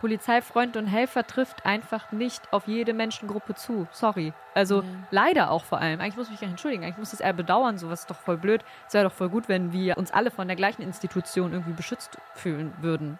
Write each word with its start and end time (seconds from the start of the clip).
Polizeifreund 0.00 0.76
und 0.76 0.86
Helfer 0.86 1.26
trifft 1.26 1.66
einfach 1.66 2.12
nicht 2.12 2.52
auf 2.52 2.66
jede 2.66 2.94
Menschengruppe 2.94 3.54
zu. 3.54 3.86
Sorry. 3.90 4.32
Also 4.54 4.82
mhm. 4.82 5.04
leider 5.10 5.50
auch 5.50 5.64
vor 5.64 5.78
allem. 5.80 6.00
Eigentlich 6.00 6.16
muss 6.16 6.26
ich 6.26 6.32
mich 6.32 6.40
gar 6.40 6.46
nicht 6.46 6.54
entschuldigen. 6.54 6.84
Eigentlich 6.84 6.98
muss 6.98 7.12
es 7.12 7.20
eher 7.20 7.32
bedauern. 7.32 7.78
Sowas 7.78 8.00
ist 8.00 8.10
doch 8.10 8.18
voll 8.18 8.38
blöd. 8.38 8.64
Es 8.86 8.94
wäre 8.94 9.04
doch 9.04 9.12
voll 9.12 9.28
gut, 9.28 9.48
wenn 9.48 9.72
wir 9.72 9.98
uns 9.98 10.10
alle 10.10 10.30
von 10.30 10.46
der 10.46 10.56
gleichen 10.56 10.82
Institution 10.82 11.52
irgendwie 11.52 11.72
beschützt 11.72 12.18
fühlen 12.34 12.72
würden. 12.80 13.18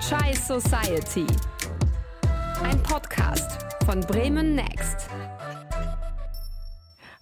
Chai 0.00 0.32
Society. 0.34 1.26
Ein 2.64 2.82
Podcast 2.82 3.64
von 3.84 4.00
Bremen 4.00 4.54
Next. 4.54 5.08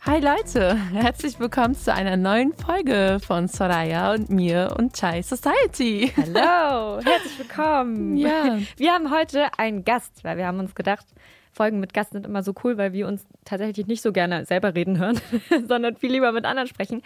Hi 0.06 0.18
Leute, 0.18 0.76
herzlich 0.94 1.38
willkommen 1.38 1.74
zu 1.74 1.92
einer 1.92 2.16
neuen 2.16 2.54
Folge 2.54 3.18
von 3.22 3.48
Soraya 3.48 4.14
und 4.14 4.30
mir 4.30 4.74
und 4.78 4.94
Chai 4.94 5.20
Society. 5.20 6.10
Hallo, 6.16 7.02
herzlich 7.04 7.38
willkommen. 7.38 8.16
Ja. 8.16 8.58
Wir 8.78 8.92
haben 8.92 9.10
heute 9.10 9.48
einen 9.58 9.84
Gast, 9.84 10.24
weil 10.24 10.38
wir 10.38 10.46
haben 10.46 10.58
uns 10.58 10.74
gedacht, 10.74 11.04
Folgen 11.52 11.80
mit 11.80 11.92
Gast 11.92 12.12
sind 12.12 12.24
immer 12.24 12.42
so 12.42 12.54
cool, 12.64 12.78
weil 12.78 12.94
wir 12.94 13.06
uns 13.06 13.26
tatsächlich 13.44 13.88
nicht 13.88 14.00
so 14.00 14.10
gerne 14.10 14.46
selber 14.46 14.74
reden 14.74 14.98
hören, 14.98 15.20
sondern 15.68 15.96
viel 15.96 16.12
lieber 16.12 16.32
mit 16.32 16.46
anderen 16.46 16.68
sprechen. 16.68 17.02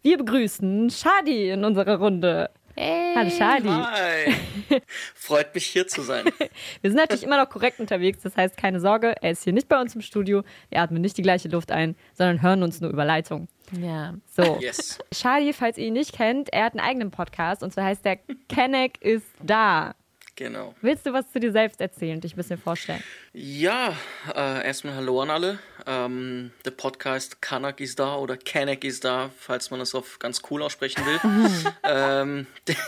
Wir 0.00 0.16
begrüßen 0.16 0.88
Shadi 0.88 1.50
in 1.50 1.64
unserer 1.64 1.98
Runde. 1.98 2.48
Hey. 2.74 3.09
Hallo 3.20 3.30
Shadi. 3.30 3.68
Hi. 3.68 4.80
Freut 5.14 5.54
mich 5.54 5.66
hier 5.66 5.86
zu 5.86 6.00
sein. 6.00 6.24
Wir 6.80 6.90
sind 6.90 6.96
natürlich 6.96 7.22
immer 7.22 7.36
noch 7.36 7.50
korrekt 7.50 7.78
unterwegs, 7.78 8.22
das 8.22 8.34
heißt 8.34 8.56
keine 8.56 8.80
Sorge, 8.80 9.14
er 9.20 9.32
ist 9.32 9.44
hier 9.44 9.52
nicht 9.52 9.68
bei 9.68 9.78
uns 9.78 9.94
im 9.94 10.00
Studio, 10.00 10.42
wir 10.70 10.80
atmen 10.80 11.02
nicht 11.02 11.18
die 11.18 11.22
gleiche 11.22 11.48
Luft 11.48 11.70
ein, 11.70 11.96
sondern 12.14 12.40
hören 12.40 12.62
uns 12.62 12.80
nur 12.80 12.90
über 12.90 13.04
Leitung. 13.04 13.48
Ja. 13.78 14.14
So. 14.26 14.58
Yes. 14.60 14.98
Shadi, 15.12 15.52
falls 15.52 15.76
ihr 15.76 15.88
ihn 15.88 15.92
nicht 15.92 16.14
kennt, 16.14 16.50
er 16.50 16.64
hat 16.64 16.72
einen 16.72 16.80
eigenen 16.80 17.10
Podcast 17.10 17.62
und 17.62 17.74
zwar 17.74 17.84
heißt 17.84 18.06
der 18.06 18.16
Kenneck 18.48 19.02
ist 19.02 19.26
da. 19.42 19.94
Genau. 20.40 20.74
Willst 20.80 21.04
du 21.04 21.12
was 21.12 21.30
zu 21.30 21.38
dir 21.38 21.52
selbst 21.52 21.82
erzählen 21.82 22.14
und 22.14 22.24
dich 22.24 22.32
ein 22.32 22.36
bisschen 22.36 22.58
vorstellen? 22.58 23.02
Ja, 23.34 23.94
äh, 24.34 24.66
erstmal 24.66 24.94
Hallo 24.94 25.20
an 25.20 25.28
alle. 25.28 25.58
Ähm, 25.86 26.52
der 26.64 26.70
Podcast 26.70 27.42
Kanak 27.42 27.78
ist 27.78 27.98
da 27.98 28.16
oder 28.16 28.38
Kanak 28.38 28.82
ist 28.84 29.04
da, 29.04 29.30
falls 29.38 29.70
man 29.70 29.80
das 29.80 29.94
auf 29.94 30.18
ganz 30.18 30.40
cool 30.48 30.62
aussprechen 30.62 31.04
will. 31.04 31.72
ähm, 31.84 32.46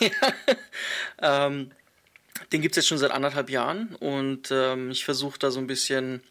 ähm, 1.20 1.72
den 2.52 2.62
gibt 2.62 2.72
es 2.72 2.76
jetzt 2.76 2.88
schon 2.88 2.96
seit 2.96 3.10
anderthalb 3.10 3.50
Jahren 3.50 3.96
und 3.96 4.50
ähm, 4.50 4.90
ich 4.90 5.04
versuche 5.04 5.38
da 5.38 5.50
so 5.50 5.60
ein 5.60 5.66
bisschen 5.66 6.22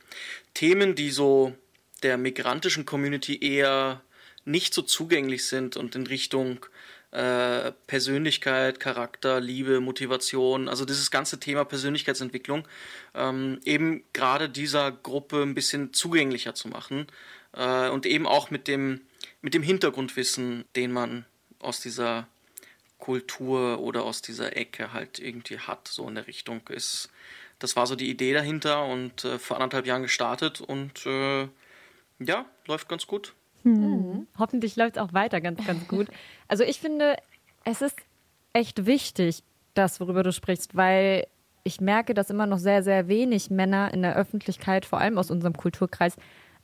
Themen, 0.55 0.95
die 0.95 1.11
so 1.11 1.53
der 2.02 2.17
migrantischen 2.17 2.88
Community 2.88 3.38
eher 3.39 4.02
nicht 4.44 4.73
so 4.73 4.81
zugänglich 4.81 5.45
sind 5.45 5.77
und 5.77 5.95
in 5.95 6.08
Richtung 6.08 6.66
äh, 7.12 7.72
Persönlichkeit, 7.88 8.80
Charakter, 8.80 9.40
Liebe, 9.42 9.81
Motivation, 9.81 10.70
also 10.70 10.86
dieses 10.86 11.12
ganze 11.12 11.40
Thema 11.40 11.66
Persönlichkeitsentwicklung, 11.66 12.67
ähm, 13.14 13.59
eben 13.66 14.04
gerade 14.14 14.50
dieser 14.50 14.92
Gruppe 14.92 15.42
ein 15.42 15.54
bisschen 15.54 15.94
zugänglicher 15.94 16.56
zu 16.56 16.70
machen 16.70 17.08
äh, 17.54 17.89
und 17.89 18.06
eben 18.06 18.26
auch 18.26 18.50
mit 18.50 18.67
dem, 18.67 19.02
mit 19.42 19.54
dem 19.54 19.64
Hintergrundwissen, 19.64 20.66
den 20.76 20.92
man 20.92 21.26
aus 21.59 21.82
dieser 21.82 22.28
Kultur 22.98 23.80
oder 23.80 24.04
aus 24.04 24.22
dieser 24.22 24.56
Ecke 24.56 24.94
halt 24.94 25.20
irgendwie 25.20 25.59
hat, 25.59 25.88
so 25.89 26.08
in 26.08 26.16
der 26.16 26.28
Richtung 26.28 26.62
ist. 26.70 27.09
Das 27.59 27.76
war 27.76 27.88
so 27.88 27.95
die 27.95 28.09
Idee 28.09 28.34
dahinter 28.34 28.86
und 28.86 29.26
äh, 29.26 29.38
vor 29.38 29.58
anderthalb 29.58 29.86
Jahren 29.86 30.04
gestartet 30.04 30.62
und 30.62 31.06
äh, 31.06 31.48
ja, 32.20 32.45
läuft 32.67 32.88
ganz 32.88 33.06
gut. 33.06 33.34
Mhm. 33.64 34.28
Hoffentlich 34.38 34.76
läuft 34.76 34.98
es 34.98 35.02
auch 35.02 35.14
weiter 35.14 35.42
ganz, 35.42 35.66
ganz 35.66 35.88
gut. 35.88 36.08
Also 36.48 36.66
ich 36.66 36.81
finde, 36.81 37.16
es 37.64 37.81
ist 37.81 37.95
echt 38.52 38.86
wichtig, 38.86 39.42
das, 39.73 40.02
worüber 40.02 40.22
du 40.22 40.34
sprichst, 40.34 40.76
weil 40.76 41.27
ich 41.64 41.80
merke, 41.80 42.14
dass 42.14 42.30
immer 42.30 42.45
noch 42.45 42.58
sehr, 42.58 42.83
sehr 42.83 43.08
wenig 43.08 43.49
Männer 43.49 43.94
in 43.94 44.02
der 44.02 44.17
Öffentlichkeit, 44.17 44.86
vor 44.86 44.99
allem 44.99 45.17
aus 45.17 45.32
unserem 45.32 45.55
Kulturkreis, 45.55 46.17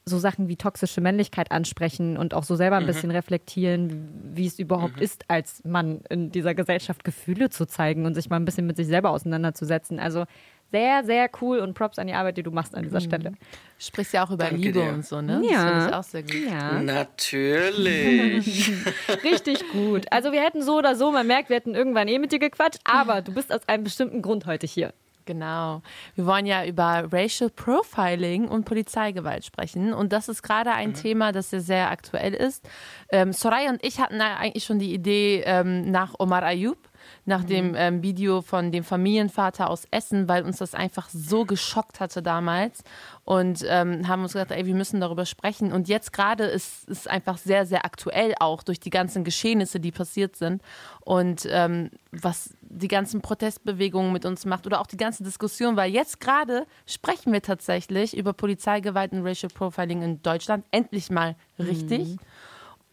so 0.08 0.18
Sachen 0.18 0.47
wie 0.47 0.56
toxische 0.56 1.02
Männlichkeit 1.02 1.52
ansprechen 1.52 2.18
und 2.18 2.34
auch 2.34 2.44
so 2.44 2.56
selber 2.56 2.78
ein 2.78 2.84
mhm. 2.84 2.88
bisschen 2.88 3.12
reflektieren, 3.12 4.09
wie 4.34 4.47
es 4.47 4.58
überhaupt 4.58 4.97
mhm. 4.97 5.03
ist, 5.03 5.25
als 5.29 5.64
Mann 5.66 6.02
in 6.09 6.31
dieser 6.31 6.56
Gesellschaft 6.56 7.03
Gefühle 7.03 7.50
zu 7.50 7.66
zeigen 7.66 8.06
und 8.06 8.14
sich 8.14 8.29
mal 8.29 8.38
ein 8.38 8.46
bisschen 8.46 8.66
mit 8.66 8.78
sich 8.78 8.88
selber 8.88 9.12
auseinanderzusetzen. 9.12 10.00
Also 10.00 10.25
sehr, 10.72 11.03
sehr 11.03 11.29
cool 11.41 11.59
und 11.59 11.73
Props 11.73 11.97
an 12.00 12.07
die 12.07 12.13
Arbeit, 12.13 12.38
die 12.38 12.44
du 12.44 12.51
machst 12.51 12.75
an 12.75 12.83
dieser 12.83 13.00
mhm. 13.00 13.03
Stelle. 13.03 13.31
Du 13.31 13.38
sprichst 13.78 14.13
ja 14.13 14.25
auch 14.25 14.31
über 14.31 14.45
Danke 14.45 14.57
Liebe 14.57 14.81
dir. 14.81 14.89
und 14.89 15.05
so, 15.05 15.22
ne? 15.22 15.41
Ja. 15.50 15.63
Das 15.63 15.63
finde 15.63 15.88
ich 15.88 15.94
auch 15.94 16.03
sehr 16.03 16.23
gut. 16.23 16.51
Ja. 16.51 16.81
Natürlich. 16.81 18.72
Richtig 19.23 19.63
gut. 19.72 20.05
Also 20.11 20.31
wir 20.31 20.41
hätten 20.41 20.61
so 20.61 20.78
oder 20.78 20.95
so, 20.95 21.11
man 21.11 21.28
merkt, 21.28 21.50
wir 21.50 21.55
hätten 21.57 21.75
irgendwann 21.75 22.07
eh 22.07 22.19
mit 22.19 22.31
dir 22.31 22.39
gequatscht, 22.39 22.79
aber 22.83 23.22
du 23.22 23.33
bist 23.33 23.53
aus 23.53 23.61
einem 23.67 23.83
bestimmten 23.83 24.22
Grund 24.22 24.45
heute 24.45 24.67
hier. 24.67 24.94
Genau. 25.28 25.81
Wir 26.16 26.25
wollen 26.25 26.45
ja 26.45 26.66
über 26.66 27.07
Racial 27.11 27.49
Profiling 27.49 28.47
und 28.47 28.63
Polizeigewalt 28.63 29.45
sprechen. 29.45 29.94
Und 29.94 30.13
das 30.13 30.29
ist 30.29 30.41
gerade 30.41 30.72
ein 30.72 30.89
mhm. 30.89 30.95
Thema, 30.95 31.31
das 31.34 31.51
sehr, 31.51 31.61
sehr 31.61 31.91
aktuell 31.91 32.34
ist. 32.34 32.67
Ähm, 33.11 33.34
Soraya 33.34 33.69
und 33.69 33.84
ich 33.84 33.99
hatten 33.99 34.19
eigentlich 34.22 34.63
schon 34.63 34.79
die 34.79 34.94
Idee 34.94 35.44
ähm, 35.45 35.91
nach 35.91 36.16
Omar 36.17 36.44
Ayub 36.44 36.78
nach 37.25 37.44
mhm. 37.44 37.47
dem 37.47 37.75
ähm, 37.75 38.03
Video 38.03 38.41
von 38.41 38.72
dem 38.72 38.84
Familienvater 38.84 39.69
aus 39.69 39.88
Essen, 39.91 40.28
weil 40.28 40.44
uns 40.44 40.57
das 40.57 40.73
einfach 40.73 41.09
so 41.09 41.45
geschockt 41.45 42.00
hatte 42.00 42.22
damals 42.22 42.84
und 43.25 43.66
ähm, 43.68 44.07
haben 44.07 44.23
uns 44.23 44.34
gedacht, 44.34 44.51
ey, 44.51 44.66
wir 44.66 44.75
müssen 44.75 45.01
darüber 45.01 45.25
sprechen. 45.25 45.72
Und 45.72 45.88
jetzt 45.88 46.13
gerade 46.13 46.46
ist 46.46 46.88
es 46.90 47.07
einfach 47.07 47.38
sehr, 47.38 47.66
sehr 47.66 47.85
aktuell 47.85 48.34
auch 48.40 48.63
durch 48.63 48.79
die 48.79 48.90
ganzen 48.90 49.23
Geschehnisse, 49.23 49.79
die 49.79 49.91
passiert 49.91 50.35
sind 50.35 50.62
und 51.01 51.47
ähm, 51.50 51.91
was 52.12 52.51
die 52.62 52.88
ganzen 52.88 53.22
Protestbewegungen 53.22 54.12
mit 54.12 54.25
uns 54.25 54.46
macht 54.46 54.66
oder 54.66 54.81
auch 54.81 54.88
die 54.88 54.97
ganze 54.97 55.23
Diskussion, 55.23 55.75
weil 55.75 55.91
jetzt 55.91 56.19
gerade 56.19 56.66
sprechen 56.85 57.31
wir 57.34 57.41
tatsächlich 57.41 58.16
über 58.16 58.34
Polizeigewalt 58.34 59.13
und 59.13 59.25
Racial 59.25 59.51
Profiling 59.53 60.01
in 60.01 60.22
Deutschland 60.22 60.66
endlich 60.72 61.09
mal 61.09 61.35
richtig. 61.59 62.07
Mhm. 62.07 62.19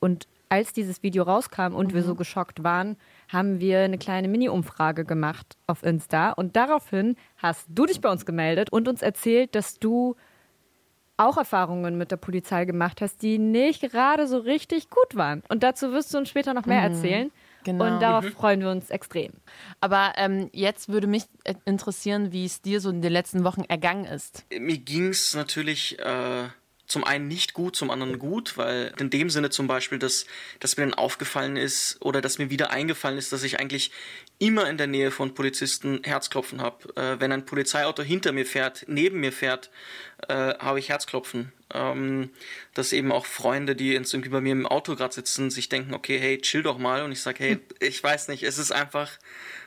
Und 0.00 0.26
als 0.48 0.72
dieses 0.72 1.03
Video 1.03 1.24
rauskam 1.24 1.74
und 1.74 1.88
mhm. 1.88 1.94
wir 1.94 2.03
so 2.03 2.14
geschockt 2.14 2.62
waren, 2.62 2.97
haben 3.28 3.60
wir 3.60 3.80
eine 3.80 3.98
kleine 3.98 4.28
Mini-Umfrage 4.28 5.04
gemacht 5.04 5.56
auf 5.66 5.82
Insta. 5.82 6.30
Und 6.30 6.56
daraufhin 6.56 7.16
hast 7.36 7.66
du 7.68 7.86
dich 7.86 8.00
bei 8.00 8.10
uns 8.10 8.26
gemeldet 8.26 8.70
und 8.72 8.88
uns 8.88 9.02
erzählt, 9.02 9.54
dass 9.54 9.78
du 9.78 10.16
auch 11.16 11.36
Erfahrungen 11.36 11.96
mit 11.96 12.10
der 12.10 12.16
Polizei 12.16 12.64
gemacht 12.64 13.00
hast, 13.00 13.22
die 13.22 13.38
nicht 13.38 13.82
gerade 13.82 14.26
so 14.26 14.38
richtig 14.38 14.90
gut 14.90 15.14
waren. 15.14 15.42
Und 15.48 15.62
dazu 15.62 15.92
wirst 15.92 16.12
du 16.12 16.18
uns 16.18 16.28
später 16.28 16.54
noch 16.54 16.66
mehr 16.66 16.88
mhm. 16.88 16.94
erzählen. 16.94 17.30
Genau. 17.64 17.84
Und 17.86 18.00
darauf 18.00 18.24
mhm. 18.24 18.32
freuen 18.32 18.60
wir 18.60 18.70
uns 18.70 18.90
extrem. 18.90 19.32
Aber 19.80 20.12
ähm, 20.16 20.50
jetzt 20.52 20.88
würde 20.88 21.06
mich 21.06 21.24
interessieren, 21.64 22.32
wie 22.32 22.44
es 22.44 22.60
dir 22.60 22.80
so 22.80 22.91
in 22.91 23.00
den 23.00 23.12
letzten 23.12 23.44
Wochen 23.44 23.62
ergangen 23.62 24.04
ist. 24.04 24.44
Mir 24.56 24.78
ging 24.78 25.08
es 25.08 25.34
natürlich 25.34 25.98
äh, 25.98 26.48
zum 26.87 27.05
einen 27.05 27.28
nicht 27.28 27.55
gut, 27.55 27.77
zum 27.77 27.91
anderen 27.91 28.19
gut, 28.19 28.59
weil 28.59 28.93
in 28.99 29.11
dem 29.11 29.31
Sinne 29.31 29.50
zum 29.50 29.67
Beispiel, 29.67 29.99
dass, 29.99 30.27
dass 30.61 30.77
mir 30.77 30.84
dann 30.84 30.95
aufgefallen 30.95 31.56
ist 31.56 31.97
oder 32.00 32.21
dass 32.21 32.39
mir 32.39 32.50
wieder 32.50 32.71
eingefallen 32.71 33.17
ist, 33.17 33.33
dass 33.33 33.43
ich 33.43 33.59
eigentlich 33.59 33.91
immer 34.39 34.69
in 34.69 34.77
der 34.77 34.87
Nähe 34.87 35.11
von 35.11 35.34
Polizisten 35.34 36.00
Herzklopfen 36.05 36.61
habe. 36.61 36.95
Äh, 36.97 37.21
wenn 37.21 37.33
ein 37.33 37.47
Polizeiauto 37.47 38.03
hinter 38.03 38.33
mir 38.33 38.45
fährt, 38.45 38.84
neben 38.87 39.21
mir 39.21 39.33
fährt, 39.33 39.71
äh, 40.28 40.55
habe 40.59 40.78
ich 40.78 40.89
Herzklopfen. 40.89 41.53
Ähm, 41.72 42.31
dass 42.75 42.93
eben 42.93 43.11
auch 43.11 43.27
Freunde, 43.27 43.75
die 43.75 43.93
jetzt 43.93 44.12
irgendwie 44.12 44.31
bei 44.31 44.41
mir 44.41 44.53
im 44.53 44.66
Auto 44.66 44.95
gerade 44.95 45.15
sitzen, 45.15 45.51
sich 45.51 45.69
denken, 45.69 45.95
okay, 45.95 46.19
hey, 46.19 46.39
chill 46.39 46.62
doch 46.62 46.78
mal. 46.78 47.03
Und 47.03 47.12
ich 47.12 47.21
sage, 47.21 47.43
hey, 47.43 47.59
ich 47.81 48.03
weiß 48.03 48.28
nicht, 48.28 48.43
es 48.43 48.59
ist 48.59 48.72
einfach 48.72 49.11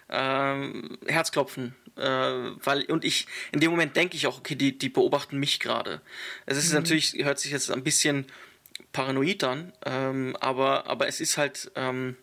ähm, 0.10 0.98
Herzklopfen. 1.08 1.76
Äh, 1.98 2.66
weil, 2.66 2.84
und 2.86 3.06
ich, 3.06 3.28
in 3.52 3.60
dem 3.60 3.72
Moment 3.72 3.96
denke 3.96 4.16
ich 4.16 4.28
auch, 4.28 4.40
okay, 4.40 4.56
die, 4.56 4.78
die 4.78 4.90
beobachten 4.90 5.38
mich 5.38 5.60
gerade. 5.60 6.02
Es 6.46 6.58
ist 6.58 6.70
mhm. 6.70 6.76
natürlich, 6.76 7.14
hört 7.24 7.40
sich 7.40 7.52
jetzt 7.52 7.72
ein 7.72 7.84
bisschen 7.84 8.26
paranoid 8.92 9.44
an, 9.44 9.74
ähm, 9.86 10.36
aber, 10.40 10.88
aber 10.88 11.08
es 11.08 11.20
ist 11.20 11.38
halt 11.38 11.72
ähm, 11.76 12.16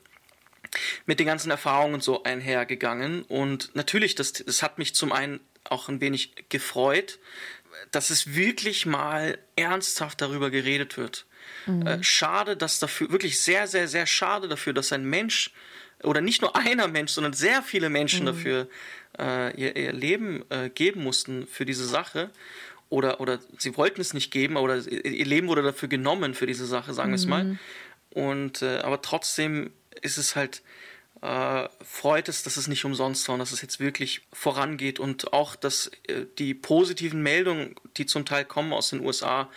mit 1.06 1.20
den 1.20 1.26
ganzen 1.26 1.50
Erfahrungen 1.50 2.00
so 2.00 2.22
einhergegangen. 2.22 3.22
Und 3.22 3.74
natürlich, 3.74 4.14
das, 4.14 4.32
das 4.32 4.62
hat 4.62 4.78
mich 4.78 4.94
zum 4.94 5.12
einen 5.12 5.40
auch 5.64 5.88
ein 5.88 6.00
wenig 6.00 6.48
gefreut, 6.48 7.18
dass 7.90 8.10
es 8.10 8.34
wirklich 8.34 8.86
mal 8.86 9.38
ernsthaft 9.56 10.20
darüber 10.20 10.50
geredet 10.50 10.96
wird. 10.96 11.26
Mhm. 11.66 11.86
Äh, 11.86 12.02
schade, 12.02 12.56
dass 12.56 12.78
dafür, 12.78 13.10
wirklich 13.10 13.40
sehr, 13.40 13.66
sehr, 13.66 13.88
sehr 13.88 14.06
schade 14.06 14.48
dafür, 14.48 14.72
dass 14.72 14.92
ein 14.92 15.04
Mensch 15.04 15.50
oder 16.04 16.20
nicht 16.20 16.42
nur 16.42 16.56
einer 16.56 16.88
Mensch, 16.88 17.12
sondern 17.12 17.32
sehr 17.32 17.62
viele 17.62 17.88
Menschen 17.88 18.22
mhm. 18.22 18.26
dafür 18.26 18.68
äh, 19.18 19.60
ihr, 19.60 19.76
ihr, 19.76 19.92
Leben 19.92 20.44
äh, 20.50 20.70
geben 20.70 21.02
mussten 21.02 21.46
für 21.46 21.64
diese 21.64 21.86
Sache. 21.86 22.30
Oder, 22.90 23.20
oder 23.20 23.40
sie 23.58 23.76
wollten 23.76 24.00
es 24.00 24.14
nicht 24.14 24.30
geben, 24.30 24.56
oder 24.56 24.76
ihr 24.76 25.24
Leben 25.24 25.48
wurde 25.48 25.62
dafür 25.62 25.88
genommen 25.88 26.34
für 26.34 26.46
diese 26.46 26.66
Sache, 26.66 26.94
sagen 26.94 27.10
wir 27.10 27.16
es 27.16 27.26
mal. 27.26 27.44
Mhm. 27.44 27.58
Und 28.10 28.62
äh, 28.62 28.78
aber 28.78 29.02
trotzdem 29.02 29.72
ist 30.02 30.18
es 30.18 30.36
halt, 30.36 30.62
äh, 31.22 31.68
freut 31.82 32.28
es, 32.28 32.42
dass 32.42 32.56
es 32.56 32.68
nicht 32.68 32.84
umsonst 32.84 33.26
war 33.26 33.34
und 33.34 33.38
dass 33.40 33.52
es 33.52 33.62
jetzt 33.62 33.80
wirklich 33.80 34.22
vorangeht 34.32 35.00
und 35.00 35.32
auch, 35.32 35.56
dass 35.56 35.90
äh, 36.06 36.26
die 36.38 36.54
positiven 36.54 37.22
Meldungen, 37.22 37.74
die 37.96 38.06
zum 38.06 38.24
Teil 38.24 38.44
kommen 38.44 38.72
aus 38.72 38.90
den 38.90 39.00
USA, 39.00 39.50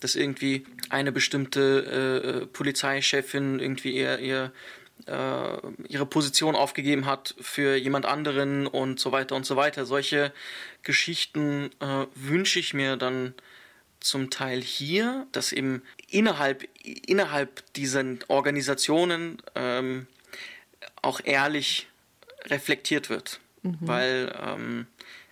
dass 0.00 0.16
irgendwie 0.16 0.66
eine 0.90 1.12
bestimmte 1.12 2.42
äh, 2.42 2.46
Polizeichefin 2.46 3.60
irgendwie 3.60 3.92
ihr, 3.92 4.18
ihr 4.18 4.44
äh, 4.46 4.50
ihre 5.88 6.06
Position 6.06 6.54
aufgegeben 6.54 7.06
hat 7.06 7.34
für 7.40 7.76
jemand 7.76 8.06
anderen 8.06 8.66
und 8.66 9.00
so 9.00 9.12
weiter 9.12 9.36
und 9.36 9.46
so 9.46 9.56
weiter. 9.56 9.86
Solche 9.86 10.32
Geschichten 10.82 11.70
äh, 11.80 12.06
wünsche 12.14 12.58
ich 12.58 12.74
mir 12.74 12.96
dann 12.96 13.34
zum 14.00 14.30
Teil 14.30 14.60
hier, 14.60 15.26
dass 15.32 15.52
eben 15.52 15.82
innerhalb, 16.08 16.66
innerhalb 16.82 17.72
dieser 17.74 18.04
Organisationen 18.28 19.38
ähm, 19.54 20.06
auch 21.00 21.20
ehrlich 21.24 21.86
reflektiert 22.46 23.10
wird, 23.10 23.40
mhm. 23.62 23.78
weil 23.80 24.34
ähm, 24.40 24.86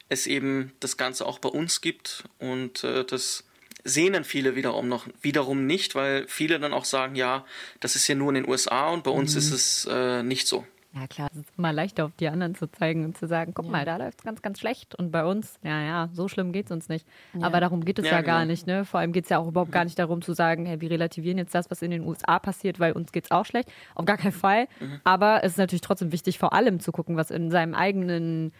es 0.08 0.26
eben 0.26 0.72
das 0.80 0.96
Ganze 0.96 1.26
auch 1.26 1.38
bei 1.38 1.48
uns 1.48 1.80
gibt 1.80 2.24
und 2.38 2.84
äh, 2.84 3.04
das 3.04 3.44
sehen 3.84 4.12
dann 4.12 4.24
viele 4.24 4.56
wiederum 4.56 4.88
noch 4.88 5.06
wiederum 5.22 5.66
nicht, 5.66 5.94
weil 5.94 6.26
viele 6.28 6.58
dann 6.58 6.72
auch 6.72 6.84
sagen, 6.84 7.14
ja, 7.14 7.44
das 7.80 7.96
ist 7.96 8.06
ja 8.08 8.14
nur 8.14 8.28
in 8.30 8.36
den 8.36 8.48
USA 8.48 8.90
und 8.90 9.04
bei 9.04 9.10
uns 9.10 9.32
mhm. 9.32 9.38
ist 9.38 9.50
es 9.52 9.88
äh, 9.90 10.22
nicht 10.22 10.46
so. 10.46 10.64
Ja 10.92 11.06
klar, 11.06 11.28
es 11.32 11.38
ist 11.38 11.52
immer 11.56 11.72
leichter 11.72 12.04
auf 12.04 12.10
die 12.18 12.26
anderen 12.26 12.56
zu 12.56 12.66
zeigen 12.66 13.04
und 13.04 13.16
zu 13.16 13.28
sagen, 13.28 13.52
guck 13.54 13.66
ja. 13.66 13.70
mal, 13.70 13.84
da 13.84 13.96
läuft 13.96 14.18
es 14.18 14.24
ganz, 14.24 14.42
ganz 14.42 14.58
schlecht 14.58 14.96
und 14.96 15.12
bei 15.12 15.24
uns, 15.24 15.54
ja, 15.62 15.80
ja, 15.80 16.08
so 16.12 16.26
schlimm 16.26 16.50
geht 16.50 16.66
es 16.66 16.72
uns 16.72 16.88
nicht. 16.88 17.06
Ja. 17.32 17.46
Aber 17.46 17.60
darum 17.60 17.84
geht 17.84 18.00
es 18.00 18.06
ja, 18.06 18.12
ja 18.12 18.20
genau. 18.22 18.32
gar 18.32 18.44
nicht, 18.44 18.66
ne? 18.66 18.84
Vor 18.84 18.98
allem 18.98 19.12
geht 19.12 19.24
es 19.24 19.30
ja 19.30 19.38
auch 19.38 19.46
überhaupt 19.46 19.70
gar 19.70 19.84
nicht 19.84 19.98
darum 20.00 20.20
zu 20.20 20.32
sagen, 20.32 20.66
hey, 20.66 20.80
wir 20.80 20.90
relativieren 20.90 21.38
jetzt 21.38 21.54
das, 21.54 21.70
was 21.70 21.82
in 21.82 21.92
den 21.92 22.04
USA 22.04 22.40
passiert, 22.40 22.80
weil 22.80 22.92
uns 22.92 23.12
geht 23.12 23.26
es 23.26 23.30
auch 23.30 23.46
schlecht. 23.46 23.70
Auf 23.94 24.04
gar 24.04 24.16
keinen 24.16 24.32
Fall. 24.32 24.66
Mhm. 24.80 25.00
Aber 25.04 25.44
es 25.44 25.52
ist 25.52 25.58
natürlich 25.58 25.82
trotzdem 25.82 26.10
wichtig, 26.10 26.40
vor 26.40 26.52
allem 26.52 26.80
zu 26.80 26.90
gucken, 26.90 27.16
was 27.16 27.30
in 27.30 27.52
seinem 27.52 27.74
eigenen 27.74 28.52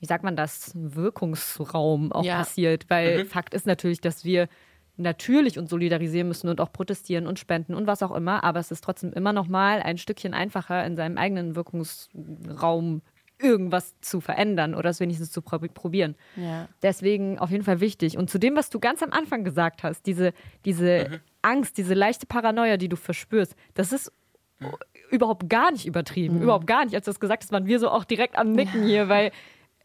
wie 0.00 0.06
sagt 0.06 0.24
man 0.24 0.36
das, 0.36 0.72
Wirkungsraum 0.74 2.12
auch 2.12 2.24
ja. 2.24 2.38
passiert. 2.38 2.86
Weil 2.88 3.24
mhm. 3.24 3.26
Fakt 3.28 3.54
ist 3.54 3.66
natürlich, 3.66 4.00
dass 4.00 4.24
wir 4.24 4.48
natürlich 4.96 5.58
uns 5.58 5.70
solidarisieren 5.70 6.28
müssen 6.28 6.48
und 6.48 6.60
auch 6.60 6.72
protestieren 6.72 7.26
und 7.26 7.38
spenden 7.38 7.74
und 7.74 7.86
was 7.86 8.02
auch 8.02 8.14
immer, 8.14 8.44
aber 8.44 8.60
es 8.60 8.70
ist 8.70 8.82
trotzdem 8.82 9.12
immer 9.12 9.32
noch 9.32 9.46
mal 9.46 9.82
ein 9.82 9.98
Stückchen 9.98 10.34
einfacher, 10.34 10.84
in 10.86 10.96
seinem 10.96 11.18
eigenen 11.18 11.54
Wirkungsraum 11.54 13.02
irgendwas 13.38 13.94
zu 14.00 14.20
verändern 14.20 14.74
oder 14.74 14.90
es 14.90 15.00
wenigstens 15.00 15.30
zu 15.30 15.42
probieren. 15.42 16.14
Ja. 16.36 16.68
Deswegen 16.82 17.38
auf 17.38 17.50
jeden 17.50 17.64
Fall 17.64 17.80
wichtig. 17.80 18.16
Und 18.16 18.30
zu 18.30 18.38
dem, 18.38 18.56
was 18.56 18.70
du 18.70 18.80
ganz 18.80 19.02
am 19.02 19.12
Anfang 19.12 19.44
gesagt 19.44 19.82
hast, 19.82 20.06
diese, 20.06 20.32
diese 20.64 21.08
mhm. 21.10 21.20
Angst, 21.42 21.76
diese 21.76 21.92
leichte 21.92 22.26
Paranoia, 22.26 22.78
die 22.78 22.88
du 22.88 22.96
verspürst, 22.96 23.54
das 23.74 23.92
ist 23.92 24.10
mhm. 24.58 24.72
überhaupt 25.10 25.50
gar 25.50 25.70
nicht 25.70 25.84
übertrieben. 25.84 26.36
Mhm. 26.36 26.42
Überhaupt 26.44 26.66
gar 26.66 26.86
nicht. 26.86 26.94
Als 26.94 27.04
du 27.04 27.10
das 27.10 27.20
gesagt 27.20 27.42
hast, 27.42 27.52
waren 27.52 27.66
wir 27.66 27.78
so 27.78 27.90
auch 27.90 28.04
direkt 28.04 28.38
am 28.38 28.52
Nicken 28.52 28.82
ja. 28.82 28.88
hier, 28.88 29.08
weil 29.10 29.32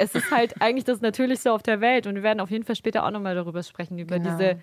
es 0.01 0.15
ist 0.15 0.31
halt 0.31 0.62
eigentlich 0.62 0.83
das 0.83 1.01
Natürlichste 1.01 1.53
auf 1.53 1.63
der 1.63 1.80
Welt. 1.80 2.07
Und 2.07 2.15
wir 2.15 2.24
werden 2.24 2.39
auf 2.39 2.50
jeden 2.50 2.63
Fall 2.63 2.75
später 2.75 3.06
auch 3.06 3.12
nochmal 3.12 3.36
darüber 3.36 3.62
sprechen, 3.63 4.00
über 4.00 4.18
genau. 4.18 4.31
diese 4.31 4.59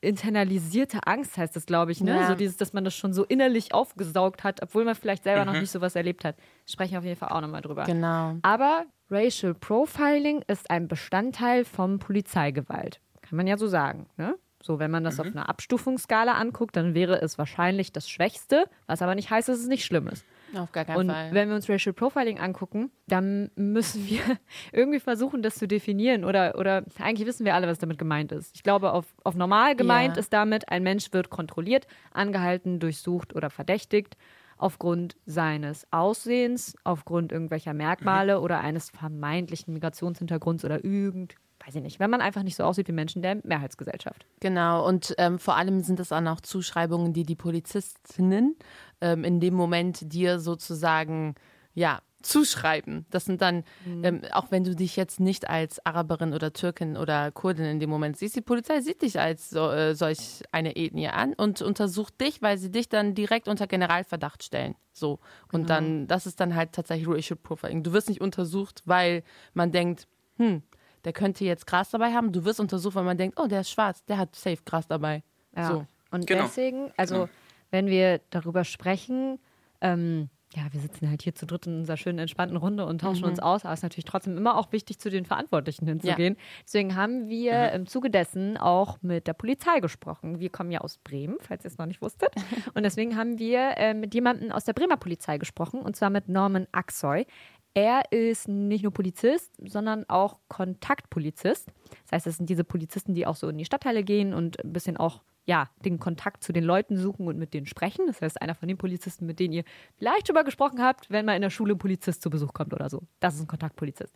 internalisierte 0.00 0.98
Angst 1.06 1.38
heißt 1.38 1.54
das, 1.54 1.64
glaube 1.64 1.92
ich, 1.92 2.00
ne? 2.00 2.16
Ja. 2.16 2.26
So 2.26 2.34
dieses, 2.34 2.56
dass 2.56 2.72
man 2.72 2.82
das 2.84 2.94
schon 2.94 3.12
so 3.12 3.24
innerlich 3.24 3.72
aufgesaugt 3.72 4.42
hat, 4.42 4.60
obwohl 4.60 4.84
man 4.84 4.96
vielleicht 4.96 5.22
selber 5.22 5.44
mhm. 5.44 5.52
noch 5.52 5.60
nicht 5.60 5.70
so 5.70 5.80
was 5.80 5.94
erlebt 5.94 6.24
hat. 6.24 6.34
Sprechen 6.66 6.92
wir 6.92 6.98
auf 6.98 7.04
jeden 7.04 7.18
Fall 7.18 7.28
auch 7.28 7.40
nochmal 7.40 7.62
drüber. 7.62 7.84
Genau. 7.84 8.36
Aber 8.42 8.84
Racial 9.10 9.54
Profiling 9.54 10.42
ist 10.48 10.70
ein 10.70 10.88
Bestandteil 10.88 11.64
von 11.64 12.00
Polizeigewalt. 12.00 13.00
Kann 13.22 13.36
man 13.36 13.46
ja 13.46 13.56
so 13.56 13.68
sagen, 13.68 14.06
ne? 14.16 14.34
So, 14.60 14.78
wenn 14.78 14.90
man 14.90 15.04
das 15.04 15.18
mhm. 15.18 15.20
auf 15.20 15.26
einer 15.28 15.48
Abstufungsskala 15.48 16.32
anguckt, 16.32 16.76
dann 16.76 16.94
wäre 16.94 17.20
es 17.20 17.38
wahrscheinlich 17.38 17.92
das 17.92 18.08
Schwächste, 18.08 18.64
was 18.86 19.02
aber 19.02 19.14
nicht 19.14 19.30
heißt, 19.30 19.48
dass 19.48 19.58
es 19.58 19.66
nicht 19.66 19.84
schlimm 19.84 20.08
ist. 20.08 20.24
Auf 20.54 20.72
gar 20.72 20.84
keinen 20.84 20.98
und 20.98 21.10
Fall. 21.10 21.32
wenn 21.32 21.48
wir 21.48 21.56
uns 21.56 21.68
Racial 21.68 21.92
Profiling 21.92 22.38
angucken, 22.38 22.90
dann 23.06 23.50
müssen 23.54 24.06
wir 24.08 24.20
irgendwie 24.72 25.00
versuchen, 25.00 25.42
das 25.42 25.56
zu 25.56 25.66
definieren. 25.66 26.24
Oder, 26.24 26.58
oder 26.58 26.84
eigentlich 26.98 27.26
wissen 27.26 27.44
wir 27.44 27.54
alle, 27.54 27.66
was 27.66 27.78
damit 27.78 27.98
gemeint 27.98 28.32
ist. 28.32 28.54
Ich 28.54 28.62
glaube, 28.62 28.92
auf, 28.92 29.06
auf 29.24 29.34
normal 29.34 29.76
gemeint 29.76 30.16
ja. 30.16 30.20
ist 30.20 30.32
damit, 30.32 30.68
ein 30.68 30.82
Mensch 30.82 31.12
wird 31.12 31.30
kontrolliert, 31.30 31.86
angehalten, 32.12 32.80
durchsucht 32.80 33.34
oder 33.34 33.50
verdächtigt 33.50 34.16
aufgrund 34.58 35.16
seines 35.26 35.86
Aussehens, 35.90 36.76
aufgrund 36.84 37.32
irgendwelcher 37.32 37.74
Merkmale 37.74 38.38
mhm. 38.38 38.44
oder 38.44 38.60
eines 38.60 38.90
vermeintlichen 38.90 39.74
Migrationshintergrunds 39.74 40.64
oder 40.64 40.84
irgend 40.84 41.34
weiß 41.64 41.74
ich 41.76 41.82
nicht, 41.82 42.00
wenn 42.00 42.10
man 42.10 42.20
einfach 42.20 42.42
nicht 42.42 42.56
so 42.56 42.64
aussieht 42.64 42.88
wie 42.88 42.92
Menschen 42.92 43.22
der 43.22 43.38
Mehrheitsgesellschaft. 43.44 44.26
Genau, 44.40 44.86
und 44.86 45.14
ähm, 45.18 45.38
vor 45.38 45.56
allem 45.56 45.80
sind 45.80 46.00
es 46.00 46.08
dann 46.08 46.28
auch 46.28 46.40
Zuschreibungen, 46.40 47.12
die 47.12 47.24
die 47.24 47.36
Polizistinnen 47.36 48.56
ähm, 49.00 49.24
in 49.24 49.40
dem 49.40 49.54
Moment 49.54 50.12
dir 50.12 50.40
sozusagen, 50.40 51.34
ja, 51.74 52.00
zuschreiben. 52.22 53.04
Das 53.10 53.24
sind 53.24 53.42
dann, 53.42 53.64
mhm. 53.84 54.04
ähm, 54.04 54.20
auch 54.32 54.50
wenn 54.50 54.64
du 54.64 54.74
dich 54.74 54.96
jetzt 54.96 55.20
nicht 55.20 55.50
als 55.50 55.84
Araberin 55.84 56.32
oder 56.32 56.52
Türkin 56.52 56.96
oder 56.96 57.30
Kurdin 57.30 57.64
in 57.64 57.80
dem 57.80 57.90
Moment 57.90 58.16
siehst, 58.16 58.36
die 58.36 58.40
Polizei 58.40 58.80
sieht 58.80 59.02
dich 59.02 59.18
als 59.18 59.50
so, 59.50 59.70
äh, 59.70 59.94
solch 59.94 60.42
eine 60.52 60.76
Ethnie 60.76 61.08
an 61.08 61.34
und 61.34 61.62
untersucht 61.62 62.20
dich, 62.20 62.40
weil 62.40 62.58
sie 62.58 62.70
dich 62.70 62.88
dann 62.88 63.14
direkt 63.14 63.48
unter 63.48 63.66
Generalverdacht 63.66 64.42
stellen. 64.42 64.76
So. 64.92 65.18
Und 65.52 65.62
genau. 65.62 65.66
dann, 65.66 66.06
das 66.06 66.26
ist 66.26 66.40
dann 66.40 66.54
halt 66.54 66.72
tatsächlich 66.72 67.08
Racial 67.08 67.38
Profiling. 67.42 67.82
Du 67.82 67.92
wirst 67.92 68.08
nicht 68.08 68.20
untersucht, 68.20 68.82
weil 68.84 69.24
man 69.54 69.72
denkt, 69.72 70.06
hm, 70.36 70.62
der 71.04 71.12
könnte 71.12 71.44
jetzt 71.44 71.66
Gras 71.66 71.90
dabei 71.90 72.12
haben. 72.12 72.32
Du 72.32 72.44
wirst 72.44 72.60
untersucht, 72.60 72.94
weil 72.94 73.04
man 73.04 73.18
denkt, 73.18 73.38
oh, 73.40 73.46
der 73.46 73.60
ist 73.60 73.70
schwarz, 73.70 74.04
der 74.04 74.18
hat 74.18 74.34
safe 74.36 74.62
Gras 74.64 74.86
dabei. 74.86 75.22
Ja. 75.56 75.68
So. 75.68 75.86
Und 76.10 76.26
genau. 76.26 76.42
deswegen, 76.42 76.92
also 76.96 77.14
genau. 77.14 77.28
wenn 77.70 77.86
wir 77.86 78.20
darüber 78.30 78.64
sprechen, 78.64 79.38
ähm, 79.80 80.28
ja, 80.54 80.64
wir 80.70 80.80
sitzen 80.80 81.08
halt 81.08 81.22
hier 81.22 81.34
zu 81.34 81.46
dritt 81.46 81.66
in 81.66 81.78
unserer 81.78 81.96
schönen, 81.96 82.18
entspannten 82.18 82.56
Runde 82.56 82.84
und 82.84 83.00
tauschen 83.00 83.22
mhm. 83.22 83.30
uns 83.30 83.40
aus, 83.40 83.64
aber 83.64 83.72
es 83.72 83.80
ist 83.80 83.84
natürlich 83.84 84.04
trotzdem 84.04 84.36
immer 84.36 84.58
auch 84.58 84.70
wichtig, 84.72 84.98
zu 84.98 85.08
den 85.08 85.24
Verantwortlichen 85.24 85.86
hinzugehen. 85.86 86.34
Ja. 86.34 86.40
Deswegen 86.64 86.94
haben 86.94 87.28
wir 87.28 87.52
mhm. 87.52 87.74
im 87.76 87.86
Zuge 87.86 88.10
dessen 88.10 88.56
auch 88.56 88.98
mit 89.00 89.26
der 89.26 89.32
Polizei 89.32 89.80
gesprochen. 89.80 90.40
Wir 90.40 90.50
kommen 90.50 90.70
ja 90.70 90.80
aus 90.80 90.98
Bremen, 90.98 91.36
falls 91.40 91.64
ihr 91.64 91.70
es 91.70 91.78
noch 91.78 91.86
nicht 91.86 92.02
wusstet. 92.02 92.34
Und 92.74 92.82
deswegen 92.82 93.16
haben 93.16 93.38
wir 93.38 93.78
äh, 93.78 93.94
mit 93.94 94.14
jemandem 94.14 94.52
aus 94.52 94.64
der 94.64 94.74
Bremer 94.74 94.96
Polizei 94.96 95.38
gesprochen, 95.38 95.80
und 95.80 95.96
zwar 95.96 96.10
mit 96.10 96.28
Norman 96.28 96.66
Axoy. 96.72 97.26
Er 97.74 98.12
ist 98.12 98.48
nicht 98.48 98.82
nur 98.82 98.92
Polizist, 98.92 99.50
sondern 99.64 100.04
auch 100.08 100.38
Kontaktpolizist. 100.48 101.68
Das 102.04 102.12
heißt, 102.12 102.26
es 102.26 102.36
sind 102.36 102.50
diese 102.50 102.64
Polizisten, 102.64 103.14
die 103.14 103.26
auch 103.26 103.36
so 103.36 103.48
in 103.48 103.58
die 103.58 103.64
Stadtteile 103.64 104.02
gehen 104.04 104.34
und 104.34 104.62
ein 104.62 104.72
bisschen 104.72 104.96
auch 104.96 105.22
ja, 105.44 105.68
den 105.84 105.98
Kontakt 105.98 106.44
zu 106.44 106.52
den 106.52 106.62
Leuten 106.62 106.96
suchen 106.96 107.26
und 107.26 107.36
mit 107.36 107.52
denen 107.52 107.66
sprechen. 107.66 108.06
Das 108.06 108.20
heißt, 108.20 108.40
einer 108.40 108.54
von 108.54 108.68
den 108.68 108.78
Polizisten, 108.78 109.26
mit 109.26 109.40
denen 109.40 109.54
ihr 109.54 109.64
vielleicht 109.96 110.28
schon 110.28 110.34
mal 110.34 110.44
gesprochen 110.44 110.80
habt, 110.80 111.10
wenn 111.10 111.26
mal 111.26 111.34
in 111.34 111.42
der 111.42 111.50
Schule 111.50 111.74
ein 111.74 111.78
Polizist 111.78 112.22
zu 112.22 112.30
Besuch 112.30 112.52
kommt 112.52 112.72
oder 112.72 112.88
so. 112.88 113.02
Das 113.18 113.34
ist 113.34 113.40
ein 113.40 113.48
Kontaktpolizist. 113.48 114.14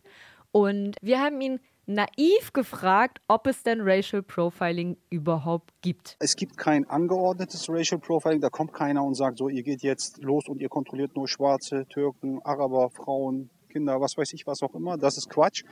Und 0.51 0.95
wir 1.01 1.19
haben 1.19 1.41
ihn 1.41 1.59
naiv 1.87 2.53
gefragt, 2.53 3.21
ob 3.27 3.47
es 3.47 3.63
denn 3.63 3.81
Racial 3.81 4.21
Profiling 4.21 4.97
überhaupt 5.09 5.71
gibt. 5.81 6.17
Es 6.19 6.35
gibt 6.35 6.57
kein 6.57 6.87
angeordnetes 6.89 7.67
Racial 7.69 7.99
Profiling. 7.99 8.41
Da 8.41 8.49
kommt 8.49 8.73
keiner 8.73 9.03
und 9.03 9.15
sagt 9.15 9.37
so, 9.37 9.49
ihr 9.49 9.63
geht 9.63 9.81
jetzt 9.81 10.21
los 10.21 10.47
und 10.47 10.61
ihr 10.61 10.69
kontrolliert 10.69 11.15
nur 11.15 11.27
Schwarze, 11.27 11.85
Türken, 11.89 12.41
Araber, 12.43 12.89
Frauen, 12.89 13.49
Kinder, 13.69 13.99
was 14.01 14.17
weiß 14.17 14.33
ich, 14.33 14.45
was 14.45 14.61
auch 14.61 14.75
immer. 14.75 14.97
Das 14.97 15.17
ist 15.17 15.29
Quatsch. 15.29 15.63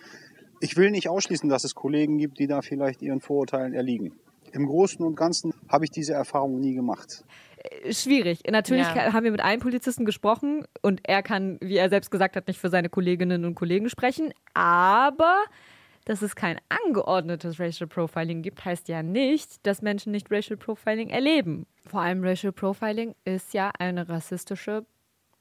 Ich 0.62 0.78
will 0.78 0.90
nicht 0.90 1.10
ausschließen, 1.10 1.50
dass 1.50 1.66
es 1.66 1.76
Kollegen 1.76 2.18
gibt, 2.18 2.40
die 2.40 2.48
da 2.48 2.62
vielleicht 2.62 3.02
ihren 3.02 3.20
Vorurteilen 3.20 3.74
erliegen. 3.74 4.14
Im 4.54 4.68
Großen 4.68 5.06
und 5.06 5.16
Ganzen 5.16 5.54
habe 5.68 5.84
ich 5.84 5.92
diese 5.92 6.14
Erfahrung 6.14 6.62
nie 6.62 6.74
gemacht. 6.74 7.26
Äh, 7.58 7.94
schwierig. 7.94 8.40
Natürlich 8.50 8.88
ja. 8.88 9.12
haben 9.12 9.26
wir 9.26 9.32
mit 9.32 9.42
einem 9.42 9.60
Polizisten 9.60 10.06
gesprochen 10.06 10.66
und 10.82 11.02
er 11.04 11.24
kann, 11.24 11.58
wie 11.62 11.76
er 11.76 11.90
selbst 11.90 12.10
gesagt 12.10 12.38
hat, 12.38 12.48
nicht 12.48 12.60
für 12.60 12.70
seine 12.70 12.88
Kolleginnen 12.88 13.44
und 13.44 13.56
Kollegen 13.56 13.90
sprechen. 13.90 14.34
Aber 14.54 15.44
dass 16.06 16.22
es 16.22 16.36
kein 16.36 16.60
angeordnetes 16.70 17.60
Racial 17.60 17.88
Profiling 17.88 18.42
gibt, 18.42 18.64
heißt 18.64 18.88
ja 18.88 19.04
nicht, 19.04 19.66
dass 19.66 19.82
Menschen 19.82 20.12
nicht 20.12 20.32
Racial 20.32 20.58
Profiling 20.58 21.10
erleben. 21.10 21.66
Vor 21.88 22.02
allem 22.02 22.24
Racial 22.24 22.54
Profiling 22.54 23.16
ist 23.26 23.54
ja 23.54 23.72
eine 23.78 24.08
rassistische 24.08 24.86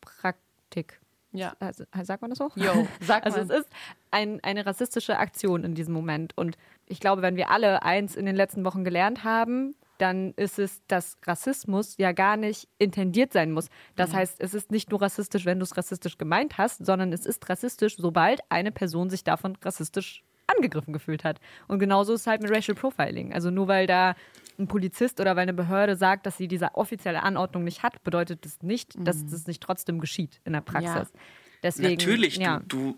Praktik. 0.00 1.00
Ja. 1.32 1.54
Also, 1.58 1.84
sagt 2.02 2.22
man 2.22 2.30
das 2.30 2.38
so? 2.38 2.50
Jo, 2.54 2.86
sagt 3.00 3.26
also 3.26 3.38
man. 3.38 3.50
es 3.50 3.60
ist 3.60 3.68
ein, 4.10 4.40
eine 4.42 4.64
rassistische 4.64 5.18
Aktion 5.18 5.64
in 5.64 5.74
diesem 5.74 5.92
Moment. 5.92 6.36
Und 6.36 6.56
ich 6.86 7.00
glaube, 7.00 7.22
wenn 7.22 7.36
wir 7.36 7.50
alle 7.50 7.82
eins 7.82 8.16
in 8.16 8.24
den 8.24 8.36
letzten 8.36 8.64
Wochen 8.64 8.84
gelernt 8.84 9.24
haben, 9.24 9.74
dann 9.98 10.32
ist 10.34 10.58
es, 10.58 10.82
dass 10.86 11.16
Rassismus 11.24 11.96
ja 11.98 12.12
gar 12.12 12.36
nicht 12.36 12.68
intendiert 12.78 13.32
sein 13.32 13.52
muss. 13.52 13.68
Das 13.96 14.12
mhm. 14.12 14.16
heißt, 14.16 14.40
es 14.40 14.54
ist 14.54 14.70
nicht 14.70 14.90
nur 14.90 15.02
rassistisch, 15.02 15.44
wenn 15.44 15.58
du 15.58 15.64
es 15.64 15.76
rassistisch 15.76 16.18
gemeint 16.18 16.58
hast, 16.58 16.84
sondern 16.84 17.12
es 17.12 17.26
ist 17.26 17.48
rassistisch, 17.48 17.96
sobald 17.96 18.40
eine 18.48 18.72
Person 18.72 19.10
sich 19.10 19.24
davon 19.24 19.56
rassistisch 19.62 20.24
angegriffen 20.46 20.92
gefühlt 20.92 21.24
hat. 21.24 21.40
Und 21.68 21.78
genauso 21.78 22.14
ist 22.14 22.22
es 22.22 22.26
halt 22.26 22.42
mit 22.42 22.50
Racial 22.50 22.74
Profiling. 22.74 23.32
Also 23.32 23.50
nur 23.50 23.68
weil 23.68 23.86
da 23.86 24.14
ein 24.58 24.68
Polizist 24.68 25.20
oder 25.20 25.36
weil 25.36 25.42
eine 25.42 25.54
Behörde 25.54 25.96
sagt, 25.96 26.26
dass 26.26 26.36
sie 26.36 26.48
diese 26.48 26.74
offizielle 26.74 27.22
Anordnung 27.22 27.64
nicht 27.64 27.82
hat, 27.82 28.02
bedeutet 28.04 28.44
das 28.44 28.62
nicht, 28.62 28.94
dass 28.96 29.18
mhm. 29.18 29.30
das 29.30 29.46
nicht 29.46 29.62
trotzdem 29.62 30.00
geschieht 30.00 30.40
in 30.44 30.52
der 30.52 30.60
Praxis. 30.60 31.10
Ja. 31.12 31.20
Deswegen, 31.62 31.94
Natürlich, 31.94 32.36
ja. 32.36 32.60
du, 32.66 32.96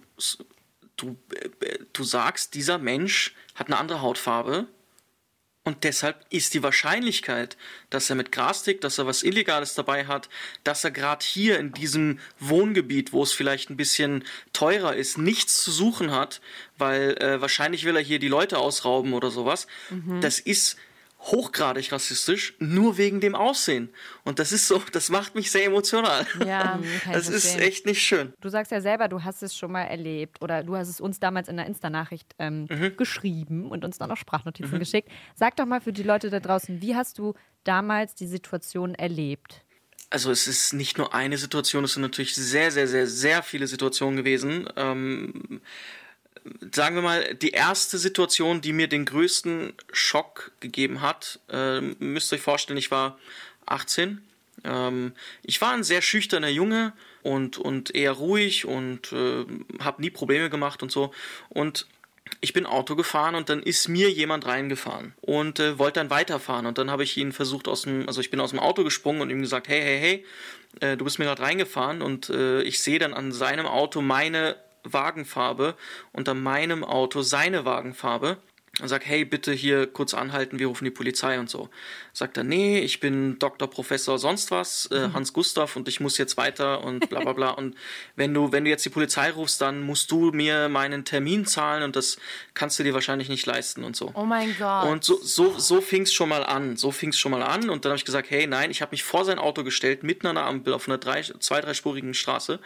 du, 0.96 1.16
du, 1.28 1.34
äh, 1.34 1.78
du 1.92 2.02
sagst, 2.02 2.54
dieser 2.54 2.78
Mensch 2.78 3.34
hat 3.54 3.68
eine 3.68 3.78
andere 3.78 4.02
Hautfarbe 4.02 4.66
und 5.66 5.82
deshalb 5.82 6.24
ist 6.30 6.54
die 6.54 6.62
Wahrscheinlichkeit, 6.62 7.56
dass 7.90 8.08
er 8.08 8.14
mit 8.14 8.30
Gras 8.30 8.62
tickt, 8.62 8.84
dass 8.84 8.98
er 8.98 9.06
was 9.08 9.24
Illegales 9.24 9.74
dabei 9.74 10.06
hat, 10.06 10.28
dass 10.62 10.84
er 10.84 10.92
gerade 10.92 11.26
hier 11.26 11.58
in 11.58 11.72
diesem 11.72 12.20
Wohngebiet, 12.38 13.12
wo 13.12 13.24
es 13.24 13.32
vielleicht 13.32 13.68
ein 13.68 13.76
bisschen 13.76 14.22
teurer 14.52 14.94
ist, 14.94 15.18
nichts 15.18 15.64
zu 15.64 15.72
suchen 15.72 16.12
hat, 16.12 16.40
weil 16.78 17.16
äh, 17.18 17.40
wahrscheinlich 17.40 17.84
will 17.84 17.96
er 17.96 18.02
hier 18.02 18.20
die 18.20 18.28
Leute 18.28 18.58
ausrauben 18.58 19.12
oder 19.12 19.32
sowas, 19.32 19.66
mhm. 19.90 20.20
das 20.20 20.38
ist 20.38 20.76
hochgradig 21.26 21.92
rassistisch, 21.92 22.54
nur 22.58 22.98
wegen 22.98 23.20
dem 23.20 23.34
Aussehen. 23.34 23.90
Und 24.24 24.38
das 24.38 24.52
ist 24.52 24.68
so, 24.68 24.82
das 24.92 25.08
macht 25.10 25.34
mich 25.34 25.50
sehr 25.50 25.64
emotional. 25.64 26.26
Ja, 26.46 26.80
das 27.12 27.28
ist 27.28 27.58
echt 27.58 27.84
nicht 27.86 28.02
schön. 28.02 28.32
Du 28.40 28.48
sagst 28.48 28.70
ja 28.72 28.80
selber, 28.80 29.08
du 29.08 29.22
hast 29.24 29.42
es 29.42 29.56
schon 29.56 29.72
mal 29.72 29.82
erlebt 29.82 30.40
oder 30.40 30.62
du 30.62 30.76
hast 30.76 30.88
es 30.88 31.00
uns 31.00 31.18
damals 31.20 31.48
in 31.48 31.56
der 31.56 31.66
Insta-Nachricht 31.66 32.34
ähm, 32.38 32.66
Mhm. 32.70 32.96
geschrieben 32.96 33.70
und 33.70 33.84
uns 33.84 33.98
dann 33.98 34.10
auch 34.10 34.16
Sprachnotizen 34.16 34.78
geschickt. 34.78 35.08
Sag 35.34 35.56
doch 35.56 35.66
mal 35.66 35.80
für 35.80 35.92
die 35.92 36.02
Leute 36.02 36.30
da 36.30 36.40
draußen, 36.40 36.80
wie 36.80 36.94
hast 36.94 37.18
du 37.18 37.34
damals 37.64 38.14
die 38.14 38.26
Situation 38.26 38.94
erlebt? 38.94 39.62
Also 40.10 40.30
es 40.30 40.46
ist 40.46 40.72
nicht 40.72 40.98
nur 40.98 41.12
eine 41.14 41.36
Situation, 41.36 41.82
es 41.82 41.94
sind 41.94 42.02
natürlich 42.02 42.34
sehr, 42.36 42.70
sehr, 42.70 42.86
sehr, 42.86 43.08
sehr 43.08 43.42
viele 43.42 43.66
Situationen 43.66 44.16
gewesen. 44.16 44.68
Ähm, 44.76 45.60
sagen 46.72 46.96
wir 46.96 47.02
mal, 47.02 47.34
die 47.34 47.50
erste 47.50 47.98
Situation, 47.98 48.60
die 48.60 48.72
mir 48.72 48.88
den 48.88 49.04
größten 49.04 49.72
Schock 49.92 50.52
gegeben 50.60 51.00
hat, 51.00 51.40
ähm, 51.50 51.96
müsst 51.98 52.32
ihr 52.32 52.36
euch 52.36 52.42
vorstellen, 52.42 52.78
ich 52.78 52.90
war 52.90 53.18
18. 53.66 54.22
Ähm, 54.64 55.12
ich 55.42 55.60
war 55.60 55.72
ein 55.72 55.84
sehr 55.84 56.02
schüchterner 56.02 56.48
Junge 56.48 56.92
und, 57.22 57.58
und 57.58 57.94
eher 57.94 58.12
ruhig 58.12 58.64
und 58.64 59.12
äh, 59.12 59.44
habe 59.80 60.02
nie 60.02 60.10
Probleme 60.10 60.50
gemacht 60.50 60.82
und 60.82 60.92
so. 60.92 61.12
Und 61.48 61.86
ich 62.40 62.52
bin 62.52 62.66
Auto 62.66 62.96
gefahren 62.96 63.34
und 63.34 63.48
dann 63.48 63.62
ist 63.62 63.88
mir 63.88 64.10
jemand 64.10 64.46
reingefahren 64.46 65.14
und 65.20 65.60
äh, 65.60 65.78
wollte 65.78 66.00
dann 66.00 66.10
weiterfahren 66.10 66.66
und 66.66 66.78
dann 66.78 66.90
habe 66.90 67.04
ich 67.04 67.16
ihn 67.16 67.32
versucht 67.32 67.68
aus 67.68 67.82
dem, 67.82 68.06
also 68.08 68.20
ich 68.20 68.30
bin 68.30 68.40
aus 68.40 68.50
dem 68.50 68.58
Auto 68.58 68.84
gesprungen 68.84 69.20
und 69.20 69.30
ihm 69.30 69.40
gesagt, 69.40 69.68
hey, 69.68 69.80
hey, 69.80 69.98
hey, 70.00 70.24
äh, 70.80 70.96
du 70.96 71.04
bist 71.04 71.18
mir 71.18 71.24
gerade 71.24 71.42
reingefahren 71.42 72.02
und 72.02 72.28
äh, 72.28 72.62
ich 72.62 72.80
sehe 72.80 72.98
dann 72.98 73.14
an 73.14 73.32
seinem 73.32 73.66
Auto 73.66 74.02
meine 74.02 74.56
Wagenfarbe 74.92 75.76
an 76.28 76.42
meinem 76.42 76.84
Auto 76.84 77.22
seine 77.22 77.64
Wagenfarbe 77.64 78.38
und 78.80 78.88
sag, 78.88 79.06
hey, 79.06 79.24
bitte 79.24 79.52
hier 79.52 79.86
kurz 79.86 80.12
anhalten, 80.12 80.58
wir 80.58 80.66
rufen 80.66 80.84
die 80.84 80.90
Polizei 80.90 81.38
und 81.38 81.48
so. 81.48 81.70
Sagt 82.16 82.38
er, 82.38 82.44
nee, 82.44 82.78
ich 82.78 82.98
bin 82.98 83.38
Doktor, 83.38 83.68
Professor, 83.68 84.18
sonst 84.18 84.50
was, 84.50 84.90
äh, 84.90 85.10
Hans 85.12 85.34
Gustav 85.34 85.76
und 85.76 85.86
ich 85.86 86.00
muss 86.00 86.16
jetzt 86.16 86.38
weiter 86.38 86.82
und 86.82 87.10
bla 87.10 87.20
bla 87.20 87.34
bla. 87.34 87.50
und 87.58 87.76
wenn 88.14 88.32
du, 88.32 88.52
wenn 88.52 88.64
du 88.64 88.70
jetzt 88.70 88.86
die 88.86 88.88
Polizei 88.88 89.30
rufst, 89.30 89.60
dann 89.60 89.82
musst 89.82 90.10
du 90.10 90.30
mir 90.30 90.70
meinen 90.70 91.04
Termin 91.04 91.44
zahlen 91.44 91.82
und 91.82 91.94
das 91.94 92.16
kannst 92.54 92.78
du 92.78 92.84
dir 92.84 92.94
wahrscheinlich 92.94 93.28
nicht 93.28 93.44
leisten 93.44 93.84
und 93.84 93.96
so. 93.96 94.12
Oh 94.14 94.24
mein 94.24 94.56
Gott. 94.58 94.88
Und 94.88 95.04
so, 95.04 95.20
so, 95.22 95.58
so 95.58 95.82
fing 95.82 96.04
es 96.04 96.14
schon 96.14 96.30
mal 96.30 96.42
an. 96.42 96.78
So 96.78 96.90
fing 96.90 97.10
es 97.10 97.18
schon 97.18 97.32
mal 97.32 97.42
an. 97.42 97.68
Und 97.68 97.84
dann 97.84 97.90
habe 97.90 97.98
ich 97.98 98.06
gesagt, 98.06 98.30
hey, 98.30 98.46
nein, 98.46 98.70
ich 98.70 98.80
habe 98.80 98.92
mich 98.92 99.04
vor 99.04 99.26
sein 99.26 99.38
Auto 99.38 99.62
gestellt, 99.62 100.02
mitten 100.02 100.26
an 100.26 100.36
der 100.36 100.46
Ampel 100.46 100.72
auf 100.72 100.88
einer 100.88 100.96
drei, 100.96 101.20
zwei-, 101.20 101.60
dreispurigen 101.60 102.14
Straße. 102.14 102.60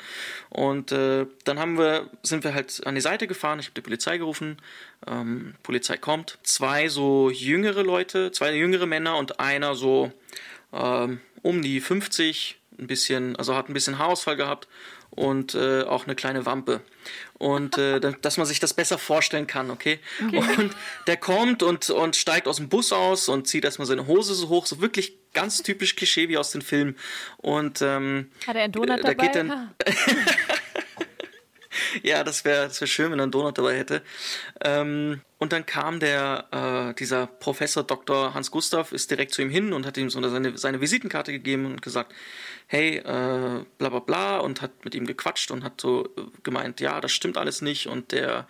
Und 0.50 0.92
äh, 0.92 1.26
dann 1.42 1.58
haben 1.58 1.76
wir, 1.76 2.08
sind 2.22 2.44
wir 2.44 2.54
halt 2.54 2.86
an 2.86 2.94
die 2.94 3.00
Seite 3.00 3.26
gefahren. 3.26 3.58
Ich 3.58 3.66
habe 3.66 3.74
die 3.74 3.80
Polizei 3.80 4.16
gerufen. 4.16 4.58
Ähm, 5.08 5.54
Polizei 5.62 5.96
kommt. 5.96 6.38
Zwei 6.42 6.88
so 6.88 7.30
jüngere 7.30 7.82
Leute, 7.82 8.32
zwei 8.32 8.54
jüngere 8.54 8.86
Männer 8.86 9.16
und 9.16 9.39
einer 9.40 9.74
so 9.74 10.12
ähm, 10.72 11.20
um 11.42 11.62
die 11.62 11.80
50, 11.80 12.58
ein 12.78 12.86
bisschen, 12.86 13.34
also 13.36 13.54
hat 13.56 13.68
ein 13.68 13.74
bisschen 13.74 13.98
Haarausfall 13.98 14.36
gehabt 14.36 14.68
und 15.10 15.54
äh, 15.56 15.82
auch 15.82 16.04
eine 16.06 16.14
kleine 16.14 16.46
Wampe. 16.46 16.80
Und 17.34 17.76
äh, 17.78 17.98
da- 18.00 18.12
dass 18.12 18.36
man 18.36 18.46
sich 18.46 18.60
das 18.60 18.74
besser 18.74 18.96
vorstellen 18.98 19.46
kann, 19.46 19.70
okay? 19.70 19.98
Und 20.20 20.70
der 21.08 21.16
kommt 21.16 21.62
und, 21.62 21.90
und 21.90 22.14
steigt 22.16 22.46
aus 22.46 22.56
dem 22.56 22.68
Bus 22.68 22.92
aus 22.92 23.28
und 23.28 23.48
zieht 23.48 23.64
erstmal 23.64 23.86
seine 23.86 24.06
Hose 24.06 24.34
so 24.34 24.48
hoch, 24.48 24.66
so 24.66 24.80
wirklich 24.80 25.14
ganz 25.32 25.62
typisch 25.62 25.96
Klischee 25.96 26.28
wie 26.28 26.38
aus 26.38 26.52
den 26.52 26.62
Filmen. 26.62 26.96
Und 27.38 27.82
ähm, 27.82 28.30
Hat 28.46 28.54
er 28.56 28.62
einen 28.64 28.72
Donut 28.72 28.90
Äh, 28.90 29.02
da 29.02 29.08
dabei? 29.14 29.26
geht 29.26 29.34
dann- 29.36 29.74
ja, 32.02 32.24
das 32.24 32.44
wäre 32.44 32.68
das 32.68 32.80
wär 32.80 32.88
schön, 32.88 33.12
wenn 33.12 33.18
er 33.18 33.24
einen 33.24 33.32
Donut 33.32 33.58
dabei 33.58 33.76
hätte. 33.76 34.02
Ähm, 34.62 35.20
und 35.38 35.52
dann 35.52 35.66
kam 35.66 36.00
der, 36.00 36.90
äh, 36.90 36.94
dieser 36.98 37.26
Professor 37.26 37.82
Dr. 37.82 38.34
Hans 38.34 38.50
Gustav, 38.50 38.92
ist 38.92 39.10
direkt 39.10 39.32
zu 39.32 39.42
ihm 39.42 39.50
hin 39.50 39.72
und 39.72 39.86
hat 39.86 39.96
ihm 39.96 40.10
so 40.10 40.20
seine, 40.28 40.58
seine 40.58 40.80
Visitenkarte 40.80 41.32
gegeben 41.32 41.66
und 41.66 41.82
gesagt, 41.82 42.12
hey, 42.66 42.98
äh, 42.98 43.02
bla 43.78 43.88
bla 43.88 43.98
bla, 44.00 44.38
und 44.38 44.62
hat 44.62 44.84
mit 44.84 44.94
ihm 44.94 45.06
gequatscht 45.06 45.50
und 45.50 45.64
hat 45.64 45.80
so 45.80 46.04
äh, 46.16 46.22
gemeint, 46.42 46.80
ja, 46.80 47.00
das 47.00 47.12
stimmt 47.12 47.38
alles 47.38 47.62
nicht 47.62 47.86
und 47.86 48.12
der 48.12 48.46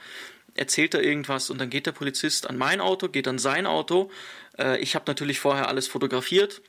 erzählt 0.55 0.95
da 0.95 0.99
irgendwas 0.99 1.49
und 1.51 1.59
dann 1.59 1.71
geht 1.71 1.87
der 1.87 1.93
Polizist 1.93 2.49
an 2.51 2.59
mein 2.59 2.81
Auto, 2.81 3.09
geht 3.09 3.29
an 3.29 3.39
sein 3.39 3.67
Auto. 3.67 4.11
Äh, 4.59 4.79
ich 4.81 4.95
habe 4.95 5.05
natürlich 5.07 5.41
vorher 5.41 5.69
alles 5.69 5.87
fotografiert 5.87 6.61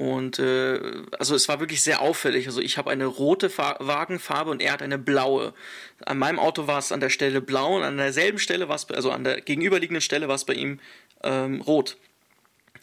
und 0.00 0.38
äh, 0.38 0.80
also 1.18 1.34
es 1.34 1.46
war 1.50 1.60
wirklich 1.60 1.82
sehr 1.82 2.00
auffällig. 2.00 2.46
Also 2.46 2.62
ich 2.62 2.78
habe 2.78 2.90
eine 2.90 3.04
rote 3.04 3.50
Fa 3.50 3.76
Wagenfarbe 3.80 4.50
und 4.50 4.62
er 4.62 4.72
hat 4.72 4.80
eine 4.80 4.96
blaue. 4.96 5.52
An 6.06 6.16
meinem 6.16 6.38
Auto 6.38 6.66
war 6.66 6.78
es 6.78 6.90
an 6.90 7.00
der 7.00 7.10
Stelle 7.10 7.42
blau 7.42 7.76
und 7.76 7.82
an 7.82 7.98
derselben 7.98 8.38
Stelle 8.38 8.66
war 8.66 8.76
es, 8.76 8.88
also 8.88 9.10
an 9.10 9.24
der 9.24 9.42
gegenüberliegenden 9.42 10.00
Stelle 10.00 10.26
war 10.26 10.36
es 10.36 10.46
bei 10.46 10.54
ihm 10.54 10.80
ähm, 11.22 11.60
rot. 11.60 11.98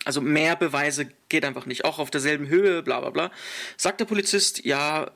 Also 0.05 0.21
mehr 0.21 0.55
Beweise 0.55 1.09
geht 1.27 1.43
einfach 1.43 1.65
nicht. 1.65 1.85
Auch 1.85 1.97
auf 1.97 2.11
derselben 2.11 2.49
Höhe, 2.49 2.83
bla 2.83 2.99
bla 2.99 3.09
bla. 3.09 3.31
Sagt 3.77 3.99
der 3.99 4.05
Polizist, 4.05 4.63
ja, 4.63 5.09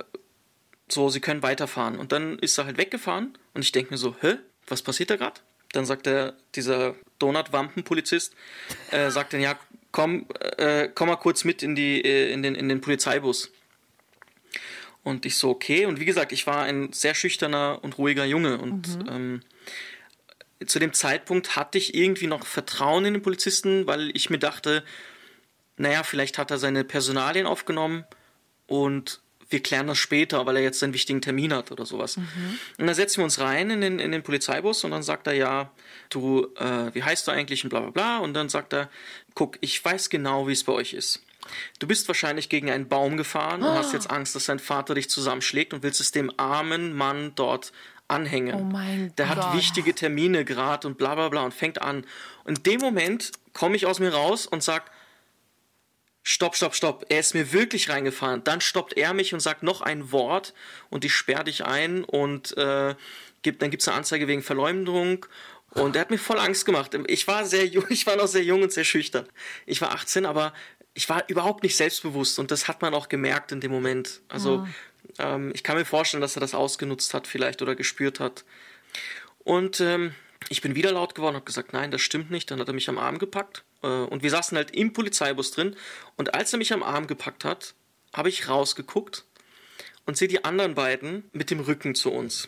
so, 0.87 1.09
sie 1.09 1.19
können 1.19 1.43
weiterfahren. 1.43 1.99
Und 1.99 2.11
dann 2.13 2.39
ist 2.39 2.57
er 2.57 2.65
halt 2.65 2.79
weggefahren 2.79 3.37
und 3.53 3.61
ich 3.61 3.73
denke 3.73 3.91
mir 3.91 3.99
so, 3.99 4.15
hä, 4.21 4.37
was 4.65 4.81
passiert 4.81 5.11
da 5.11 5.17
gerade? 5.17 5.39
Dann 5.71 5.85
sagt 5.85 6.07
der, 6.07 6.33
dieser 6.55 6.95
Donut-Wampen-Polizist, 7.19 8.33
äh, 8.89 9.11
sagt 9.11 9.33
dann, 9.33 9.41
ja, 9.41 9.55
komm, 9.91 10.27
äh, 10.57 10.89
komm 10.93 11.09
mal 11.09 11.15
kurz 11.17 11.43
mit 11.43 11.63
in, 11.63 11.75
die, 11.75 12.01
äh, 12.03 12.31
in, 12.31 12.43
den, 12.43 12.55
in 12.55 12.69
den 12.69 12.81
Polizeibus. 12.81 13.51
Und 15.03 15.25
ich 15.25 15.37
so, 15.37 15.49
okay. 15.49 15.85
Und 15.85 15.99
wie 15.99 16.05
gesagt, 16.05 16.31
ich 16.31 16.45
war 16.45 16.63
ein 16.63 16.93
sehr 16.93 17.15
schüchterner 17.15 17.79
und 17.81 17.97
ruhiger 17.97 18.25
Junge. 18.25 18.59
Und 18.59 18.99
ähm, 19.09 19.41
zu 20.65 20.79
dem 20.79 20.93
Zeitpunkt 20.93 21.55
hatte 21.55 21.77
ich 21.77 21.95
irgendwie 21.95 22.27
noch 22.27 22.45
Vertrauen 22.45 23.05
in 23.05 23.13
den 23.15 23.23
Polizisten, 23.23 23.87
weil 23.87 24.15
ich 24.15 24.29
mir 24.29 24.37
dachte, 24.37 24.83
naja, 25.77 26.03
vielleicht 26.03 26.37
hat 26.37 26.51
er 26.51 26.59
seine 26.59 26.83
Personalien 26.83 27.47
aufgenommen 27.47 28.05
und 28.67 29.20
wir 29.51 29.61
klären 29.61 29.87
das 29.87 29.97
später, 29.97 30.45
weil 30.45 30.57
er 30.57 30.63
jetzt 30.63 30.81
einen 30.83 30.93
wichtigen 30.93 31.21
Termin 31.21 31.53
hat 31.53 31.71
oder 31.71 31.85
sowas. 31.85 32.17
Und 32.17 32.87
dann 32.87 32.95
setzen 32.95 33.17
wir 33.17 33.25
uns 33.25 33.39
rein 33.39 33.69
in 33.69 33.81
den, 33.81 33.99
in 33.99 34.11
den 34.11 34.23
Polizeibus 34.23 34.83
und 34.83 34.91
dann 34.91 35.03
sagt 35.03 35.27
er, 35.27 35.33
ja, 35.33 35.71
du, 36.09 36.47
äh, 36.57 36.93
wie 36.93 37.03
heißt 37.03 37.27
du 37.27 37.31
eigentlich 37.31 37.63
und 37.63 37.69
bla 37.69 37.81
bla 37.81 37.89
bla. 37.89 38.17
Und 38.19 38.33
dann 38.33 38.49
sagt 38.49 38.73
er, 38.73 38.89
guck, 39.35 39.57
ich 39.61 39.83
weiß 39.83 40.09
genau, 40.09 40.47
wie 40.47 40.53
es 40.53 40.63
bei 40.63 40.73
euch 40.73 40.93
ist. 40.93 41.21
Du 41.79 41.87
bist 41.87 42.07
wahrscheinlich 42.07 42.49
gegen 42.49 42.69
einen 42.69 42.87
Baum 42.87 43.17
gefahren 43.17 43.63
und 43.63 43.69
hast 43.69 43.93
jetzt 43.93 44.09
Angst, 44.11 44.35
dass 44.35 44.45
dein 44.45 44.59
Vater 44.59 44.93
dich 44.93 45.09
zusammenschlägt 45.09 45.73
und 45.73 45.83
willst 45.83 45.99
es 45.99 46.11
dem 46.11 46.31
armen 46.37 46.93
Mann 46.93 47.33
dort 47.35 47.71
anhängen. 48.07 48.55
Oh 48.55 48.63
mein 48.63 49.13
Der 49.17 49.29
hat 49.29 49.39
Gott. 49.39 49.55
wichtige 49.55 49.95
Termine 49.95 50.45
gerade 50.45 50.87
und 50.87 50.97
bla 50.97 51.15
bla 51.15 51.29
bla 51.29 51.41
und 51.43 51.53
fängt 51.53 51.81
an. 51.81 52.05
Und 52.43 52.59
in 52.59 52.63
dem 52.63 52.81
Moment 52.81 53.31
komme 53.53 53.75
ich 53.75 53.85
aus 53.85 53.99
mir 53.99 54.13
raus 54.13 54.45
und 54.45 54.61
sag, 54.63 54.91
Stopp, 56.23 56.55
stopp, 56.55 56.75
stopp. 56.75 57.05
Er 57.09 57.19
ist 57.19 57.33
mir 57.33 57.51
wirklich 57.51 57.89
reingefahren. 57.89 58.43
Dann 58.43 58.61
stoppt 58.61 58.93
er 58.93 59.13
mich 59.13 59.33
und 59.33 59.39
sagt 59.39 59.63
noch 59.63 59.81
ein 59.81 60.11
Wort 60.11 60.53
und 60.89 61.03
ich 61.03 61.13
sperre 61.13 61.45
dich 61.45 61.65
ein 61.65 62.03
und 62.03 62.55
äh, 62.57 62.95
gibt, 63.41 63.61
dann 63.61 63.71
gibt 63.71 63.81
es 63.81 63.87
eine 63.87 63.97
Anzeige 63.97 64.27
wegen 64.27 64.43
Verleumdung. 64.43 65.25
Und 65.71 65.95
er 65.95 66.01
hat 66.01 66.11
mir 66.11 66.19
voll 66.19 66.37
Angst 66.37 66.65
gemacht. 66.65 66.95
Ich 67.07 67.27
war 67.27 67.45
sehr 67.45 67.65
jung, 67.65 67.85
ich 67.89 68.05
war 68.05 68.17
noch 68.17 68.27
sehr 68.27 68.43
jung 68.43 68.61
und 68.61 68.71
sehr 68.71 68.83
schüchtern. 68.83 69.27
Ich 69.65 69.81
war 69.81 69.93
18, 69.93 70.25
aber 70.25 70.53
ich 70.93 71.09
war 71.09 71.23
überhaupt 71.27 71.63
nicht 71.63 71.75
selbstbewusst 71.75 72.37
und 72.37 72.51
das 72.51 72.67
hat 72.67 72.81
man 72.81 72.93
auch 72.93 73.07
gemerkt 73.07 73.51
in 73.51 73.61
dem 73.61 73.71
Moment. 73.71 74.21
Also 74.27 74.67
ähm, 75.17 75.51
ich 75.55 75.63
kann 75.63 75.77
mir 75.77 75.85
vorstellen, 75.85 76.21
dass 76.21 76.35
er 76.35 76.41
das 76.41 76.53
ausgenutzt 76.53 77.13
hat 77.13 77.27
vielleicht 77.27 77.61
oder 77.61 77.75
gespürt 77.75 78.19
hat. 78.19 78.43
Und 79.39 79.79
ähm, 79.79 80.13
ich 80.49 80.61
bin 80.61 80.75
wieder 80.75 80.91
laut 80.91 81.15
geworden, 81.15 81.35
habe 81.35 81.45
gesagt, 81.45 81.73
nein, 81.73 81.89
das 81.89 82.01
stimmt 82.01 82.29
nicht. 82.29 82.51
Dann 82.51 82.59
hat 82.59 82.67
er 82.67 82.73
mich 82.73 82.89
am 82.89 82.97
Arm 82.97 83.17
gepackt 83.17 83.63
und 83.81 84.23
wir 84.23 84.29
saßen 84.29 84.57
halt 84.57 84.71
im 84.71 84.93
Polizeibus 84.93 85.51
drin. 85.51 85.75
Und 86.15 86.33
als 86.33 86.53
er 86.53 86.59
mich 86.59 86.73
am 86.73 86.83
Arm 86.83 87.07
gepackt 87.07 87.45
hat, 87.45 87.73
habe 88.13 88.29
ich 88.29 88.47
rausgeguckt 88.47 89.25
und 90.05 90.17
sehe 90.17 90.27
die 90.27 90.43
anderen 90.43 90.75
beiden 90.75 91.29
mit 91.33 91.51
dem 91.51 91.59
Rücken 91.59 91.95
zu 91.95 92.11
uns. 92.11 92.47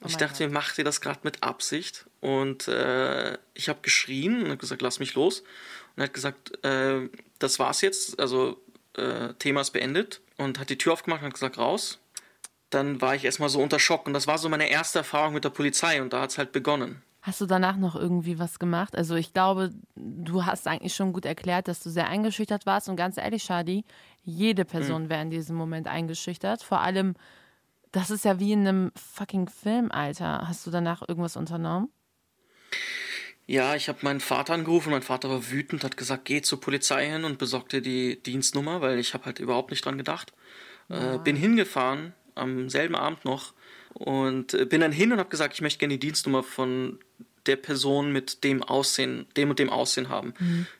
Und 0.00 0.10
ich 0.10 0.16
dachte 0.16 0.46
mir, 0.46 0.52
macht 0.52 0.78
ihr 0.78 0.84
das 0.84 1.00
gerade 1.00 1.20
mit 1.22 1.42
Absicht? 1.42 2.06
Und 2.20 2.68
äh, 2.68 3.38
ich 3.54 3.68
habe 3.68 3.80
geschrien 3.82 4.42
und 4.42 4.48
habe 4.48 4.56
gesagt, 4.58 4.82
lass 4.82 4.98
mich 4.98 5.14
los. 5.14 5.40
Und 5.40 6.02
er 6.02 6.04
hat 6.04 6.14
gesagt, 6.14 6.64
äh, 6.64 7.08
das 7.38 7.58
war's 7.58 7.80
jetzt, 7.80 8.20
also 8.20 8.60
äh, 8.94 9.32
Thema 9.38 9.62
ist 9.62 9.70
beendet. 9.70 10.20
Und 10.36 10.58
hat 10.58 10.68
die 10.68 10.76
Tür 10.76 10.92
aufgemacht 10.92 11.22
und 11.22 11.28
hat 11.28 11.34
gesagt, 11.34 11.58
raus. 11.58 11.98
Dann 12.68 13.00
war 13.00 13.14
ich 13.14 13.24
erstmal 13.24 13.48
so 13.48 13.62
unter 13.62 13.78
Schock. 13.78 14.06
Und 14.06 14.12
das 14.12 14.26
war 14.26 14.36
so 14.36 14.48
meine 14.48 14.68
erste 14.68 14.98
Erfahrung 14.98 15.32
mit 15.32 15.44
der 15.44 15.50
Polizei. 15.50 16.02
Und 16.02 16.12
da 16.12 16.20
hat 16.20 16.30
es 16.30 16.38
halt 16.38 16.52
begonnen. 16.52 17.02
Hast 17.26 17.40
du 17.40 17.46
danach 17.46 17.76
noch 17.76 17.96
irgendwie 17.96 18.38
was 18.38 18.60
gemacht? 18.60 18.94
Also 18.94 19.16
ich 19.16 19.32
glaube, 19.32 19.72
du 19.96 20.44
hast 20.44 20.68
eigentlich 20.68 20.94
schon 20.94 21.12
gut 21.12 21.24
erklärt, 21.24 21.66
dass 21.66 21.82
du 21.82 21.90
sehr 21.90 22.06
eingeschüchtert 22.06 22.66
warst. 22.66 22.88
Und 22.88 22.94
ganz 22.94 23.16
ehrlich, 23.16 23.42
Shadi, 23.42 23.84
jede 24.22 24.64
Person 24.64 25.08
wäre 25.08 25.22
in 25.22 25.30
diesem 25.30 25.56
Moment 25.56 25.88
eingeschüchtert. 25.88 26.62
Vor 26.62 26.82
allem, 26.82 27.16
das 27.90 28.12
ist 28.12 28.24
ja 28.24 28.38
wie 28.38 28.52
in 28.52 28.60
einem 28.60 28.92
fucking 28.94 29.48
Film, 29.48 29.90
Alter. 29.90 30.46
Hast 30.46 30.64
du 30.68 30.70
danach 30.70 31.02
irgendwas 31.08 31.36
unternommen? 31.36 31.88
Ja, 33.46 33.74
ich 33.74 33.88
habe 33.88 33.98
meinen 34.02 34.20
Vater 34.20 34.54
angerufen. 34.54 34.90
Mein 34.90 35.02
Vater 35.02 35.28
war 35.28 35.50
wütend, 35.50 35.82
hat 35.82 35.96
gesagt, 35.96 36.26
geh 36.26 36.42
zur 36.42 36.60
Polizei 36.60 37.10
hin 37.10 37.24
und 37.24 37.38
besorg 37.38 37.68
dir 37.70 37.80
die 37.80 38.22
Dienstnummer, 38.22 38.82
weil 38.82 39.00
ich 39.00 39.14
habe 39.14 39.24
halt 39.24 39.40
überhaupt 39.40 39.72
nicht 39.72 39.84
dran 39.84 39.98
gedacht. 39.98 40.32
Äh, 40.88 41.18
bin 41.18 41.34
hingefahren, 41.34 42.14
am 42.36 42.68
selben 42.68 42.94
Abend 42.94 43.24
noch, 43.24 43.52
und 43.98 44.52
äh, 44.52 44.66
bin 44.66 44.82
dann 44.82 44.92
hin 44.92 45.12
und 45.12 45.18
habe 45.18 45.30
gesagt, 45.30 45.54
ich 45.54 45.62
möchte 45.62 45.78
gerne 45.78 45.94
die 45.94 46.06
Dienstnummer 46.06 46.42
von 46.42 46.98
der 47.46 47.56
Person 47.56 48.12
mit 48.12 48.44
dem 48.44 48.62
Aussehen, 48.62 49.26
dem 49.36 49.50
und 49.50 49.58
dem 49.58 49.70
Aussehen 49.70 50.08
haben. 50.08 50.34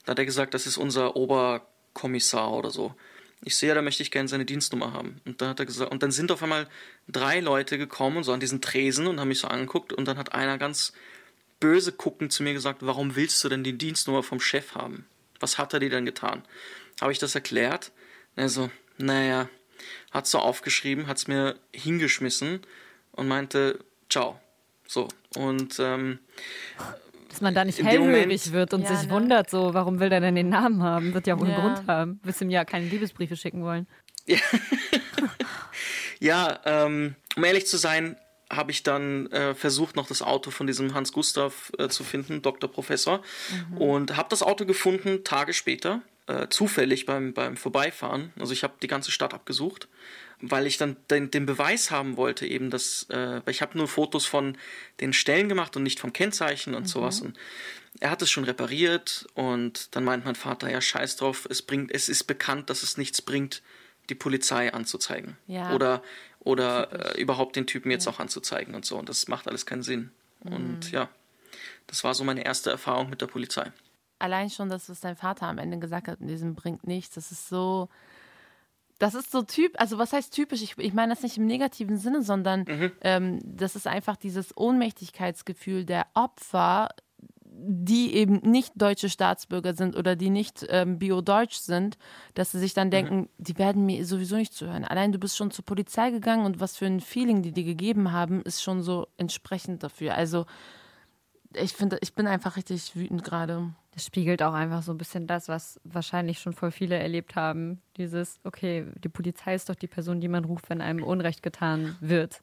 Da 0.05 0.11
hat 0.11 0.19
er 0.19 0.27
gesagt, 0.27 0.53
das 0.53 0.67
ist 0.67 0.77
unser 0.77 1.17
Oberkommissar 1.17 2.53
oder 2.53 2.71
so. 2.71 2.95
Ich 3.43 3.57
sehe, 3.57 3.75
da 3.75 3.81
möchte 3.81 4.03
ich 4.03 4.11
gerne 4.11 4.29
seine 4.29 4.45
Dienstnummer 4.45 4.93
haben. 4.93 5.21
Und 5.25 5.41
dann 5.41 5.51
hat 5.51 5.61
er 5.61 5.67
gesagt, 5.67 5.93
und 5.93 6.03
dann 6.03 6.11
sind 6.11 6.33
auf 6.33 6.43
einmal 6.43 6.69
drei 7.09 7.41
Leute 7.41 7.79
gekommen 7.79 8.19
und 8.19 8.25
so 8.25 8.33
an 8.33 8.41
diesen 8.41 8.61
Tresen 8.61 9.07
und 9.07 9.21
haben 9.21 9.29
mich 9.29 9.39
so 9.39 9.49
angeguckt 9.49 9.93
und 9.93 10.07
dann 10.09 10.19
hat 10.19 10.35
einer 10.35 10.59
ganz 10.59 10.93
böse 11.59 11.93
guckend 11.93 12.33
zu 12.33 12.43
mir 12.43 12.53
gesagt, 12.53 12.85
warum 12.85 13.17
willst 13.17 13.43
du 13.45 13.49
denn 13.49 13.65
die 13.65 13.79
Dienstnummer 13.79 14.23
vom 14.23 14.41
Chef 14.41 14.75
haben? 14.75 15.07
Was 15.41 15.57
hat 15.57 15.73
er 15.73 15.81
dir 15.81 15.91
denn 15.91 16.05
getan? 16.05 16.43
Habe 17.01 17.13
ich 17.13 17.19
das 17.19 17.35
erklärt? 17.35 17.93
Er 18.35 18.49
so, 18.49 18.71
naja, 18.99 19.49
hat 20.11 20.27
so 20.27 20.39
aufgeschrieben, 20.39 21.07
hat 21.07 21.19
es 21.19 21.29
mir 21.29 21.59
hingeschmissen 21.73 22.61
und 23.17 23.29
meinte, 23.29 23.79
ciao. 24.09 24.39
So, 24.87 25.09
und 25.37 25.79
ähm, 25.81 26.21
Dass 27.29 27.41
man 27.41 27.55
da 27.55 27.65
nicht 27.65 27.83
hellhörig 27.83 28.53
wird 28.53 28.73
und 28.73 28.83
Ja, 28.83 28.95
sich 28.95 29.09
ne? 29.09 29.13
wundert, 29.15 29.51
so, 29.51 29.75
warum 29.75 29.99
will 29.99 30.09
der 30.11 30.21
denn 30.21 30.37
den 30.37 30.49
Namen 30.49 30.83
haben? 30.83 31.13
Wird 31.13 31.27
ja 31.27 31.37
wohl 31.39 31.47
einen 31.49 31.57
Ja. 31.57 31.61
Grund 31.75 31.89
haben. 31.89 32.21
Willst 32.23 32.41
ihm 32.41 32.51
ja 32.51 32.65
keine 32.65 32.87
Liebesbriefe 32.87 33.37
schicken 33.37 33.63
wollen. 33.65 33.87
Ja, 36.19 36.61
ähm, 36.65 37.15
um 37.37 37.45
ehrlich 37.45 37.67
zu 37.67 37.77
sein, 37.77 38.17
habe 38.51 38.71
ich 38.71 38.83
dann 38.83 39.27
äh, 39.33 39.55
versucht, 39.55 39.97
noch 39.97 40.07
das 40.07 40.23
Auto 40.23 40.51
von 40.51 40.67
diesem 40.67 40.95
Hans 40.95 41.13
Gustav 41.13 41.71
äh, 41.79 41.89
zu 41.89 42.05
finden, 42.05 42.41
Dr. 42.43 42.71
Professor, 42.71 43.21
und 43.79 44.17
habe 44.17 44.29
das 44.31 44.43
Auto 44.43 44.65
gefunden, 44.65 45.25
Tage 45.25 45.53
später, 45.53 46.01
äh, 46.27 46.49
zufällig 46.49 47.07
beim, 47.07 47.33
beim 47.33 47.57
Vorbeifahren. 47.57 48.33
Also 48.39 48.53
ich 48.53 48.63
habe 48.63 48.75
die 48.83 48.89
ganze 48.89 49.11
Stadt 49.11 49.35
abgesucht, 49.35 49.89
weil 50.41 50.67
ich 50.67 50.77
dann 50.77 50.97
den, 51.11 51.31
den 51.31 51.47
Beweis 51.47 51.91
haben 51.91 52.17
wollte, 52.17 52.47
eben, 52.47 52.71
dass, 52.71 53.09
äh, 53.11 53.41
weil 53.45 53.51
ich 53.51 53.63
habe 53.63 53.79
nur 53.79 53.89
Fotos 53.89 54.27
von 54.27 54.59
den 55.01 55.13
Stellen 55.13 55.49
gemacht 55.49 55.77
und 55.77 55.83
nicht 55.83 56.01
vom 56.01 56.13
Kennzeichen 56.13 56.75
und 56.75 56.89
sowas. 56.89 57.21
Und 57.21 57.39
er 58.01 58.11
hat 58.11 58.23
es 58.23 58.31
schon 58.31 58.45
repariert 58.45 59.27
und 59.35 59.95
dann 59.97 60.05
meint 60.05 60.25
mein 60.25 60.35
Vater, 60.35 60.71
ja, 60.71 60.81
scheiß 60.81 61.17
drauf, 61.17 61.47
es 61.49 61.63
bringt, 61.63 61.93
es 61.93 62.09
ist 62.09 62.25
bekannt, 62.25 62.71
dass 62.71 62.83
es 62.83 62.99
nichts 62.99 63.23
bringt, 63.23 63.63
die 64.11 64.15
Polizei 64.15 64.73
anzuzeigen. 64.73 65.37
Ja. 65.47 65.75
Oder, 65.75 66.03
oder 66.41 67.17
äh, 67.17 67.21
überhaupt 67.21 67.57
den 67.57 67.67
Typen 67.67 67.91
jetzt 67.91 68.07
auch 68.07 68.21
anzuzeigen 68.21 68.75
und 68.75 68.85
so. 68.85 68.99
Und 68.99 69.09
das 69.09 69.29
macht 69.29 69.49
alles 69.49 69.67
keinen 69.67 69.83
Sinn. 69.83 70.11
Und 70.41 70.93
ja, 70.93 71.09
das 71.87 72.05
war 72.05 72.15
so 72.15 72.23
meine 72.23 72.45
erste 72.45 72.71
Erfahrung 72.71 73.11
mit 73.11 73.21
der 73.21 73.27
Polizei. 73.27 73.73
Allein 74.19 74.51
schon, 74.51 74.69
dass 74.69 74.89
was 74.89 75.01
dein 75.01 75.17
Vater 75.17 75.47
am 75.47 75.59
Ende 75.59 75.79
gesagt 75.79 76.09
hat, 76.09 76.21
in 76.21 76.27
diesem 76.27 76.55
bringt 76.55 76.87
nichts, 76.87 77.15
das 77.15 77.33
ist 77.33 77.49
so. 77.49 77.89
Das 78.99 79.15
ist 79.15 79.31
so 79.31 79.43
typ, 79.43 79.79
also 79.79 79.99
was 79.99 80.15
heißt 80.15 80.33
typisch? 80.33 80.63
Ich, 80.63 80.79
ich 80.79 80.95
meine 80.95 81.13
das 81.13 81.23
nicht 81.23 81.37
im 81.37 81.45
negativen 81.45 81.99
Sinne, 81.99 82.23
sondern 82.23 82.65
ähm, 83.03 83.41
das 83.45 83.77
ist 83.77 83.87
einfach 83.87 84.17
dieses 84.17 84.57
Ohnmächtigkeitsgefühl 84.57 85.85
der 85.85 86.07
Opfer, 86.15 86.89
die 87.59 88.15
eben 88.15 88.37
nicht 88.43 88.73
deutsche 88.77 89.09
Staatsbürger 89.09 89.75
sind 89.75 89.97
oder 89.97 90.17
die 90.17 90.31
nicht 90.31 90.67
ähm, 90.69 90.99
bio-deutsch 90.99 91.57
sind, 91.57 91.97
dass 92.35 92.53
sie 92.53 92.59
sich 92.59 92.75
dann 92.75 92.91
denken, 92.91 93.29
die 93.39 93.59
werden 93.59 93.87
mir 93.87 94.05
sowieso 94.05 94.37
nicht 94.37 94.55
zuhören. 94.55 94.85
Allein 94.85 95.13
du 95.13 95.19
bist 95.19 95.37
schon 95.37 95.51
zur 95.51 95.65
Polizei 95.65 96.11
gegangen 96.11 96.45
und 96.45 96.61
was 96.61 96.77
für 96.77 96.87
ein 96.87 97.01
Feeling 97.01 97.43
die 97.43 97.53
dir 97.53 97.65
gegeben 97.65 98.13
haben, 98.13 98.43
ist 98.43 98.63
schon 98.63 98.83
so 98.83 99.09
entsprechend 99.17 99.83
dafür. 99.83 100.15
Also 100.15 100.47
ich 101.57 101.73
finde, 101.73 101.99
ich 102.01 102.15
bin 102.15 102.27
einfach 102.27 102.57
richtig 102.57 102.95
wütend 102.97 103.25
gerade. 103.25 103.73
Das 103.93 104.05
spiegelt 104.05 104.43
auch 104.43 104.53
einfach 104.53 104.83
so 104.83 104.93
ein 104.93 104.99
bisschen 104.99 105.27
das, 105.27 105.49
was 105.49 105.81
wahrscheinlich 105.85 106.39
schon 106.39 106.53
voll 106.53 106.71
viele 106.71 106.97
erlebt 106.97 107.35
haben. 107.37 107.81
Dieses, 107.97 108.39
okay, 108.45 108.87
die 109.03 109.09
Polizei 109.09 109.55
ist 109.55 109.69
doch 109.71 109.75
die 109.75 109.87
Person, 109.87 110.21
die 110.21 110.29
man 110.29 110.45
ruft, 110.45 110.69
wenn 110.69 110.81
einem 110.83 111.03
Unrecht 111.03 111.43
getan 111.43 111.97
wird. 112.01 112.41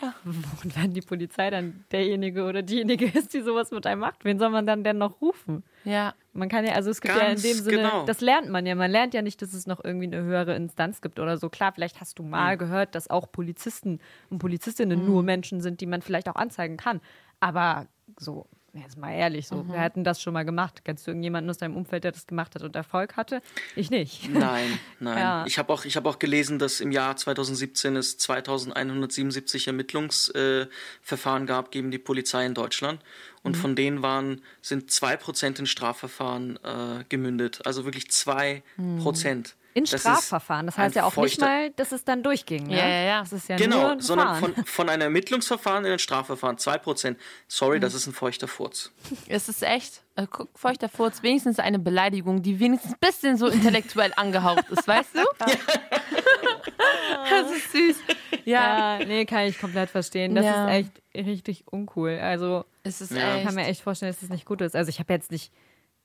Ja. 0.00 0.14
Und 0.24 0.76
wenn 0.76 0.92
die 0.92 1.00
Polizei 1.00 1.48
dann 1.50 1.84
derjenige 1.90 2.44
oder 2.44 2.62
diejenige 2.62 3.06
ist, 3.06 3.32
die 3.34 3.40
sowas 3.42 3.70
mit 3.70 3.86
einem 3.86 4.00
macht, 4.00 4.24
wen 4.24 4.38
soll 4.38 4.50
man 4.50 4.66
dann 4.66 4.84
denn 4.84 4.98
noch 4.98 5.20
rufen? 5.22 5.64
Ja, 5.84 6.14
Man 6.34 6.48
kann 6.50 6.66
ja, 6.66 6.72
also 6.74 6.90
es 6.90 7.00
gibt 7.00 7.14
ja 7.14 7.20
in 7.22 7.28
Ganz 7.28 7.42
dem 7.42 7.56
Sinne, 7.56 7.76
genau. 7.82 8.04
das 8.04 8.20
lernt 8.20 8.48
man 8.50 8.66
ja. 8.66 8.74
Man 8.74 8.90
lernt 8.90 9.14
ja 9.14 9.22
nicht, 9.22 9.40
dass 9.40 9.54
es 9.54 9.66
noch 9.66 9.82
irgendwie 9.82 10.06
eine 10.06 10.22
höhere 10.22 10.54
Instanz 10.54 11.00
gibt 11.00 11.18
oder 11.18 11.38
so. 11.38 11.48
Klar, 11.48 11.72
vielleicht 11.72 12.00
hast 12.00 12.18
du 12.18 12.22
mal 12.22 12.52
Hm. 12.52 12.58
gehört, 12.58 12.94
dass 12.94 13.08
auch 13.08 13.30
Polizisten 13.32 14.00
und 14.30 14.38
Polizistinnen 14.38 15.04
nur 15.04 15.22
Menschen 15.22 15.60
sind, 15.62 15.80
die 15.80 15.86
man 15.86 16.02
vielleicht 16.02 16.28
auch 16.28 16.36
anzeigen 16.36 16.76
kann. 16.76 17.00
Aber 17.40 17.86
so, 18.18 18.46
jetzt 18.78 18.96
mal 18.96 19.12
ehrlich, 19.12 19.48
so, 19.48 19.66
wir 19.68 19.78
hätten 19.78 20.04
das 20.04 20.20
schon 20.20 20.32
mal 20.32 20.44
gemacht. 20.44 20.82
Kennst 20.84 21.06
du 21.06 21.10
irgendjemanden 21.10 21.50
aus 21.50 21.58
deinem 21.58 21.76
Umfeld, 21.76 22.04
der 22.04 22.12
das 22.12 22.26
gemacht 22.26 22.54
hat 22.54 22.62
und 22.62 22.76
Erfolg 22.76 23.16
hatte? 23.16 23.42
Ich 23.74 23.90
nicht. 23.90 24.28
Nein, 24.30 24.78
nein. 25.00 25.18
Ja. 25.18 25.44
Ich 25.46 25.58
habe 25.58 25.72
auch, 25.72 25.84
ich 25.84 25.96
hab 25.96 26.06
auch 26.06 26.18
gelesen, 26.18 26.58
dass 26.58 26.80
im 26.80 26.92
Jahr 26.92 27.16
2017 27.16 27.96
es 27.96 28.18
2177 28.18 29.66
Ermittlungsverfahren 29.66 31.42
äh, 31.42 31.46
gab 31.46 31.70
gegen 31.70 31.90
die 31.90 31.98
Polizei 31.98 32.46
in 32.46 32.54
Deutschland. 32.54 33.00
Und 33.42 33.56
von 33.56 33.76
denen 33.76 34.02
waren, 34.02 34.42
sind 34.60 34.90
2% 34.90 35.60
in 35.60 35.66
Strafverfahren 35.66 36.58
äh, 36.64 37.04
gemündet. 37.08 37.64
Also 37.64 37.84
wirklich 37.84 38.06
2%. 38.06 38.62
In 38.76 39.02
Das 39.04 39.56
ist 39.84 40.00
Strafverfahren. 40.00 40.66
Das 40.66 40.78
heißt 40.78 40.94
ja 40.96 41.04
auch 41.04 41.16
nicht 41.16 41.40
mal, 41.40 41.70
dass 41.70 41.92
es 41.92 42.04
dann 42.04 42.22
durchging. 42.22 42.66
Ne? 42.68 42.76
Ja, 42.78 42.88
ja, 42.88 43.02
ja. 43.02 43.20
Das 43.20 43.32
ist 43.32 43.48
ja 43.48 43.56
nur 43.56 43.64
Genau, 43.66 43.86
ein 43.88 44.00
sondern 44.00 44.36
von, 44.36 44.54
von 44.64 44.88
einem 44.88 45.02
Ermittlungsverfahren 45.02 45.84
in 45.84 45.92
ein 45.92 45.98
Strafverfahren 45.98 46.56
2%. 46.56 47.16
Sorry, 47.48 47.80
das 47.80 47.94
ist 47.94 48.06
ein 48.06 48.12
feuchter 48.14 48.48
Furz. 48.48 48.90
es 49.28 49.48
ist 49.48 49.62
echt, 49.62 50.02
äh, 50.16 50.26
guck, 50.30 50.48
feuchter 50.58 50.88
Furz, 50.88 51.22
wenigstens 51.22 51.58
eine 51.58 51.78
Beleidigung, 51.78 52.42
die 52.42 52.58
wenigstens 52.60 52.92
ein 52.92 52.98
bisschen 53.00 53.36
so 53.36 53.46
intellektuell 53.48 54.12
angehaucht 54.16 54.68
ist, 54.70 54.86
weißt 54.88 55.14
du? 55.14 55.20
das 57.30 57.50
ist 57.52 57.72
süß. 57.72 57.96
Ja, 58.44 58.98
nee, 59.04 59.24
kann 59.24 59.46
ich 59.46 59.58
komplett 59.58 59.90
verstehen. 59.90 60.34
Das 60.34 60.44
Ja. 60.44 60.68
ist 60.68 60.74
echt 61.14 61.26
richtig 61.26 61.64
uncool. 61.70 62.18
Also, 62.20 62.64
es 62.82 63.00
ist 63.00 63.12
Ja. 63.12 63.36
ich 63.36 63.44
kann 63.44 63.54
mir 63.54 63.66
echt 63.66 63.82
vorstellen, 63.82 64.12
dass 64.12 64.20
das 64.20 64.30
nicht 64.30 64.44
gut 64.44 64.60
ist. 64.60 64.76
Also, 64.76 64.88
ich 64.88 64.98
habe 64.98 65.12
jetzt 65.12 65.30
nicht 65.30 65.52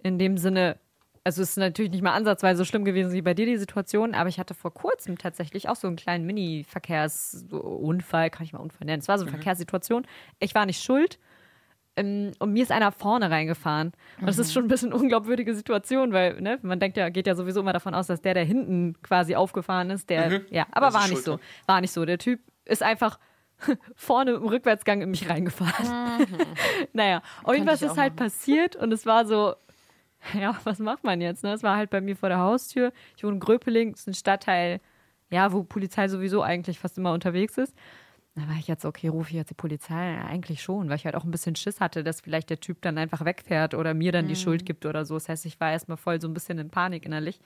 in 0.03 0.17
dem 0.17 0.37
Sinne, 0.37 0.77
also 1.23 1.41
es 1.41 1.51
ist 1.51 1.57
natürlich 1.57 1.91
nicht 1.91 2.01
mal 2.01 2.13
ansatzweise 2.13 2.59
so 2.59 2.65
schlimm 2.65 2.83
gewesen 2.83 3.13
wie 3.13 3.21
bei 3.21 3.33
dir 3.33 3.45
die 3.45 3.57
Situation, 3.57 4.15
aber 4.15 4.29
ich 4.29 4.39
hatte 4.39 4.53
vor 4.53 4.73
kurzem 4.73 5.17
tatsächlich 5.17 5.69
auch 5.69 5.75
so 5.75 5.87
einen 5.87 5.95
kleinen 5.95 6.25
Mini-Verkehrsunfall, 6.25 8.29
kann 8.29 8.45
ich 8.45 8.53
mal 8.53 8.59
Unfall 8.59 8.85
nennen. 8.85 9.01
Es 9.01 9.07
war 9.07 9.17
so 9.17 9.25
eine 9.25 9.31
Verkehrssituation. 9.31 10.05
Ich 10.39 10.55
war 10.55 10.65
nicht 10.65 10.83
schuld. 10.83 11.19
Ähm, 11.95 12.31
Und 12.39 12.53
mir 12.53 12.63
ist 12.63 12.71
einer 12.71 12.91
vorne 12.91 13.29
reingefahren. 13.29 13.91
Und 14.19 14.27
das 14.27 14.39
ist 14.39 14.53
schon 14.53 14.65
ein 14.65 14.69
bisschen 14.69 14.93
eine 14.93 15.01
unglaubwürdige 15.01 15.53
Situation, 15.53 16.13
weil 16.13 16.41
ne, 16.41 16.57
man 16.61 16.79
denkt 16.79 16.97
ja, 16.97 17.09
geht 17.09 17.27
ja 17.27 17.35
sowieso 17.35 17.59
immer 17.59 17.73
davon 17.73 17.93
aus, 17.93 18.07
dass 18.07 18.21
der, 18.21 18.33
der 18.33 18.45
hinten 18.45 18.95
quasi 19.03 19.35
aufgefahren 19.35 19.89
ist, 19.89 20.09
der, 20.09 20.41
ja, 20.49 20.65
aber 20.71 20.87
Das 20.87 20.93
war 20.95 21.01
nicht 21.01 21.11
schuld, 21.11 21.25
so. 21.25 21.39
War 21.67 21.81
nicht 21.81 21.91
so. 21.91 22.05
Der 22.05 22.17
Typ 22.17 22.39
ist 22.65 22.81
einfach 22.81 23.19
vorne 23.95 24.31
im 24.31 24.47
Rückwärtsgang 24.47 25.01
in 25.01 25.11
mich 25.11 25.29
reingefahren. 25.29 26.25
naja, 26.93 27.21
irgendwas 27.45 27.81
ich 27.81 27.89
auch 27.89 27.91
ist 27.91 27.97
halt 27.99 28.13
machen. 28.15 28.27
passiert 28.27 28.75
und 28.77 28.93
es 28.93 29.05
war 29.05 29.25
so, 29.25 29.55
ja, 30.39 30.57
was 30.63 30.79
macht 30.79 31.03
man 31.03 31.21
jetzt? 31.21 31.43
Ne? 31.43 31.53
Es 31.53 31.63
war 31.63 31.77
halt 31.77 31.89
bei 31.89 32.01
mir 32.01 32.15
vor 32.15 32.29
der 32.29 32.39
Haustür. 32.39 32.91
Ich 33.15 33.23
wohne 33.23 33.35
in 33.35 33.39
Gröpeling, 33.39 33.91
das 33.91 34.01
ist 34.01 34.07
ein 34.07 34.13
Stadtteil, 34.13 34.79
ja, 35.29 35.51
wo 35.51 35.63
Polizei 35.63 36.07
sowieso 36.07 36.41
eigentlich 36.41 36.79
fast 36.79 36.97
immer 36.97 37.13
unterwegs 37.13 37.57
ist. 37.57 37.75
Da 38.35 38.47
war 38.47 38.55
ich 38.57 38.67
jetzt, 38.67 38.85
okay, 38.85 39.09
rufe 39.09 39.31
ich 39.31 39.35
jetzt 39.35 39.49
die 39.49 39.55
Polizei? 39.55 40.13
Ja, 40.13 40.25
eigentlich 40.25 40.61
schon, 40.61 40.87
weil 40.87 40.95
ich 40.95 41.05
halt 41.05 41.15
auch 41.15 41.25
ein 41.25 41.31
bisschen 41.31 41.57
Schiss 41.57 41.81
hatte, 41.81 42.03
dass 42.03 42.21
vielleicht 42.21 42.49
der 42.49 42.61
Typ 42.61 42.81
dann 42.81 42.97
einfach 42.97 43.25
wegfährt 43.25 43.73
oder 43.73 43.93
mir 43.93 44.13
dann 44.13 44.27
die 44.27 44.37
Schuld 44.37 44.65
gibt 44.65 44.85
oder 44.85 45.03
so. 45.03 45.15
Das 45.15 45.27
heißt, 45.27 45.45
ich 45.45 45.59
war 45.59 45.71
erstmal 45.71 45.97
voll 45.97 46.21
so 46.21 46.29
ein 46.29 46.33
bisschen 46.33 46.57
in 46.57 46.69
Panik 46.69 47.05
innerlich. 47.05 47.41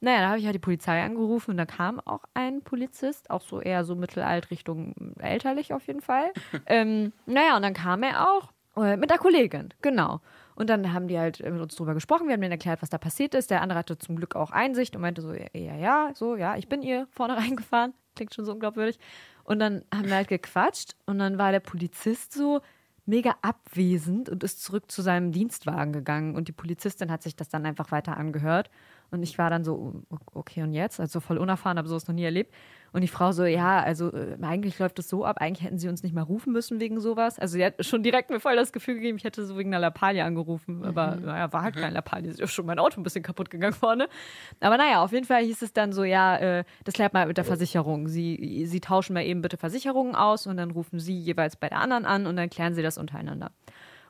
Naja, 0.00 0.20
da 0.20 0.28
habe 0.28 0.38
ich 0.38 0.44
halt 0.44 0.54
die 0.54 0.60
Polizei 0.60 1.02
angerufen 1.02 1.52
und 1.52 1.56
da 1.56 1.66
kam 1.66 1.98
auch 2.00 2.24
ein 2.34 2.62
Polizist, 2.62 3.30
auch 3.30 3.40
so 3.40 3.60
eher 3.60 3.84
so 3.84 3.96
mittelalt 3.96 4.50
Richtung 4.50 4.94
elterlich 5.18 5.72
auf 5.72 5.86
jeden 5.86 6.02
Fall. 6.02 6.30
ähm, 6.66 7.12
naja, 7.26 7.56
und 7.56 7.62
dann 7.62 7.74
kam 7.74 8.02
er 8.02 8.28
auch 8.28 8.52
äh, 8.76 8.96
mit 8.96 9.10
der 9.10 9.18
Kollegin, 9.18 9.74
genau. 9.82 10.20
Und 10.58 10.68
dann 10.68 10.92
haben 10.92 11.06
die 11.06 11.16
halt 11.16 11.38
mit 11.38 11.60
uns 11.60 11.76
drüber 11.76 11.94
gesprochen, 11.94 12.26
wir 12.26 12.32
haben 12.32 12.40
denen 12.40 12.50
erklärt, 12.50 12.82
was 12.82 12.90
da 12.90 12.98
passiert 12.98 13.32
ist. 13.36 13.52
Der 13.52 13.62
andere 13.62 13.78
hatte 13.78 13.96
zum 13.96 14.16
Glück 14.16 14.34
auch 14.34 14.50
Einsicht 14.50 14.96
und 14.96 15.02
meinte 15.02 15.22
so, 15.22 15.32
ja, 15.32 15.46
ja, 15.54 15.76
ja, 15.76 16.10
so, 16.14 16.34
ja, 16.34 16.56
ich 16.56 16.68
bin 16.68 16.82
ihr 16.82 17.06
vorne 17.12 17.36
reingefahren. 17.36 17.94
Klingt 18.16 18.34
schon 18.34 18.44
so 18.44 18.50
unglaubwürdig. 18.50 18.98
Und 19.44 19.60
dann 19.60 19.84
haben 19.94 20.06
wir 20.06 20.16
halt 20.16 20.26
gequatscht 20.26 20.96
und 21.06 21.20
dann 21.20 21.38
war 21.38 21.52
der 21.52 21.60
Polizist 21.60 22.32
so 22.32 22.60
mega 23.06 23.36
abwesend 23.40 24.28
und 24.30 24.42
ist 24.42 24.60
zurück 24.60 24.90
zu 24.90 25.00
seinem 25.00 25.30
Dienstwagen 25.30 25.92
gegangen. 25.92 26.34
Und 26.34 26.48
die 26.48 26.52
Polizistin 26.52 27.12
hat 27.12 27.22
sich 27.22 27.36
das 27.36 27.48
dann 27.48 27.64
einfach 27.64 27.92
weiter 27.92 28.16
angehört. 28.16 28.68
Und 29.10 29.22
ich 29.22 29.38
war 29.38 29.48
dann 29.48 29.64
so, 29.64 30.02
okay, 30.34 30.62
und 30.62 30.72
jetzt? 30.72 31.00
Also 31.00 31.20
voll 31.20 31.38
unerfahren, 31.38 31.78
habe 31.78 31.88
sowas 31.88 32.06
noch 32.08 32.14
nie 32.14 32.24
erlebt. 32.24 32.54
Und 32.92 33.02
die 33.02 33.08
Frau 33.08 33.32
so, 33.32 33.44
ja, 33.44 33.80
also 33.80 34.12
äh, 34.12 34.36
eigentlich 34.40 34.78
läuft 34.78 34.98
es 34.98 35.08
so 35.08 35.24
ab, 35.24 35.36
eigentlich 35.40 35.64
hätten 35.64 35.78
sie 35.78 35.88
uns 35.88 36.02
nicht 36.02 36.14
mal 36.14 36.22
rufen 36.22 36.52
müssen 36.52 36.80
wegen 36.80 37.00
sowas. 37.00 37.38
Also 37.38 37.54
sie 37.58 37.64
hat 37.64 37.84
schon 37.84 38.02
direkt 38.02 38.30
mir 38.30 38.40
voll 38.40 38.56
das 38.56 38.72
Gefühl 38.72 38.94
gegeben, 38.94 39.18
ich 39.18 39.24
hätte 39.24 39.44
so 39.44 39.58
wegen 39.58 39.70
einer 39.70 39.80
Lappalie 39.80 40.24
angerufen. 40.24 40.84
Aber 40.84 41.16
naja, 41.16 41.52
war 41.52 41.62
halt 41.62 41.76
keine 41.76 41.94
Lappalie, 41.94 42.30
ist 42.30 42.40
ja 42.40 42.46
schon 42.46 42.66
mein 42.66 42.78
Auto 42.78 43.00
ein 43.00 43.02
bisschen 43.02 43.22
kaputt 43.22 43.50
gegangen 43.50 43.74
vorne. 43.74 44.08
Aber 44.60 44.78
naja, 44.78 45.02
auf 45.02 45.12
jeden 45.12 45.26
Fall 45.26 45.42
hieß 45.42 45.62
es 45.62 45.72
dann 45.72 45.92
so, 45.92 46.04
ja, 46.04 46.36
äh, 46.36 46.64
das 46.84 46.94
klärt 46.94 47.12
mal 47.12 47.26
mit 47.26 47.36
der 47.36 47.44
Versicherung. 47.44 48.08
Sie, 48.08 48.64
sie 48.66 48.80
tauschen 48.80 49.14
mal 49.14 49.24
eben 49.24 49.42
bitte 49.42 49.58
Versicherungen 49.58 50.14
aus 50.14 50.46
und 50.46 50.56
dann 50.56 50.70
rufen 50.70 50.98
sie 50.98 51.18
jeweils 51.18 51.56
bei 51.56 51.68
der 51.68 51.80
anderen 51.80 52.06
an 52.06 52.26
und 52.26 52.36
dann 52.36 52.48
klären 52.48 52.74
sie 52.74 52.82
das 52.82 52.96
untereinander. 52.96 53.50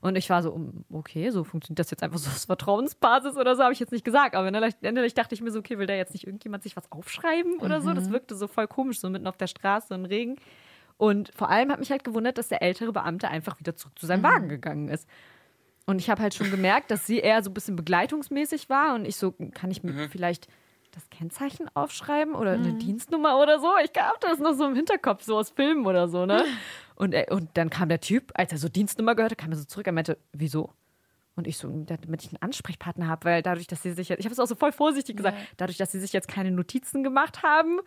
Und 0.01 0.17
ich 0.17 0.31
war 0.31 0.43
so, 0.43 0.53
um, 0.53 0.85
okay, 0.93 1.31
so 1.31 1.43
funktioniert 1.45 1.79
das 1.81 1.91
jetzt 1.91 2.03
einfach 2.03 2.19
so 2.19 2.31
aus 2.31 2.45
Vertrauensbasis 2.45 3.37
oder 3.37 3.57
so, 3.57 3.63
habe 3.65 3.73
ich 3.73 3.81
jetzt 3.81 3.93
nicht 3.93 4.05
gesagt. 4.05 4.35
Aber 4.37 4.47
innerlich, 4.47 4.75
innerlich 4.81 5.15
dachte 5.15 5.35
ich 5.35 5.41
mir 5.41 5.51
so, 5.51 5.59
okay, 5.59 5.79
will 5.79 5.87
da 5.87 5.95
jetzt 5.95 6.13
nicht 6.13 6.27
irgendjemand 6.27 6.63
sich 6.63 6.77
was 6.77 6.91
aufschreiben 6.93 7.59
oder 7.61 7.81
so? 7.81 7.93
Das 7.93 8.11
wirkte 8.11 8.35
so 8.37 8.47
voll 8.47 8.69
komisch, 8.69 9.01
so 9.01 9.11
mitten 9.11 9.27
auf 9.27 9.37
der 9.37 9.49
Straße 9.49 9.93
im 9.95 10.05
Regen. 10.05 10.37
Und 10.97 11.33
vor 11.35 11.49
allem 11.49 11.71
hat 11.71 11.79
mich 11.79 11.91
halt 11.91 12.05
gewundert, 12.05 12.39
dass 12.39 12.49
der 12.49 12.63
ältere 12.63 12.93
Beamte 12.93 13.29
einfach 13.29 13.59
wieder 13.61 13.77
zurück 13.77 13.99
zu 13.99 14.07
seinem 14.07 14.23
Wagen 14.23 14.49
gegangen 14.49 14.89
ist. 14.89 15.09
Und 15.87 16.01
ich 16.01 16.11
habe 16.11 16.21
halt 16.23 16.35
schon 16.35 16.51
gemerkt, 16.51 16.91
dass 16.91 17.07
sie 17.07 17.19
eher 17.19 17.43
so 17.43 17.51
ein 17.51 17.55
bisschen 17.55 17.77
begleitungsmäßig 17.77 18.69
war 18.69 18.95
und 18.95 19.05
ich 19.07 19.17
so, 19.17 19.33
kann 19.55 19.71
ich 19.71 19.83
mir 19.83 19.93
Mhm. 19.93 20.11
vielleicht 20.11 20.49
das 20.93 21.09
Kennzeichen 21.11 21.69
aufschreiben 21.75 22.35
oder 22.35 22.53
eine 22.53 22.75
Dienstnummer 22.75 23.41
oder 23.41 23.59
so? 23.61 23.71
Ich 23.85 23.91
habe 24.01 24.19
das 24.21 24.39
noch 24.39 24.55
so 24.55 24.67
im 24.67 24.75
Hinterkopf, 24.75 25.23
so 25.23 25.37
aus 25.37 25.51
Filmen 25.51 25.87
oder 25.87 26.09
so, 26.09 26.27
ne? 26.27 26.45
Und, 26.97 27.15
er, 27.15 27.31
und 27.31 27.51
dann 27.55 27.71
kam 27.71 27.89
der 27.89 28.01
Typ, 28.01 28.33
als 28.35 28.51
er 28.51 28.59
so 28.59 28.69
Dienstnummer 28.69 29.15
gehörte, 29.15 29.37
kam 29.37 29.53
er 29.53 29.57
so 29.57 29.65
zurück, 29.65 29.87
er 29.87 29.93
meinte, 29.93 30.19
wieso? 30.33 30.73
Und 31.37 31.47
ich 31.47 31.57
so, 31.57 31.69
damit 31.69 32.25
ich 32.25 32.31
einen 32.31 32.43
Ansprechpartner 32.43 33.07
habe, 33.07 33.25
weil 33.25 33.43
dadurch, 33.43 33.69
dass 33.69 33.85
sie 33.85 33.93
sich 33.93 34.09
jetzt, 34.09 34.19
ich 34.19 34.27
habe 34.27 34.33
es 34.33 34.41
auch 34.41 34.49
so 34.49 34.57
voll 34.57 34.73
vorsichtig 34.73 35.17
gesagt, 35.17 35.37
dadurch, 35.59 35.79
dass 35.79 35.93
sie 35.93 36.01
sich 36.01 36.13
jetzt 36.13 36.27
keine 36.27 36.51
Notizen 36.51 37.05
gemacht 37.05 37.45
haben, 37.45 37.79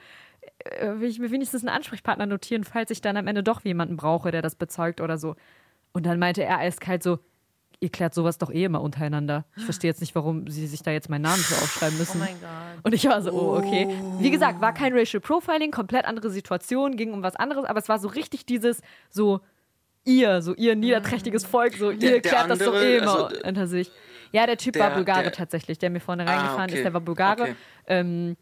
äh, 0.60 1.00
will 1.00 1.10
ich 1.10 1.20
mir 1.20 1.30
wenigstens 1.30 1.62
einen 1.62 1.76
Ansprechpartner 1.76 2.26
notieren, 2.26 2.64
falls 2.64 2.90
ich 2.90 3.02
dann 3.02 3.18
am 3.18 3.28
Ende 3.28 3.44
doch 3.44 3.60
jemanden 3.66 3.98
brauche, 3.98 4.32
der 4.32 4.42
das 4.42 4.56
bezeugt 4.56 5.02
oder 5.02 5.18
so. 5.18 5.36
Und 5.92 6.06
dann 6.06 6.18
meinte 6.18 6.44
er 6.44 6.60
eiskalt 6.60 7.04
so, 7.04 7.20
ihr 7.82 7.90
klärt 7.90 8.14
sowas 8.14 8.38
doch 8.38 8.50
eh 8.52 8.64
immer 8.64 8.80
untereinander. 8.82 9.44
Ich 9.58 9.64
verstehe 9.66 9.90
jetzt 9.90 10.00
nicht, 10.00 10.16
warum 10.16 10.48
sie 10.48 10.68
sich 10.68 10.82
da 10.84 10.92
jetzt 10.92 11.10
meinen 11.10 11.24
Namen 11.24 11.42
für 11.42 11.56
aufschreiben 11.56 11.96
Oh 11.98 12.00
müssen. 12.00 12.20
mein 12.20 12.40
Gott. 12.40 12.84
Und 12.84 12.94
ich 12.94 13.04
war 13.06 13.22
so, 13.22 13.32
oh, 13.32 13.58
okay. 13.58 13.88
Wie 14.20 14.32
gesagt, 14.32 14.62
war 14.62 14.74
kein 14.74 14.94
Racial 14.98 15.20
Profiling, 15.20 15.72
komplett 15.72 16.06
andere 16.06 16.30
Situation, 16.30 16.96
ging 16.96 17.12
um 17.12 17.24
was 17.24 17.36
anderes, 17.36 17.66
aber 17.66 17.80
es 17.80 17.90
war 17.90 18.00
so 18.00 18.08
richtig 18.08 18.46
dieses, 18.46 18.82
so, 19.10 19.42
ihr, 20.06 20.42
so 20.42 20.54
ihr 20.56 20.76
niederträchtiges 20.76 21.44
Volk, 21.44 21.74
so 21.74 21.92
Der- 21.92 22.16
ihr 22.16 22.22
der 22.22 22.22
klärt 22.22 22.50
das 22.52 22.60
doch 22.60 22.68
andere, 22.68 22.86
eh 22.86 22.98
immer 22.98 23.26
also, 23.26 23.48
unter 23.48 23.68
sich. 23.68 23.92
Ja, 24.32 24.46
der 24.46 24.58
Typ 24.58 24.78
war 24.80 24.90
der- 24.90 24.96
Bulgare 24.96 25.24
der- 25.24 25.32
tatsächlich, 25.34 25.78
der 25.80 25.90
mir 25.90 26.00
vorne 26.00 26.26
Ah, 26.26 26.32
reingefahren 26.36 26.70
ist, 26.70 26.74
okay. 26.76 26.84
der 26.84 26.94
war 26.94 27.02
Bulgare. 27.02 27.42
Okay. 27.42 27.56
Ähm, 27.88 28.38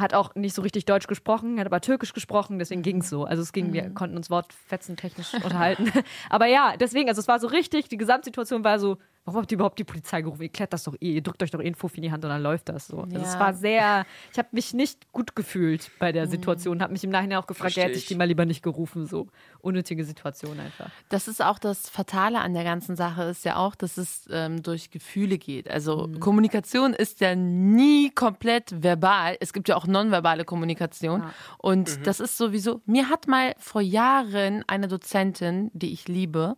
Hat 0.00 0.14
auch 0.14 0.34
nicht 0.34 0.54
so 0.54 0.62
richtig 0.62 0.84
Deutsch 0.86 1.06
gesprochen, 1.06 1.60
hat 1.60 1.66
aber 1.66 1.80
Türkisch 1.80 2.12
gesprochen, 2.12 2.58
deswegen 2.58 2.82
ging 2.82 2.98
es 2.98 3.08
so. 3.08 3.24
Also 3.24 3.42
es 3.42 3.52
ging, 3.52 3.72
wir 3.72 3.90
konnten 3.90 4.16
uns 4.16 4.30
wortfetzen 4.30 4.96
technisch 4.96 5.34
unterhalten. 5.44 5.92
aber 6.28 6.46
ja, 6.46 6.74
deswegen, 6.78 7.08
also 7.08 7.20
es 7.20 7.28
war 7.28 7.38
so 7.38 7.46
richtig, 7.46 7.88
die 7.88 7.96
Gesamtsituation 7.96 8.64
war 8.64 8.78
so, 8.78 8.96
warum 9.24 9.40
habt 9.42 9.52
ihr 9.52 9.56
überhaupt 9.56 9.78
die 9.78 9.84
Polizei 9.84 10.22
gerufen? 10.22 10.42
Ihr 10.42 10.48
klärt 10.48 10.72
das 10.72 10.84
doch 10.84 10.94
eh, 11.00 11.14
ihr 11.14 11.22
drückt 11.22 11.42
euch 11.42 11.50
doch 11.50 11.60
eh 11.60 11.72
Fuff 11.74 11.96
in 11.96 12.02
die 12.02 12.10
Hand 12.12 12.24
und 12.24 12.30
dann 12.30 12.42
läuft 12.42 12.68
das 12.68 12.86
so. 12.88 13.02
Also 13.02 13.18
es 13.20 13.34
Ja. 13.34 13.40
war 13.40 13.54
sehr, 13.54 14.04
ich 14.32 14.38
habe 14.38 14.48
mich 14.52 14.74
nicht 14.74 15.12
gut 15.12 15.36
gefühlt 15.36 15.90
bei 15.98 16.10
der 16.12 16.26
Situation, 16.26 16.82
habe 16.82 16.92
mich 16.92 17.04
im 17.04 17.10
Nachhinein 17.10 17.38
auch 17.38 17.46
gefragt, 17.46 17.76
ja, 17.76 17.84
hätte 17.84 17.98
ich 17.98 18.06
die 18.06 18.14
mal 18.14 18.24
lieber 18.26 18.44
nicht 18.44 18.62
gerufen, 18.62 19.06
so 19.06 19.28
unnötige 19.60 20.04
Situation 20.04 20.58
einfach. 20.58 20.90
Das 21.08 21.28
ist 21.28 21.42
auch 21.42 21.58
das 21.58 21.88
Fatale 21.88 22.40
an 22.40 22.54
der 22.54 22.64
ganzen 22.64 22.96
Sache, 22.96 23.24
ist 23.24 23.44
ja 23.44 23.56
auch, 23.56 23.74
dass 23.74 23.96
es 23.98 24.28
ähm, 24.32 24.62
durch 24.62 24.90
Gefühle 24.90 25.38
geht. 25.38 25.70
Also 25.70 26.06
Mhm. 26.08 26.20
Kommunikation 26.20 26.92
ist 26.94 27.20
ja 27.20 27.34
nie 27.34 28.10
komplett 28.10 28.82
verbal. 28.82 29.36
Es 29.40 29.52
gibt 29.52 29.68
ja 29.68 29.76
auch 29.76 29.86
nonverbale 29.86 30.44
Kommunikation. 30.44 31.22
Und 31.58 32.06
das 32.06 32.20
ist 32.20 32.36
sowieso, 32.38 32.80
mir 32.86 33.08
hat 33.10 33.28
mal 33.28 33.54
vor 33.58 33.80
Jahren 33.82 34.64
eine 34.66 34.88
Dozentin, 34.88 35.70
die 35.74 35.92
ich 35.92 36.08
liebe, 36.08 36.56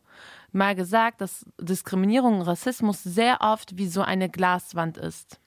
mal 0.53 0.75
gesagt, 0.75 1.21
dass 1.21 1.45
Diskriminierung 1.61 2.37
und 2.41 2.43
Rassismus 2.43 3.03
sehr 3.03 3.41
oft 3.41 3.77
wie 3.77 3.87
so 3.89 4.03
eine 4.03 4.29
Glaswand 4.29 4.99
ist. 4.99 5.39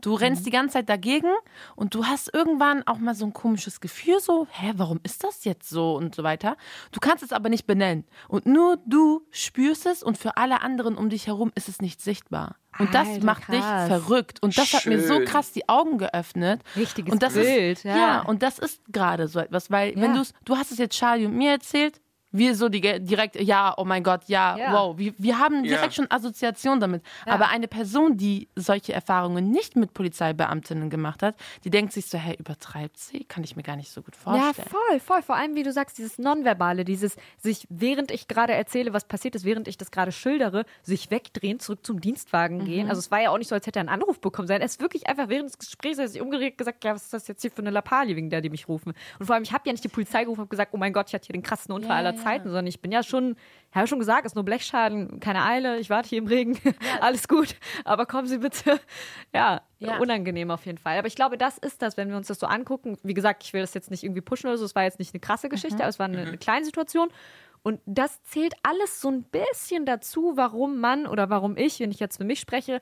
Du 0.00 0.12
rennst 0.12 0.44
die 0.44 0.50
ganze 0.50 0.74
Zeit 0.74 0.90
dagegen 0.90 1.32
und 1.76 1.94
du 1.94 2.04
hast 2.04 2.28
irgendwann 2.34 2.86
auch 2.86 2.98
mal 2.98 3.14
so 3.14 3.24
ein 3.24 3.32
komisches 3.32 3.80
Gefühl, 3.80 4.20
so, 4.20 4.46
hä, 4.50 4.72
warum 4.76 5.00
ist 5.02 5.24
das 5.24 5.44
jetzt 5.44 5.70
so 5.70 5.96
und 5.96 6.14
so 6.14 6.22
weiter. 6.22 6.58
Du 6.92 7.00
kannst 7.00 7.24
es 7.24 7.32
aber 7.32 7.48
nicht 7.48 7.66
benennen. 7.66 8.04
Und 8.28 8.44
nur 8.44 8.76
du 8.84 9.22
spürst 9.30 9.86
es 9.86 10.02
und 10.02 10.18
für 10.18 10.36
alle 10.36 10.60
anderen 10.60 10.98
um 10.98 11.08
dich 11.08 11.26
herum 11.26 11.52
ist 11.54 11.70
es 11.70 11.80
nicht 11.80 12.02
sichtbar. 12.02 12.56
Und 12.78 12.92
das 12.94 13.08
Alter, 13.08 13.24
macht 13.24 13.48
dich 13.50 13.60
krass. 13.60 13.88
verrückt. 13.88 14.42
Und 14.42 14.58
das 14.58 14.74
hat 14.74 14.84
mir 14.84 15.00
so 15.00 15.14
Schön. 15.14 15.24
krass 15.24 15.52
die 15.52 15.70
Augen 15.70 15.96
geöffnet. 15.96 16.60
Richtiges 16.76 17.10
und 17.10 17.22
das 17.22 17.32
Bild, 17.32 17.78
ist, 17.78 17.84
ja. 17.84 18.20
und 18.22 18.42
das 18.42 18.58
ist 18.58 18.82
gerade 18.92 19.26
so 19.26 19.38
etwas, 19.40 19.70
weil 19.70 19.94
Ja. 19.94 20.02
wenn 20.02 20.12
du 20.14 20.22
du 20.44 20.56
hast 20.58 20.70
es 20.70 20.76
jetzt 20.76 20.98
Charlie 20.98 21.24
und 21.24 21.34
mir 21.34 21.52
erzählt, 21.52 22.02
wir 22.36 22.54
so 22.56 22.68
die, 22.68 22.80
direkt, 22.80 23.40
ja, 23.40 23.72
oh 23.76 23.84
mein 23.84 24.02
Gott, 24.02 24.22
ja, 24.26 24.58
Ja. 24.58 24.72
wow, 24.72 24.98
wir, 24.98 25.14
wir 25.18 25.38
haben 25.38 25.62
direkt 25.62 25.84
Ja. 25.84 25.90
schon 25.92 26.10
Assoziation 26.10 26.80
damit. 26.80 27.02
Aber 27.26 27.48
eine 27.48 27.68
Person, 27.68 28.16
die 28.16 28.48
solche 28.56 28.92
Erfahrungen 28.92 29.50
nicht 29.50 29.76
mit 29.76 29.94
Polizeibeamtinnen 29.94 30.90
gemacht 30.90 31.22
hat, 31.22 31.36
die 31.62 31.70
denkt 31.70 31.92
sich 31.92 32.06
so, 32.06 32.18
hey, 32.18 32.34
übertreibt 32.36 32.98
sie? 32.98 33.24
Kann 33.24 33.44
ich 33.44 33.54
mir 33.56 33.62
gar 33.62 33.76
nicht 33.76 33.90
so 33.90 34.02
gut 34.02 34.14
Ja, 34.26 34.42
vorstellen. 34.52 34.68
voll, 34.68 35.00
voll. 35.00 35.22
Vor 35.22 35.36
allem, 35.36 35.54
wie 35.54 35.62
du 35.62 35.72
sagst, 35.72 35.96
dieses 35.98 36.18
Nonverbale, 36.18 36.84
dieses 36.84 37.16
sich, 37.38 37.66
während 37.70 38.10
ich 38.10 38.26
gerade 38.26 38.52
erzähle, 38.52 38.92
was 38.92 39.04
passiert 39.04 39.34
ist, 39.36 39.44
während 39.44 39.68
ich 39.68 39.76
das 39.78 39.90
gerade 39.92 40.10
schildere, 40.12 40.64
sich 40.82 41.10
wegdrehen, 41.12 41.60
zurück 41.60 41.86
zum 41.86 42.00
Dienstwagen 42.00 42.58
Mhm. 42.58 42.64
gehen. 42.64 42.88
Also 42.88 42.98
es 42.98 43.10
war 43.12 43.22
ja 43.22 43.30
auch 43.30 43.38
nicht 43.38 43.48
so, 43.48 43.54
als 43.54 43.66
hätte 43.66 43.78
er 43.78 43.82
einen 43.82 43.88
Anruf 43.88 44.20
bekommen 44.20 44.48
sein. 44.48 44.60
Er 44.60 44.66
ist 44.66 44.80
wirklich 44.80 45.06
einfach 45.06 45.28
während 45.28 45.48
des 45.50 45.58
Gesprächs 45.58 45.98
hat 45.98 46.06
er 46.06 46.08
sich 46.08 46.20
umgeregt 46.20 46.58
gesagt, 46.58 46.82
ja, 46.84 46.94
was 46.94 47.04
ist 47.04 47.12
das 47.12 47.28
jetzt 47.28 47.42
hier 47.42 47.50
für 47.50 47.58
eine 47.62 47.70
Lappalie, 47.70 48.16
wegen 48.16 48.28
der 48.30 48.40
die 48.40 48.50
mich 48.50 48.68
rufen. 48.68 48.92
Und 49.18 49.26
vor 49.26 49.34
allem, 49.34 49.44
ich 49.44 49.52
habe 49.52 49.62
ja 49.66 49.72
nicht 49.72 49.84
die 49.84 49.88
Polizei 49.88 50.24
gerufen 50.24 50.40
und 50.42 50.50
gesagt, 50.50 50.72
oh 50.74 50.76
mein 50.76 50.92
Gott, 50.92 51.08
ich 51.08 51.14
hatte 51.14 51.26
hier 51.26 51.32
den 51.34 51.42
krassesten 51.42 51.74
Unfall 51.74 52.02
Ja, 52.02 52.08
aller 52.10 52.14
ja. 52.16 52.22
Zeiten, 52.24 52.44
sondern 52.48 52.66
ich 52.66 52.80
bin 52.80 52.90
ja 52.92 53.02
schon, 53.02 53.36
ich 53.70 53.76
habe 53.76 53.86
schon 53.86 53.98
gesagt, 53.98 54.24
ist 54.26 54.34
nur 54.34 54.44
Blechschaden, 54.44 55.20
keine 55.20 55.44
Eile, 55.44 55.78
ich 55.78 55.90
warte 55.90 56.08
hier 56.08 56.18
im 56.18 56.26
Regen, 56.26 56.58
alles 57.00 57.28
gut, 57.28 57.54
aber 57.84 58.06
kommen 58.06 58.26
Sie 58.26 58.38
bitte. 58.38 58.80
Ja, 59.34 59.62
Ja. 59.78 59.98
unangenehm 59.98 60.50
auf 60.50 60.64
jeden 60.66 60.78
Fall. 60.78 60.98
Aber 60.98 61.06
ich 61.08 61.16
glaube, 61.16 61.36
das 61.38 61.58
ist 61.58 61.82
das, 61.82 61.96
wenn 61.96 62.08
wir 62.08 62.16
uns 62.16 62.28
das 62.28 62.38
so 62.38 62.46
angucken. 62.46 62.96
Wie 63.02 63.14
gesagt, 63.14 63.42
ich 63.44 63.52
will 63.52 63.60
das 63.60 63.74
jetzt 63.74 63.90
nicht 63.90 64.02
irgendwie 64.04 64.20
pushen 64.22 64.48
oder 64.48 64.56
so. 64.58 64.64
Es 64.64 64.74
war 64.74 64.84
jetzt 64.84 64.98
nicht 64.98 65.12
eine 65.12 65.20
krasse 65.20 65.48
Geschichte, 65.48 65.76
aber 65.82 65.88
es 65.88 65.98
war 65.98 66.06
eine, 66.06 66.18
eine 66.28 66.38
kleine 66.38 66.64
Situation. 66.64 67.08
Und 67.62 67.80
das 67.86 68.22
zählt 68.24 68.54
alles 68.62 69.00
so 69.00 69.08
ein 69.10 69.22
bisschen 69.24 69.86
dazu, 69.86 70.32
warum 70.36 70.78
man 70.80 71.06
oder 71.06 71.30
warum 71.30 71.56
ich, 71.56 71.80
wenn 71.80 71.90
ich 71.90 71.98
jetzt 72.00 72.18
für 72.18 72.24
mich 72.24 72.38
spreche, 72.40 72.80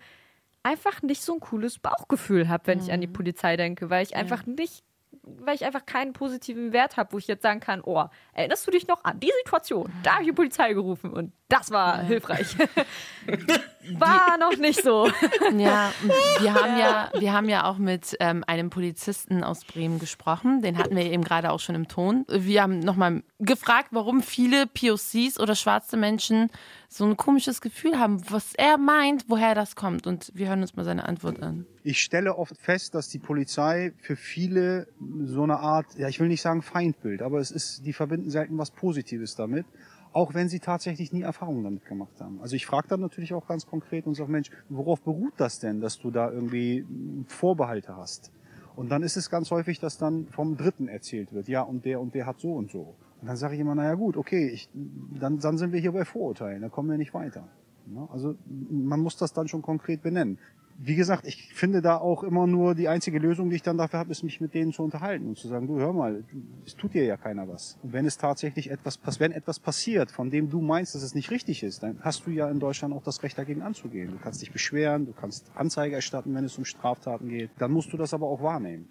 einfach 0.64 1.02
nicht 1.02 1.22
so 1.22 1.34
ein 1.34 1.40
cooles 1.40 1.78
Bauchgefühl 1.78 2.48
habe, 2.48 2.66
wenn 2.66 2.78
ich 2.80 2.92
an 2.92 3.00
die 3.00 3.06
Polizei 3.08 3.56
denke, 3.56 3.90
weil 3.90 4.02
ich 4.04 4.14
einfach 4.16 4.44
nicht, 4.46 4.84
weil 5.22 5.54
ich 5.54 5.64
einfach 5.64 5.86
keinen 5.86 6.12
positiven 6.12 6.72
Wert 6.72 6.96
habe, 6.96 7.12
wo 7.12 7.18
ich 7.18 7.26
jetzt 7.26 7.42
sagen 7.42 7.60
kann, 7.60 7.80
oh, 7.84 8.04
erinnerst 8.32 8.66
du 8.66 8.70
dich 8.70 8.88
noch 8.88 9.04
an 9.04 9.20
die 9.20 9.32
Situation? 9.44 9.92
Da 10.02 10.14
habe 10.14 10.22
ich 10.22 10.28
die 10.28 10.34
Polizei 10.34 10.72
gerufen 10.72 11.12
und 11.12 11.32
das 11.48 11.70
war 11.70 12.02
hilfreich. 12.02 12.56
war 13.98 14.38
noch 14.38 14.56
nicht 14.56 14.82
so. 14.82 15.08
Ja, 15.56 15.92
wir 16.40 16.54
haben 16.54 16.78
ja, 16.78 17.10
wir 17.18 17.32
haben 17.32 17.48
ja 17.48 17.64
auch 17.64 17.78
mit 17.78 18.16
ähm, 18.20 18.42
einem 18.46 18.70
Polizisten 18.70 19.44
aus 19.44 19.64
Bremen 19.64 19.98
gesprochen. 19.98 20.62
Den 20.62 20.78
hatten 20.78 20.96
wir 20.96 21.04
eben 21.04 21.22
gerade 21.22 21.50
auch 21.52 21.60
schon 21.60 21.74
im 21.74 21.88
Ton. 21.88 22.24
Wir 22.28 22.62
haben 22.62 22.78
nochmal 22.78 23.22
gefragt, 23.38 23.88
warum 23.90 24.22
viele 24.22 24.66
POCs 24.66 25.38
oder 25.38 25.54
schwarze 25.54 25.96
Menschen 25.96 26.50
so 26.88 27.04
ein 27.04 27.16
komisches 27.16 27.60
Gefühl 27.60 27.98
haben, 27.98 28.22
was 28.30 28.54
er 28.54 28.78
meint, 28.78 29.24
woher 29.28 29.54
das 29.54 29.76
kommt. 29.76 30.06
Und 30.06 30.30
wir 30.34 30.48
hören 30.48 30.62
uns 30.62 30.74
mal 30.74 30.84
seine 30.84 31.06
Antwort 31.06 31.42
an. 31.42 31.66
Ich 31.84 32.00
stelle 32.00 32.38
oft 32.38 32.56
fest, 32.58 32.94
dass 32.94 33.08
die 33.08 33.18
Polizei 33.18 33.92
für 33.98 34.14
viele 34.14 34.86
so 35.24 35.42
eine 35.42 35.58
Art, 35.58 35.86
ja, 35.96 36.08
ich 36.08 36.20
will 36.20 36.28
nicht 36.28 36.42
sagen 36.42 36.62
Feindbild, 36.62 37.22
aber 37.22 37.40
es 37.40 37.50
ist, 37.50 37.84
die 37.84 37.92
verbinden 37.92 38.30
selten 38.30 38.56
was 38.56 38.70
Positives 38.70 39.34
damit, 39.34 39.66
auch 40.12 40.34
wenn 40.34 40.48
sie 40.48 40.60
tatsächlich 40.60 41.12
nie 41.12 41.22
Erfahrungen 41.22 41.64
damit 41.64 41.84
gemacht 41.84 42.20
haben. 42.20 42.40
Also 42.40 42.54
ich 42.54 42.66
frage 42.66 42.86
dann 42.88 43.00
natürlich 43.00 43.34
auch 43.34 43.48
ganz 43.48 43.66
konkret 43.66 44.06
und 44.06 44.14
sage, 44.14 44.30
Mensch, 44.30 44.50
worauf 44.68 45.02
beruht 45.02 45.32
das 45.38 45.58
denn, 45.58 45.80
dass 45.80 45.98
du 45.98 46.10
da 46.10 46.30
irgendwie 46.30 46.86
Vorbehalte 47.26 47.96
hast? 47.96 48.30
Und 48.76 48.90
dann 48.90 49.02
ist 49.02 49.16
es 49.16 49.28
ganz 49.28 49.50
häufig, 49.50 49.80
dass 49.80 49.98
dann 49.98 50.28
vom 50.28 50.56
Dritten 50.56 50.88
erzählt 50.88 51.32
wird, 51.32 51.48
ja, 51.48 51.62
und 51.62 51.84
der 51.84 52.00
und 52.00 52.14
der 52.14 52.26
hat 52.26 52.38
so 52.38 52.52
und 52.52 52.70
so. 52.70 52.94
Und 53.20 53.28
dann 53.28 53.36
sage 53.36 53.54
ich 53.54 53.60
immer, 53.60 53.74
naja 53.74 53.94
gut, 53.94 54.16
okay, 54.16 54.48
ich, 54.48 54.68
dann, 54.72 55.38
dann 55.38 55.58
sind 55.58 55.72
wir 55.72 55.80
hier 55.80 55.92
bei 55.92 56.04
Vorurteilen, 56.04 56.62
da 56.62 56.68
kommen 56.68 56.90
wir 56.90 56.98
nicht 56.98 57.14
weiter. 57.14 57.48
Ne? 57.86 58.08
Also 58.12 58.36
man 58.70 59.00
muss 59.00 59.16
das 59.16 59.32
dann 59.32 59.48
schon 59.48 59.62
konkret 59.62 60.02
benennen. 60.02 60.38
Wie 60.84 60.96
gesagt, 60.96 61.26
ich 61.26 61.54
finde 61.54 61.80
da 61.80 61.96
auch 61.96 62.24
immer 62.24 62.48
nur 62.48 62.74
die 62.74 62.88
einzige 62.88 63.20
Lösung, 63.20 63.50
die 63.50 63.56
ich 63.56 63.62
dann 63.62 63.78
dafür 63.78 64.00
habe, 64.00 64.10
ist 64.10 64.24
mich 64.24 64.40
mit 64.40 64.52
denen 64.52 64.72
zu 64.72 64.82
unterhalten 64.82 65.28
und 65.28 65.38
zu 65.38 65.46
sagen, 65.46 65.68
du 65.68 65.78
hör 65.78 65.92
mal, 65.92 66.24
es 66.66 66.74
tut 66.74 66.94
dir 66.94 67.04
ja 67.04 67.16
keiner 67.16 67.46
was. 67.46 67.78
Und 67.82 67.92
wenn 67.92 68.04
es 68.04 68.18
tatsächlich 68.18 68.70
etwas 68.70 68.98
passiert, 68.98 69.20
wenn 69.20 69.32
etwas 69.32 69.60
passiert, 69.60 70.10
von 70.10 70.30
dem 70.30 70.50
du 70.50 70.60
meinst, 70.60 70.96
dass 70.96 71.02
es 71.02 71.14
nicht 71.14 71.30
richtig 71.30 71.62
ist, 71.62 71.84
dann 71.84 72.00
hast 72.00 72.26
du 72.26 72.32
ja 72.32 72.50
in 72.50 72.58
Deutschland 72.58 72.92
auch 72.94 73.04
das 73.04 73.22
Recht 73.22 73.38
dagegen 73.38 73.62
anzugehen. 73.62 74.10
Du 74.10 74.18
kannst 74.18 74.42
dich 74.42 74.50
beschweren, 74.50 75.06
du 75.06 75.12
kannst 75.12 75.52
Anzeige 75.54 75.94
erstatten, 75.94 76.34
wenn 76.34 76.44
es 76.44 76.58
um 76.58 76.64
Straftaten 76.64 77.28
geht. 77.28 77.50
Dann 77.58 77.70
musst 77.70 77.92
du 77.92 77.96
das 77.96 78.12
aber 78.12 78.26
auch 78.26 78.42
wahrnehmen. 78.42 78.88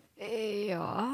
Ja. 0.68 1.10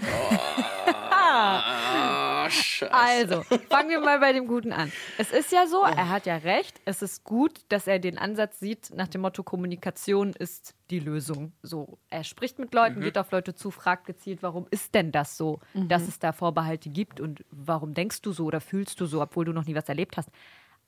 Ah, 2.46 2.50
scheiße. 2.50 2.92
Also, 2.92 3.42
fangen 3.68 3.90
wir 3.90 4.00
mal 4.00 4.18
bei 4.18 4.32
dem 4.32 4.46
Guten 4.46 4.72
an. 4.72 4.90
Es 5.18 5.30
ist 5.32 5.52
ja 5.52 5.66
so, 5.66 5.82
er 5.82 6.08
hat 6.08 6.26
ja 6.26 6.36
recht. 6.36 6.80
Es 6.84 7.02
ist 7.02 7.24
gut, 7.24 7.60
dass 7.68 7.86
er 7.86 7.98
den 7.98 8.18
Ansatz 8.18 8.58
sieht 8.60 8.90
nach 8.94 9.08
dem 9.08 9.20
Motto 9.20 9.42
Kommunikation 9.42 10.32
ist 10.32 10.74
die 10.90 11.00
Lösung. 11.00 11.52
So, 11.62 11.98
er 12.10 12.24
spricht 12.24 12.58
mit 12.58 12.74
Leuten, 12.74 13.00
geht 13.00 13.16
auf 13.18 13.30
Leute 13.30 13.54
zu, 13.54 13.70
fragt 13.70 14.06
gezielt, 14.06 14.42
warum 14.42 14.66
ist 14.70 14.94
denn 14.94 15.12
das 15.12 15.36
so, 15.36 15.60
dass 15.74 16.08
es 16.08 16.18
da 16.18 16.32
Vorbehalte 16.32 16.90
gibt 16.90 17.20
und 17.20 17.44
warum 17.50 17.94
denkst 17.94 18.22
du 18.22 18.32
so 18.32 18.44
oder 18.44 18.60
fühlst 18.60 19.00
du 19.00 19.06
so, 19.06 19.22
obwohl 19.22 19.44
du 19.44 19.52
noch 19.52 19.66
nie 19.66 19.74
was 19.74 19.88
erlebt 19.88 20.16
hast. 20.16 20.30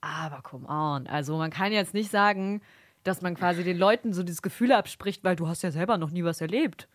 Aber 0.01 0.43
come 0.43 0.69
on, 0.69 1.07
also 1.07 1.37
man 1.39 1.51
kann 1.51 1.73
jetzt 1.73 1.95
nicht 1.95 2.11
sagen, 2.11 2.61
dass 3.05 3.23
man 3.23 3.35
quasi 3.35 3.65
den 3.65 3.79
Leuten 3.79 4.13
so 4.13 4.23
dieses 4.23 4.43
Gefühl 4.43 4.73
abspricht, 4.73 5.25
weil 5.25 5.37
du 5.37 5.49
hast 5.49 5.63
ja 5.63 5.71
selber 5.71 5.99
noch 5.99 6.11
nie 6.11 6.25
was 6.25 6.41
erlebt. 6.41 6.89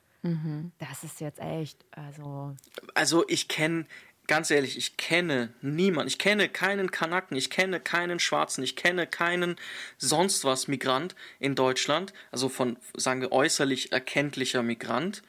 Das 0.79 1.03
ist 1.05 1.21
jetzt 1.21 1.39
echt, 1.39 1.85
also 1.91 2.53
Also 2.93 3.23
ich 3.29 3.47
kenne, 3.47 3.85
ganz 4.29 4.49
ehrlich, 4.51 4.77
ich 4.77 4.95
kenne 4.95 5.51
niemanden. 5.61 6.07
Ich 6.07 6.19
kenne 6.19 6.47
keinen 6.47 6.91
Kanaken, 6.91 7.35
ich 7.35 7.49
kenne 7.49 7.81
keinen 7.81 8.19
Schwarzen, 8.19 8.63
ich 8.63 8.77
kenne 8.77 9.07
keinen 9.07 9.57
sonst 9.97 10.45
was 10.45 10.69
Migrant 10.69 11.15
in 11.39 11.55
Deutschland. 11.55 12.13
Also 12.31 12.47
von, 12.47 12.77
sagen 12.95 13.19
wir, 13.21 13.31
äußerlich 13.33 13.91
erkenntlicher 13.91 14.63
Migrant 14.63 15.23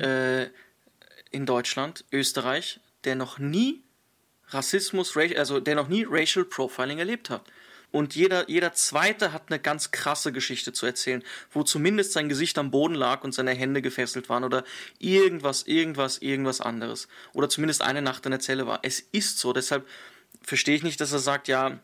äh, 0.00 0.44
in 1.30 1.44
Deutschland, 1.44 2.04
Österreich, 2.10 2.80
der 3.04 3.16
noch 3.16 3.38
nie 3.38 3.82
Rassismus, 4.48 5.16
Ra- 5.16 5.36
also 5.36 5.60
der 5.60 5.74
noch 5.74 5.88
nie 5.88 6.06
Racial 6.08 6.44
Profiling 6.44 6.98
erlebt 6.98 7.30
hat. 7.30 7.44
Und 7.92 8.14
jeder, 8.14 8.48
jeder 8.48 8.72
zweite 8.72 9.32
hat 9.32 9.44
eine 9.48 9.58
ganz 9.58 9.90
krasse 9.90 10.32
Geschichte 10.32 10.72
zu 10.72 10.86
erzählen, 10.86 11.24
wo 11.50 11.62
zumindest 11.62 12.12
sein 12.12 12.28
Gesicht 12.28 12.56
am 12.58 12.70
Boden 12.70 12.94
lag 12.94 13.24
und 13.24 13.32
seine 13.32 13.52
Hände 13.52 13.82
gefesselt 13.82 14.28
waren 14.28 14.44
oder 14.44 14.64
irgendwas, 14.98 15.64
irgendwas, 15.64 16.18
irgendwas 16.18 16.60
anderes. 16.60 17.08
Oder 17.32 17.48
zumindest 17.48 17.82
eine 17.82 18.02
Nacht 18.02 18.24
in 18.26 18.30
der 18.30 18.40
Zelle 18.40 18.66
war. 18.66 18.80
Es 18.82 19.00
ist 19.00 19.38
so, 19.38 19.52
deshalb 19.52 19.88
verstehe 20.42 20.76
ich 20.76 20.82
nicht, 20.82 21.00
dass 21.00 21.12
er 21.12 21.18
sagt, 21.18 21.48
ja, 21.48 21.80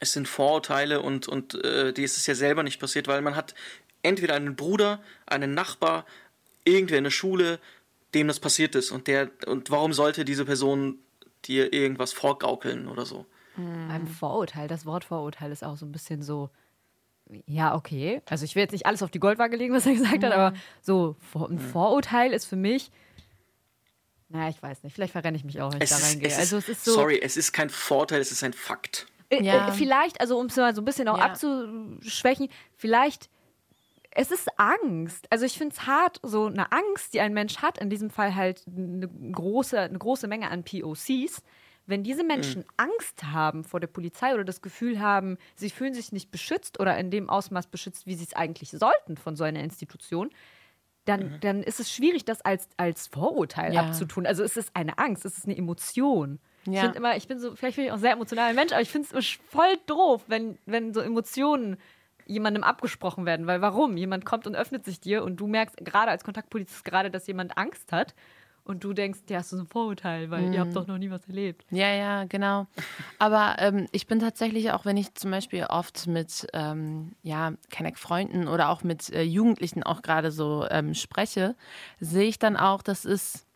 es 0.00 0.12
sind 0.12 0.28
Vorurteile 0.28 1.00
und, 1.00 1.28
und 1.28 1.54
äh, 1.64 1.92
die 1.92 2.02
ist 2.02 2.16
es 2.16 2.26
ja 2.26 2.34
selber 2.34 2.62
nicht 2.62 2.80
passiert, 2.80 3.08
weil 3.08 3.22
man 3.22 3.36
hat 3.36 3.54
entweder 4.02 4.34
einen 4.34 4.56
Bruder, 4.56 5.02
einen 5.26 5.54
Nachbar, 5.54 6.04
irgendwer 6.64 6.98
in 6.98 7.04
der 7.04 7.10
Schule, 7.10 7.58
dem 8.14 8.28
das 8.28 8.40
passiert 8.40 8.74
ist 8.74 8.90
und 8.90 9.06
der 9.06 9.30
und 9.46 9.70
warum 9.70 9.92
sollte 9.92 10.24
diese 10.24 10.44
Person 10.44 10.98
dir 11.44 11.72
irgendwas 11.72 12.12
vorgaukeln 12.12 12.88
oder 12.88 13.06
so? 13.06 13.26
Beim 13.88 14.06
Vorurteil, 14.06 14.68
das 14.68 14.86
Wort 14.86 15.04
Vorurteil 15.04 15.50
ist 15.50 15.64
auch 15.64 15.76
so 15.76 15.84
ein 15.84 15.90
bisschen 15.92 16.22
so, 16.22 16.48
ja, 17.46 17.74
okay. 17.74 18.22
Also 18.30 18.44
ich 18.44 18.54
will 18.54 18.62
jetzt 18.62 18.72
nicht 18.72 18.86
alles 18.86 19.02
auf 19.02 19.10
die 19.10 19.18
Goldwaage 19.18 19.56
legen, 19.56 19.74
was 19.74 19.84
er 19.86 19.92
gesagt 19.94 20.22
hat, 20.24 20.32
aber 20.32 20.56
so 20.80 21.16
Vor- 21.32 21.50
ein 21.50 21.58
Vorurteil 21.58 22.32
ist 22.32 22.44
für 22.46 22.56
mich, 22.56 22.90
naja, 24.28 24.48
ich 24.50 24.62
weiß 24.62 24.82
nicht, 24.84 24.92
vielleicht 24.94 25.12
verrenne 25.12 25.36
ich 25.36 25.44
mich 25.44 25.60
auch, 25.60 25.72
wenn 25.72 25.78
ich 25.82 25.90
Es 25.90 25.90
da 25.90 25.96
ist, 25.96 26.12
reingehe. 26.14 26.28
ist, 26.28 26.38
also 26.38 26.56
es 26.58 26.68
ist 26.68 26.84
so, 26.84 26.92
sorry, 26.92 27.18
es 27.20 27.36
ist 27.36 27.52
kein 27.52 27.70
Vorteil, 27.70 28.20
es 28.20 28.30
ist 28.30 28.44
ein 28.44 28.52
Fakt. 28.52 29.06
Äh, 29.30 29.42
Ja. 29.42 29.68
äh, 29.68 29.72
vielleicht, 29.72 30.20
also 30.20 30.38
um 30.38 30.46
es 30.46 30.56
mal 30.56 30.74
so 30.74 30.82
ein 30.82 30.84
bisschen 30.84 31.08
auch 31.08 31.18
Ja. 31.18 31.24
abzuschwächen, 31.24 32.48
vielleicht, 32.76 33.28
es 34.10 34.30
ist 34.30 34.48
Angst. 34.58 35.26
Also 35.30 35.44
ich 35.46 35.56
finde 35.58 35.74
es 35.74 35.86
hart, 35.86 36.20
so 36.22 36.46
eine 36.46 36.72
Angst, 36.72 37.14
die 37.14 37.20
ein 37.20 37.32
Mensch 37.34 37.58
hat, 37.58 37.78
in 37.78 37.90
diesem 37.90 38.10
Fall 38.10 38.34
halt 38.34 38.62
eine 38.66 39.08
große, 39.08 39.78
eine 39.80 39.98
große 39.98 40.28
Menge 40.28 40.50
an 40.50 40.62
POCs, 40.64 41.42
wenn 41.88 42.04
diese 42.04 42.22
Menschen 42.22 42.64
Angst 42.76 43.24
haben 43.24 43.64
vor 43.64 43.80
der 43.80 43.86
Polizei 43.86 44.34
oder 44.34 44.44
das 44.44 44.60
Gefühl 44.62 45.00
haben, 45.00 45.38
sie 45.56 45.70
fühlen 45.70 45.94
sich 45.94 46.12
nicht 46.12 46.30
beschützt 46.30 46.78
oder 46.78 46.96
in 46.98 47.10
dem 47.10 47.30
Ausmaß 47.30 47.68
beschützt, 47.68 48.06
wie 48.06 48.14
sie 48.14 48.24
es 48.24 48.34
eigentlich 48.34 48.70
sollten 48.70 49.16
von 49.16 49.36
so 49.36 49.44
einer 49.44 49.60
Institution, 49.60 50.30
dann, 51.06 51.40
dann 51.40 51.62
ist 51.62 51.80
es 51.80 51.90
schwierig, 51.90 52.26
das 52.26 52.42
als, 52.42 52.68
als 52.76 53.06
Vorurteil 53.06 53.72
Ja. 53.72 53.80
abzutun. 53.80 54.26
Also 54.26 54.42
es 54.42 54.58
ist 54.58 54.70
eine 54.74 54.98
Angst, 54.98 55.24
es 55.24 55.38
ist 55.38 55.46
eine 55.46 55.56
Emotion. 55.56 56.38
Ich 56.66 56.74
Ja. 56.74 56.82
finde 56.82 56.98
immer, 56.98 57.16
ich 57.16 57.26
bin 57.26 57.38
so, 57.38 57.56
vielleicht 57.56 57.76
bin 57.76 57.86
ich 57.86 57.90
auch 57.90 57.96
ein 57.96 58.00
sehr 58.00 58.12
emotionaler 58.12 58.52
Mensch, 58.52 58.72
aber 58.72 58.82
ich 58.82 58.90
finde 58.90 59.08
es 59.16 59.26
voll 59.48 59.78
doof, 59.86 60.24
wenn, 60.26 60.58
wenn 60.66 60.92
so 60.92 61.00
Emotionen 61.00 61.78
jemandem 62.26 62.62
abgesprochen 62.62 63.24
werden. 63.24 63.46
Weil 63.46 63.62
warum? 63.62 63.96
Jemand 63.96 64.26
kommt 64.26 64.46
und 64.46 64.54
öffnet 64.54 64.84
sich 64.84 65.00
dir 65.00 65.24
und 65.24 65.36
du 65.36 65.46
merkst 65.46 65.78
gerade 65.78 66.10
als 66.10 66.24
Kontaktpolizist 66.24 66.84
gerade, 66.84 67.10
dass 67.10 67.26
jemand 67.26 67.56
Angst 67.56 67.90
hat 67.92 68.14
und 68.68 68.84
du 68.84 68.92
denkst, 68.92 69.20
ja, 69.30 69.38
das 69.38 69.52
ist 69.52 69.60
ein 69.60 69.66
Vorurteil, 69.66 70.30
weil 70.30 70.52
ihr 70.52 70.60
habt 70.60 70.76
doch 70.76 70.86
noch 70.86 70.98
nie 70.98 71.10
was 71.10 71.26
erlebt. 71.26 71.64
Ja, 71.70 71.92
ja, 71.92 72.24
genau. 72.24 72.66
Aber 73.18 73.56
ähm, 73.58 73.86
ich 73.92 74.06
bin 74.06 74.18
tatsächlich 74.20 74.72
auch, 74.72 74.84
wenn 74.84 74.98
ich 74.98 75.14
zum 75.14 75.30
Beispiel 75.30 75.64
oft 75.64 76.06
mit 76.06 76.46
ähm, 76.52 77.12
ja, 77.22 77.54
Connect-Freunden 77.74 78.46
oder 78.46 78.68
auch 78.68 78.82
mit 78.82 79.10
äh, 79.10 79.22
Jugendlichen 79.22 79.82
auch 79.82 80.02
gerade 80.02 80.30
so 80.30 80.66
ähm, 80.70 80.92
spreche, 80.94 81.56
sehe 81.98 82.28
ich 82.28 82.38
dann 82.38 82.58
auch, 82.58 82.82
dass 82.82 83.06
es 83.06 83.46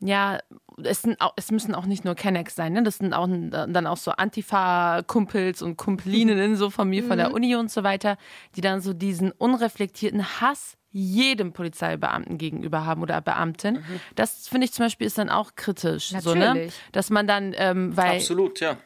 ja, 0.00 0.40
es, 0.82 1.02
sind 1.02 1.20
auch, 1.20 1.34
es 1.36 1.52
müssen 1.52 1.76
auch 1.76 1.86
nicht 1.86 2.04
nur 2.04 2.16
Kennex 2.16 2.56
sein, 2.56 2.72
ne? 2.72 2.82
Das 2.82 2.98
sind 2.98 3.14
auch 3.14 3.28
dann 3.28 3.86
auch 3.86 3.98
so 3.98 4.10
Antifa-Kumpels 4.10 5.62
und 5.62 5.76
Kumpelininnen 5.76 6.56
so 6.56 6.70
von 6.70 6.88
mir, 6.88 7.04
von 7.04 7.18
der 7.18 7.32
Uni 7.32 7.54
und 7.54 7.70
so 7.70 7.84
weiter, 7.84 8.16
die 8.56 8.62
dann 8.62 8.80
so 8.80 8.94
diesen 8.94 9.30
unreflektierten 9.30 10.40
Hass 10.40 10.76
jedem 10.92 11.52
Polizeibeamten 11.52 12.38
gegenüber 12.38 12.84
haben 12.84 13.02
oder 13.02 13.20
Beamtin. 13.20 13.82
Das 14.14 14.48
finde 14.48 14.66
ich 14.66 14.72
zum 14.72 14.86
Beispiel 14.86 15.06
ist 15.06 15.18
dann 15.18 15.30
auch 15.30 15.52
kritisch. 15.56 16.12
So, 16.20 16.34
ne? 16.34 16.46
Natürlich. 16.46 16.74
Dass 16.92 17.10
man 17.10 17.26
dann, 17.26 17.54
ähm, 17.56 17.96
weil 17.96 18.16
Absolut, 18.16 18.60
ja. 18.60 18.76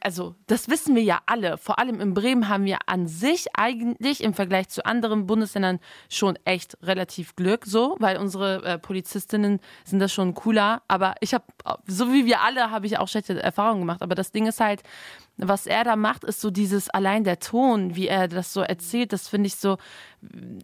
Also 0.00 0.34
das 0.46 0.68
wissen 0.68 0.94
wir 0.94 1.02
ja 1.02 1.20
alle. 1.26 1.58
Vor 1.58 1.78
allem 1.78 2.00
in 2.00 2.14
Bremen 2.14 2.48
haben 2.48 2.64
wir 2.64 2.78
an 2.86 3.06
sich 3.06 3.46
eigentlich 3.54 4.22
im 4.22 4.34
Vergleich 4.34 4.68
zu 4.68 4.84
anderen 4.84 5.26
Bundesländern 5.26 5.78
schon 6.08 6.38
echt 6.44 6.76
relativ 6.82 7.36
Glück, 7.36 7.66
so, 7.66 7.96
weil 7.98 8.16
unsere 8.16 8.64
äh, 8.64 8.78
Polizistinnen 8.78 9.60
sind 9.84 9.98
das 9.98 10.12
schon 10.12 10.34
cooler. 10.34 10.82
Aber 10.88 11.14
ich 11.20 11.34
habe, 11.34 11.44
so 11.86 12.12
wie 12.12 12.26
wir 12.26 12.40
alle, 12.40 12.70
habe 12.70 12.86
ich 12.86 12.98
auch 12.98 13.08
schlechte 13.08 13.42
Erfahrungen 13.42 13.80
gemacht. 13.80 14.02
Aber 14.02 14.14
das 14.14 14.32
Ding 14.32 14.46
ist 14.46 14.60
halt, 14.60 14.82
was 15.36 15.66
er 15.66 15.84
da 15.84 15.94
macht, 15.96 16.24
ist 16.24 16.40
so 16.40 16.50
dieses 16.50 16.90
allein 16.90 17.22
der 17.22 17.38
Ton, 17.38 17.94
wie 17.94 18.08
er 18.08 18.26
das 18.26 18.52
so 18.52 18.60
erzählt, 18.60 19.12
das 19.12 19.28
finde 19.28 19.46
ich 19.46 19.56
so, 19.56 19.78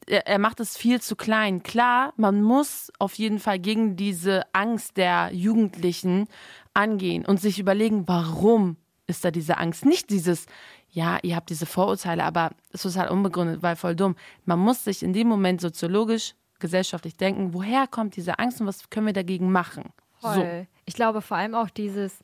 er, 0.06 0.26
er 0.26 0.38
macht 0.38 0.58
es 0.60 0.76
viel 0.76 1.00
zu 1.00 1.14
klein. 1.14 1.62
Klar, 1.62 2.12
man 2.16 2.42
muss 2.42 2.92
auf 2.98 3.14
jeden 3.14 3.38
Fall 3.38 3.60
gegen 3.60 3.96
diese 3.96 4.42
Angst 4.52 4.96
der 4.96 5.30
Jugendlichen 5.32 6.26
angehen 6.74 7.24
und 7.24 7.40
sich 7.40 7.60
überlegen, 7.60 8.08
warum 8.08 8.76
ist 9.06 9.24
da 9.24 9.30
diese 9.30 9.58
Angst? 9.58 9.84
Nicht 9.84 10.10
dieses, 10.10 10.46
ja, 10.90 11.18
ihr 11.22 11.36
habt 11.36 11.50
diese 11.50 11.66
Vorurteile, 11.66 12.24
aber 12.24 12.50
es 12.72 12.84
ist 12.84 12.96
halt 12.96 13.10
unbegründet, 13.10 13.62
weil 13.62 13.76
voll 13.76 13.96
dumm. 13.96 14.16
Man 14.44 14.58
muss 14.58 14.84
sich 14.84 15.02
in 15.02 15.12
dem 15.12 15.28
Moment 15.28 15.60
soziologisch, 15.60 16.34
gesellschaftlich 16.60 17.16
denken, 17.16 17.52
woher 17.52 17.86
kommt 17.86 18.16
diese 18.16 18.38
Angst 18.38 18.60
und 18.60 18.66
was 18.66 18.88
können 18.88 19.06
wir 19.06 19.12
dagegen 19.12 19.52
machen? 19.52 19.92
So. 20.20 20.28
Voll. 20.28 20.66
Ich 20.86 20.94
glaube 20.94 21.20
vor 21.20 21.36
allem 21.36 21.54
auch 21.54 21.68
dieses, 21.68 22.20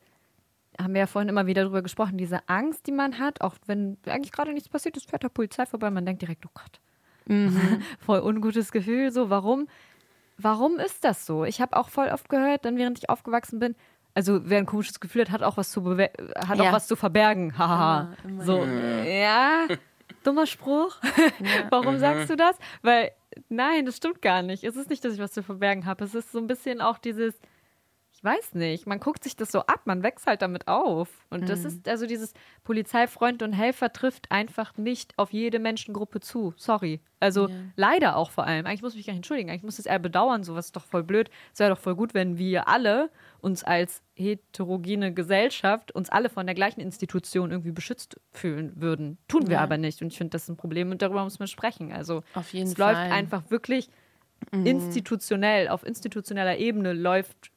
haben 0.79 0.93
wir 0.93 1.01
ja 1.01 1.07
vorhin 1.07 1.29
immer 1.29 1.45
wieder 1.45 1.63
drüber 1.63 1.81
gesprochen, 1.81 2.17
diese 2.17 2.47
Angst, 2.47 2.87
die 2.87 2.91
man 2.91 3.19
hat, 3.19 3.41
auch 3.41 3.55
wenn 3.67 3.97
eigentlich 4.05 4.31
gerade 4.31 4.53
nichts 4.53 4.69
passiert 4.69 4.97
ist, 4.97 5.09
fährt 5.09 5.23
der 5.23 5.29
Polizei 5.29 5.65
vorbei, 5.65 5.89
man 5.91 6.05
denkt 6.05 6.21
direkt, 6.21 6.45
oh 6.45 6.51
Gott, 6.53 6.79
voll 7.99 8.21
ungutes 8.21 8.71
Gefühl, 8.71 9.11
so, 9.11 9.29
warum, 9.29 9.67
warum 10.37 10.79
ist 10.79 11.03
das 11.03 11.25
so? 11.25 11.43
Ich 11.43 11.61
habe 11.61 11.77
auch 11.77 11.89
voll 11.89 12.07
oft 12.09 12.29
gehört, 12.29 12.65
dann 12.65 12.77
während 12.77 12.97
ich 12.97 13.09
aufgewachsen 13.09 13.59
bin, 13.59 13.75
also 14.13 14.41
wer 14.43 14.57
ein 14.59 14.65
komisches 14.65 14.99
Gefühl 14.99 15.21
hat, 15.21 15.31
hat 15.31 15.43
auch 15.43 15.57
was 15.57 15.71
zu, 15.71 15.81
bewe- 15.81 16.11
hat 16.47 16.57
Ja. 16.57 16.69
auch 16.69 16.73
was 16.73 16.87
zu 16.87 16.95
verbergen, 16.95 17.53
haha. 17.57 18.13
so, 18.39 18.63
ja, 18.63 19.67
dummer 20.23 20.45
Spruch. 20.45 20.97
Warum 21.69 21.97
sagst 21.97 22.29
du 22.29 22.35
das? 22.35 22.57
Weil, 22.81 23.11
nein, 23.49 23.85
das 23.85 23.97
stimmt 23.97 24.21
gar 24.21 24.41
nicht. 24.41 24.63
Es 24.63 24.75
ist 24.75 24.89
nicht, 24.89 25.03
dass 25.05 25.13
ich 25.13 25.19
was 25.19 25.31
zu 25.31 25.43
verbergen 25.43 25.85
habe. 25.85 26.03
Es 26.03 26.13
ist 26.15 26.31
so 26.31 26.39
ein 26.39 26.47
bisschen 26.47 26.81
auch 26.81 26.97
dieses, 26.97 27.39
ich 28.21 28.23
weiß 28.23 28.53
nicht, 28.53 28.85
man 28.85 28.99
guckt 28.99 29.23
sich 29.23 29.35
das 29.35 29.51
so 29.51 29.61
ab, 29.61 29.81
man 29.85 30.03
wächst 30.03 30.27
halt 30.27 30.43
damit 30.43 30.67
auf. 30.67 31.09
Und 31.31 31.49
das 31.49 31.65
ist 31.65 31.87
also 31.89 32.05
dieses 32.05 32.33
Polizeifreund 32.63 33.41
und 33.41 33.51
Helfer 33.51 33.91
trifft 33.91 34.31
einfach 34.31 34.77
nicht 34.77 35.17
auf 35.17 35.33
jede 35.33 35.57
Menschengruppe 35.57 36.19
zu. 36.19 36.53
Sorry. 36.55 36.99
Also 37.19 37.49
leider 37.75 38.15
auch 38.17 38.29
vor 38.29 38.45
allem. 38.45 38.67
Eigentlich 38.67 38.83
muss 38.83 38.93
ich 38.93 38.97
mich 38.97 39.07
gar 39.07 39.13
nicht 39.13 39.19
entschuldigen. 39.19 39.49
Eigentlich 39.49 39.63
muss 39.63 39.79
es 39.79 39.87
eher 39.87 39.97
bedauern. 39.97 40.43
Sowas 40.43 40.65
ist 40.67 40.75
doch 40.75 40.85
voll 40.85 41.01
blöd. 41.03 41.31
Es 41.51 41.59
wäre 41.59 41.71
doch 41.71 41.79
voll 41.79 41.95
gut, 41.95 42.13
wenn 42.13 42.37
wir 42.37 42.67
alle 42.67 43.09
uns 43.39 43.63
als 43.63 44.03
heterogene 44.13 45.13
Gesellschaft 45.15 45.91
uns 45.91 46.09
alle 46.09 46.29
von 46.29 46.45
der 46.45 46.53
gleichen 46.53 46.79
Institution 46.81 47.49
irgendwie 47.49 47.71
beschützt 47.71 48.19
fühlen 48.31 48.73
würden. 48.75 49.17
Tun 49.27 49.47
wir 49.47 49.55
Ja. 49.55 49.61
aber 49.61 49.77
nicht. 49.79 49.99
Und 50.03 50.09
ich 50.11 50.17
finde, 50.19 50.29
das 50.31 50.43
ist 50.43 50.49
ein 50.49 50.57
Problem 50.57 50.91
und 50.91 51.01
darüber 51.01 51.23
muss 51.23 51.39
man 51.39 51.47
sprechen. 51.47 51.91
Also 51.91 52.21
Auf 52.35 52.53
jeden 52.53 52.67
es 52.67 52.75
Fall. 52.75 52.93
läuft 52.93 53.11
einfach 53.13 53.49
wirklich 53.49 53.89
institutionell, 54.51 55.67
auf 55.69 55.85
institutioneller 55.85 56.57
Ebene 56.57 56.93
läuft 56.93 57.50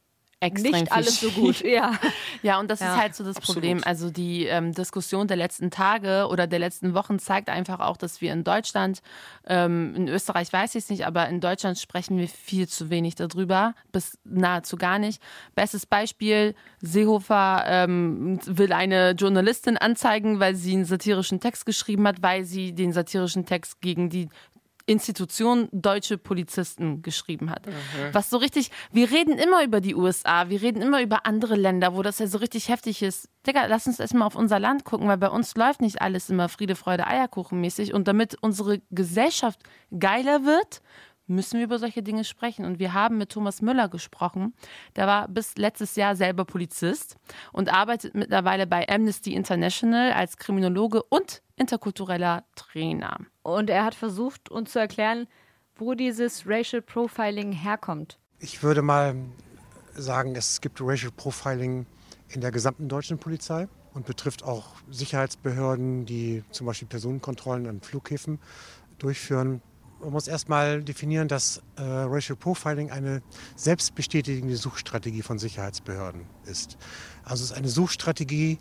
Extrem 0.46 0.72
nicht 0.72 0.92
alles 0.92 1.20
so 1.20 1.30
gut. 1.30 1.62
Ja. 1.64 1.92
Ja, 2.42 2.60
und 2.60 2.70
das 2.70 2.80
Ja, 2.80 2.94
ist 2.94 3.00
halt 3.00 3.14
so 3.14 3.24
das 3.24 3.36
absolut. 3.36 3.62
Problem. 3.62 3.80
Also 3.84 4.10
die 4.10 4.44
ähm, 4.44 4.72
Diskussion 4.72 5.26
der 5.28 5.36
letzten 5.38 5.70
Tage 5.70 6.26
oder 6.28 6.46
der 6.46 6.58
letzten 6.58 6.92
Wochen 6.92 7.18
zeigt 7.18 7.48
einfach 7.48 7.80
auch, 7.80 7.96
dass 7.96 8.20
wir 8.20 8.32
in 8.34 8.44
Deutschland, 8.44 9.00
ähm, 9.46 9.94
in 9.96 10.08
Österreich 10.08 10.52
weiß 10.52 10.74
ich 10.74 10.84
es 10.84 10.90
nicht, 10.90 11.06
aber 11.06 11.26
in 11.28 11.40
Deutschland 11.40 11.78
sprechen 11.78 12.18
wir 12.18 12.28
viel 12.28 12.68
zu 12.68 12.90
wenig 12.90 13.14
darüber, 13.14 13.74
bis 13.92 14.18
nahezu 14.24 14.76
gar 14.76 14.98
nicht. 14.98 15.22
Bestes 15.54 15.86
Beispiel, 15.86 16.54
Seehofer 16.80 17.64
ähm, 17.66 18.38
will 18.44 18.72
eine 18.72 19.12
Journalistin 19.12 19.78
anzeigen, 19.78 20.38
weil 20.40 20.54
sie 20.54 20.74
einen 20.74 20.84
satirischen 20.84 21.40
Text 21.40 21.64
geschrieben 21.64 22.06
hat, 22.06 22.22
weil 22.22 22.44
sie 22.44 22.74
den 22.74 22.92
satirischen 22.92 23.46
Text 23.46 23.80
gegen 23.80 24.10
die 24.10 24.28
Institution 24.86 25.68
deutsche 25.72 26.18
Polizisten 26.18 27.02
geschrieben 27.02 27.50
hat. 27.50 27.66
Was 28.12 28.28
so 28.30 28.36
richtig, 28.36 28.70
wir 28.92 29.10
reden 29.10 29.38
immer 29.38 29.64
über 29.64 29.80
die 29.80 29.94
USA, 29.94 30.50
wir 30.50 30.60
reden 30.60 30.82
immer 30.82 31.00
über 31.00 31.24
andere 31.26 31.56
Länder, 31.56 31.94
wo 31.94 32.02
das 32.02 32.18
ja 32.18 32.26
so 32.26 32.38
richtig 32.38 32.68
heftig 32.68 33.02
ist. 33.02 33.28
Digga, 33.46 33.66
lass 33.66 33.86
uns 33.86 33.98
erstmal 33.98 34.26
auf 34.26 34.36
unser 34.36 34.58
Land 34.58 34.84
gucken, 34.84 35.08
weil 35.08 35.18
bei 35.18 35.28
uns 35.28 35.54
läuft 35.56 35.80
nicht 35.80 36.02
alles 36.02 36.28
immer 36.28 36.48
Friede, 36.48 36.76
Freude, 36.76 37.06
Eierkuchen 37.06 37.60
mäßig. 37.60 37.94
Und 37.94 38.08
damit 38.08 38.36
unsere 38.40 38.80
Gesellschaft 38.90 39.60
geiler 39.98 40.44
wird, 40.44 40.82
müssen 41.26 41.58
wir 41.58 41.64
über 41.64 41.78
solche 41.78 42.02
Dinge 42.02 42.24
sprechen. 42.24 42.64
Und 42.64 42.78
wir 42.78 42.92
haben 42.92 43.18
mit 43.18 43.30
Thomas 43.30 43.62
Müller 43.62 43.88
gesprochen. 43.88 44.54
Der 44.96 45.06
war 45.06 45.28
bis 45.28 45.56
letztes 45.56 45.96
Jahr 45.96 46.16
selber 46.16 46.44
Polizist 46.44 47.16
und 47.52 47.72
arbeitet 47.72 48.14
mittlerweile 48.14 48.66
bei 48.66 48.88
Amnesty 48.88 49.34
International 49.34 50.12
als 50.12 50.36
Kriminologe 50.36 51.02
und 51.02 51.42
interkultureller 51.56 52.44
Trainer. 52.56 53.18
Und 53.42 53.70
er 53.70 53.84
hat 53.84 53.94
versucht, 53.94 54.50
uns 54.50 54.72
zu 54.72 54.78
erklären, 54.78 55.26
wo 55.76 55.94
dieses 55.94 56.46
Racial 56.46 56.82
Profiling 56.82 57.52
herkommt. 57.52 58.18
Ich 58.38 58.62
würde 58.62 58.82
mal 58.82 59.16
sagen, 59.94 60.34
es 60.36 60.60
gibt 60.60 60.80
Racial 60.80 61.12
Profiling 61.12 61.86
in 62.28 62.40
der 62.40 62.50
gesamten 62.50 62.88
deutschen 62.88 63.18
Polizei 63.18 63.68
und 63.92 64.06
betrifft 64.06 64.42
auch 64.42 64.66
Sicherheitsbehörden, 64.90 66.04
die 66.04 66.42
zum 66.50 66.66
Beispiel 66.66 66.88
Personenkontrollen 66.88 67.66
an 67.66 67.80
Flughäfen 67.80 68.40
durchführen. 68.98 69.62
Man 70.04 70.12
muss 70.12 70.28
erstmal 70.28 70.82
definieren, 70.82 71.28
dass 71.28 71.62
äh, 71.76 71.82
Racial 71.82 72.36
Profiling 72.36 72.90
eine 72.90 73.22
selbstbestätigende 73.56 74.54
Suchstrategie 74.56 75.22
von 75.22 75.38
Sicherheitsbehörden 75.38 76.26
ist. 76.44 76.76
Also 77.24 77.42
es 77.42 77.50
ist 77.50 77.56
eine 77.56 77.68
Suchstrategie, 77.68 78.58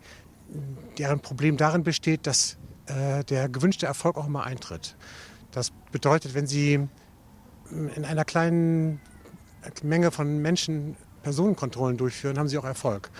deren 0.96 1.20
Problem 1.20 1.58
darin 1.58 1.82
besteht, 1.82 2.26
dass 2.26 2.56
äh, 2.86 3.24
der 3.24 3.50
gewünschte 3.50 3.84
Erfolg 3.84 4.16
auch 4.16 4.26
immer 4.26 4.44
eintritt. 4.44 4.96
Das 5.50 5.70
bedeutet, 5.92 6.32
wenn 6.32 6.46
Sie 6.46 6.88
in 7.70 8.04
einer 8.04 8.24
kleinen 8.24 9.00
Menge 9.82 10.10
von 10.10 10.40
Menschen 10.40 10.96
Personenkontrollen 11.22 11.98
durchführen, 11.98 12.38
haben 12.38 12.48
Sie 12.48 12.56
auch 12.56 12.64
Erfolg. 12.64 13.10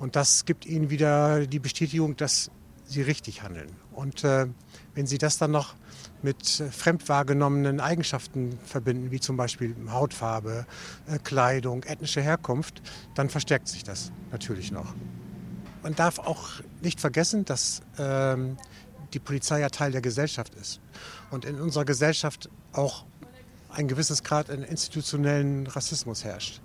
Und 0.00 0.16
das 0.16 0.44
gibt 0.44 0.66
Ihnen 0.66 0.90
wieder 0.90 1.46
die 1.46 1.58
Bestätigung, 1.60 2.16
dass 2.16 2.50
Sie 2.84 3.02
richtig 3.02 3.42
handeln. 3.42 3.70
Und 3.92 4.24
äh, 4.24 4.46
wenn 4.98 5.06
Sie 5.06 5.18
das 5.18 5.38
dann 5.38 5.52
noch 5.52 5.76
mit 6.22 6.44
fremd 6.72 7.08
wahrgenommenen 7.08 7.78
Eigenschaften 7.78 8.58
verbinden, 8.66 9.12
wie 9.12 9.20
zum 9.20 9.36
Beispiel 9.36 9.76
Hautfarbe, 9.88 10.66
äh, 11.06 11.20
Kleidung, 11.20 11.84
ethnische 11.84 12.20
Herkunft, 12.20 12.82
dann 13.14 13.30
verstärkt 13.30 13.68
sich 13.68 13.84
das 13.84 14.10
natürlich 14.32 14.72
noch. 14.72 14.92
Man 15.84 15.94
darf 15.94 16.18
auch 16.18 16.48
nicht 16.82 17.00
vergessen, 17.00 17.44
dass 17.44 17.80
ähm, 17.96 18.56
die 19.14 19.20
Polizei 19.20 19.60
ja 19.60 19.68
Teil 19.68 19.92
der 19.92 20.00
Gesellschaft 20.00 20.56
ist 20.56 20.80
und 21.30 21.44
in 21.44 21.60
unserer 21.60 21.84
Gesellschaft 21.84 22.50
auch 22.72 23.04
ein 23.68 23.86
gewisses 23.86 24.24
Grad 24.24 24.50
an 24.50 24.64
institutionellen 24.64 25.68
Rassismus 25.68 26.24
herrscht. 26.24 26.60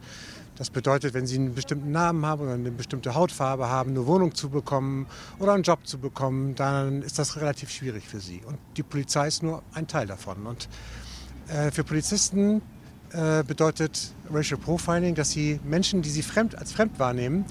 Das 0.55 0.69
bedeutet, 0.69 1.13
wenn 1.13 1.25
Sie 1.25 1.35
einen 1.35 1.55
bestimmten 1.55 1.91
Namen 1.91 2.25
haben 2.25 2.41
oder 2.41 2.53
eine 2.53 2.71
bestimmte 2.71 3.15
Hautfarbe 3.15 3.69
haben, 3.69 3.91
eine 3.91 4.05
Wohnung 4.05 4.35
zu 4.35 4.49
bekommen 4.49 5.07
oder 5.39 5.53
einen 5.53 5.63
Job 5.63 5.79
zu 5.87 5.97
bekommen, 5.97 6.55
dann 6.55 7.01
ist 7.01 7.17
das 7.17 7.37
relativ 7.37 7.71
schwierig 7.71 8.07
für 8.07 8.19
Sie. 8.19 8.41
Und 8.45 8.57
die 8.77 8.83
Polizei 8.83 9.27
ist 9.27 9.41
nur 9.41 9.63
ein 9.73 9.87
Teil 9.87 10.05
davon. 10.05 10.45
Und 10.45 10.69
äh, 11.47 11.71
für 11.71 11.83
Polizisten 11.83 12.61
äh, 13.13 13.43
bedeutet 13.43 14.13
Racial 14.31 14.59
Profiling, 14.59 15.15
dass 15.15 15.31
sie 15.31 15.59
Menschen, 15.63 16.01
die 16.01 16.09
sie 16.09 16.23
fremd, 16.23 16.57
als 16.57 16.71
fremd 16.71 16.97
wahrnehmen, 16.99 17.45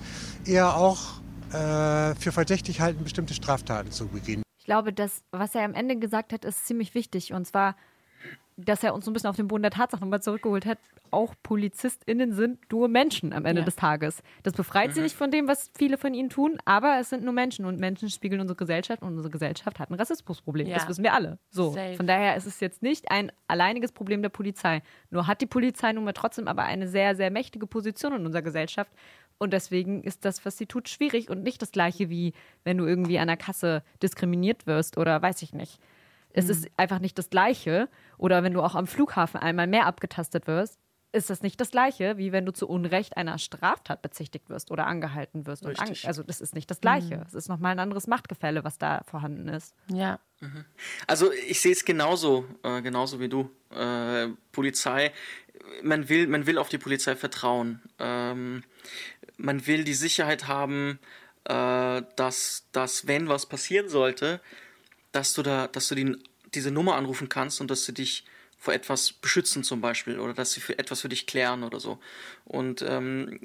eher 0.45 0.77
auch 0.77 1.21
äh, 1.53 2.15
für 2.17 2.33
verdächtig 2.33 2.81
halten, 2.81 3.05
bestimmte 3.05 3.35
Straftaten 3.35 3.91
zu 3.91 4.09
begehen. 4.09 4.43
Ich 4.59 4.65
glaube, 4.65 4.93
das, 4.93 5.23
was 5.31 5.55
er 5.55 5.65
am 5.65 5.75
Ende 5.75 5.97
gesagt 5.97 6.33
hat, 6.33 6.45
ist 6.45 6.67
ziemlich 6.67 6.95
wichtig. 6.95 7.33
Und 7.33 7.47
zwar, 7.47 7.77
dass 8.57 8.83
er 8.83 8.95
uns 8.95 9.05
so 9.05 9.11
ein 9.11 9.15
bisschen 9.15 9.31
auf 9.31 9.37
den 9.37 9.49
Boden 9.49 9.63
der 9.63 9.71
Tatsachen 9.71 10.03
nochmal 10.03 10.23
zurückgeholt 10.23 10.67
hat. 10.67 10.79
Auch 11.11 11.35
PolizistInnen 11.43 12.33
sind 12.33 12.59
nur 12.71 12.89
Menschen 12.89 13.33
am 13.33 13.45
Ende 13.45 13.61
ja. 13.61 13.65
des 13.65 13.77
Tages. 13.77 14.23
Das 14.43 14.53
befreit 14.53 14.91
mhm. 14.91 14.95
sie 14.95 15.01
nicht 15.03 15.17
von 15.17 15.31
dem, 15.31 15.49
was 15.49 15.71
viele 15.77 15.99
von 15.99 16.15
ihnen 16.15 16.31
tun, 16.31 16.59
aber 16.65 16.99
es 17.01 17.11
sind 17.11 17.25
nur 17.25 17.33
Menschen 17.33 17.65
und 17.65 17.79
Menschen 17.79 18.09
spiegeln 18.11 18.41
unsere 18.41 18.57
Gesellschaft 18.57 19.03
und 19.03 19.09
unsere 19.09 19.31
Gesellschaft 19.31 19.79
hat 19.79 19.91
ein 19.91 19.95
Rassismusproblem. 19.95 20.67
Ja. 20.67 20.77
Das 20.77 20.89
wissen 20.89 21.05
wir 21.05 21.15
alle. 21.15 21.39
So. 21.51 21.73
Safe. 21.73 21.97
Von 21.97 22.07
daher 22.07 22.37
ist 22.37 22.47
es 22.47 22.61
jetzt 22.61 22.83
nicht 22.83 23.11
ein 23.11 23.33
alleiniges 23.49 23.93
Problem 23.93 24.23
der 24.23 24.31
Polizei. 24.31 24.83
Nur 25.11 25.27
hat 25.27 25.41
die 25.41 25.47
Polizei 25.47 25.93
nun 25.93 26.05
mal 26.05 26.13
trotzdem 26.13 26.49
aber 26.49 26.65
eine 26.65 26.89
sehr, 26.89 27.15
sehr 27.15 27.31
mächtige 27.31 27.67
Position 27.67 28.15
in 28.15 28.27
unserer 28.27 28.43
Gesellschaft. 28.43 28.93
Und 29.39 29.53
deswegen 29.53 30.05
ist 30.05 30.25
das, 30.25 30.45
was 30.45 30.57
sie 30.57 30.67
tut, 30.67 30.89
schwierig 30.89 31.29
und 31.29 31.43
nicht 31.43 31.61
das 31.63 31.73
gleiche 31.73 32.09
wie 32.11 32.33
wenn 32.65 32.79
du 32.79 32.87
irgendwie 32.87 33.19
an 33.19 33.27
der 33.27 33.37
Kasse 33.37 33.83
diskriminiert 34.03 34.67
wirst 34.67 34.99
oder 34.99 35.21
weiß 35.21 35.43
ich 35.43 35.53
nicht. 35.53 35.81
Es 36.33 36.47
mhm. 36.47 36.51
ist 36.51 36.71
einfach 36.77 36.99
nicht 36.99 37.19
das 37.19 37.31
Gleiche. 37.31 37.89
Oder 38.19 38.43
wenn 38.43 38.53
du 38.53 38.63
auch 38.63 38.75
am 38.75 38.87
Flughafen 38.87 39.41
einmal 39.41 39.67
mehr 39.67 39.87
abgetastet 39.87 40.47
wirst, 40.47 40.79
ist 41.13 41.29
das 41.29 41.43
nicht 41.43 41.61
das 41.61 41.71
Gleiche, 41.71 42.17
wie 42.17 42.33
wenn 42.33 42.47
du 42.47 42.53
zu 42.53 42.67
Unrecht 42.67 43.17
einer 43.19 43.39
Straftat 43.39 44.01
bezichtigt 44.01 44.49
wirst 44.49 44.71
oder 44.71 44.87
angehalten 44.87 45.47
wirst. 45.47 45.65
Und 45.65 45.79
also 46.07 46.23
das 46.23 46.41
ist 46.41 46.55
nicht 46.55 46.71
das 46.71 46.81
Gleiche. 46.81 47.19
Mhm. 47.19 47.25
Es 47.27 47.35
ist 47.35 47.49
nochmal 47.49 47.73
ein 47.73 47.79
anderes 47.79 48.07
Machtgefälle, 48.07 48.65
was 48.65 48.79
da 48.79 49.03
vorhanden 49.05 49.49
ist. 49.49 49.75
Ja. 49.89 50.19
Mhm. 50.41 50.65
Also 51.07 51.31
ich 51.33 51.61
sehe 51.61 51.73
es 51.73 51.85
genauso, 51.85 52.47
äh, 52.63 52.81
genauso 52.81 53.21
wie 53.21 53.29
du. 53.29 53.51
Äh, 53.71 54.29
Polizei, 54.53 55.13
man 55.83 56.09
will, 56.09 56.27
man 56.29 56.47
will 56.47 56.57
auf 56.57 56.71
die 56.71 56.79
Polizei 56.79 57.15
vertrauen. 57.15 57.83
Ähm, 57.99 58.65
man 59.37 59.67
will 59.67 59.85
die 59.85 59.95
Sicherheit 59.95 60.49
haben, 60.49 60.99
äh, 61.45 62.03
dass, 62.17 62.69
dass 62.73 63.07
wenn 63.07 63.29
was 63.29 63.47
passieren 63.47 63.89
sollte, 63.91 64.41
dass 65.13 65.35
du 65.35 65.43
da, 65.43 65.69
dass 65.69 65.89
du 65.89 65.95
die, 65.95 66.17
diese 66.55 66.71
Nummer 66.71 66.97
anrufen 66.97 67.29
kannst 67.29 67.61
und 67.61 67.71
dass 67.71 67.85
sie 67.85 67.95
dich 67.95 68.25
vor 68.59 68.73
etwas 68.73 69.13
beschützen 69.13 69.65
zum 69.65 69.81
Beispiel 69.81 70.21
oder 70.21 70.35
dass 70.35 70.53
sie 70.53 70.61
für 70.61 70.79
etwas 70.79 71.01
für 71.01 71.09
dich 71.09 71.27
klären 71.27 71.65
oder 71.65 71.81
so. 71.81 71.99
Und 72.45 72.81
ähm, 72.83 73.41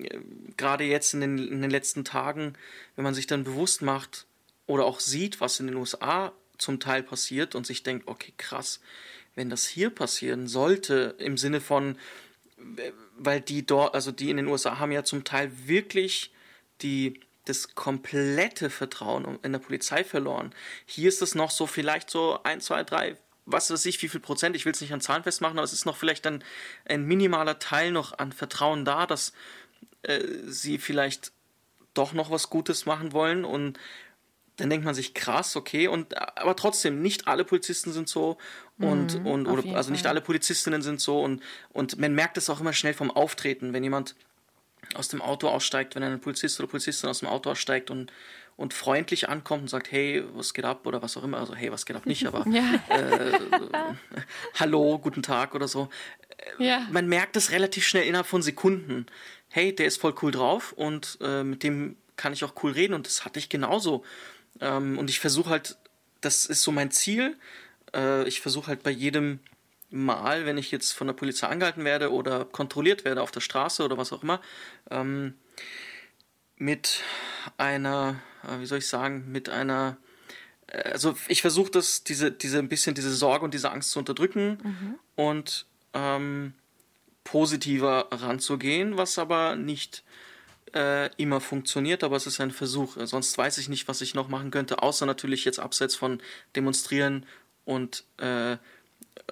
gerade 0.57 0.83
jetzt 0.83 1.13
in 1.15 1.21
den, 1.21 1.37
in 1.39 1.61
den 1.61 1.71
letzten 1.71 2.05
Tagen, 2.05 2.53
wenn 2.95 3.03
man 3.03 3.15
sich 3.15 3.25
dann 3.25 3.43
bewusst 3.43 3.81
macht 3.81 4.27
oder 4.67 4.85
auch 4.85 4.99
sieht, 4.99 5.41
was 5.41 5.59
in 5.59 5.67
den 5.67 5.75
USA 5.75 6.33
zum 6.59 6.79
Teil 6.79 7.01
passiert 7.01 7.55
und 7.55 7.65
sich 7.65 7.81
denkt, 7.81 8.07
okay, 8.07 8.33
krass, 8.37 8.79
wenn 9.33 9.49
das 9.49 9.65
hier 9.65 9.89
passieren 9.89 10.47
sollte, 10.47 11.15
im 11.17 11.37
Sinne 11.37 11.61
von, 11.61 11.97
weil 13.17 13.41
die 13.41 13.65
dort, 13.65 13.95
also 13.95 14.11
die 14.11 14.29
in 14.29 14.37
den 14.37 14.47
USA 14.47 14.77
haben 14.77 14.91
ja 14.91 15.03
zum 15.03 15.23
Teil 15.23 15.51
wirklich 15.65 16.31
die 16.81 17.19
das 17.49 17.75
komplette 17.75 18.69
Vertrauen 18.69 19.39
in 19.43 19.51
der 19.51 19.59
Polizei 19.59 20.03
verloren. 20.03 20.53
Hier 20.85 21.09
ist 21.09 21.21
es 21.21 21.35
noch 21.35 21.51
so 21.51 21.67
vielleicht 21.67 22.09
so 22.09 22.39
ein, 22.43 22.61
zwei, 22.61 22.83
drei, 22.83 23.17
was 23.45 23.71
weiß 23.71 23.85
ich, 23.85 24.01
wie 24.01 24.09
viel 24.09 24.19
Prozent, 24.19 24.55
ich 24.55 24.65
will 24.65 24.73
es 24.73 24.81
nicht 24.81 24.93
an 24.93 25.01
Zahlen 25.01 25.23
festmachen, 25.23 25.57
aber 25.57 25.65
es 25.65 25.73
ist 25.73 25.85
noch 25.85 25.97
vielleicht 25.97 26.27
ein, 26.27 26.43
ein 26.85 27.05
minimaler 27.05 27.59
Teil 27.59 27.91
noch 27.91 28.17
an 28.17 28.31
Vertrauen 28.31 28.85
da, 28.85 29.05
dass 29.05 29.33
äh, 30.03 30.19
sie 30.45 30.77
vielleicht 30.77 31.31
doch 31.93 32.13
noch 32.13 32.29
was 32.29 32.49
Gutes 32.49 32.85
machen 32.85 33.13
wollen. 33.13 33.45
Und 33.45 33.79
dann 34.57 34.69
denkt 34.69 34.85
man 34.85 34.95
sich 34.95 35.13
krass, 35.13 35.55
okay, 35.55 35.87
und 35.87 36.17
aber 36.17 36.55
trotzdem 36.55 37.01
nicht 37.01 37.27
alle 37.27 37.45
Polizisten 37.45 37.93
sind 37.93 38.09
so. 38.09 38.37
Und 38.79 39.19
mhm, 39.19 39.25
und 39.25 39.47
oder, 39.47 39.75
also 39.75 39.91
nicht 39.91 40.07
alle 40.07 40.21
Polizistinnen 40.21 40.81
sind 40.81 40.99
so. 40.99 41.21
Und 41.21 41.41
und 41.69 41.97
man 41.99 42.13
merkt 42.13 42.37
es 42.37 42.49
auch 42.49 42.59
immer 42.59 42.73
schnell 42.73 42.93
vom 42.93 43.11
Auftreten, 43.11 43.73
wenn 43.73 43.83
jemand 43.83 44.15
aus 44.95 45.07
dem 45.07 45.21
Auto 45.21 45.47
aussteigt, 45.47 45.95
wenn 45.95 46.03
ein 46.03 46.19
Polizist 46.19 46.59
oder 46.59 46.67
Polizistin 46.67 47.09
aus 47.09 47.19
dem 47.19 47.27
Auto 47.27 47.49
aussteigt 47.51 47.89
und, 47.89 48.11
und 48.55 48.73
freundlich 48.73 49.29
ankommt 49.29 49.63
und 49.63 49.67
sagt, 49.69 49.91
hey, 49.91 50.23
was 50.33 50.53
geht 50.53 50.65
ab 50.65 50.85
oder 50.85 51.01
was 51.01 51.17
auch 51.17 51.23
immer. 51.23 51.39
Also, 51.39 51.55
hey, 51.55 51.71
was 51.71 51.85
geht 51.85 51.95
ab 51.95 52.05
nicht, 52.05 52.25
aber 52.25 52.45
ja. 52.49 52.75
äh, 52.89 53.39
hallo, 54.55 54.99
guten 54.99 55.23
Tag 55.23 55.55
oder 55.55 55.67
so. 55.67 55.89
Ja. 56.59 56.87
Man 56.91 57.07
merkt 57.07 57.35
es 57.35 57.51
relativ 57.51 57.85
schnell 57.85 58.05
innerhalb 58.05 58.27
von 58.27 58.41
Sekunden. 58.41 59.05
Hey, 59.49 59.73
der 59.73 59.87
ist 59.87 59.99
voll 59.99 60.13
cool 60.21 60.31
drauf 60.31 60.73
und 60.73 61.17
äh, 61.21 61.43
mit 61.43 61.63
dem 61.63 61.97
kann 62.15 62.33
ich 62.33 62.43
auch 62.43 62.53
cool 62.63 62.71
reden 62.71 62.93
und 62.93 63.05
das 63.07 63.25
hatte 63.25 63.39
ich 63.39 63.49
genauso. 63.49 64.03
Ähm, 64.59 64.97
und 64.97 65.09
ich 65.09 65.19
versuche 65.19 65.49
halt, 65.49 65.77
das 66.21 66.45
ist 66.45 66.63
so 66.63 66.71
mein 66.71 66.91
Ziel, 66.91 67.37
äh, 67.93 68.27
ich 68.27 68.41
versuche 68.41 68.67
halt 68.67 68.83
bei 68.83 68.91
jedem 68.91 69.39
Mal, 69.89 70.45
wenn 70.45 70.57
ich 70.57 70.71
jetzt 70.71 70.91
von 70.91 71.07
der 71.07 71.13
Polizei 71.13 71.47
angehalten 71.47 71.85
werde 71.85 72.11
oder 72.11 72.45
kontrolliert 72.45 73.05
werde 73.05 73.21
auf 73.21 73.31
der 73.31 73.39
Straße 73.39 73.83
oder 73.83 73.97
was 73.97 74.11
auch 74.11 74.23
immer, 74.23 74.41
ähm, 74.91 75.35
mit 76.57 77.03
einer, 77.57 78.19
äh, 78.43 78.59
wie 78.59 78.65
soll 78.65 78.79
ich 78.79 78.87
sagen, 78.87 79.31
mit 79.31 79.47
einer, 79.49 79.97
äh, 80.67 80.89
also 80.91 81.15
ich 81.27 81.41
versuche 81.41 81.71
das, 81.71 82.03
diese, 82.03 82.31
diese 82.31 82.59
ein 82.59 82.69
bisschen 82.69 82.95
diese 82.95 83.13
Sorge 83.13 83.45
und 83.45 83.53
diese 83.53 83.71
Angst 83.71 83.91
zu 83.91 83.99
unterdrücken 83.99 84.57
mhm. 84.61 84.99
und 85.15 85.65
ähm, 85.93 86.53
positiver 87.23 88.07
ranzugehen, 88.11 88.97
was 88.97 89.17
aber 89.17 89.55
nicht 89.55 90.03
äh, 90.73 91.09
immer 91.15 91.41
funktioniert, 91.41 92.03
aber 92.03 92.15
es 92.15 92.27
ist 92.27 92.39
ein 92.39 92.51
Versuch. 92.51 92.97
Sonst 93.03 93.37
weiß 93.37 93.57
ich 93.57 93.69
nicht, 93.69 93.87
was 93.87 94.01
ich 94.01 94.13
noch 94.13 94.27
machen 94.27 94.51
könnte, 94.51 94.81
außer 94.81 95.05
natürlich 95.05 95.45
jetzt 95.45 95.59
abseits 95.59 95.95
von 95.95 96.21
Demonstrieren 96.55 97.25
und 97.65 98.05
äh, 98.17 98.57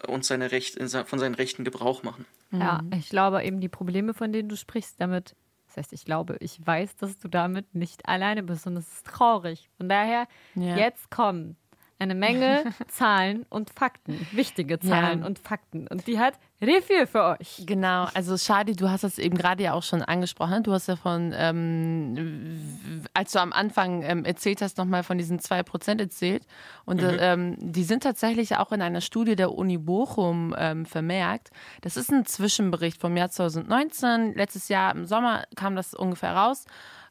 und 0.08 0.26
seine 0.26 0.52
Recht, 0.52 0.78
von 1.06 1.20
seinen 1.20 1.36
Rechten 1.36 1.64
Gebrauch 1.64 2.04
machen. 2.04 2.26
Ja, 2.52 2.82
mhm. 2.82 2.92
ich 2.98 3.10
glaube 3.10 3.44
eben 3.44 3.60
die 3.60 3.70
Probleme, 3.70 4.14
von 4.14 4.32
denen 4.32 4.50
du 4.50 4.56
sprichst, 4.56 5.00
damit, 5.00 5.36
das 5.68 5.78
heißt, 5.78 5.94
ich 5.94 6.06
glaube, 6.06 6.38
ich 6.40 6.66
weiß, 6.66 6.96
dass 6.98 7.18
du 7.18 7.28
damit 7.28 7.76
nicht 7.76 8.08
alleine 8.08 8.44
bist 8.44 8.68
und 8.68 8.78
es 8.78 8.88
ist 8.88 9.08
traurig. 9.08 9.70
Von 9.78 9.90
daher, 9.90 10.28
ja. 10.56 10.78
jetzt 10.78 11.10
kommen 11.12 11.58
eine 12.00 12.16
Menge 12.16 12.64
Zahlen 12.88 13.46
und 13.50 13.70
Fakten, 13.70 14.28
wichtige 14.32 14.80
Zahlen 14.80 15.22
ja. 15.22 15.26
und 15.26 15.40
Fakten. 15.40 15.88
Und 15.88 16.08
die 16.08 16.20
hat 16.20 16.34
Refill 16.62 17.06
für 17.06 17.24
euch. 17.24 17.64
Genau, 17.66 18.08
also 18.14 18.38
Shadi, 18.38 18.76
du 18.76 18.90
hast 18.90 19.04
das 19.04 19.18
eben 19.18 19.38
gerade 19.38 19.64
ja 19.64 19.74
auch 19.74 19.84
schon 19.84 20.02
angesprochen. 20.02 20.64
Du 20.64 20.72
hast 20.72 20.88
ja 20.88 20.96
von, 20.96 21.34
ähm, 21.36 23.06
als 23.14 23.34
du 23.34 23.40
am 23.40 23.54
Anfang 23.54 24.04
ähm, 24.04 24.26
erzählt 24.26 24.62
hast, 24.62 24.78
nochmal 24.78 25.04
von 25.04 25.18
diesen 25.18 25.40
2% 25.40 26.00
erzählt. 26.00 26.44
Und 26.86 27.02
mhm. 27.02 27.18
ähm, 27.20 27.56
die 27.60 27.84
sind 27.84 28.04
tatsächlich 28.04 28.56
auch 28.58 28.72
in 28.72 28.82
einer 28.82 29.02
Studie 29.02 29.36
der 29.36 29.54
Uni 29.54 29.78
Bochum 29.78 30.56
ähm, 30.58 30.86
vermerkt. 30.86 31.50
Das 31.82 31.98
ist 31.98 32.12
ein 32.12 32.26
Zwischenbericht 32.26 33.02
vom 33.02 33.16
Jahr 33.18 33.30
2019. 33.30 34.34
Letztes 34.36 34.70
Jahr 34.70 34.96
im 34.96 35.06
Sommer 35.06 35.44
kam 35.56 35.76
das 35.76 35.94
ungefähr 35.94 36.36
raus. 36.36 36.66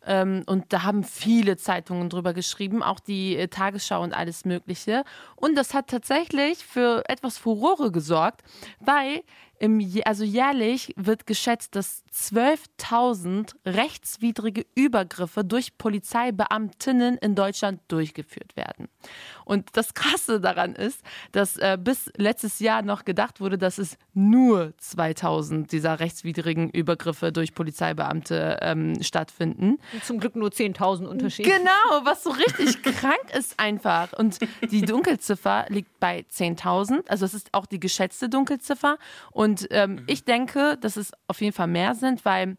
Ähm, 0.07 0.43
und 0.47 0.73
da 0.73 0.83
haben 0.83 1.05
viele 1.05 1.57
Zeitungen 1.57 2.09
drüber 2.11 2.35
geschrieben, 2.35 2.83
auch 2.83 3.01
die 3.01 3.37
äh, 3.37 3.49
Tagesschau 3.49 4.03
und 4.03 4.13
alles 4.13 4.45
Mögliche. 4.45 5.05
Und 5.37 5.57
das 5.57 5.75
hat 5.75 5.89
tatsächlich 5.89 6.59
für 6.59 7.03
etwas 7.09 7.39
Furore 7.39 7.91
gesorgt, 7.91 8.43
weil 8.81 9.23
im, 9.65 9.81
also 10.05 10.25
jährlich 10.25 10.93
wird 10.97 11.27
geschätzt, 11.27 11.75
dass 11.75 12.05
12.000 12.13 13.55
rechtswidrige 13.65 14.67
Übergriffe 14.75 15.43
durch 15.43 15.79
Polizeibeamtinnen 15.79 17.17
in 17.17 17.35
Deutschland 17.35 17.81
durchgeführt 17.89 18.57
werden. 18.57 18.89
Und 19.47 19.71
das 19.73 19.95
Krasse 19.95 20.39
daran 20.39 20.75
ist, 20.75 21.01
dass 21.33 21.57
äh, 21.57 21.79
bis 21.81 22.11
letztes 22.19 22.59
Jahr 22.61 22.83
noch 22.83 23.07
gedacht 23.07 23.41
wurde, 23.41 23.57
dass 23.57 23.79
es 23.79 23.97
nur 24.13 24.75
2000 24.77 25.73
dieser 25.73 25.99
rechtswidrigen 25.99 26.69
Übergriffe 26.69 27.33
durch 27.33 27.55
Polizeibeamte 27.55 28.59
ähm, 28.61 29.03
stattfinden. 29.03 29.79
Zum 30.03 30.21
Glück 30.21 30.37
nur 30.37 30.51
10.000 30.51 31.07
Unterschiede. 31.07 31.49
Genau, 31.49 32.05
was 32.05 32.23
so 32.23 32.31
richtig 32.31 32.83
krank 32.97 33.35
ist 33.35 33.59
einfach. 33.59 34.13
Und 34.13 34.41
die 34.71 34.83
Dunkelziffer 34.83 35.65
liegt 35.71 36.01
bei 36.01 36.27
10.000. 36.31 37.09
Also 37.09 37.25
es 37.25 37.33
ist 37.33 37.49
auch 37.53 37.65
die 37.65 37.81
geschätzte 37.81 38.29
Dunkelziffer. 38.29 38.99
Und 39.33 39.54
ähm, 39.71 39.93
mhm. 39.93 40.05
ich 40.07 40.25
denke, 40.25 40.77
dass 40.81 40.97
es 40.97 41.13
auf 41.27 41.41
jeden 41.41 41.55
Fall 41.55 41.69
mehr 41.69 41.95
sind, 41.95 42.25
weil 42.25 42.57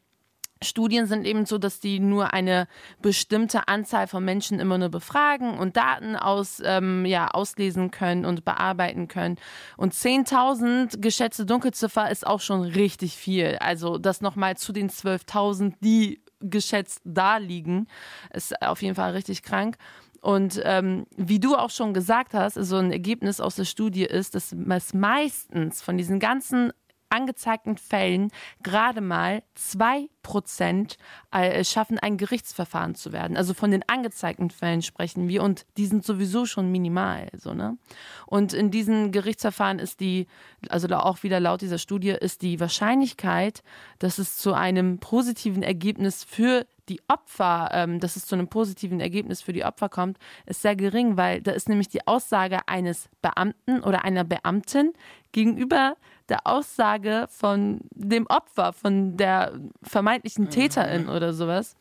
Studien 0.62 1.06
sind 1.06 1.26
eben 1.26 1.46
so, 1.46 1.58
dass 1.58 1.80
die 1.80 2.00
nur 2.00 2.34
eine 2.34 2.68
bestimmte 3.02 3.68
Anzahl 3.68 4.08
von 4.08 4.24
Menschen 4.24 4.60
immer 4.60 4.78
nur 4.78 4.90
befragen 4.90 5.58
und 5.58 5.76
Daten 5.76 6.16
aus, 6.16 6.62
ähm, 6.64 7.06
ja, 7.06 7.28
auslesen 7.28 7.92
können 7.92 8.26
und 8.26 8.46
bearbeiten 8.46 9.08
können. 9.08 9.38
Und 9.78 9.94
10.000 9.94 11.02
geschätzte 11.02 11.46
Dunkelziffer 11.46 12.10
ist 12.10 12.26
auch 12.26 12.40
schon 12.40 12.62
richtig 12.62 13.16
viel. 13.16 13.58
Also 13.60 13.98
das 13.98 14.22
nochmal 14.22 14.56
zu 14.56 14.72
den 14.72 14.90
12.000, 14.90 15.74
die 15.82 16.22
geschätzt 16.40 17.02
da 17.04 17.38
liegen, 17.38 17.88
ist 18.34 18.62
auf 18.62 18.82
jeden 18.82 18.96
Fall 18.96 19.12
richtig 19.12 19.44
krank. 19.44 19.78
Und 20.22 20.60
ähm, 20.64 21.06
wie 21.16 21.40
du 21.40 21.56
auch 21.56 21.70
schon 21.70 21.94
gesagt 21.94 22.34
hast, 22.34 22.56
so 22.56 22.78
ein 22.78 22.92
Ergebnis 22.92 23.40
aus 23.40 23.56
der 23.56 23.66
Studie 23.66 24.06
ist, 24.06 24.34
dass 24.34 24.54
es 24.54 24.94
meistens 24.94 25.82
von 25.82 25.98
diesen 25.98 26.20
ganzen 26.20 26.72
angezeigten 27.10 27.78
Fällen 27.78 28.32
gerade 28.64 29.02
mal 29.02 29.44
zwei 29.54 30.10
Prozent 30.22 30.98
äh, 31.32 31.64
schaffen, 31.64 32.00
ein 32.00 32.18
Gerichtsverfahren 32.18 32.96
zu 32.96 33.12
werden. 33.12 33.38
Also 33.38 33.54
von 33.54 33.72
den 33.72 33.88
angezeigten 33.88 34.50
Fällen 34.50 34.82
sprechen 34.82 35.28
wir 35.28 35.44
und 35.44 35.66
die 35.78 35.86
sind 35.86 36.04
sowieso 36.04 36.46
schon 36.46 36.72
minimal. 36.72 37.30
So, 37.38 37.54
ne? 37.54 37.78
Und 38.26 38.54
in 38.54 38.72
diesen 38.72 39.12
Gerichtsverfahren 39.12 39.78
ist 39.80 40.00
die, 40.00 40.28
also 40.70 40.88
auch 40.88 41.22
wieder 41.24 41.40
laut 41.40 41.62
dieser 41.62 41.78
Studie, 41.78 42.10
ist 42.10 42.42
die 42.42 42.60
Wahrscheinlichkeit, 42.60 43.62
dass 44.00 44.18
es 44.18 44.38
zu 44.38 44.54
einem 44.54 44.98
positiven 44.98 45.62
Ergebnis 45.62 46.24
für 46.24 46.66
die 46.90 47.02
Opfer, 47.08 47.70
ähm, 47.72 48.00
dass 48.00 48.16
es 48.16 48.26
zu 48.26 48.36
einem 48.36 48.48
positiven 48.48 49.00
Ergebnis 49.00 49.42
für 49.42 49.54
die 49.54 49.66
Opfer 49.66 49.90
kommt, 49.90 50.18
ist 50.46 50.62
sehr 50.62 50.76
gering, 50.76 51.18
weil 51.18 51.42
da 51.42 51.52
ist 51.52 51.70
nämlich 51.70 51.90
die 51.90 52.06
Aussage 52.08 52.68
eines 52.68 53.10
Beamten 53.22 53.82
oder 53.82 54.04
einer 54.04 54.24
Beamtin 54.24 54.94
gegenüber 55.32 55.96
der 56.30 56.46
Aussage 56.46 57.28
von 57.30 57.82
dem 57.92 58.26
Opfer, 58.28 58.74
von 58.74 59.18
der 59.18 59.54
vermeintlichen 59.84 60.46
mhm. 60.46 60.50
Täterin 60.50 61.10
oder 61.10 61.34
sowas. 61.34 61.76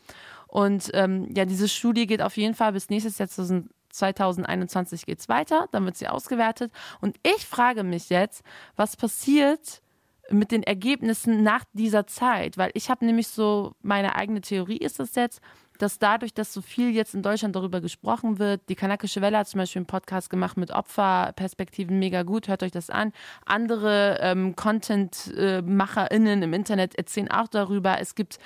Und 0.46 0.90
ähm, 0.94 1.28
ja, 1.34 1.44
diese 1.44 1.68
Studie 1.68 2.06
geht 2.06 2.22
auf 2.22 2.36
jeden 2.36 2.54
Fall 2.54 2.72
bis 2.72 2.88
nächstes 2.88 3.18
Jahr 3.18 3.28
2021 3.28 5.06
geht's 5.06 5.28
weiter, 5.28 5.68
dann 5.72 5.84
wird 5.84 5.96
sie 5.96 6.08
ausgewertet. 6.08 6.72
Und 7.00 7.16
ich 7.22 7.46
frage 7.46 7.84
mich 7.84 8.10
jetzt, 8.10 8.42
was 8.76 8.96
passiert 8.96 9.82
mit 10.30 10.50
den 10.52 10.62
Ergebnissen 10.62 11.42
nach 11.42 11.64
dieser 11.72 12.06
Zeit? 12.06 12.58
Weil 12.58 12.70
ich 12.74 12.90
habe 12.90 13.04
nämlich 13.04 13.28
so, 13.28 13.72
meine 13.82 14.16
eigene 14.16 14.40
Theorie 14.40 14.78
ist 14.78 15.00
es 15.00 15.14
jetzt, 15.14 15.40
dass 15.78 15.98
dadurch, 15.98 16.32
dass 16.34 16.52
so 16.52 16.62
viel 16.62 16.90
jetzt 16.90 17.14
in 17.14 17.22
Deutschland 17.22 17.56
darüber 17.56 17.80
gesprochen 17.80 18.38
wird, 18.38 18.62
die 18.68 18.76
Kanakische 18.76 19.20
Welle 19.20 19.38
hat 19.38 19.48
zum 19.48 19.58
Beispiel 19.58 19.80
einen 19.80 19.86
Podcast 19.86 20.30
gemacht 20.30 20.56
mit 20.56 20.70
Opferperspektiven, 20.70 21.98
mega 21.98 22.22
gut, 22.22 22.48
hört 22.48 22.62
euch 22.62 22.70
das 22.70 22.90
an. 22.90 23.12
Andere 23.44 24.18
ähm, 24.20 24.54
Content-MacherInnen 24.54 26.42
im 26.42 26.52
Internet 26.52 26.94
erzählen 26.94 27.30
auch 27.30 27.48
darüber. 27.48 27.98
Es 28.00 28.14
gibt 28.14 28.38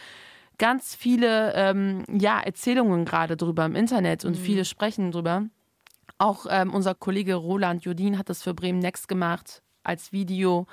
ganz 0.58 0.94
viele 0.94 1.52
ähm, 1.54 2.04
ja, 2.10 2.40
Erzählungen 2.40 3.04
gerade 3.04 3.36
darüber 3.36 3.64
im 3.64 3.76
Internet 3.76 4.24
und 4.24 4.38
mhm. 4.38 4.42
viele 4.42 4.64
sprechen 4.64 5.12
darüber. 5.12 5.44
Auch 6.18 6.46
ähm, 6.50 6.74
unser 6.74 6.94
Kollege 6.94 7.34
Roland 7.34 7.84
Jodin 7.84 8.18
hat 8.18 8.28
das 8.28 8.42
für 8.42 8.54
Bremen 8.54 8.80
Next 8.80 9.06
gemacht 9.06 9.62
als 9.84 10.12
Video. 10.12 10.66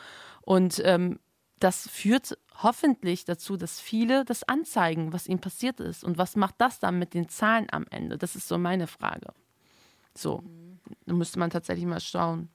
Und 0.45 0.81
ähm, 0.85 1.19
das 1.59 1.89
führt 1.89 2.37
hoffentlich 2.61 3.25
dazu, 3.25 3.57
dass 3.57 3.81
viele 3.81 4.23
das 4.23 4.43
anzeigen, 4.43 5.13
was 5.13 5.27
ihnen 5.27 5.39
passiert 5.39 5.79
ist. 5.79 6.03
Und 6.03 6.17
was 6.17 6.35
macht 6.35 6.55
das 6.59 6.79
dann 6.79 6.99
mit 6.99 7.13
den 7.13 7.27
Zahlen 7.27 7.67
am 7.71 7.85
Ende? 7.89 8.17
Das 8.17 8.35
ist 8.35 8.47
so 8.47 8.57
meine 8.57 8.87
Frage. 8.87 9.33
So, 10.13 10.43
da 11.05 11.13
müsste 11.13 11.39
man 11.39 11.49
tatsächlich 11.49 11.85
mal 11.85 11.99
schauen. 11.99 12.49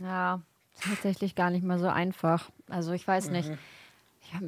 Ja, 0.00 0.42
tatsächlich 0.80 1.34
gar 1.34 1.50
nicht 1.50 1.64
mal 1.64 1.78
so 1.78 1.88
einfach. 1.88 2.50
Also 2.68 2.92
ich 2.92 3.06
weiß 3.06 3.30
nicht. 3.30 3.50
Mhm. 3.50 3.58
Ja, 4.32 4.40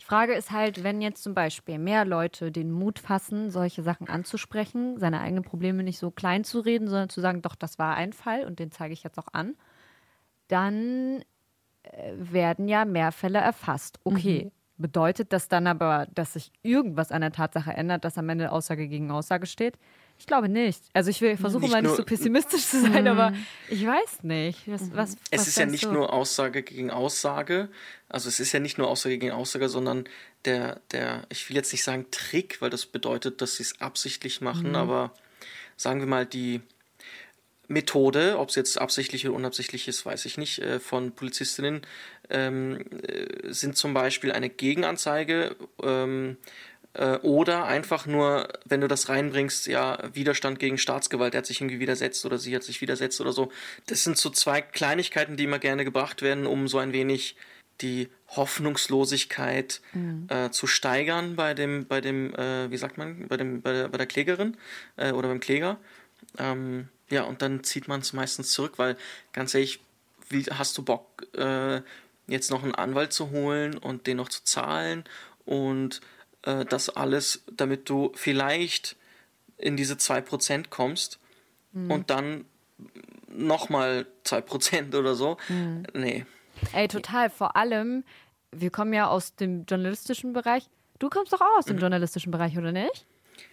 die 0.00 0.04
Frage 0.04 0.34
ist 0.34 0.50
halt, 0.50 0.84
wenn 0.84 1.00
jetzt 1.00 1.22
zum 1.22 1.34
Beispiel 1.34 1.78
mehr 1.78 2.04
Leute 2.04 2.52
den 2.52 2.70
Mut 2.70 2.98
fassen, 2.98 3.50
solche 3.50 3.82
Sachen 3.82 4.08
anzusprechen, 4.08 4.98
seine 4.98 5.20
eigenen 5.20 5.44
Probleme 5.44 5.82
nicht 5.82 5.98
so 5.98 6.10
klein 6.10 6.44
zu 6.44 6.60
reden, 6.60 6.88
sondern 6.88 7.08
zu 7.08 7.20
sagen, 7.20 7.42
doch, 7.42 7.54
das 7.54 7.78
war 7.78 7.94
ein 7.96 8.12
Fall 8.12 8.44
und 8.44 8.58
den 8.58 8.70
zeige 8.70 8.94
ich 8.94 9.02
jetzt 9.02 9.18
auch 9.18 9.28
an, 9.32 9.56
dann 10.48 11.24
werden 12.16 12.68
ja 12.68 12.84
mehr 12.84 13.12
Fälle 13.12 13.38
erfasst. 13.38 13.98
Okay. 14.04 14.44
Mhm. 14.46 14.50
Bedeutet 14.78 15.32
das 15.32 15.48
dann 15.48 15.66
aber, 15.66 16.06
dass 16.14 16.34
sich 16.34 16.52
irgendwas 16.62 17.10
an 17.10 17.22
der 17.22 17.32
Tatsache 17.32 17.72
ändert, 17.72 18.04
dass 18.04 18.18
am 18.18 18.28
Ende 18.28 18.52
Aussage 18.52 18.88
gegen 18.88 19.10
Aussage 19.10 19.46
steht? 19.46 19.78
Ich 20.18 20.26
glaube 20.26 20.48
nicht. 20.48 20.82
Also 20.92 21.10
ich 21.10 21.18
versuche 21.18 21.62
nicht 21.62 21.72
mal 21.72 21.82
nicht 21.82 21.96
so 21.96 22.04
pessimistisch 22.04 22.66
zu 22.66 22.80
sein, 22.80 23.02
mhm. 23.02 23.08
aber 23.08 23.32
ich 23.68 23.86
weiß 23.86 24.22
nicht. 24.22 24.66
Was, 24.66 24.82
was, 24.92 25.16
was 25.16 25.18
es 25.30 25.48
ist 25.48 25.58
ja 25.58 25.66
nicht 25.66 25.84
du? 25.84 25.92
nur 25.92 26.12
Aussage 26.12 26.62
gegen 26.62 26.90
Aussage. 26.90 27.68
Also 28.08 28.28
es 28.28 28.40
ist 28.40 28.52
ja 28.52 28.60
nicht 28.60 28.78
nur 28.78 28.88
Aussage 28.88 29.18
gegen 29.18 29.32
Aussage, 29.32 29.68
sondern 29.68 30.04
der, 30.44 30.80
der, 30.90 31.24
ich 31.30 31.48
will 31.48 31.56
jetzt 31.56 31.72
nicht 31.72 31.84
sagen 31.84 32.06
Trick, 32.10 32.60
weil 32.60 32.70
das 32.70 32.86
bedeutet, 32.86 33.40
dass 33.40 33.56
sie 33.56 33.62
es 33.62 33.80
absichtlich 33.80 34.40
machen, 34.40 34.70
mhm. 34.70 34.76
aber 34.76 35.12
sagen 35.76 36.00
wir 36.00 36.06
mal, 36.06 36.26
die, 36.26 36.60
Methode, 37.68 38.38
ob 38.38 38.50
es 38.50 38.54
jetzt 38.54 38.80
absichtlich 38.80 39.26
oder 39.26 39.36
unabsichtlich 39.36 39.88
ist, 39.88 40.06
weiß 40.06 40.24
ich 40.26 40.38
nicht, 40.38 40.58
äh, 40.60 40.78
von 40.80 41.12
Polizistinnen, 41.12 41.82
ähm, 42.30 42.84
äh, 43.02 43.52
sind 43.52 43.76
zum 43.76 43.94
Beispiel 43.94 44.32
eine 44.32 44.48
Gegenanzeige 44.48 45.56
ähm, 45.82 46.36
äh, 46.94 47.16
oder 47.18 47.66
einfach 47.66 48.06
nur, 48.06 48.48
wenn 48.64 48.80
du 48.80 48.88
das 48.88 49.08
reinbringst, 49.08 49.66
ja, 49.66 49.98
Widerstand 50.12 50.58
gegen 50.58 50.78
Staatsgewalt, 50.78 51.34
er 51.34 51.38
hat 51.38 51.46
sich 51.46 51.60
irgendwie 51.60 51.80
widersetzt 51.80 52.24
oder 52.24 52.38
sie 52.38 52.54
hat 52.54 52.62
sich 52.62 52.80
widersetzt 52.80 53.20
oder 53.20 53.32
so. 53.32 53.50
Das 53.86 54.04
sind 54.04 54.16
so 54.16 54.30
zwei 54.30 54.62
Kleinigkeiten, 54.62 55.36
die 55.36 55.44
immer 55.44 55.58
gerne 55.58 55.84
gebracht 55.84 56.22
werden, 56.22 56.46
um 56.46 56.68
so 56.68 56.78
ein 56.78 56.92
wenig 56.92 57.36
die 57.82 58.08
Hoffnungslosigkeit 58.28 59.82
mhm. 59.92 60.26
äh, 60.30 60.50
zu 60.50 60.66
steigern 60.66 61.36
bei 61.36 61.52
dem, 61.52 61.86
bei 61.86 62.00
dem, 62.00 62.34
äh, 62.34 62.70
wie 62.70 62.76
sagt 62.76 62.96
man, 62.96 63.28
bei 63.28 63.36
dem, 63.36 63.60
bei 63.60 63.72
der, 63.72 63.88
bei 63.88 63.98
der 63.98 64.06
Klägerin 64.06 64.56
äh, 64.96 65.12
oder 65.12 65.28
beim 65.28 65.40
Kläger. 65.40 65.78
Ähm, 66.38 66.88
ja, 67.08 67.22
und 67.22 67.42
dann 67.42 67.62
zieht 67.64 67.88
man 67.88 68.00
es 68.00 68.12
meistens 68.12 68.50
zurück, 68.50 68.74
weil 68.76 68.96
ganz 69.32 69.54
ehrlich, 69.54 69.80
wie, 70.28 70.42
hast 70.44 70.76
du 70.76 70.82
Bock, 70.82 71.26
äh, 71.34 71.82
jetzt 72.26 72.50
noch 72.50 72.62
einen 72.62 72.74
Anwalt 72.74 73.12
zu 73.12 73.30
holen 73.30 73.78
und 73.78 74.06
den 74.06 74.16
noch 74.16 74.28
zu 74.28 74.42
zahlen 74.42 75.04
und 75.44 76.00
äh, 76.42 76.64
das 76.64 76.88
alles, 76.88 77.44
damit 77.52 77.88
du 77.88 78.12
vielleicht 78.14 78.96
in 79.58 79.76
diese 79.76 79.94
2% 79.94 80.68
kommst 80.68 81.18
mhm. 81.72 81.90
und 81.90 82.10
dann 82.10 82.44
nochmal 83.28 84.06
2% 84.24 84.96
oder 84.96 85.14
so. 85.14 85.36
Mhm. 85.48 85.84
Nee. 85.94 86.26
Ey, 86.72 86.88
total. 86.88 87.30
Vor 87.30 87.56
allem, 87.56 88.04
wir 88.50 88.70
kommen 88.70 88.92
ja 88.92 89.08
aus 89.08 89.34
dem 89.36 89.64
journalistischen 89.64 90.32
Bereich. 90.32 90.64
Du 90.98 91.08
kommst 91.08 91.32
doch 91.32 91.40
auch 91.40 91.58
aus 91.58 91.66
dem 91.66 91.76
mhm. 91.76 91.82
journalistischen 91.82 92.32
Bereich, 92.32 92.56
oder 92.58 92.72
nicht? 92.72 93.06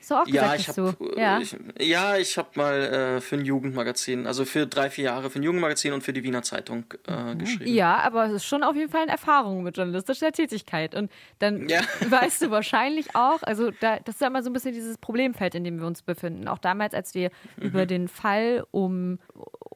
So 0.03 0.15
auch 0.15 0.27
ja, 0.27 0.53
ich 0.55 0.67
hab, 0.67 0.75
du. 0.75 0.93
Ja, 1.15 1.39
ich, 1.39 1.55
ja, 1.79 2.17
ich 2.17 2.37
habe 2.37 2.49
mal 2.55 2.73
äh, 2.73 3.21
für 3.21 3.37
ein 3.37 3.45
Jugendmagazin, 3.45 4.27
also 4.27 4.43
für 4.43 4.67
drei, 4.67 4.89
vier 4.89 5.05
Jahre 5.05 5.29
für 5.29 5.39
ein 5.39 5.43
Jugendmagazin 5.43 5.93
und 5.93 6.03
für 6.03 6.11
die 6.11 6.23
Wiener 6.23 6.43
Zeitung 6.43 6.85
äh, 7.07 7.33
mhm. 7.33 7.37
geschrieben. 7.39 7.73
Ja, 7.73 7.97
aber 7.97 8.25
es 8.25 8.33
ist 8.33 8.45
schon 8.45 8.63
auf 8.63 8.75
jeden 8.75 8.91
Fall 8.91 9.03
eine 9.03 9.11
Erfahrung 9.11 9.63
mit 9.63 9.77
journalistischer 9.77 10.31
Tätigkeit. 10.31 10.93
Und 10.93 11.09
dann 11.39 11.69
ja. 11.69 11.81
weißt 12.09 12.41
du 12.41 12.51
wahrscheinlich 12.51 13.15
auch, 13.15 13.43
also 13.43 13.71
da, 13.79 13.99
das 13.99 14.15
ist 14.15 14.21
ja 14.21 14.27
immer 14.27 14.43
so 14.43 14.49
ein 14.49 14.53
bisschen 14.53 14.73
dieses 14.73 14.97
Problemfeld, 14.97 15.55
in 15.55 15.63
dem 15.63 15.79
wir 15.79 15.87
uns 15.87 16.01
befinden. 16.01 16.47
Auch 16.47 16.59
damals, 16.59 16.93
als 16.93 17.13
wir 17.15 17.31
mhm. 17.57 17.63
über 17.63 17.85
den 17.85 18.07
Fall 18.07 18.65
um 18.71 19.19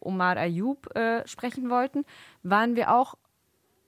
Omar 0.01 0.37
Ayub 0.37 0.93
äh, 0.95 1.25
sprechen 1.25 1.69
wollten, 1.69 2.03
waren 2.43 2.75
wir 2.75 2.93
auch, 2.93 3.15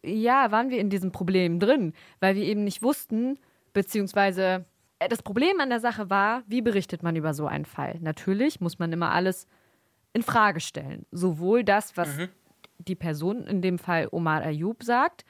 ja, 0.03 0.51
waren 0.51 0.69
wir 0.69 0.79
in 0.79 0.89
diesem 0.89 1.11
Problem 1.11 1.59
drin, 1.59 1.93
weil 2.21 2.35
wir 2.35 2.43
eben 2.43 2.63
nicht 2.63 2.81
wussten, 2.81 3.37
beziehungsweise 3.73 4.43
äh, 4.43 4.61
das 5.07 5.23
Problem 5.23 5.59
an 5.59 5.69
der 5.69 5.79
Sache 5.79 6.09
war, 6.09 6.43
wie 6.47 6.61
berichtet 6.61 7.03
man 7.03 7.15
über 7.15 7.33
so 7.33 7.47
einen 7.47 7.65
Fall? 7.65 7.97
Natürlich 8.01 8.59
muss 8.59 8.79
man 8.79 8.91
immer 8.91 9.11
alles 9.11 9.47
in 10.13 10.23
Frage 10.23 10.59
stellen. 10.59 11.05
Sowohl 11.11 11.63
das, 11.63 11.95
was 11.95 12.17
mhm. 12.17 12.29
die 12.79 12.95
Person, 12.95 13.47
in 13.47 13.61
dem 13.61 13.79
Fall 13.79 14.09
Omar 14.11 14.41
Ayub, 14.41 14.83
sagt, 14.83 15.23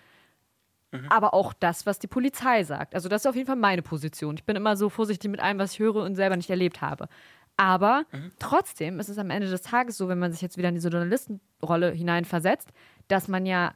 mhm. 0.91 1.05
aber 1.09 1.33
auch 1.33 1.53
das, 1.53 1.85
was 1.85 1.99
die 1.99 2.07
Polizei 2.07 2.63
sagt. 2.63 2.95
Also, 2.95 3.09
das 3.09 3.23
ist 3.23 3.27
auf 3.27 3.35
jeden 3.35 3.47
Fall 3.47 3.57
meine 3.57 3.81
Position. 3.81 4.35
Ich 4.35 4.45
bin 4.45 4.55
immer 4.55 4.75
so 4.75 4.89
vorsichtig 4.89 5.29
mit 5.29 5.39
allem, 5.39 5.59
was 5.59 5.73
ich 5.73 5.79
höre 5.79 5.97
und 5.97 6.15
selber 6.15 6.37
nicht 6.37 6.49
erlebt 6.49 6.81
habe. 6.81 7.07
Aber 7.57 8.05
mhm. 8.11 8.31
trotzdem 8.39 8.99
ist 8.99 9.09
es 9.09 9.17
am 9.17 9.29
Ende 9.29 9.49
des 9.49 9.61
Tages 9.61 9.97
so, 9.97 10.07
wenn 10.07 10.19
man 10.19 10.31
sich 10.31 10.41
jetzt 10.41 10.57
wieder 10.57 10.69
in 10.69 10.75
diese 10.75 10.89
Journalistenrolle 10.89 11.91
hineinversetzt, 11.91 12.71
dass 13.09 13.27
man 13.27 13.45
ja 13.45 13.73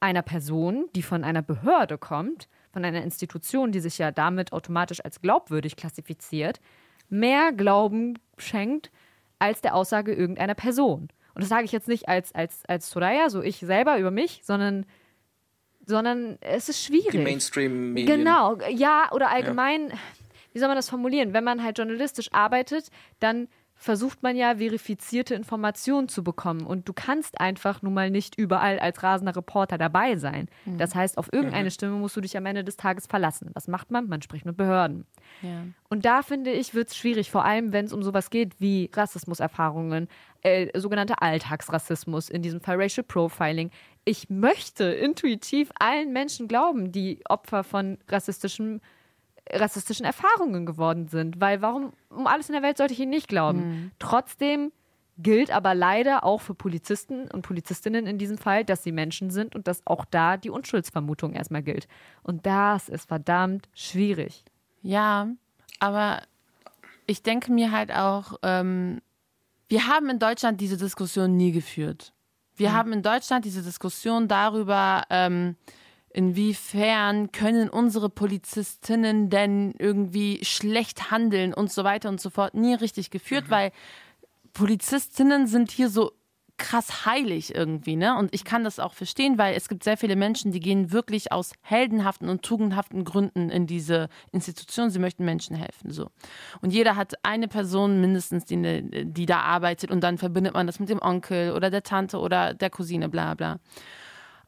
einer 0.00 0.22
Person, 0.22 0.88
die 0.96 1.02
von 1.02 1.22
einer 1.22 1.42
Behörde 1.42 1.96
kommt, 1.98 2.48
von 2.72 2.84
einer 2.84 3.02
Institution, 3.02 3.72
die 3.72 3.80
sich 3.80 3.98
ja 3.98 4.10
damit 4.10 4.52
automatisch 4.52 5.04
als 5.04 5.20
glaubwürdig 5.20 5.76
klassifiziert, 5.76 6.60
mehr 7.08 7.52
Glauben 7.52 8.18
schenkt 8.38 8.90
als 9.38 9.60
der 9.60 9.74
Aussage 9.74 10.14
irgendeiner 10.14 10.54
Person. 10.54 11.08
Und 11.34 11.42
das 11.42 11.48
sage 11.48 11.64
ich 11.64 11.72
jetzt 11.72 11.88
nicht 11.88 12.08
als, 12.08 12.34
als, 12.34 12.64
als 12.66 12.90
Soraya, 12.90 13.30
so 13.30 13.42
ich 13.42 13.58
selber 13.58 13.98
über 13.98 14.10
mich, 14.10 14.40
sondern, 14.44 14.86
sondern 15.86 16.38
es 16.40 16.68
ist 16.68 16.84
schwierig. 16.84 17.10
Die 17.10 17.18
Mainstream-Medien. 17.18 18.18
Genau, 18.18 18.58
ja, 18.70 19.10
oder 19.12 19.30
allgemein, 19.30 19.88
ja. 19.88 19.96
wie 20.52 20.58
soll 20.58 20.68
man 20.68 20.76
das 20.76 20.88
formulieren? 20.88 21.32
Wenn 21.32 21.44
man 21.44 21.62
halt 21.62 21.78
journalistisch 21.78 22.32
arbeitet, 22.32 22.90
dann 23.20 23.48
versucht 23.82 24.22
man 24.22 24.36
ja 24.36 24.58
verifizierte 24.58 25.34
Informationen 25.34 26.08
zu 26.08 26.22
bekommen. 26.22 26.64
Und 26.64 26.88
du 26.88 26.92
kannst 26.92 27.40
einfach 27.40 27.82
nun 27.82 27.92
mal 27.92 28.10
nicht 28.10 28.38
überall 28.38 28.78
als 28.78 29.02
rasender 29.02 29.34
Reporter 29.34 29.76
dabei 29.76 30.16
sein. 30.16 30.48
Mhm. 30.64 30.78
Das 30.78 30.94
heißt, 30.94 31.18
auf 31.18 31.32
irgendeine 31.32 31.64
mhm. 31.64 31.70
Stimme 31.70 31.96
musst 31.96 32.16
du 32.16 32.20
dich 32.20 32.36
am 32.36 32.46
Ende 32.46 32.62
des 32.62 32.76
Tages 32.76 33.08
verlassen. 33.08 33.50
Was 33.54 33.66
macht 33.66 33.90
man? 33.90 34.08
Man 34.08 34.22
spricht 34.22 34.46
mit 34.46 34.56
Behörden. 34.56 35.04
Ja. 35.42 35.64
Und 35.88 36.04
da 36.04 36.22
finde 36.22 36.52
ich, 36.52 36.74
wird 36.74 36.90
es 36.90 36.96
schwierig, 36.96 37.32
vor 37.32 37.44
allem 37.44 37.72
wenn 37.72 37.86
es 37.86 37.92
um 37.92 38.04
sowas 38.04 38.30
geht 38.30 38.60
wie 38.60 38.88
Rassismuserfahrungen, 38.94 40.06
äh, 40.42 40.78
sogenannter 40.78 41.20
Alltagsrassismus, 41.20 42.30
in 42.30 42.42
diesem 42.42 42.60
Fall 42.60 42.80
Racial 42.80 43.04
Profiling. 43.04 43.70
Ich 44.04 44.30
möchte 44.30 44.84
intuitiv 44.84 45.72
allen 45.80 46.12
Menschen 46.12 46.46
glauben, 46.46 46.92
die 46.92 47.18
Opfer 47.28 47.64
von 47.64 47.98
rassistischem 48.08 48.80
rassistischen 49.52 50.04
Erfahrungen 50.06 50.66
geworden 50.66 51.08
sind. 51.08 51.40
Weil 51.40 51.62
warum 51.62 51.92
um 52.08 52.26
alles 52.26 52.48
in 52.48 52.54
der 52.54 52.62
Welt 52.62 52.78
sollte 52.78 52.94
ich 52.94 53.00
ihnen 53.00 53.10
nicht 53.10 53.28
glauben? 53.28 53.58
Mhm. 53.58 53.90
Trotzdem 53.98 54.72
gilt 55.18 55.50
aber 55.50 55.74
leider 55.74 56.24
auch 56.24 56.40
für 56.40 56.54
Polizisten 56.54 57.30
und 57.30 57.42
Polizistinnen 57.42 58.06
in 58.06 58.18
diesem 58.18 58.38
Fall, 58.38 58.64
dass 58.64 58.82
sie 58.82 58.92
Menschen 58.92 59.30
sind 59.30 59.54
und 59.54 59.68
dass 59.68 59.86
auch 59.86 60.04
da 60.04 60.36
die 60.36 60.50
Unschuldsvermutung 60.50 61.34
erstmal 61.34 61.62
gilt. 61.62 61.86
Und 62.22 62.46
das 62.46 62.88
ist 62.88 63.08
verdammt 63.08 63.68
schwierig. 63.74 64.44
Ja, 64.82 65.28
aber 65.78 66.22
ich 67.06 67.22
denke 67.22 67.52
mir 67.52 67.72
halt 67.72 67.92
auch, 67.92 68.38
ähm, 68.42 69.00
wir 69.68 69.86
haben 69.86 70.08
in 70.10 70.18
Deutschland 70.18 70.60
diese 70.60 70.76
Diskussion 70.76 71.36
nie 71.36 71.52
geführt. 71.52 72.12
Wir 72.56 72.70
mhm. 72.70 72.74
haben 72.74 72.92
in 72.92 73.02
Deutschland 73.02 73.44
diese 73.44 73.62
Diskussion 73.62 74.28
darüber, 74.28 75.04
ähm, 75.10 75.56
inwiefern 76.14 77.32
können 77.32 77.68
unsere 77.68 78.08
Polizistinnen 78.08 79.30
denn 79.30 79.74
irgendwie 79.78 80.40
schlecht 80.44 81.10
handeln 81.10 81.54
und 81.54 81.72
so 81.72 81.84
weiter 81.84 82.08
und 82.08 82.20
so 82.20 82.30
fort, 82.30 82.54
nie 82.54 82.74
richtig 82.74 83.10
geführt, 83.10 83.46
mhm. 83.46 83.50
weil 83.50 83.72
Polizistinnen 84.52 85.46
sind 85.46 85.70
hier 85.70 85.88
so 85.88 86.12
krass 86.58 87.06
heilig 87.06 87.54
irgendwie, 87.54 87.96
ne? 87.96 88.16
Und 88.16 88.32
ich 88.32 88.44
kann 88.44 88.62
das 88.62 88.78
auch 88.78 88.94
verstehen, 88.94 89.36
weil 89.36 89.56
es 89.56 89.68
gibt 89.68 89.82
sehr 89.82 89.96
viele 89.96 90.14
Menschen, 90.14 90.52
die 90.52 90.60
gehen 90.60 90.92
wirklich 90.92 91.32
aus 91.32 91.52
heldenhaften 91.62 92.28
und 92.28 92.42
tugendhaften 92.42 93.04
Gründen 93.04 93.50
in 93.50 93.66
diese 93.66 94.08
Institution. 94.30 94.90
Sie 94.90 95.00
möchten 95.00 95.24
Menschen 95.24 95.56
helfen, 95.56 95.90
so. 95.90 96.10
Und 96.60 96.72
jeder 96.72 96.94
hat 96.94 97.14
eine 97.24 97.48
Person 97.48 98.00
mindestens, 98.00 98.44
die, 98.44 98.56
ne, 98.56 98.82
die 98.82 99.26
da 99.26 99.40
arbeitet 99.40 99.90
und 99.90 100.02
dann 100.02 100.18
verbindet 100.18 100.54
man 100.54 100.66
das 100.66 100.78
mit 100.78 100.88
dem 100.88 101.02
Onkel 101.02 101.52
oder 101.52 101.68
der 101.68 101.82
Tante 101.82 102.18
oder 102.18 102.54
der 102.54 102.70
Cousine, 102.70 103.08
bla 103.08 103.34
bla. 103.34 103.58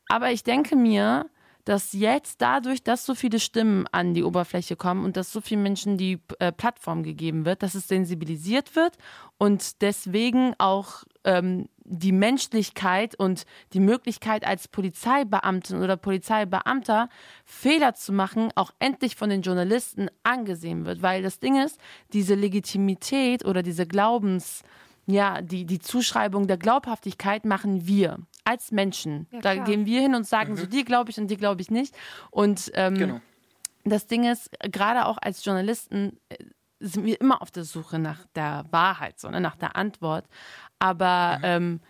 Aber 0.09 0.31
ich 0.31 0.45
denke 0.45 0.77
mir, 0.77 1.27
dass 1.65 1.93
jetzt 1.93 2.43
dadurch, 2.43 2.83
dass 2.83 3.07
so 3.07 3.15
viele 3.15 3.41
Stimmen 3.41 3.87
an 3.91 4.15
die 4.15 4.23
Oberfläche 4.23 4.77
kommen 4.77 5.05
und 5.05 5.17
dass 5.17 5.33
so 5.33 5.41
vielen 5.41 5.63
Menschen 5.63 5.97
die 5.97 6.21
äh, 6.39 6.53
Plattform 6.53 7.03
gegeben 7.03 7.45
wird, 7.45 7.63
dass 7.63 7.75
es 7.75 7.89
sensibilisiert 7.89 8.77
wird 8.77 8.97
und 9.39 9.81
deswegen 9.81 10.55
auch 10.59 11.05
ähm, 11.25 11.69
die 11.85 12.13
Menschlichkeit 12.13 13.15
und 13.15 13.45
die 13.73 13.81
Möglichkeit 13.81 14.47
als 14.47 14.69
Polizeibeamtin 14.69 15.83
oder 15.83 15.97
Polizeibeamter 15.97 17.09
Fehler 17.45 17.95
zu 17.95 18.13
machen, 18.13 18.51
auch 18.55 18.71
endlich 18.79 19.17
von 19.17 19.31
den 19.31 19.43
Journalisten 19.43 20.09
angesehen 20.23 20.87
wird. 20.87 21.03
Weil 21.03 21.23
das 21.23 21.41
Ding 21.41 21.63
ist, 21.63 21.79
diese 22.13 22.35
Legitimität 22.35 23.45
oder 23.45 23.63
diese 23.63 23.87
Glaubens, 23.87 24.63
ja, 25.07 25.43
die, 25.43 25.67
die 25.67 25.79
Zuschreibung 25.79 26.47
der 26.47 26.57
Glaubhaftigkeit 26.57 27.45
machen 27.45 27.87
wir 27.87 28.19
als 28.45 28.71
Menschen. 28.71 29.27
Ja, 29.31 29.41
da 29.41 29.55
gehen 29.57 29.87
wir 29.87 30.01
hin 30.01 30.15
und 30.15 30.27
sagen, 30.27 30.53
mhm. 30.53 30.57
so 30.57 30.67
die 30.67 30.85
glaube 30.85 31.11
ich 31.11 31.19
und 31.19 31.29
die 31.29 31.37
glaube 31.37 31.61
ich 31.61 31.71
nicht. 31.71 31.95
Und 32.31 32.71
ähm, 32.75 32.95
genau. 32.95 33.21
das 33.85 34.07
Ding 34.07 34.31
ist, 34.31 34.51
gerade 34.61 35.07
auch 35.07 35.19
als 35.21 35.45
Journalisten 35.45 36.19
äh, 36.29 36.37
sind 36.81 37.07
wir 37.07 37.21
immer 37.21 37.41
auf 37.41 37.51
der 37.51 37.65
Suche 37.65 37.99
nach 37.99 38.27
der 38.35 38.67
Wahrheit, 38.71 39.19
sondern 39.19 39.43
nach 39.43 39.57
der 39.57 39.77
Antwort. 39.77 40.27
Aber 40.79 41.39
mhm. 41.39 41.45
ähm, 41.45 41.81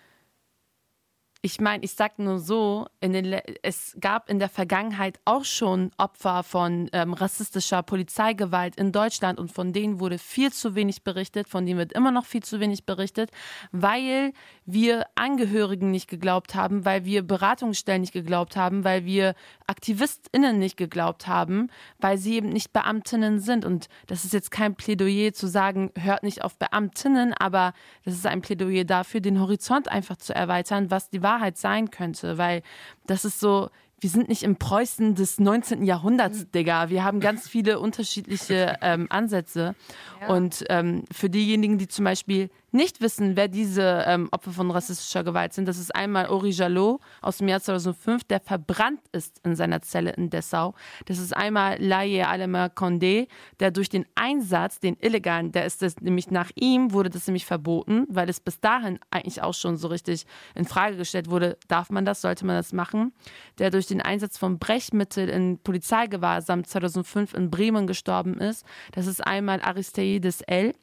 ich 1.45 1.61
meine, 1.61 1.85
ich 1.85 1.93
sage 1.93 2.23
nur 2.23 2.39
so, 2.39 2.87
den, 3.03 3.39
es 3.61 3.95
gab 4.01 4.31
in 4.31 4.39
der 4.39 4.49
Vergangenheit 4.49 5.21
auch 5.27 5.45
schon 5.45 5.91
Opfer 5.99 6.43
von 6.43 6.89
ähm, 6.95 7.13
rassistischer 7.13 7.83
Polizeigewalt 7.83 8.77
in 8.77 8.93
Deutschland 8.93 9.39
und 9.39 9.53
von 9.53 9.75
denen 9.75 10.01
wurde 10.01 10.17
viel 10.17 10.55
zu 10.55 10.75
wenig 10.75 11.05
berichtet, 11.05 11.47
von 11.47 11.67
denen 11.67 11.79
wird 11.79 11.93
immer 11.93 12.13
noch 12.13 12.25
viel 12.25 12.43
zu 12.43 12.61
wenig 12.61 12.87
berichtet, 12.87 13.31
weil 13.73 14.33
wir 14.65 15.05
Angehörigen 15.17 15.91
nicht 15.91 16.09
geglaubt 16.09 16.55
haben, 16.55 16.87
weil 16.87 17.05
wir 17.05 17.23
Beratungsstellen 17.23 18.01
nicht 18.01 18.15
geglaubt 18.15 18.57
haben, 18.57 18.83
weil 18.83 19.05
wir 19.05 19.35
AktivistInnen 19.67 20.59
nicht 20.59 20.79
geglaubt 20.79 21.27
haben, 21.27 21.69
weil 21.99 22.17
sie 22.17 22.37
eben 22.37 22.49
nicht 22.49 22.73
Beamtinnen 22.73 23.39
sind. 23.39 23.67
Und 23.67 23.91
das 24.07 24.25
ist 24.25 24.33
jetzt 24.33 24.51
kein 24.51 24.77
Plädoyer 24.77 25.35
zu 25.35 25.47
sagen, 25.47 25.91
hört 25.95 26.23
nicht 26.23 26.43
auf 26.43 26.57
Beamtinnen, 26.57 27.35
aber 27.35 27.75
das 28.07 28.15
ist 28.15 28.27
ein 28.27 28.41
Plädoyer 28.41 28.85
dafür, 28.85 29.21
den 29.21 29.41
Horizont 29.41 29.89
einfach 29.89 30.17
zu 30.17 30.35
erweitern, 30.35 30.91
was 30.91 31.11
die 31.11 31.23
Wahrheit 31.23 31.34
Wahrheit 31.35 31.59
sein 31.59 31.91
könnte, 31.91 32.39
weil 32.39 32.63
das 33.07 33.25
ist 33.25 33.41
so, 33.41 33.71
wir 34.01 34.11
sind 34.11 34.29
nicht 34.29 34.43
im 34.43 34.57
Preußen 34.57 35.15
des 35.15 35.39
19. 35.39 35.83
Jahrhunderts, 35.83 36.41
mhm. 36.41 36.53
Digga. 36.53 36.91
Wir 36.91 37.05
haben 37.05 37.21
ganz 37.21 37.49
viele 37.55 37.81
unterschiedliche 37.81 38.77
ähm, 38.83 39.07
Ansätze. 39.11 39.75
Ja. 40.21 40.29
Und 40.29 40.65
ähm, 40.69 41.05
für 41.11 41.31
diejenigen, 41.31 41.79
die 41.79 41.89
zum 41.89 42.05
Beispiel 42.05 42.51
nicht 42.75 43.01
wissen, 43.01 43.37
wer 43.37 43.49
diese 43.49 44.05
ähm, 44.07 44.29
Opfer 44.33 44.51
von 44.51 44.71
rassistischer 44.71 45.23
Gewalt 45.23 45.53
sind, 45.53 45.67
das 45.67 45.79
ist 45.79 45.95
einmal 45.95 46.29
Ori 46.29 46.51
Jalot 46.51 47.01
aus 47.23 47.39
dem 47.39 47.49
Jahr 47.49 47.61
2005, 47.61 48.25
der 48.25 48.41
verbrannt 48.41 49.01
ist 49.13 49.41
in 49.45 49.55
seiner 49.55 49.81
Zelle 49.81 50.11
in 50.11 50.29
Dessau. 50.29 50.75
Das 51.07 51.19
ist 51.19 51.35
einmal 51.35 51.81
Laye 51.81 52.25
Alema 52.25 52.67
Condé, 52.67 53.29
der 53.61 53.71
durch 53.71 53.89
den 53.89 54.05
Einsatz, 54.17 54.81
den 54.81 54.97
illegalen, 55.01 55.53
der 55.53 55.65
ist 55.65 55.83
das 55.83 56.01
nämlich 56.01 56.31
nach 56.31 56.51
ihm, 56.57 56.93
wurde 56.93 57.11
das 57.11 57.27
nämlich 57.29 57.47
verboten, 57.47 58.07
weil 58.09 58.29
es 58.29 58.41
bis 58.41 58.61
dahin 58.61 58.99
eigentlich 59.11 59.41
auch 59.41 59.55
schon 59.55 59.77
so 59.77 59.89
richtig 59.89 60.27
in 60.57 60.65
Frage 60.65 60.97
gestellt 60.97 61.31
wurde, 61.31 61.57
darf 61.69 61.91
man 61.91 62.05
das, 62.05 62.21
sollte 62.23 62.45
man 62.45 62.57
das 62.57 62.73
machen, 62.73 63.13
der 63.59 63.71
durch 63.71 63.87
den 63.87 64.03
Einsatz 64.03 64.37
von 64.37 64.59
Brechmittel 64.59 65.29
in 65.29 65.59
Polizeigewahrsam 65.59 66.65
2005 66.65 67.35
in 67.35 67.51
Bremen 67.51 67.87
gestorben 67.87 68.41
ist. 68.41 68.67
Das 68.93 69.07
ist 69.07 69.25
einmal 69.25 69.61
Aristeides 69.61 70.41
L 70.41 70.75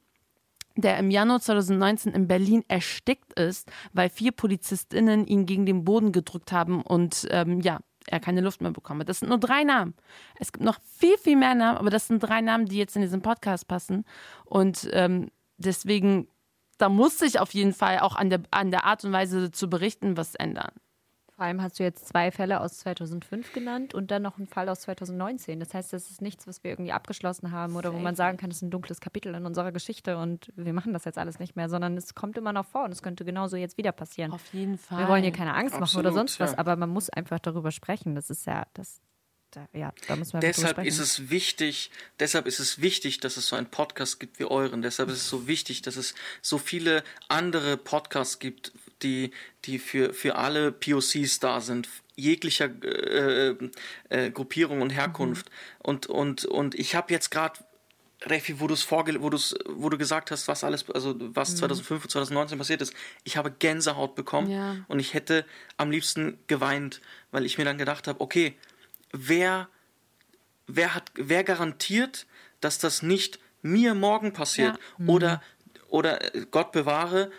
der 0.75 0.97
im 0.97 1.11
Januar 1.11 1.41
2019 1.41 2.13
in 2.13 2.27
Berlin 2.27 2.63
erstickt 2.67 3.37
ist, 3.39 3.71
weil 3.93 4.09
vier 4.09 4.31
PolizistInnen 4.31 5.27
ihn 5.27 5.45
gegen 5.45 5.65
den 5.65 5.83
Boden 5.83 6.11
gedrückt 6.11 6.51
haben 6.51 6.81
und 6.81 7.27
ähm, 7.31 7.61
ja, 7.61 7.79
er 8.07 8.19
keine 8.19 8.41
Luft 8.41 8.61
mehr 8.61 8.71
bekommen 8.71 9.01
hat. 9.01 9.09
Das 9.09 9.19
sind 9.19 9.29
nur 9.29 9.37
drei 9.37 9.63
Namen. 9.63 9.93
Es 10.39 10.51
gibt 10.51 10.63
noch 10.63 10.79
viel, 10.97 11.17
viel 11.17 11.35
mehr 11.35 11.55
Namen, 11.55 11.77
aber 11.77 11.89
das 11.89 12.07
sind 12.07 12.19
drei 12.19 12.41
Namen, 12.41 12.65
die 12.65 12.77
jetzt 12.77 12.95
in 12.95 13.01
diesen 13.01 13.21
Podcast 13.21 13.67
passen. 13.67 14.05
Und 14.45 14.89
ähm, 14.91 15.29
deswegen, 15.57 16.27
da 16.77 16.89
muss 16.89 17.19
sich 17.19 17.39
auf 17.39 17.53
jeden 17.53 17.73
Fall 17.73 17.99
auch 17.99 18.15
an 18.15 18.29
der, 18.29 18.41
an 18.51 18.71
der 18.71 18.85
Art 18.85 19.03
und 19.05 19.11
Weise 19.11 19.51
zu 19.51 19.69
berichten 19.69 20.17
was 20.17 20.35
ändern. 20.35 20.71
Vor 21.41 21.47
allem 21.47 21.63
hast 21.63 21.79
du 21.79 21.83
jetzt 21.83 22.07
zwei 22.07 22.29
Fälle 22.29 22.61
aus 22.61 22.77
2005 22.77 23.51
genannt 23.51 23.95
und 23.95 24.11
dann 24.11 24.21
noch 24.21 24.37
einen 24.37 24.45
Fall 24.45 24.69
aus 24.69 24.81
2019. 24.81 25.59
Das 25.59 25.73
heißt, 25.73 25.91
das 25.91 26.11
ist 26.11 26.21
nichts, 26.21 26.45
was 26.45 26.63
wir 26.63 26.69
irgendwie 26.69 26.91
abgeschlossen 26.91 27.51
haben 27.51 27.77
oder 27.77 27.95
wo 27.95 27.97
man 27.97 28.13
sagen 28.15 28.37
kann, 28.37 28.51
das 28.51 28.57
ist 28.57 28.61
ein 28.61 28.69
dunkles 28.69 29.01
Kapitel 29.01 29.33
in 29.33 29.47
unserer 29.47 29.71
Geschichte 29.71 30.19
und 30.19 30.53
wir 30.55 30.71
machen 30.71 30.93
das 30.93 31.03
jetzt 31.03 31.17
alles 31.17 31.39
nicht 31.39 31.55
mehr, 31.55 31.67
sondern 31.67 31.97
es 31.97 32.13
kommt 32.13 32.37
immer 32.37 32.53
noch 32.53 32.67
vor 32.67 32.83
und 32.83 32.91
es 32.91 33.01
könnte 33.01 33.25
genauso 33.25 33.57
jetzt 33.57 33.79
wieder 33.79 33.91
passieren. 33.91 34.31
Auf 34.31 34.53
jeden 34.53 34.77
Fall. 34.77 34.99
Wir 34.99 35.07
wollen 35.07 35.23
hier 35.23 35.31
keine 35.31 35.55
Angst 35.55 35.73
machen 35.73 35.85
Absolut, 35.85 36.05
oder 36.05 36.13
sonst 36.13 36.39
was, 36.39 36.51
ja. 36.51 36.59
aber 36.59 36.75
man 36.75 36.91
muss 36.91 37.09
einfach 37.09 37.39
darüber 37.39 37.71
sprechen. 37.71 38.13
Das 38.13 38.29
ist 38.29 38.45
ja, 38.45 38.67
das, 38.75 39.01
ja, 39.73 39.91
da 40.07 40.17
müssen 40.17 40.33
wir 40.33 40.41
deshalb 40.41 40.77
ist 40.85 40.99
es 40.99 41.31
wichtig, 41.31 41.89
deshalb 42.19 42.45
ist 42.45 42.59
es 42.59 42.81
wichtig, 42.81 43.19
dass 43.19 43.37
es 43.37 43.47
so 43.47 43.55
einen 43.55 43.65
Podcast 43.65 44.19
gibt 44.19 44.37
wie 44.37 44.45
euren. 44.45 44.83
Deshalb 44.83 45.09
ist 45.09 45.17
es 45.17 45.29
so 45.29 45.47
wichtig, 45.47 45.81
dass 45.81 45.95
es 45.95 46.13
so 46.43 46.59
viele 46.59 47.03
andere 47.29 47.77
Podcasts 47.77 48.37
gibt, 48.37 48.73
die, 49.03 49.31
die 49.65 49.79
für, 49.79 50.13
für 50.13 50.35
alle 50.35 50.71
POCs 50.71 51.39
da 51.39 51.61
sind, 51.61 51.87
jeglicher 52.15 52.69
äh, 52.83 53.55
äh, 54.09 54.31
Gruppierung 54.31 54.81
und 54.81 54.91
Herkunft. 54.91 55.49
Mhm. 55.49 55.55
Und, 55.79 56.07
und, 56.07 56.45
und 56.45 56.75
ich 56.75 56.95
habe 56.95 57.13
jetzt 57.13 57.31
gerade 57.31 57.59
Refi, 58.23 58.59
wo 58.59 58.67
vorge 58.75 59.19
wo 59.19 59.31
wo 59.31 59.89
du 59.89 59.97
gesagt 59.97 60.29
hast, 60.29 60.47
was 60.47 60.63
alles, 60.63 60.87
also 60.91 61.15
was 61.17 61.51
mhm. 61.51 61.57
2005 61.57 62.03
und 62.03 62.11
2019 62.11 62.57
passiert 62.57 62.81
ist, 62.81 62.93
ich 63.23 63.35
habe 63.37 63.51
Gänsehaut 63.51 64.13
bekommen 64.15 64.51
ja. 64.51 64.77
und 64.87 64.99
ich 64.99 65.15
hätte 65.15 65.43
am 65.77 65.89
liebsten 65.89 66.37
geweint, 66.45 67.01
weil 67.31 67.45
ich 67.45 67.57
mir 67.57 67.65
dann 67.65 67.79
gedacht 67.79 68.07
habe, 68.07 68.21
okay, 68.21 68.55
wer, 69.11 69.69
wer 70.67 70.93
hat, 70.93 71.11
wer 71.15 71.43
garantiert, 71.43 72.27
dass 72.59 72.77
das 72.77 73.01
nicht 73.01 73.39
mir 73.63 73.95
morgen 73.95 74.33
passiert 74.33 74.77
ja. 74.77 74.83
mhm. 74.99 75.09
oder 75.09 75.41
oder 75.91 76.35
äh, 76.35 76.45
Gott 76.49 76.71
bewahre, 76.71 77.31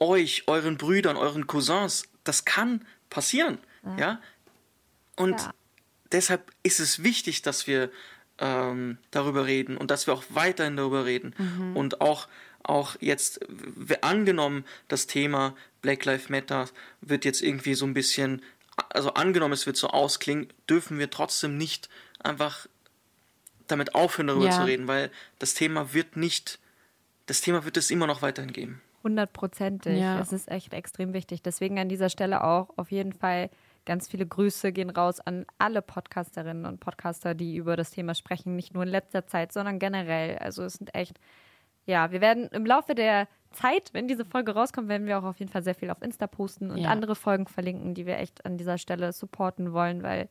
euch, 0.00 0.44
euren 0.46 0.76
Brüdern, 0.76 1.16
euren 1.16 1.46
Cousins, 1.46 2.04
das 2.24 2.44
kann 2.44 2.86
passieren. 3.10 3.58
Ja. 3.84 3.96
ja? 3.98 4.22
Und 5.16 5.40
Ja. 5.40 5.54
deshalb 6.12 6.50
ist 6.62 6.80
es 6.80 7.02
wichtig, 7.02 7.42
dass 7.42 7.66
wir 7.66 7.90
ähm, 8.40 8.98
darüber 9.10 9.46
reden 9.46 9.76
und 9.76 9.90
dass 9.90 10.06
wir 10.06 10.14
auch 10.14 10.22
weiterhin 10.30 10.76
darüber 10.76 11.04
reden. 11.04 11.34
Und 11.74 12.00
auch, 12.00 12.28
auch 12.62 12.94
jetzt, 13.00 13.40
angenommen, 14.00 14.64
das 14.86 15.08
Thema 15.08 15.56
Black 15.82 16.04
Lives 16.04 16.28
Matter 16.28 16.68
wird 17.00 17.24
jetzt 17.24 17.42
irgendwie 17.42 17.74
so 17.74 17.84
ein 17.84 17.94
bisschen, 17.94 18.42
also 18.90 19.14
angenommen, 19.14 19.54
es 19.54 19.66
wird 19.66 19.76
so 19.76 19.88
ausklingen, 19.88 20.52
dürfen 20.68 21.00
wir 21.00 21.10
trotzdem 21.10 21.56
nicht 21.56 21.88
einfach 22.20 22.68
damit 23.66 23.94
aufhören, 23.96 24.28
darüber 24.28 24.46
Ja. 24.46 24.52
zu 24.52 24.62
reden, 24.64 24.86
weil 24.86 25.10
das 25.40 25.54
Thema 25.54 25.92
wird 25.92 26.16
nicht, 26.16 26.60
das 27.26 27.40
Thema 27.40 27.64
wird 27.64 27.76
es 27.76 27.90
immer 27.90 28.06
noch 28.06 28.22
weiterhin 28.22 28.52
geben. 28.52 28.80
Hundertprozentig. 29.02 30.00
Ja. 30.00 30.20
Es 30.20 30.32
ist 30.32 30.50
echt 30.50 30.74
extrem 30.74 31.12
wichtig. 31.12 31.42
Deswegen 31.42 31.78
an 31.78 31.88
dieser 31.88 32.08
Stelle 32.08 32.44
auch 32.44 32.70
auf 32.76 32.90
jeden 32.90 33.12
Fall 33.12 33.50
ganz 33.86 34.08
viele 34.08 34.26
Grüße 34.26 34.72
gehen 34.72 34.90
raus 34.90 35.20
an 35.20 35.46
alle 35.56 35.80
Podcasterinnen 35.82 36.66
und 36.66 36.80
Podcaster, 36.80 37.34
die 37.34 37.56
über 37.56 37.76
das 37.76 37.90
Thema 37.90 38.14
sprechen. 38.14 38.54
Nicht 38.56 38.74
nur 38.74 38.82
in 38.82 38.88
letzter 38.90 39.26
Zeit, 39.26 39.52
sondern 39.52 39.78
generell. 39.78 40.38
Also 40.38 40.62
es 40.64 40.74
sind 40.74 40.94
echt, 40.94 41.18
ja, 41.86 42.10
wir 42.10 42.20
werden 42.20 42.48
im 42.48 42.66
Laufe 42.66 42.94
der 42.94 43.28
Zeit, 43.50 43.90
wenn 43.94 44.06
diese 44.08 44.26
Folge 44.26 44.52
rauskommt, 44.52 44.88
werden 44.88 45.06
wir 45.06 45.18
auch 45.18 45.24
auf 45.24 45.38
jeden 45.38 45.50
Fall 45.50 45.62
sehr 45.62 45.74
viel 45.74 45.90
auf 45.90 46.02
Insta 46.02 46.26
posten 46.26 46.70
und 46.70 46.78
Ja. 46.78 46.90
andere 46.90 47.14
Folgen 47.14 47.46
verlinken, 47.46 47.94
die 47.94 48.04
wir 48.04 48.18
echt 48.18 48.44
an 48.44 48.58
dieser 48.58 48.76
Stelle 48.76 49.12
supporten 49.12 49.72
wollen, 49.72 50.02
weil 50.02 50.28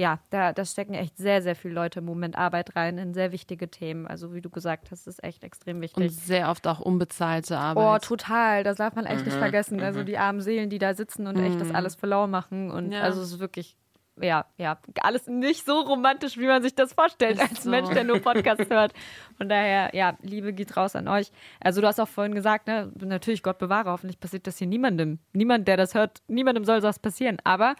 ja, 0.00 0.18
da, 0.30 0.54
da 0.54 0.64
stecken 0.64 0.94
echt 0.94 1.18
sehr, 1.18 1.42
sehr 1.42 1.54
viele 1.54 1.74
Leute 1.74 1.98
im 1.98 2.06
Moment 2.06 2.38
Arbeit 2.38 2.74
rein 2.74 2.96
in 2.96 3.12
sehr 3.12 3.32
wichtige 3.32 3.70
Themen. 3.70 4.06
Also 4.06 4.32
wie 4.32 4.40
du 4.40 4.48
gesagt 4.48 4.90
hast, 4.90 5.06
ist 5.06 5.22
echt 5.22 5.44
extrem 5.44 5.82
wichtig. 5.82 6.02
Und 6.02 6.10
sehr 6.10 6.48
oft 6.48 6.66
auch 6.66 6.80
unbezahlte 6.80 7.52
Oh, 7.54 7.58
Arbeit. 7.58 8.04
total. 8.04 8.64
Das 8.64 8.78
darf 8.78 8.94
man 8.94 9.04
echt 9.04 9.26
nicht 9.26 9.36
vergessen. 9.36 9.78
Also 9.82 10.02
die 10.02 10.16
armen 10.16 10.40
Seelen, 10.40 10.70
die 10.70 10.78
da 10.78 10.94
sitzen 10.94 11.26
und 11.26 11.36
echt 11.38 11.60
das 11.60 11.70
alles 11.74 11.96
für 11.96 12.06
lau 12.06 12.26
machen. 12.26 12.70
Und 12.70 12.92
Ja. 12.92 13.02
also 13.02 13.20
es 13.20 13.32
ist 13.32 13.40
wirklich, 13.40 13.76
ja, 14.22 14.46
ja, 14.56 14.78
alles 15.02 15.26
nicht 15.26 15.66
so 15.66 15.80
romantisch, 15.80 16.38
wie 16.38 16.46
man 16.46 16.62
sich 16.62 16.74
das 16.74 16.94
vorstellt, 16.94 17.36
Ist 17.36 17.50
als 17.50 17.62
so. 17.64 17.70
Mensch, 17.70 17.90
der 17.90 18.04
nur 18.04 18.20
Podcast 18.22 18.70
hört. 18.70 18.94
Von 19.36 19.50
daher, 19.50 19.94
ja, 19.94 20.16
Liebe 20.22 20.54
geht 20.54 20.78
raus 20.78 20.96
an 20.96 21.08
euch. 21.08 21.30
Also 21.60 21.82
du 21.82 21.86
hast 21.86 22.00
auch 22.00 22.08
vorhin 22.08 22.34
gesagt, 22.34 22.68
ne, 22.68 22.90
natürlich, 23.00 23.42
Gott 23.42 23.58
bewahre, 23.58 23.90
hoffentlich 23.90 24.18
passiert 24.18 24.46
das 24.46 24.56
hier 24.56 24.66
niemandem. 24.66 25.18
Niemand, 25.34 25.68
der 25.68 25.76
das 25.76 25.94
hört, 25.94 26.22
niemandem 26.26 26.64
soll 26.64 26.80
sowas 26.80 26.98
passieren. 26.98 27.36
Aber 27.44 27.74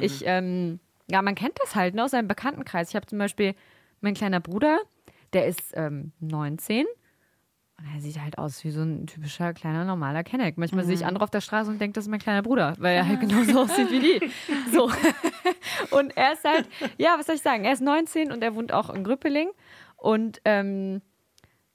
ich, 0.00 0.24
ähm, 0.26 0.80
ja, 1.10 1.22
man 1.22 1.34
kennt 1.34 1.58
das 1.62 1.74
halt, 1.74 1.94
ne, 1.94 2.04
aus 2.04 2.12
seinem 2.12 2.28
Bekanntenkreis. 2.28 2.90
Ich 2.90 2.96
habe 2.96 3.06
zum 3.06 3.18
Beispiel 3.18 3.54
mein 4.00 4.14
kleiner 4.14 4.40
Bruder, 4.40 4.80
der 5.32 5.46
ist 5.46 5.72
ähm, 5.74 6.12
19 6.20 6.86
und 7.80 7.94
er 7.94 8.00
sieht 8.00 8.20
halt 8.20 8.36
aus 8.36 8.62
wie 8.64 8.70
so 8.70 8.82
ein 8.82 9.06
typischer 9.06 9.54
kleiner 9.54 9.84
normaler 9.84 10.22
Kenneck. 10.22 10.58
Manchmal 10.58 10.84
sehe 10.84 10.94
ich 10.94 11.06
andere 11.06 11.24
auf 11.24 11.30
der 11.30 11.40
Straße 11.40 11.70
und 11.70 11.80
denke, 11.80 11.94
das 11.94 12.04
ist 12.04 12.10
mein 12.10 12.20
kleiner 12.20 12.42
Bruder, 12.42 12.74
weil 12.78 12.94
er 12.94 13.08
halt 13.08 13.20
genauso 13.20 13.60
aussieht 13.60 13.90
wie 13.90 14.00
die. 14.00 14.30
So. 14.72 14.90
Und 15.90 16.16
er 16.16 16.34
ist 16.34 16.44
halt, 16.44 16.68
ja, 16.98 17.16
was 17.18 17.26
soll 17.26 17.36
ich 17.36 17.42
sagen? 17.42 17.64
Er 17.64 17.72
ist 17.72 17.80
19 17.80 18.30
und 18.30 18.42
er 18.42 18.54
wohnt 18.54 18.72
auch 18.72 18.90
in 18.90 19.02
Grüppeling. 19.02 19.50
Und 19.96 20.40
ähm, 20.44 21.00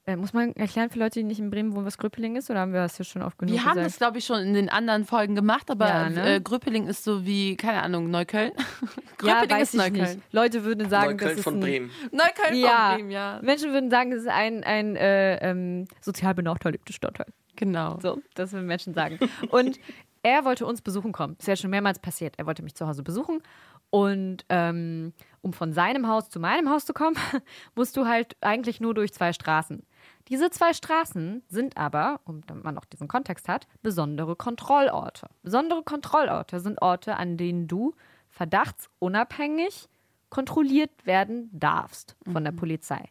äh, 0.06 0.16
muss 0.16 0.32
man 0.32 0.52
erklären 0.54 0.88
für 0.88 0.98
Leute, 0.98 1.18
die 1.18 1.24
nicht 1.24 1.40
in 1.40 1.50
Bremen 1.50 1.74
wohnen, 1.74 1.84
was 1.84 1.98
Grüppeling 1.98 2.36
ist? 2.36 2.48
Oder 2.48 2.60
haben 2.60 2.72
wir 2.72 2.80
das 2.80 2.96
hier 2.96 3.04
schon 3.04 3.22
oft 3.22 3.38
genug 3.38 3.52
Wir 3.52 3.64
haben 3.64 3.74
gesagt? 3.74 3.86
das, 3.86 3.96
glaube 3.98 4.18
ich, 4.18 4.24
schon 4.24 4.38
in 4.40 4.54
den 4.54 4.68
anderen 4.68 5.04
Folgen 5.04 5.34
gemacht, 5.34 5.70
aber 5.70 5.88
Ja, 5.88 6.08
ne? 6.08 6.36
äh, 6.36 6.40
Grüppeling 6.40 6.86
ist 6.86 7.02
so 7.04 7.26
wie, 7.26 7.56
keine 7.56 7.82
Ahnung, 7.82 8.10
Neukölln. 8.10 8.52
ja, 9.22 9.40
Grüppeling 9.40 9.50
weiß 9.60 9.74
ich 9.74 9.92
nicht. 9.92 10.18
Leute 10.32 10.64
würden 10.64 10.88
sagen, 10.88 11.18
das 11.18 11.26
Neukölln 11.26 11.38
ist 11.38 11.44
von 11.44 11.54
ein, 11.54 11.60
Bremen. 11.60 11.90
Neukölln 12.12 12.56
Ja, 12.56 12.88
von 12.88 12.96
Bremen, 12.96 13.10
ja. 13.10 13.40
Menschen 13.42 13.72
würden 13.72 13.90
sagen, 13.90 14.10
das 14.12 14.20
ist 14.20 14.28
ein, 14.28 14.62
ein 14.64 14.96
äh, 14.96 15.36
ähm, 15.38 15.86
sozial 16.00 16.34
benachteiligter 16.34 16.92
Stadtteil. 16.92 17.26
Genau. 17.56 17.98
So, 18.00 18.20
das 18.34 18.52
würden 18.52 18.66
Menschen 18.66 18.94
sagen. 18.94 19.18
Und 19.50 19.80
er 20.22 20.44
wollte 20.44 20.66
uns 20.66 20.82
besuchen 20.82 21.12
kommen. 21.12 21.36
Ist 21.38 21.48
ja 21.48 21.56
schon 21.56 21.70
mehrmals 21.70 21.98
passiert. 21.98 22.34
Er 22.36 22.46
wollte 22.46 22.62
mich 22.62 22.74
zu 22.74 22.86
Hause 22.86 23.02
besuchen. 23.02 23.42
Und 23.90 24.44
ähm, 24.48 25.12
um 25.40 25.52
von 25.52 25.72
seinem 25.72 26.08
Haus 26.08 26.28
zu 26.28 26.40
meinem 26.40 26.68
Haus 26.68 26.84
zu 26.84 26.92
kommen, 26.92 27.16
musst 27.74 27.96
du 27.96 28.06
halt 28.06 28.36
eigentlich 28.40 28.80
nur 28.80 28.94
durch 28.94 29.12
zwei 29.12 29.32
Straßen. 29.32 29.82
Diese 30.28 30.50
zwei 30.50 30.72
Straßen 30.72 31.42
sind 31.48 31.76
aber, 31.76 32.20
um 32.24 32.44
damit 32.46 32.64
man 32.64 32.78
auch 32.78 32.84
diesen 32.84 33.06
Kontext 33.06 33.48
hat, 33.48 33.68
besondere 33.82 34.34
Kontrollorte. 34.34 35.28
Besondere 35.42 35.82
Kontrollorte 35.82 36.58
sind 36.60 36.82
Orte, 36.82 37.16
an 37.16 37.36
denen 37.36 37.68
du 37.68 37.94
verdachtsunabhängig 38.30 39.88
kontrolliert 40.28 41.06
werden 41.06 41.48
darfst 41.52 42.16
von 42.30 42.42
der 42.42 42.52
Polizei. 42.52 43.08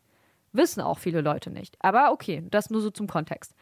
Wissen 0.52 0.82
auch 0.82 1.00
viele 1.00 1.22
Leute 1.22 1.50
nicht. 1.50 1.78
Aber 1.80 2.12
okay, 2.12 2.44
das 2.52 2.70
nur 2.70 2.82
so 2.82 2.90
zum 2.90 3.08
Kontext. 3.08 3.56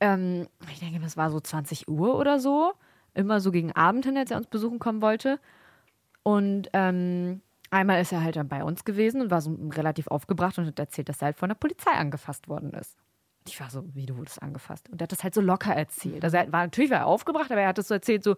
Ähm, 0.00 0.48
ich 0.70 0.80
denke, 0.80 1.00
das 1.00 1.16
war 1.16 1.30
so 1.30 1.40
20 1.40 1.88
Uhr 1.88 2.16
oder 2.16 2.38
so. 2.38 2.72
Immer 3.12 3.40
so 3.40 3.50
gegen 3.50 3.72
Abend 3.72 4.06
hin, 4.06 4.16
als 4.16 4.30
er 4.30 4.36
uns 4.36 4.46
besuchen 4.46 4.78
kommen 4.78 5.02
wollte. 5.02 5.38
Und 6.22 6.68
ähm, 6.72 7.42
einmal 7.74 8.00
ist 8.00 8.12
er 8.12 8.22
halt 8.22 8.36
dann 8.36 8.48
bei 8.48 8.64
uns 8.64 8.84
gewesen 8.84 9.20
und 9.20 9.30
war 9.30 9.40
so 9.40 9.56
relativ 9.72 10.08
aufgebracht 10.08 10.58
und 10.58 10.66
hat 10.66 10.78
erzählt, 10.78 11.08
dass 11.08 11.20
er 11.20 11.26
halt 11.26 11.36
von 11.36 11.48
der 11.48 11.56
Polizei 11.56 11.92
angefasst 11.92 12.48
worden 12.48 12.72
ist. 12.72 12.96
Und 13.40 13.50
Ich 13.50 13.60
war 13.60 13.70
so, 13.70 13.84
wie 13.94 14.06
du 14.06 14.16
wurdest 14.16 14.42
angefasst. 14.42 14.88
Und 14.88 15.00
er 15.00 15.04
hat 15.04 15.12
das 15.12 15.22
halt 15.22 15.34
so 15.34 15.40
locker 15.40 15.74
erzählt. 15.74 16.24
Also 16.24 16.36
er 16.36 16.50
war 16.52 16.62
natürlich 16.64 16.90
war 16.90 16.98
er 16.98 17.06
aufgebracht, 17.06 17.50
aber 17.50 17.60
er 17.60 17.68
hat 17.68 17.78
das 17.78 17.88
so 17.88 17.94
erzählt, 17.94 18.24
so, 18.24 18.36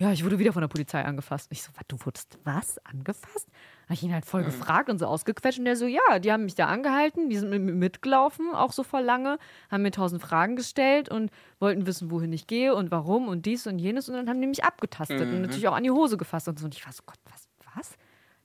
ja, 0.00 0.12
ich 0.12 0.24
wurde 0.24 0.38
wieder 0.38 0.52
von 0.52 0.60
der 0.60 0.68
Polizei 0.68 1.04
angefasst. 1.04 1.50
Und 1.50 1.56
ich 1.56 1.62
so, 1.64 1.72
was, 1.74 1.84
du 1.88 1.96
wurdest 2.04 2.38
was? 2.44 2.78
Angefasst? 2.84 3.48
Habe 3.86 3.94
ich 3.94 4.02
ihn 4.04 4.12
halt 4.12 4.26
voll 4.26 4.44
gefragt 4.44 4.90
und 4.90 4.98
so 4.98 5.06
ausgequetscht. 5.06 5.58
Und 5.58 5.64
der 5.64 5.74
so, 5.74 5.86
ja, 5.86 6.20
die 6.20 6.30
haben 6.30 6.44
mich 6.44 6.54
da 6.54 6.66
angehalten, 6.66 7.28
die 7.28 7.36
sind 7.36 7.50
mit 7.50 7.60
mir 7.60 7.72
mitgelaufen, 7.72 8.54
auch 8.54 8.70
so 8.70 8.84
voll 8.84 9.02
lange, 9.02 9.38
haben 9.72 9.82
mir 9.82 9.90
tausend 9.90 10.22
Fragen 10.22 10.54
gestellt 10.54 11.08
und 11.08 11.32
wollten 11.58 11.84
wissen, 11.86 12.12
wohin 12.12 12.32
ich 12.32 12.46
gehe 12.46 12.76
und 12.76 12.92
warum 12.92 13.26
und 13.26 13.44
dies 13.44 13.66
und 13.66 13.80
jenes. 13.80 14.08
Und 14.08 14.14
dann 14.14 14.28
haben 14.28 14.40
die 14.40 14.46
mich 14.46 14.62
abgetastet 14.62 15.20
und 15.20 15.42
natürlich 15.42 15.66
auch 15.66 15.74
an 15.74 15.82
die 15.82 15.90
Hose 15.90 16.16
gefasst 16.16 16.46
und 16.46 16.60
so. 16.60 16.66
Und 16.66 16.76
ich 16.76 16.86
war 16.86 16.92
so, 16.92 17.02
Gott, 17.04 17.18
was, 17.24 17.48
was? 17.74 17.98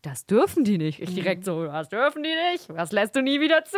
Das 0.04 0.26
dürfen 0.26 0.66
die 0.66 0.78
nicht. 0.78 0.99
Ich 0.99 1.16
direkt 1.16 1.45
so, 1.45 1.66
was 1.66 1.88
dürfen 1.88 2.24
die 2.24 2.36
nicht? 2.51 2.68
Was 2.68 2.91
lässt 2.91 3.16
du 3.16 3.22
nie 3.22 3.39
wieder 3.39 3.64
zu? 3.64 3.78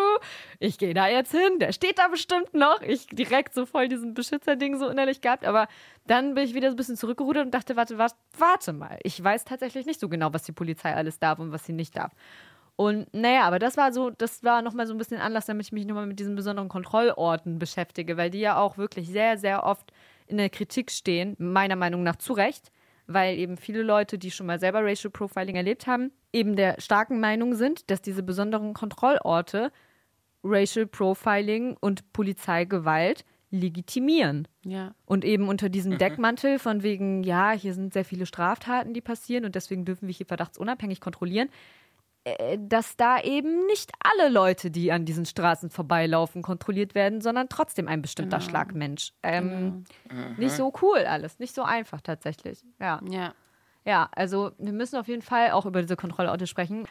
Ich 0.60 0.80
gehe 0.80 0.96
da 0.96 1.08
jetzt 1.08 1.32
hin. 1.32 1.60
Der 1.60 1.72
steht 1.72 2.00
da 2.00 2.08
bestimmt 2.08 2.52
noch. 2.56 2.82
Ich 2.82 3.06
direkt 3.06 3.54
so 3.54 3.68
voll 3.68 3.88
diesen 3.88 4.16
Beschützerding 4.16 4.78
so 4.80 4.90
innerlich 4.90 5.22
gehabt. 5.22 5.46
Aber 5.46 5.68
dann 6.08 6.34
bin 6.34 6.44
ich 6.44 6.56
wieder 6.56 6.70
so 6.70 6.74
ein 6.74 6.78
bisschen 6.78 6.98
zurückgerudert 6.98 7.46
und 7.46 7.54
dachte, 7.54 7.76
warte, 7.76 8.00
warte, 8.00 8.16
warte 8.40 8.74
mal. 8.74 8.98
Ich 9.04 9.24
weiß 9.24 9.46
tatsächlich 9.46 9.86
nicht 9.86 10.00
so 10.00 10.10
genau, 10.10 10.34
was 10.34 10.42
die 10.42 10.52
Polizei 10.52 10.96
alles 10.96 11.20
darf 11.20 11.38
und 11.38 11.52
was 11.52 11.64
sie 11.64 11.74
nicht 11.74 11.96
darf. 11.96 12.12
Und 12.76 13.14
naja, 13.14 13.44
aber 13.44 13.60
das 13.60 13.78
war 13.78 13.94
so, 13.94 14.10
das 14.10 14.44
war 14.44 14.64
nochmal 14.64 14.88
so 14.88 14.96
ein 14.96 14.98
bisschen 14.98 15.22
Anlass, 15.22 15.46
damit 15.46 15.68
ich 15.68 15.72
mich 15.72 15.86
nochmal 15.86 16.08
mit 16.08 16.20
diesen 16.20 16.36
besonderen 16.36 16.70
Kontrollorten 16.70 17.60
beschäftige, 17.60 18.18
weil 18.18 18.32
die 18.32 18.40
ja 18.40 18.58
auch 18.58 18.80
wirklich 18.80 19.08
sehr, 19.10 19.38
sehr 19.38 19.64
oft 19.64 19.94
in 20.26 20.38
der 20.38 20.50
Kritik 20.50 20.90
stehen, 20.90 21.36
meiner 21.38 21.76
Meinung 21.76 22.02
nach 22.02 22.16
zu 22.16 22.34
Recht, 22.34 22.72
weil 23.08 23.38
eben 23.38 23.58
viele 23.58 23.84
Leute, 23.84 24.18
die 24.18 24.32
schon 24.32 24.48
mal 24.48 24.60
selber 24.60 24.84
Racial 24.84 25.12
Profiling 25.12 25.56
erlebt 25.56 25.88
haben, 25.88 26.12
eben 26.34 26.56
der 26.56 26.80
starken 26.80 27.20
Meinung 27.20 27.56
sind, 27.56 27.90
dass 27.90 28.02
diese 28.02 28.24
besonderen 28.24 28.74
Kontrollorte 28.74 29.72
Racial 30.44 30.86
Profiling 30.86 31.76
und 31.80 32.12
Polizeigewalt 32.14 33.26
legitimieren. 33.52 34.48
Ja. 34.64 34.94
Und 35.06 35.24
eben 35.24 35.48
unter 35.48 35.70
diesem 35.70 35.98
Deckmantel 35.98 36.60
von 36.60 36.84
wegen, 36.84 37.24
ja, 37.24 37.52
hier 37.52 37.74
sind 37.74 37.94
sehr 37.94 38.06
viele 38.06 38.26
Straftaten, 38.26 38.94
die 38.94 39.02
passieren 39.02 39.46
und 39.46 39.56
deswegen 39.56 39.86
dürfen 39.86 40.08
wir 40.08 40.14
hier 40.14 40.26
verdachtsunabhängig 40.26 41.00
kontrollieren, 41.00 41.50
dass 42.58 42.98
da 42.98 43.22
eben 43.22 43.68
nicht 43.68 43.92
alle 44.00 44.30
Leute, 44.30 44.72
die 44.72 44.92
an 44.92 45.06
diesen 45.06 45.26
Straßen 45.26 45.70
vorbeilaufen, 45.70 46.42
kontrolliert 46.42 46.96
werden, 46.96 47.22
sondern 47.22 47.50
trotzdem 47.50 47.88
ein 47.88 48.02
bestimmter 48.02 48.42
Schlag 48.42 48.74
Mensch. 48.74 49.14
Ähm, 49.22 49.84
Nicht 50.38 50.54
so 50.54 50.74
cool 50.82 51.06
alles, 51.06 51.38
nicht 51.38 51.54
so 51.54 51.64
einfach 51.64 52.02
tatsächlich. 52.02 52.64
Ja. 52.80 53.00
Ja. 53.10 53.34
Ja, 53.86 54.10
also 54.16 54.52
wir 54.58 54.74
müssen 54.74 54.98
auf 54.98 55.08
jeden 55.08 55.22
Fall 55.22 55.52
auch 55.52 55.68
über 55.68 55.82
diese 55.82 55.96
Kontrollorte 55.96 56.48
sprechen. 56.48 56.88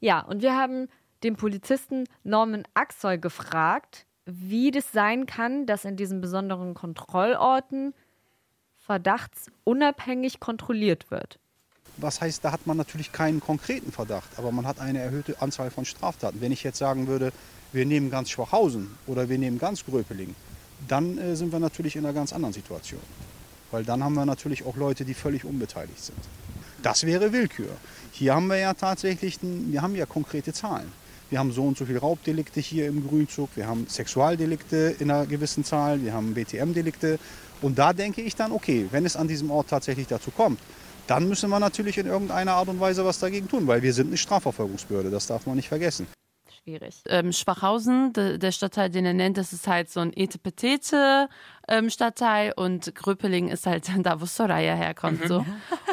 Ja, 0.00 0.20
und 0.20 0.42
wir 0.42 0.56
haben 0.56 0.88
den 1.22 1.36
Polizisten 1.36 2.04
Norman 2.24 2.64
Axel 2.74 3.18
gefragt, 3.18 4.06
wie 4.26 4.72
das 4.72 4.90
sein 4.90 5.26
kann, 5.26 5.66
dass 5.66 5.84
in 5.84 5.96
diesen 5.96 6.20
besonderen 6.20 6.74
Kontrollorten 6.74 7.94
verdachtsunabhängig 8.76 10.40
kontrolliert 10.40 11.10
wird. 11.12 11.38
Was 11.96 12.20
heißt, 12.20 12.44
da 12.44 12.52
hat 12.52 12.66
man 12.66 12.76
natürlich 12.76 13.12
keinen 13.12 13.40
konkreten 13.40 13.92
Verdacht, 13.92 14.28
aber 14.36 14.50
man 14.50 14.66
hat 14.66 14.80
eine 14.80 15.00
erhöhte 15.00 15.40
Anzahl 15.40 15.70
von 15.70 15.84
Straftaten. 15.84 16.40
Wenn 16.40 16.50
ich 16.50 16.64
jetzt 16.64 16.78
sagen 16.78 17.06
würde, 17.06 17.32
wir 17.72 17.86
nehmen 17.86 18.10
ganz 18.10 18.30
Schwachhausen 18.30 18.96
oder 19.06 19.28
wir 19.28 19.38
nehmen 19.38 19.58
ganz 19.58 19.84
Gröpeling, 19.84 20.34
dann 20.88 21.18
äh, 21.18 21.36
sind 21.36 21.52
wir 21.52 21.60
natürlich 21.60 21.96
in 21.96 22.04
einer 22.04 22.14
ganz 22.14 22.32
anderen 22.32 22.52
Situation. 22.52 23.00
Weil 23.70 23.84
dann 23.84 24.02
haben 24.02 24.14
wir 24.14 24.26
natürlich 24.26 24.64
auch 24.66 24.76
Leute, 24.76 25.04
die 25.04 25.14
völlig 25.14 25.44
unbeteiligt 25.44 26.02
sind. 26.02 26.18
Das 26.82 27.04
wäre 27.04 27.32
Willkür. 27.32 27.70
Hier 28.12 28.34
haben 28.34 28.48
wir 28.48 28.58
ja 28.58 28.74
tatsächlich, 28.74 29.38
wir 29.42 29.80
haben 29.80 29.94
ja 29.94 30.06
konkrete 30.06 30.52
Zahlen. 30.52 30.92
Wir 31.30 31.38
haben 31.38 31.52
so 31.52 31.64
und 31.64 31.78
so 31.78 31.86
viele 31.86 32.00
Raubdelikte 32.00 32.60
hier 32.60 32.86
im 32.86 33.08
Grünzug, 33.08 33.48
wir 33.54 33.66
haben 33.66 33.86
Sexualdelikte 33.88 34.96
in 34.98 35.10
einer 35.10 35.26
gewissen 35.26 35.64
Zahl, 35.64 36.02
wir 36.02 36.12
haben 36.12 36.34
BTM-Delikte. 36.34 37.18
Und 37.62 37.78
da 37.78 37.92
denke 37.92 38.20
ich 38.20 38.36
dann, 38.36 38.52
okay, 38.52 38.86
wenn 38.90 39.06
es 39.06 39.16
an 39.16 39.26
diesem 39.26 39.50
Ort 39.50 39.68
tatsächlich 39.70 40.06
dazu 40.06 40.30
kommt, 40.30 40.60
dann 41.06 41.28
müssen 41.28 41.50
wir 41.50 41.60
natürlich 41.60 41.98
in 41.98 42.06
irgendeiner 42.06 42.52
Art 42.52 42.68
und 42.68 42.80
Weise 42.80 43.04
was 43.04 43.18
dagegen 43.18 43.48
tun, 43.48 43.66
weil 43.66 43.82
wir 43.82 43.92
sind 43.92 44.08
eine 44.08 44.16
Strafverfolgungsbehörde, 44.16 45.10
das 45.10 45.26
darf 45.26 45.46
man 45.46 45.56
nicht 45.56 45.68
vergessen. 45.68 46.06
Schwierig. 46.62 47.02
ähm, 47.08 47.32
Schwachhausen, 47.32 48.14
de, 48.14 48.38
der 48.38 48.50
Stadtteil, 48.50 48.88
den 48.88 49.04
er 49.04 49.12
nennt, 49.12 49.36
das 49.36 49.52
ist 49.52 49.66
halt 49.66 49.90
so 49.90 50.00
ein 50.00 50.12
Etepetete 50.14 51.28
ähm, 51.68 51.90
Stadtteil 51.90 52.52
und 52.56 52.94
Gröpeling 52.94 53.48
ist 53.48 53.66
halt 53.66 53.90
da, 54.02 54.20
wo 54.20 54.26
Soraya 54.26 54.74
herkommt. 54.74 55.26
So. 55.26 55.44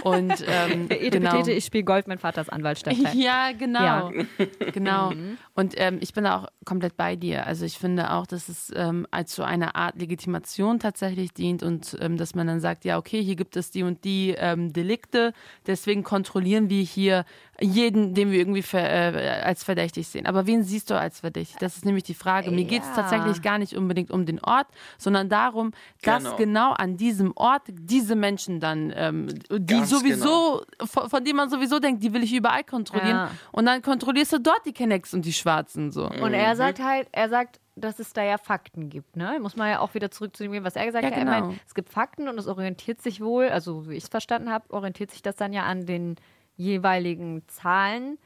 Und 0.04 0.34
ähm, 0.48 0.88
genau. 0.90 1.46
Ich 1.46 1.66
spiele 1.66 1.84
Golf, 1.84 2.08
mein 2.08 2.20
Vater 2.20 2.42
ist 2.42 2.52
Anwaltsstadtteil. 2.52 3.16
Ja, 3.16 3.52
genau. 3.52 3.82
Ja. 3.82 4.12
genau. 4.74 5.14
Und 5.54 5.74
ähm, 5.78 6.00
ich 6.02 6.14
bin 6.14 6.26
auch 6.28 6.48
komplett 6.66 6.98
bei 6.98 7.16
dir. 7.16 7.46
Also 7.46 7.66
ich 7.66 7.78
finde 7.78 8.12
auch, 8.12 8.28
dass 8.28 8.50
es 8.50 8.72
ähm, 8.76 9.08
als 9.12 9.36
so 9.36 9.44
eine 9.44 9.76
Art 9.76 10.00
Legitimation 10.00 10.80
tatsächlich 10.80 11.34
dient 11.34 11.64
und 11.64 11.98
ähm, 12.02 12.18
dass 12.18 12.36
man 12.36 12.48
dann 12.48 12.60
sagt, 12.60 12.86
ja, 12.86 12.98
okay, 12.98 13.24
hier 13.24 13.36
gibt 13.36 13.56
es 13.58 13.72
die 13.72 13.84
und 13.84 14.04
die 14.04 14.36
ähm, 14.38 14.74
Delikte, 14.74 15.34
deswegen 15.68 16.04
kontrollieren 16.04 16.70
wir 16.70 16.82
hier 16.82 17.26
jeden, 17.62 18.14
den 18.14 18.32
wir 18.32 18.40
irgendwie 18.40 18.64
ver, 18.64 19.16
äh, 19.16 19.42
als 19.44 19.64
verdächtig 19.64 20.08
sehen. 20.08 20.26
Aber 20.26 20.48
wen 20.48 20.64
siehst 20.64 20.90
du 20.90 21.00
als 21.00 21.20
verdächtig? 21.20 21.58
Das 21.60 21.76
ist 21.76 21.86
nämlich 21.86 22.04
die 22.04 22.16
Frage. 22.16 22.50
Mir 22.52 22.66
geht 22.66 22.82
es 22.82 22.94
tatsächlich 22.96 23.42
gar 23.42 23.60
nicht 23.60 23.76
unbedingt 23.76 24.10
um 24.10 24.26
den 24.26 24.44
Ort, 24.44 24.68
sondern 24.98 25.30
darum, 25.30 25.61
dass 26.02 26.24
Genau. 26.24 26.36
genau 26.36 26.72
an 26.74 26.98
diesem 26.98 27.32
Ort 27.36 27.64
diese 27.68 28.16
Menschen 28.16 28.60
dann, 28.60 28.92
ähm, 28.96 29.28
die 29.50 29.66
Ganz 29.66 29.90
sowieso, 29.90 30.64
von, 30.84 31.10
von 31.10 31.24
denen 31.24 31.38
man 31.38 31.50
sowieso 31.50 31.80
denkt, 31.80 32.04
die 32.04 32.12
will 32.14 32.24
ich 32.24 32.34
überall 32.34 32.64
kontrollieren. 32.64 33.16
Ja. 33.16 33.32
Und 33.52 33.66
dann 33.66 33.82
kontrollierst 33.82 34.34
du 34.34 34.40
dort 34.40 34.66
die 34.66 34.74
Kennex 34.74 35.14
und 35.14 35.24
die 35.26 35.34
Schwarzen 35.34 35.92
so. 35.92 36.10
Und 36.10 36.34
er 36.34 36.56
sagt 36.56 36.84
halt, 36.84 37.08
er 37.12 37.30
sagt, 37.30 37.60
dass 37.76 38.00
es 38.00 38.12
da 38.14 38.24
ja 38.24 38.38
Fakten 38.38 38.90
gibt, 38.90 39.16
ne? 39.16 39.38
Muss 39.42 39.56
man 39.56 39.70
ja 39.70 39.80
auch 39.80 39.94
wieder 39.94 40.12
zurück 40.12 40.36
zu 40.36 40.44
dem 40.44 40.52
gehen, 40.52 40.64
was 40.64 40.76
er 40.76 40.86
gesagt 40.86 41.04
Ja, 41.04 41.12
hat. 41.12 41.18
Er 41.18 41.24
genau. 41.26 41.48
meint, 41.48 41.62
es 41.66 41.74
gibt 41.74 41.90
Fakten 41.90 42.28
und 42.28 42.38
es 42.38 42.48
orientiert 42.48 43.02
sich 43.02 43.22
wohl, 43.22 43.48
also 43.48 43.88
wie 43.90 43.96
ich 43.96 44.04
es 44.04 44.10
verstanden 44.10 44.50
habe, 44.52 44.70
orientiert 44.74 45.12
sich 45.12 45.22
das 45.22 45.36
dann 45.36 45.54
ja 45.54 45.64
an 45.64 45.86
den 45.86 46.16
jeweiligen 46.58 47.48
Zahlen 47.48 48.18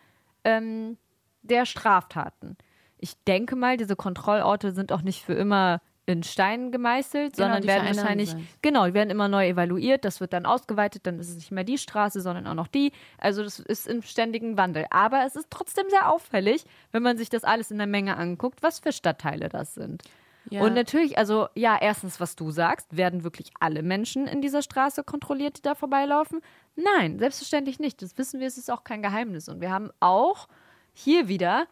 ähm, 0.44 0.98
der 1.44 1.66
Straftaten. 1.66 2.58
Ich 2.98 3.16
denke 3.26 3.56
mal, 3.56 3.78
diese 3.78 3.96
Kontrollorte 3.96 4.72
sind 4.72 4.92
auch 4.92 5.04
nicht 5.04 5.24
für 5.24 5.34
immer 5.34 5.80
in 6.06 6.24
Stein 6.24 6.72
gemeißelt, 6.72 7.36
Genau, 7.36 7.48
sondern 7.48 7.68
werden 7.68 7.88
wahrscheinlich, 7.88 8.32
sich. 8.32 8.62
genau, 8.62 8.86
die 8.86 8.94
werden 8.94 9.10
immer 9.10 9.28
neu 9.28 9.48
evaluiert, 9.48 10.06
das 10.06 10.20
wird 10.20 10.34
dann 10.34 10.46
ausgeweitet, 10.46 11.08
dann 11.08 11.20
ist 11.20 11.30
es 11.30 11.36
nicht 11.36 11.52
mehr 11.52 11.64
die 11.64 11.78
Straße, 11.78 12.22
sondern 12.22 12.46
auch 12.48 12.54
noch 12.54 12.68
die. 12.68 12.92
Also 13.18 13.44
das 13.44 13.60
ist 13.60 13.88
im 13.88 14.02
ständigen 14.02 14.58
Wandel. 14.58 14.86
Aber 14.92 15.26
es 15.26 15.36
ist 15.36 15.48
trotzdem 15.50 15.86
sehr 15.90 16.12
auffällig, 16.12 16.66
wenn 16.92 17.02
man 17.04 17.18
sich 17.18 17.30
das 17.30 17.44
alles 17.44 17.72
in 17.72 17.78
der 17.78 17.88
Menge 17.88 18.18
anguckt, 18.18 18.62
was 18.62 18.80
für 18.80 18.92
Stadtteile 18.92 19.50
das 19.50 19.74
sind. 19.74 20.04
Ja. 20.52 20.62
Und 20.62 20.76
natürlich, 20.76 21.18
also 21.18 21.48
ja, 21.56 21.78
erstens, 21.80 22.20
was 22.20 22.36
du 22.36 22.52
sagst, 22.52 22.96
werden 22.96 23.24
wirklich 23.24 23.52
alle 23.60 23.82
Menschen 23.82 24.28
in 24.28 24.42
dieser 24.42 24.62
Straße 24.62 25.04
kontrolliert, 25.04 25.58
die 25.58 25.62
da 25.64 25.74
vorbeilaufen? 25.74 26.42
Nein, 26.76 27.18
selbstverständlich 27.18 27.80
nicht. 27.80 28.02
Das 28.02 28.18
wissen 28.20 28.40
wir, 28.40 28.48
es 28.48 28.58
ist 28.58 28.70
auch 28.70 28.84
kein 28.84 29.02
Geheimnis. 29.02 29.50
Und 29.50 29.60
wir 29.60 29.72
haben 29.72 29.90
auch 30.00 30.48
hier 30.94 31.28
wieder 31.28 31.66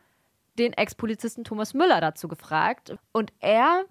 den 0.58 0.74
Ex-Polizisten 0.74 1.44
Thomas 1.44 1.74
Müller 1.74 2.02
dazu 2.02 2.28
gefragt. 2.28 2.96
Und 3.12 3.32
er 3.40 3.86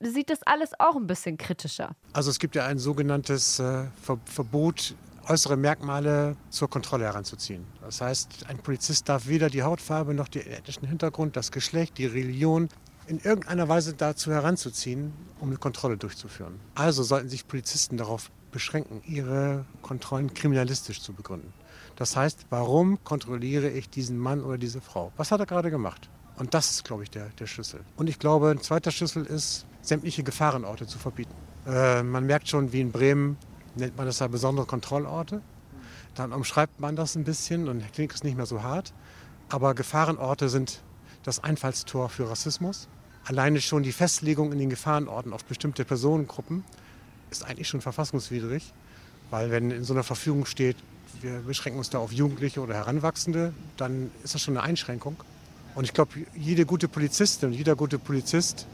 sieht 0.00 0.30
das 0.30 0.42
alles 0.44 0.70
auch 0.78 0.96
ein 0.96 1.06
bisschen 1.06 1.36
kritischer. 1.36 1.94
Also 2.12 2.30
es 2.30 2.38
gibt 2.38 2.56
ja 2.56 2.66
ein 2.66 2.78
sogenanntes 2.78 3.58
äh, 3.58 3.84
Ver 4.02 4.18
Verbot, 4.24 4.94
äußere 5.28 5.56
Merkmale 5.56 6.36
zur 6.48 6.68
Kontrolle 6.68 7.04
heranzuziehen. 7.04 7.64
Das 7.82 8.00
heißt, 8.00 8.46
ein 8.48 8.58
Polizist 8.58 9.08
darf 9.08 9.26
weder 9.26 9.50
die 9.50 9.62
Hautfarbe 9.62 10.14
noch 10.14 10.28
den 10.28 10.46
ethnischen 10.46 10.88
Hintergrund, 10.88 11.36
das 11.36 11.52
Geschlecht, 11.52 11.98
die 11.98 12.06
Religion 12.06 12.68
in 13.06 13.18
irgendeiner 13.18 13.68
Weise 13.68 13.94
dazu 13.94 14.32
heranzuziehen, 14.32 15.12
um 15.40 15.48
eine 15.48 15.58
Kontrolle 15.58 15.96
durchzuführen. 15.96 16.60
Also 16.74 17.02
sollten 17.02 17.28
sich 17.28 17.46
Polizisten 17.46 17.96
darauf 17.96 18.30
beschränken, 18.50 19.02
ihre 19.06 19.64
Kontrollen 19.82 20.32
kriminalistisch 20.34 21.00
zu 21.00 21.12
begründen. 21.12 21.52
Das 21.96 22.16
heißt, 22.16 22.46
warum 22.50 23.02
kontrolliere 23.04 23.68
ich 23.68 23.90
diesen 23.90 24.18
Mann 24.18 24.42
oder 24.42 24.58
diese 24.58 24.80
Frau? 24.80 25.12
Was 25.16 25.32
hat 25.32 25.40
er 25.40 25.46
gerade 25.46 25.70
gemacht? 25.70 26.08
Und 26.40 26.54
das 26.54 26.70
ist, 26.70 26.84
glaube 26.84 27.02
ich, 27.02 27.10
der, 27.10 27.26
der 27.38 27.46
Schlüssel. 27.46 27.80
Und 27.96 28.08
ich 28.08 28.18
glaube, 28.18 28.48
ein 28.48 28.62
zweiter 28.62 28.90
Schlüssel 28.90 29.26
ist, 29.26 29.66
sämtliche 29.82 30.22
Gefahrenorte 30.22 30.86
zu 30.86 30.98
verbieten. 30.98 31.34
Äh, 31.66 32.02
man 32.02 32.24
merkt 32.24 32.48
schon, 32.48 32.72
wie 32.72 32.80
in 32.80 32.92
Bremen 32.92 33.36
nennt 33.76 33.98
man 33.98 34.06
das 34.06 34.20
ja 34.20 34.26
besondere 34.26 34.64
Kontrollorte. 34.64 35.42
Dann 36.14 36.32
umschreibt 36.32 36.80
man 36.80 36.96
das 36.96 37.14
ein 37.14 37.24
bisschen 37.24 37.68
und 37.68 37.84
klingt 37.92 38.14
es 38.14 38.24
nicht 38.24 38.38
mehr 38.38 38.46
so 38.46 38.62
hart. 38.62 38.94
Aber 39.50 39.74
Gefahrenorte 39.74 40.48
sind 40.48 40.80
das 41.24 41.44
Einfallstor 41.44 42.08
für 42.08 42.30
Rassismus. 42.30 42.88
Alleine 43.26 43.60
schon 43.60 43.82
die 43.82 43.92
Festlegung 43.92 44.50
in 44.50 44.58
den 44.58 44.70
Gefahrenorten 44.70 45.34
auf 45.34 45.44
bestimmte 45.44 45.84
Personengruppen 45.84 46.64
ist 47.30 47.44
eigentlich 47.44 47.68
schon 47.68 47.82
verfassungswidrig. 47.82 48.72
Weil 49.28 49.50
wenn 49.50 49.70
in 49.70 49.84
so 49.84 49.92
einer 49.92 50.04
Verfügung 50.04 50.46
steht, 50.46 50.78
wir 51.20 51.40
beschränken 51.40 51.76
uns 51.76 51.90
da 51.90 51.98
auf 51.98 52.12
Jugendliche 52.12 52.62
oder 52.62 52.72
Heranwachsende, 52.72 53.52
dann 53.76 54.10
ist 54.24 54.34
das 54.34 54.40
schon 54.40 54.56
eine 54.56 54.64
Einschränkung. 54.66 55.16
Und 55.74 55.84
ich 55.84 55.92
glaube, 55.92 56.12
jede 56.34 56.66
gute 56.66 56.88
Polizistin 56.88 57.50
und 57.50 57.54
jeder 57.54 57.76
gute 57.76 57.98
Polizist 57.98 58.66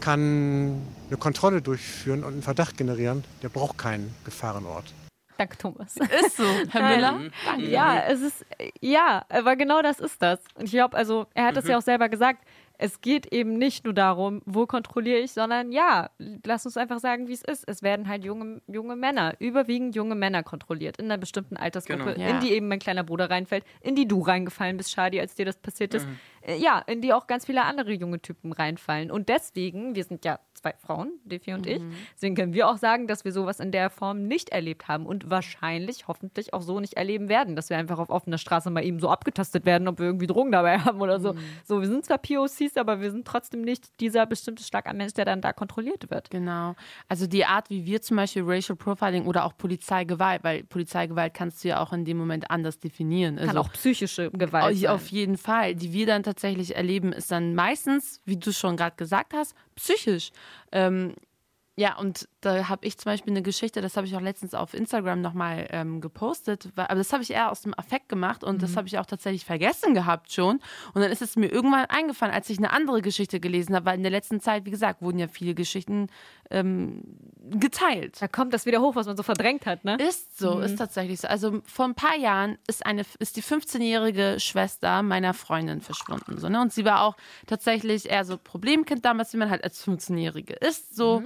kann 0.00 0.82
eine 1.08 1.16
Kontrolle 1.18 1.62
durchführen 1.62 2.24
und 2.24 2.32
einen 2.32 2.42
Verdacht 2.42 2.76
generieren. 2.76 3.24
Der 3.42 3.48
braucht 3.48 3.78
keinen 3.78 4.14
Gefahrenort. 4.24 4.92
Danke, 5.38 5.56
Thomas. 5.56 5.94
Ist 5.96 6.36
so, 6.36 6.44
Herr 6.70 6.96
Müller. 6.96 7.30
Ja, 7.58 8.00
es 8.08 8.20
ist, 8.20 8.44
ja, 8.80 9.24
aber 9.28 9.54
genau 9.54 9.82
das 9.82 10.00
ist 10.00 10.20
das. 10.20 10.40
Und 10.54 10.64
ich 10.64 10.72
glaube, 10.72 10.96
also, 10.96 11.26
er 11.32 11.46
hat 11.46 11.56
das 11.56 11.68
ja 11.68 11.78
auch 11.78 11.82
selber 11.82 12.08
gesagt. 12.08 12.44
Es 12.80 13.00
geht 13.00 13.32
eben 13.32 13.58
nicht 13.58 13.84
nur 13.84 13.92
darum, 13.92 14.40
wo 14.46 14.64
kontrolliere 14.66 15.18
ich, 15.18 15.32
sondern 15.32 15.72
ja, 15.72 16.10
lass 16.44 16.64
uns 16.64 16.76
einfach 16.76 17.00
sagen, 17.00 17.26
wie 17.26 17.32
es 17.32 17.42
ist. 17.42 17.64
Es 17.66 17.82
werden 17.82 18.06
halt 18.06 18.24
junge, 18.24 18.62
junge 18.68 18.94
Männer, 18.94 19.34
überwiegend 19.40 19.96
junge 19.96 20.14
Männer 20.14 20.44
kontrolliert 20.44 20.96
in 20.98 21.06
einer 21.06 21.18
bestimmten 21.18 21.56
Altersgruppe, 21.56 22.14
Genau. 22.14 22.20
Ja. 22.20 22.28
in 22.36 22.40
die 22.40 22.52
eben 22.52 22.68
mein 22.68 22.78
kleiner 22.78 23.02
Bruder 23.02 23.28
reinfällt, 23.30 23.64
in 23.80 23.96
die 23.96 24.06
du 24.06 24.20
reingefallen 24.22 24.76
bist, 24.76 24.92
Shadi, 24.92 25.18
als 25.20 25.34
dir 25.34 25.44
das 25.44 25.56
passiert 25.58 25.92
ist. 25.94 26.06
Äh, 26.40 26.56
Ja, 26.58 26.78
in 26.86 27.00
die 27.00 27.12
auch 27.12 27.26
ganz 27.26 27.46
viele 27.46 27.64
andere 27.64 27.92
junge 27.92 28.20
Typen 28.22 28.52
reinfallen. 28.52 29.10
Und 29.10 29.28
deswegen, 29.28 29.96
wir 29.96 30.04
sind 30.04 30.24
ja 30.24 30.38
zwei 30.58 30.74
Frauen, 30.78 31.12
Defi 31.24 31.54
und 31.54 31.66
ich, 31.66 31.82
deswegen 32.14 32.34
können 32.34 32.52
wir 32.52 32.68
auch 32.68 32.76
sagen, 32.76 33.06
dass 33.06 33.24
wir 33.24 33.32
sowas 33.32 33.60
in 33.60 33.72
der 33.72 33.90
Form 33.90 34.26
nicht 34.26 34.50
erlebt 34.50 34.88
haben 34.88 35.06
und 35.06 35.30
wahrscheinlich, 35.30 36.08
hoffentlich 36.08 36.54
auch 36.54 36.62
so 36.62 36.80
nicht 36.80 36.94
erleben 36.94 37.28
werden, 37.28 37.56
dass 37.56 37.70
wir 37.70 37.76
einfach 37.76 37.98
auf 37.98 38.10
offener 38.10 38.38
Straße 38.38 38.70
mal 38.70 38.84
eben 38.84 39.00
so 39.00 39.08
abgetastet 39.08 39.64
werden, 39.64 39.88
ob 39.88 39.98
wir 39.98 40.06
irgendwie 40.06 40.26
Drogen 40.26 40.52
dabei 40.52 40.78
haben 40.84 41.00
oder 41.00 41.20
so. 41.20 41.34
So, 41.64 41.80
wir 41.80 41.88
sind 41.88 42.04
zwar 42.04 42.18
POCs, 42.18 42.76
aber 42.76 43.00
wir 43.00 43.10
sind 43.10 43.26
trotzdem 43.26 43.62
nicht 43.62 44.00
dieser 44.00 44.26
bestimmte 44.26 44.62
Schlag 44.62 44.86
an 44.86 44.96
Mensch, 44.96 45.14
der 45.14 45.24
dann 45.24 45.40
da 45.40 45.52
kontrolliert 45.52 46.10
wird. 46.10 46.30
Genau. 46.30 46.74
Also 47.08 47.26
die 47.26 47.44
Art, 47.44 47.70
wie 47.70 47.84
wir 47.84 48.02
zum 48.02 48.16
Beispiel 48.16 48.42
Racial 48.44 48.76
Profiling 48.76 49.26
oder 49.26 49.44
auch 49.44 49.56
Polizeigewalt, 49.56 50.44
weil 50.44 50.64
Polizeigewalt 50.64 51.34
kannst 51.34 51.64
du 51.64 51.68
ja 51.68 51.80
auch 51.80 51.92
in 51.92 52.04
dem 52.04 52.16
Moment 52.16 52.50
anders 52.50 52.78
definieren. 52.78 53.36
Kann 53.36 53.48
Also 53.48 53.60
auch 53.60 53.72
psychische 53.72 54.30
Gewalt. 54.30 54.86
Auf 54.88 55.08
jeden 55.08 55.36
Fall. 55.36 55.74
Die 55.74 55.92
wir 55.92 56.06
dann 56.06 56.22
tatsächlich 56.22 56.76
erleben, 56.76 57.12
ist 57.12 57.30
dann 57.30 57.54
meistens, 57.54 58.20
wie 58.24 58.36
du 58.36 58.52
schon 58.52 58.76
gerade 58.76 58.96
gesagt 58.96 59.34
hast, 59.34 59.54
psychisch. 59.78 60.30
Ähm, 60.72 61.14
ja, 61.76 61.96
und 61.96 62.28
da 62.40 62.68
habe 62.68 62.86
ich 62.86 62.96
zum 62.98 63.10
Beispiel 63.10 63.32
eine 63.32 63.42
Geschichte, 63.42 63.80
das 63.80 63.96
habe 63.96 64.06
ich 64.06 64.14
auch 64.14 64.20
letztens 64.20 64.54
auf 64.54 64.72
Instagram 64.72 65.20
nochmal 65.20 65.66
ähm, 65.70 66.00
gepostet, 66.00 66.70
weil, 66.76 66.86
aber 66.86 66.96
das 66.96 67.12
habe 67.12 67.22
ich 67.22 67.30
eher 67.32 67.50
aus 67.50 67.62
dem 67.62 67.76
Affekt 67.76 68.08
gemacht 68.08 68.44
und 68.44 68.62
das 68.62 68.76
habe 68.76 68.86
ich 68.86 68.98
auch 68.98 69.06
tatsächlich 69.06 69.44
vergessen 69.44 69.94
gehabt 69.94 70.32
schon. 70.32 70.60
Und 70.94 71.02
dann 71.02 71.10
ist 71.10 71.20
es 71.20 71.36
mir 71.36 71.48
irgendwann 71.48 71.86
eingefallen, 71.86 72.32
als 72.32 72.48
ich 72.48 72.58
eine 72.58 72.72
andere 72.72 73.02
Geschichte 73.02 73.40
gelesen 73.40 73.74
habe, 73.74 73.86
weil 73.86 73.96
in 73.96 74.02
der 74.02 74.12
letzten 74.12 74.40
Zeit, 74.40 74.64
wie 74.66 74.70
gesagt, 74.70 75.02
wurden 75.02 75.18
ja 75.18 75.26
viele 75.26 75.54
Geschichten 75.54 76.08
ähm, 76.50 77.02
geteilt. 77.50 78.20
Da 78.20 78.28
kommt 78.28 78.54
das 78.54 78.66
wieder 78.66 78.80
hoch, 78.80 78.94
was 78.94 79.06
man 79.06 79.16
so 79.16 79.22
verdrängt 79.22 79.66
hat, 79.66 79.84
ne? 79.84 79.96
Ist 79.96 80.38
so, 80.38 80.60
ist 80.60 80.76
tatsächlich 80.76 81.20
so. 81.20 81.28
Also 81.28 81.60
vor 81.64 81.86
ein 81.86 81.94
paar 81.94 82.16
Jahren 82.16 82.58
ist 82.68 82.86
eine 82.86 83.02
ist 83.18 83.36
die 83.36 83.42
15-jährige 83.42 84.36
Schwester 84.38 85.02
meiner 85.02 85.34
Freundin 85.34 85.80
verschwunden. 85.80 86.38
So, 86.38 86.48
ne? 86.48 86.60
Und 86.60 86.72
sie 86.72 86.84
war 86.84 87.02
auch 87.02 87.16
tatsächlich 87.46 88.08
eher 88.08 88.24
so 88.24 88.38
Problemkind 88.38 89.04
damals, 89.04 89.32
wie 89.32 89.38
man 89.38 89.50
halt 89.50 89.64
als 89.64 89.84
15-Jährige 89.84 90.54
ist. 90.54 90.94
So. 90.94 91.22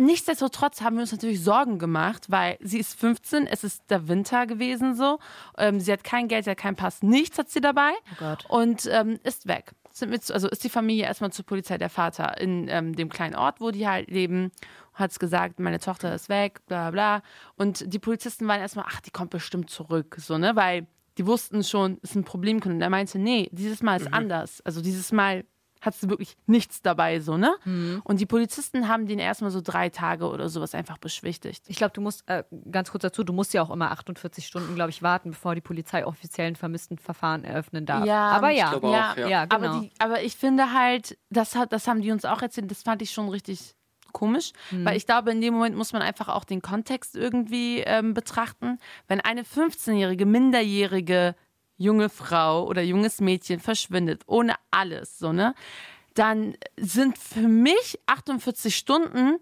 Nichtsdestotrotz 0.00 0.80
haben 0.80 0.96
wir 0.96 1.02
uns 1.02 1.12
natürlich 1.12 1.42
Sorgen 1.42 1.78
gemacht, 1.78 2.30
weil 2.30 2.56
sie 2.60 2.78
ist 2.78 2.98
15, 2.98 3.46
es 3.46 3.62
ist 3.62 3.82
der 3.90 4.08
Winter 4.08 4.46
gewesen 4.46 4.94
so. 4.94 5.18
Ähm, 5.58 5.80
sie 5.80 5.92
hat 5.92 6.02
kein 6.02 6.28
Geld, 6.28 6.44
sie 6.44 6.50
hat 6.50 6.58
keinen 6.58 6.76
Pass, 6.76 7.02
nichts 7.02 7.38
hat 7.38 7.50
sie 7.50 7.60
dabei 7.60 7.92
Gott. 8.18 8.46
und 8.48 8.88
ähm, 8.90 9.18
ist 9.22 9.48
weg. 9.48 9.72
Sind 9.90 10.08
mit, 10.08 10.30
also 10.30 10.48
ist 10.48 10.64
die 10.64 10.70
Familie 10.70 11.04
erstmal 11.04 11.30
zur 11.32 11.44
Polizei, 11.44 11.76
der 11.76 11.90
Vater 11.90 12.40
in 12.40 12.68
ähm, 12.68 12.96
dem 12.96 13.10
kleinen 13.10 13.34
Ort, 13.34 13.60
wo 13.60 13.70
die 13.70 13.86
halt 13.86 14.10
leben, 14.10 14.50
hat 14.94 15.10
es 15.10 15.18
gesagt, 15.18 15.60
meine 15.60 15.78
Tochter 15.78 16.14
ist 16.14 16.30
weg, 16.30 16.64
bla 16.66 16.90
bla. 16.90 17.22
Und 17.56 17.92
die 17.92 17.98
Polizisten 17.98 18.48
waren 18.48 18.60
erstmal, 18.60 18.86
ach, 18.88 19.02
die 19.02 19.10
kommt 19.10 19.30
bestimmt 19.30 19.68
zurück, 19.68 20.16
so, 20.18 20.38
ne, 20.38 20.56
weil 20.56 20.86
die 21.18 21.26
wussten 21.26 21.62
schon, 21.62 21.98
ist 21.98 22.14
ein 22.14 22.24
Problem. 22.24 22.62
Und 22.62 22.80
er 22.80 22.88
meinte, 22.88 23.18
nee, 23.18 23.50
dieses 23.52 23.82
Mal 23.82 24.00
ist 24.00 24.12
anders. 24.14 24.62
Also 24.62 24.80
dieses 24.80 25.12
Mal 25.12 25.44
hat 25.82 25.94
sie 25.94 26.08
wirklich 26.08 26.36
nichts 26.46 26.80
dabei, 26.80 27.20
so, 27.20 27.36
ne? 27.36 27.54
Und 28.04 28.20
die 28.20 28.26
Polizisten 28.26 28.88
haben 28.88 29.06
den 29.06 29.18
erstmal 29.18 29.50
so 29.50 29.60
drei 29.60 29.90
Tage 29.90 30.28
oder 30.30 30.48
sowas 30.48 30.74
einfach 30.74 30.96
beschwichtigt. 30.96 31.64
Ich 31.66 31.76
glaube, 31.76 31.92
du 31.92 32.00
musst, 32.00 32.26
äh, 32.28 32.44
ganz 32.70 32.90
kurz 32.90 33.02
dazu, 33.02 33.24
du 33.24 33.32
musst 33.34 33.52
ja 33.52 33.62
auch 33.62 33.70
immer 33.70 33.90
48 33.90 34.46
Stunden, 34.46 34.74
glaube 34.74 34.90
ich, 34.90 35.02
warten, 35.02 35.32
bevor 35.32 35.54
die 35.54 35.60
Polizei 35.60 36.06
offiziellen 36.06 36.56
Vermisstenverfahren 36.56 37.44
eröffnen 37.44 37.84
darf. 37.84 38.06
Ja, 38.06 38.30
aber 38.30 38.52
ich 38.52 38.58
ja, 38.58 38.70
glaube 38.70 38.86
auch, 38.86 38.92
ja, 38.92 39.14
ja. 39.18 39.28
ja, 39.28 39.44
genau. 39.44 39.66
aber, 39.68 39.80
die, 39.80 39.90
aber 39.98 40.22
ich 40.22 40.36
finde 40.36 40.72
halt, 40.72 41.18
das, 41.30 41.54
hat, 41.56 41.72
das 41.72 41.86
haben 41.86 42.00
die 42.00 42.12
uns 42.12 42.24
auch 42.24 42.40
erzählt, 42.40 42.70
das 42.70 42.82
fand 42.82 43.02
ich 43.02 43.10
schon 43.10 43.28
richtig 43.28 43.74
komisch, 44.12 44.52
Mhm. 44.70 44.84
weil 44.84 44.96
ich 44.96 45.06
glaube, 45.06 45.32
in 45.32 45.40
dem 45.40 45.54
Moment 45.54 45.74
muss 45.76 45.92
man 45.92 46.02
einfach 46.02 46.28
auch 46.28 46.44
den 46.44 46.62
Kontext 46.62 47.16
irgendwie 47.16 47.80
ähm, 47.80 48.14
betrachten. 48.14 48.78
Wenn 49.08 49.20
eine 49.20 49.42
15-jährige, 49.42 50.26
minderjährige 50.26 51.34
junge 51.76 52.08
Frau 52.08 52.66
oder 52.66 52.82
junges 52.82 53.20
Mädchen 53.20 53.60
verschwindet, 53.60 54.22
ohne 54.26 54.54
alles, 54.70 55.18
so, 55.18 55.32
ne? 55.32 55.54
dann 56.14 56.56
sind 56.76 57.18
für 57.18 57.48
mich 57.48 57.98
48 58.06 58.76
Stunden 58.76 59.38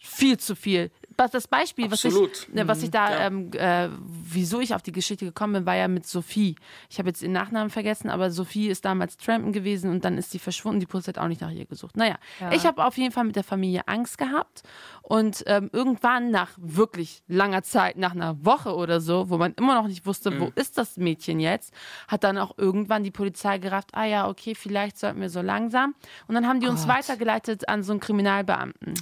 viel 0.00 0.38
zu 0.38 0.54
viel. 0.54 0.90
Was 1.18 1.30
das 1.30 1.48
Beispiel, 1.48 1.90
was 1.90 2.04
ich, 2.04 2.14
ne, 2.52 2.68
was 2.68 2.82
ich 2.82 2.90
da, 2.90 3.10
Ja. 3.10 3.26
ähm, 3.26 3.50
äh, 3.52 3.88
wieso 4.06 4.60
ich 4.60 4.74
auf 4.74 4.82
die 4.82 4.92
Geschichte 4.92 5.24
gekommen 5.24 5.52
bin, 5.54 5.66
war 5.66 5.74
ja 5.74 5.88
mit 5.88 6.06
Sophie. 6.06 6.56
Ich 6.90 6.98
habe 6.98 7.08
jetzt 7.08 7.22
den 7.22 7.32
Nachnamen 7.32 7.70
vergessen, 7.70 8.10
aber 8.10 8.30
Sophie 8.30 8.68
ist 8.68 8.84
damals 8.84 9.16
Trampen 9.16 9.52
gewesen 9.52 9.90
und 9.90 10.04
dann 10.04 10.18
ist 10.18 10.30
sie 10.30 10.38
verschwunden. 10.38 10.80
Die 10.80 10.86
Polizei 10.86 11.12
hat 11.12 11.18
auch 11.18 11.28
nicht 11.28 11.40
nach 11.40 11.50
ihr 11.50 11.64
gesucht. 11.64 11.96
Naja, 11.96 12.16
ich 12.52 12.66
habe 12.66 12.84
auf 12.84 12.96
jeden 12.98 13.12
Fall 13.12 13.24
mit 13.24 13.36
der 13.36 13.44
Familie 13.44 13.86
Angst 13.88 14.18
gehabt 14.18 14.62
und 15.02 15.42
ähm, 15.46 15.70
irgendwann 15.72 16.30
nach 16.30 16.50
wirklich 16.56 17.22
langer 17.28 17.62
Zeit, 17.62 17.96
nach 17.96 18.12
einer 18.12 18.44
Woche 18.44 18.74
oder 18.74 19.00
so, 19.00 19.30
wo 19.30 19.38
man 19.38 19.54
immer 19.54 19.74
noch 19.74 19.86
nicht 19.88 20.04
wusste, 20.06 20.38
wo 20.40 20.52
ist 20.54 20.76
das 20.76 20.96
Mädchen 20.96 21.40
jetzt, 21.40 21.72
hat 22.08 22.24
dann 22.24 22.36
auch 22.38 22.58
irgendwann 22.58 23.04
die 23.04 23.10
Polizei 23.10 23.58
gerafft, 23.58 23.90
ah 23.94 24.04
ja, 24.04 24.28
okay, 24.28 24.54
vielleicht 24.54 24.98
sollten 24.98 25.20
wir 25.20 25.30
so 25.30 25.40
langsam. 25.40 25.94
Und 26.28 26.34
dann 26.34 26.46
haben 26.46 26.60
die 26.60 26.66
uns 26.66 26.86
weitergeleitet 26.88 27.68
an 27.68 27.82
so 27.82 27.92
einen 27.92 28.00
Kriminalbeamten 28.00 28.94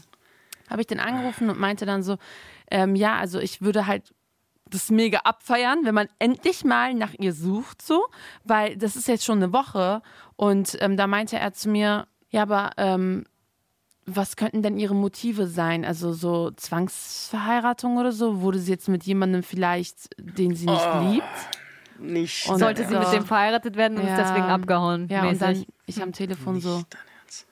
habe 0.70 0.80
ich 0.80 0.86
den 0.86 1.00
angerufen 1.00 1.50
und 1.50 1.58
meinte 1.58 1.86
dann 1.86 2.02
so, 2.02 2.16
ähm, 2.70 2.94
ja, 2.96 3.16
also 3.16 3.38
ich 3.38 3.60
würde 3.62 3.86
halt 3.86 4.12
das 4.70 4.90
mega 4.90 5.18
abfeiern, 5.24 5.80
wenn 5.84 5.94
man 5.94 6.08
endlich 6.18 6.64
mal 6.64 6.94
nach 6.94 7.12
ihr 7.18 7.32
sucht, 7.34 7.82
so, 7.82 8.04
weil 8.44 8.76
das 8.76 8.96
ist 8.96 9.08
jetzt 9.08 9.24
schon 9.24 9.38
eine 9.42 9.52
Woche 9.52 10.00
und 10.36 10.76
ähm, 10.80 10.96
da 10.96 11.06
meinte 11.06 11.38
er 11.38 11.52
zu 11.52 11.68
mir, 11.68 12.06
ja, 12.30 12.42
aber 12.42 12.70
ähm, 12.78 13.24
was 14.06 14.36
könnten 14.36 14.62
denn 14.62 14.78
ihre 14.78 14.94
Motive 14.94 15.46
sein? 15.46 15.84
Also 15.84 16.12
so 16.12 16.50
Zwangsverheiratung 16.50 17.96
oder 17.96 18.12
so? 18.12 18.40
Wurde 18.42 18.58
sie 18.58 18.70
jetzt 18.72 18.88
mit 18.88 19.04
jemandem 19.04 19.42
vielleicht, 19.42 20.10
den 20.18 20.54
sie 20.54 20.66
nicht 20.66 20.86
Oh. 20.94 21.10
liebt? 21.10 21.24
Nicht. 22.00 22.48
Und- 22.48 22.58
Sollte 22.58 22.86
sie 22.86 22.94
mit 22.98 23.12
dem 23.12 23.24
verheiratet 23.24 23.76
werden 23.76 23.98
und 23.98 24.06
Ja. 24.06 24.16
ist 24.16 24.28
deswegen 24.28 24.46
abgehauen. 24.46 25.06
Ja, 25.08 25.20
und 25.22 25.26
mäßig. 25.40 25.40
dann 25.40 25.64
ich 25.86 26.02
am 26.02 26.12
Telefon 26.12 26.60
so, 26.60 26.78
Nicht 26.78 26.96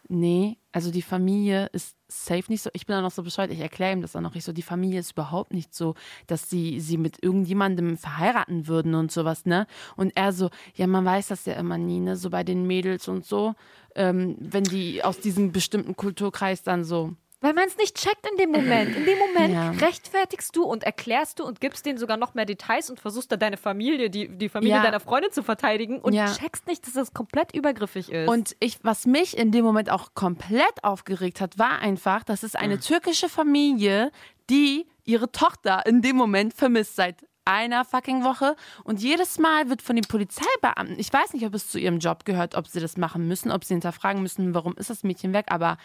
Nee, 0.09 0.59
also 0.73 0.91
die 0.91 1.03
Familie 1.03 1.67
ist 1.73 1.97
safe 2.09 2.45
nicht 2.49 2.63
so. 2.63 2.71
Ich 2.73 2.87
bin 2.87 2.95
dann 2.95 3.03
noch 3.03 3.11
so 3.11 3.23
bescheuert, 3.23 3.51
ich 3.51 3.61
erkläre 3.61 3.93
ihm 3.93 4.03
das 4.03 4.13
dann 4.13 4.23
noch. 4.23 4.35
Ich 4.35 4.45
so, 4.45 4.53
die 4.53 4.63
Familie 4.63 5.01
ist 5.01 5.13
überhaupt 5.13 5.53
nicht 5.53 5.75
so, 5.75 5.95
dass 6.27 6.51
sie 6.51 6.81
sie 6.81 6.99
mit 6.99 7.23
irgendjemandem 7.23 7.97
verheiraten 7.97 8.67
würden 8.67 8.95
und 8.95 9.11
sowas, 9.11 9.47
ne? 9.47 9.67
Und 9.97 10.17
er 10.17 10.33
so, 10.33 10.51
ja, 10.75 10.87
man 10.87 11.05
weiß 11.05 11.29
das 11.29 11.47
ja 11.47 11.55
immer 11.55 11.79
nie, 11.79 12.01
ne? 12.01 12.17
So 12.17 12.31
bei 12.31 12.45
den 12.45 12.67
Mädels 12.67 13.09
und 13.09 13.25
so, 13.25 13.55
ähm, 13.95 14.37
wenn 14.39 14.65
die 14.65 15.03
aus 15.05 15.19
diesem 15.21 15.53
bestimmten 15.53 15.97
Kulturkreis 15.97 16.63
dann 16.63 16.85
so. 16.85 17.15
Weil 17.43 17.53
man 17.55 17.65
es 17.67 17.77
nicht 17.77 17.97
checkt 17.97 18.27
in 18.31 18.37
dem 18.39 18.51
Moment. 18.51 18.97
In 18.97 19.05
dem 19.05 19.19
Moment 19.19 19.53
Ja. 19.55 19.71
rechtfertigst 19.73 20.57
du 20.57 20.63
und 20.65 20.85
erklärst 20.85 21.39
du 21.41 21.45
und 21.45 21.61
gibst 21.61 21.85
denen 21.85 21.99
sogar 21.99 22.17
noch 22.17 22.35
mehr 22.35 22.47
Details 22.47 22.89
und 22.89 23.01
versuchst 23.01 23.31
da 23.31 23.37
deine 23.37 23.57
Familie, 23.59 24.09
die, 24.11 24.29
die 24.29 24.49
Familie 24.49 24.77
Ja. 24.77 24.83
deiner 24.83 25.01
Freundin 25.01 25.31
zu 25.33 25.43
verteidigen 25.43 25.99
und 26.01 26.15
Ja. 26.15 26.33
checkst 26.33 26.67
nicht, 26.67 26.87
dass 26.87 26.95
das 26.95 27.13
komplett 27.13 27.55
übergriffig 27.55 28.11
ist. 28.11 28.29
Und 28.29 28.57
ich, 28.61 28.79
was 28.83 29.05
mich 29.07 29.37
in 29.37 29.51
dem 29.53 29.65
Moment 29.65 29.91
auch 29.91 30.15
komplett 30.15 30.83
aufgeregt 30.83 31.41
hat, 31.41 31.59
war 31.59 31.81
einfach, 31.81 32.23
dass 32.25 32.43
es 32.45 32.55
eine 32.55 32.79
türkische 32.79 33.29
Familie, 33.29 34.11
die 34.49 34.87
ihre 35.05 35.31
Tochter 35.33 35.85
in 35.87 36.01
dem 36.01 36.17
Moment 36.17 36.55
vermisst 36.55 36.97
seit 36.97 37.27
einer 37.45 37.85
fucking 37.85 38.23
Woche. 38.23 38.55
Und 38.85 39.01
jedes 39.03 39.39
Mal 39.41 39.69
wird 39.69 39.83
von 39.83 39.97
den 39.97 40.05
Polizeibeamten, 40.07 40.97
ich 40.97 41.13
weiß 41.13 41.33
nicht, 41.33 41.45
ob 41.45 41.55
es 41.55 41.69
zu 41.69 41.79
ihrem 41.81 41.99
Job 41.99 42.25
gehört, 42.25 42.55
ob 42.55 42.69
sie 42.69 42.79
das 42.79 42.97
machen 42.97 43.27
müssen, 43.27 43.51
ob 43.51 43.65
sie 43.65 43.75
hinterfragen 43.75 44.23
müssen, 44.23 44.55
warum 44.55 44.75
ist 44.77 44.91
das 44.91 45.03
Mädchen 45.03 45.33
weg, 45.33 45.47
aber 45.49 45.77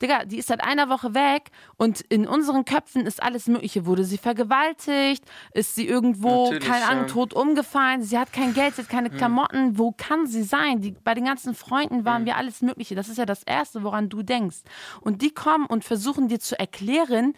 Digga, 0.00 0.24
die 0.24 0.38
ist 0.38 0.48
seit 0.48 0.62
einer 0.62 0.88
Woche 0.88 1.14
weg 1.14 1.50
und 1.76 2.00
in 2.02 2.26
unseren 2.26 2.64
Köpfen 2.64 3.06
ist 3.06 3.22
alles 3.22 3.46
Mögliche. 3.48 3.86
Wurde 3.86 4.04
sie 4.04 4.18
vergewaltigt? 4.18 5.24
Ist 5.52 5.74
sie 5.74 5.88
irgendwo, 5.88 6.44
Natürlich, 6.44 6.68
keine 6.68 6.86
Ahnung, 6.86 7.06
ja. 7.06 7.12
tot 7.12 7.34
umgefallen? 7.34 8.02
Sie 8.02 8.18
hat 8.18 8.32
kein 8.32 8.54
Geld, 8.54 8.76
sie 8.76 8.82
hat 8.82 8.88
keine 8.88 9.10
Klamotten. 9.10 9.78
Wo 9.78 9.92
kann 9.92 10.26
sie 10.26 10.42
sein? 10.42 10.80
Die, 10.80 10.92
bei 10.92 11.14
den 11.14 11.24
ganzen 11.24 11.54
Freunden 11.54 12.04
waren 12.04 12.26
wir 12.26 12.36
alles 12.36 12.62
Mögliche. 12.62 12.94
Das 12.94 13.08
ist 13.08 13.18
ja 13.18 13.26
das 13.26 13.42
Erste, 13.42 13.82
woran 13.82 14.08
du 14.08 14.22
denkst. 14.22 14.58
Und 15.00 15.22
die 15.22 15.30
kommen 15.30 15.66
und 15.66 15.84
versuchen 15.84 16.28
dir 16.28 16.38
zu 16.38 16.58
erklären, 16.58 17.34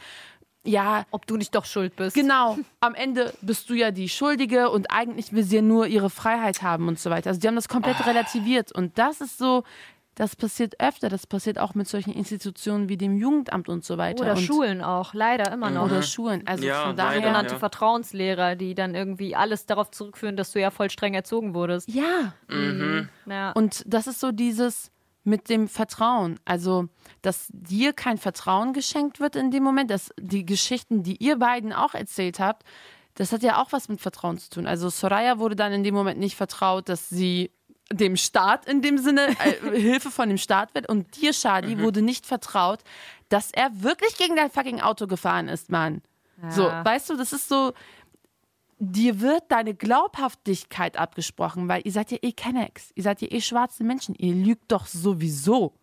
ja, 0.65 1.07
ob 1.11 1.27
du 1.27 1.37
nicht 1.37 1.55
doch 1.55 1.65
schuld 1.65 1.97
bist. 1.97 2.15
Genau, 2.15 2.59
am 2.81 2.95
Ende 2.95 3.33
bist 3.41 3.71
du 3.71 3.75
ja 3.75 3.91
die 3.91 4.09
Schuldige 4.09 4.71
und 4.71 4.91
eigentlich 4.91 5.33
will 5.33 5.43
sie 5.43 5.57
ja 5.57 5.63
nur 5.63 5.87
ihre 5.87 6.11
Freiheit 6.11 6.63
haben 6.63 6.89
und 6.89 6.99
so 6.99 7.11
weiter. 7.11 7.31
Also 7.31 7.41
die 7.41 7.49
haben 7.49 7.55
das 7.55 7.69
komplett 7.69 8.07
relativiert 8.07 8.73
und 8.73 8.99
das 8.99 9.21
ist 9.21 9.39
so, 9.39 9.65
das 10.17 10.37
passiert 10.37 10.75
öfter, 10.81 11.09
das 11.09 11.27
passiert 11.27 11.59
auch 11.59 11.75
mit 11.75 11.89
solchen 11.89 12.13
Institutionen 12.13 12.89
wie 12.89 12.97
dem 12.97 13.17
Jugendamt 13.17 13.69
und 13.69 13.85
so 13.85 13.97
weiter. 13.97 14.23
Oder 14.25 14.33
und, 14.33 14.41
Schulen 14.43 14.83
auch, 14.83 15.15
leider 15.15 15.51
immer 15.53 15.71
noch. 15.71 15.85
Oder 15.87 16.03
Schulen. 16.03 16.47
Also 16.47 16.65
Ja, 16.65 16.87
von 16.89 16.97
daher. 16.97 17.21
Sogenannte 17.21 17.53
Ja. 17.55 17.59
Vertrauenslehrer, 17.59 18.57
die 18.57 18.75
dann 18.75 18.95
irgendwie 18.95 19.35
alles 19.37 19.67
darauf 19.67 19.91
zurückführen, 19.91 20.37
dass 20.37 20.53
du 20.53 20.61
ja 20.61 20.71
voll 20.71 20.91
streng 20.91 21.15
erzogen 21.15 21.55
wurdest. 21.55 21.89
Ja, 21.89 22.35
Ja. 23.27 23.53
und 23.53 23.83
das 23.87 24.07
ist 24.07 24.21
so 24.21 24.33
dieses 24.33 24.91
mit 25.23 25.49
dem 25.49 25.69
Vertrauen. 25.69 26.41
Also, 26.45 26.89
dass 27.23 27.49
dir 27.53 27.93
kein 27.93 28.17
Vertrauen 28.19 28.73
geschenkt 28.73 29.21
wird 29.21 29.37
in 29.37 29.51
dem 29.51 29.63
Moment, 29.63 29.91
dass 29.91 30.11
die 30.19 30.45
Geschichten, 30.47 31.03
die 31.03 31.17
ihr 31.23 31.39
beiden 31.39 31.73
auch 31.73 31.95
erzählt 31.95 32.41
habt, 32.41 32.65
das 33.15 33.33
hat 33.33 33.43
ja 33.43 33.61
auch 33.63 33.73
was 33.73 33.89
mit 33.89 34.01
Vertrauen 34.01 34.39
zu 34.39 34.49
tun. 34.51 34.67
Also, 34.67 34.89
Soraya 34.89 35.39
wurde 35.39 35.57
dann 35.57 35.73
in 35.73 35.85
dem 35.85 35.95
Moment 35.95 36.19
nicht 36.19 36.37
vertraut, 36.37 36.89
dass 36.89 37.09
sie 37.11 37.51
dem 37.93 38.17
Staat 38.17 38.67
in 38.67 38.83
dem 38.83 38.99
Sinne 38.99 39.29
äh, 39.45 39.79
Hilfe 39.81 40.11
von 40.11 40.29
dem 40.29 40.39
Staat 40.39 40.75
wird 40.75 40.89
und 40.89 41.17
dir, 41.21 41.33
Shadi, 41.33 41.79
wurde 41.81 42.03
nicht 42.03 42.27
vertraut, 42.27 42.81
dass 43.29 43.51
er 43.53 43.83
wirklich 43.83 44.17
gegen 44.17 44.37
dein 44.37 44.51
fucking 44.51 44.81
Auto 44.81 45.07
gefahren 45.07 45.49
ist, 45.49 45.71
Mann. 45.71 46.03
So, 46.49 46.69
Ja. 46.69 46.85
weißt 46.85 47.11
du, 47.11 47.17
das 47.17 47.33
ist 47.33 47.49
so, 47.49 47.73
dir 48.79 49.21
wird 49.21 49.43
deine 49.49 49.75
Glaubhaftigkeit 49.75 50.97
abgesprochen, 50.97 51.69
weil 51.69 51.83
ihr 51.85 51.93
seid 51.93 52.11
ja 52.13 52.19
eh 52.23 52.33
Kennex. 52.33 52.93
Ihr 52.95 53.03
seid 53.03 53.21
ja 53.21 53.29
eh 53.31 53.41
schwarze 53.41 53.85
Menschen. 53.85 54.15
Ihr 54.15 54.35
lügt 54.35 54.71
doch 54.73 54.87
sowieso. 54.87 55.75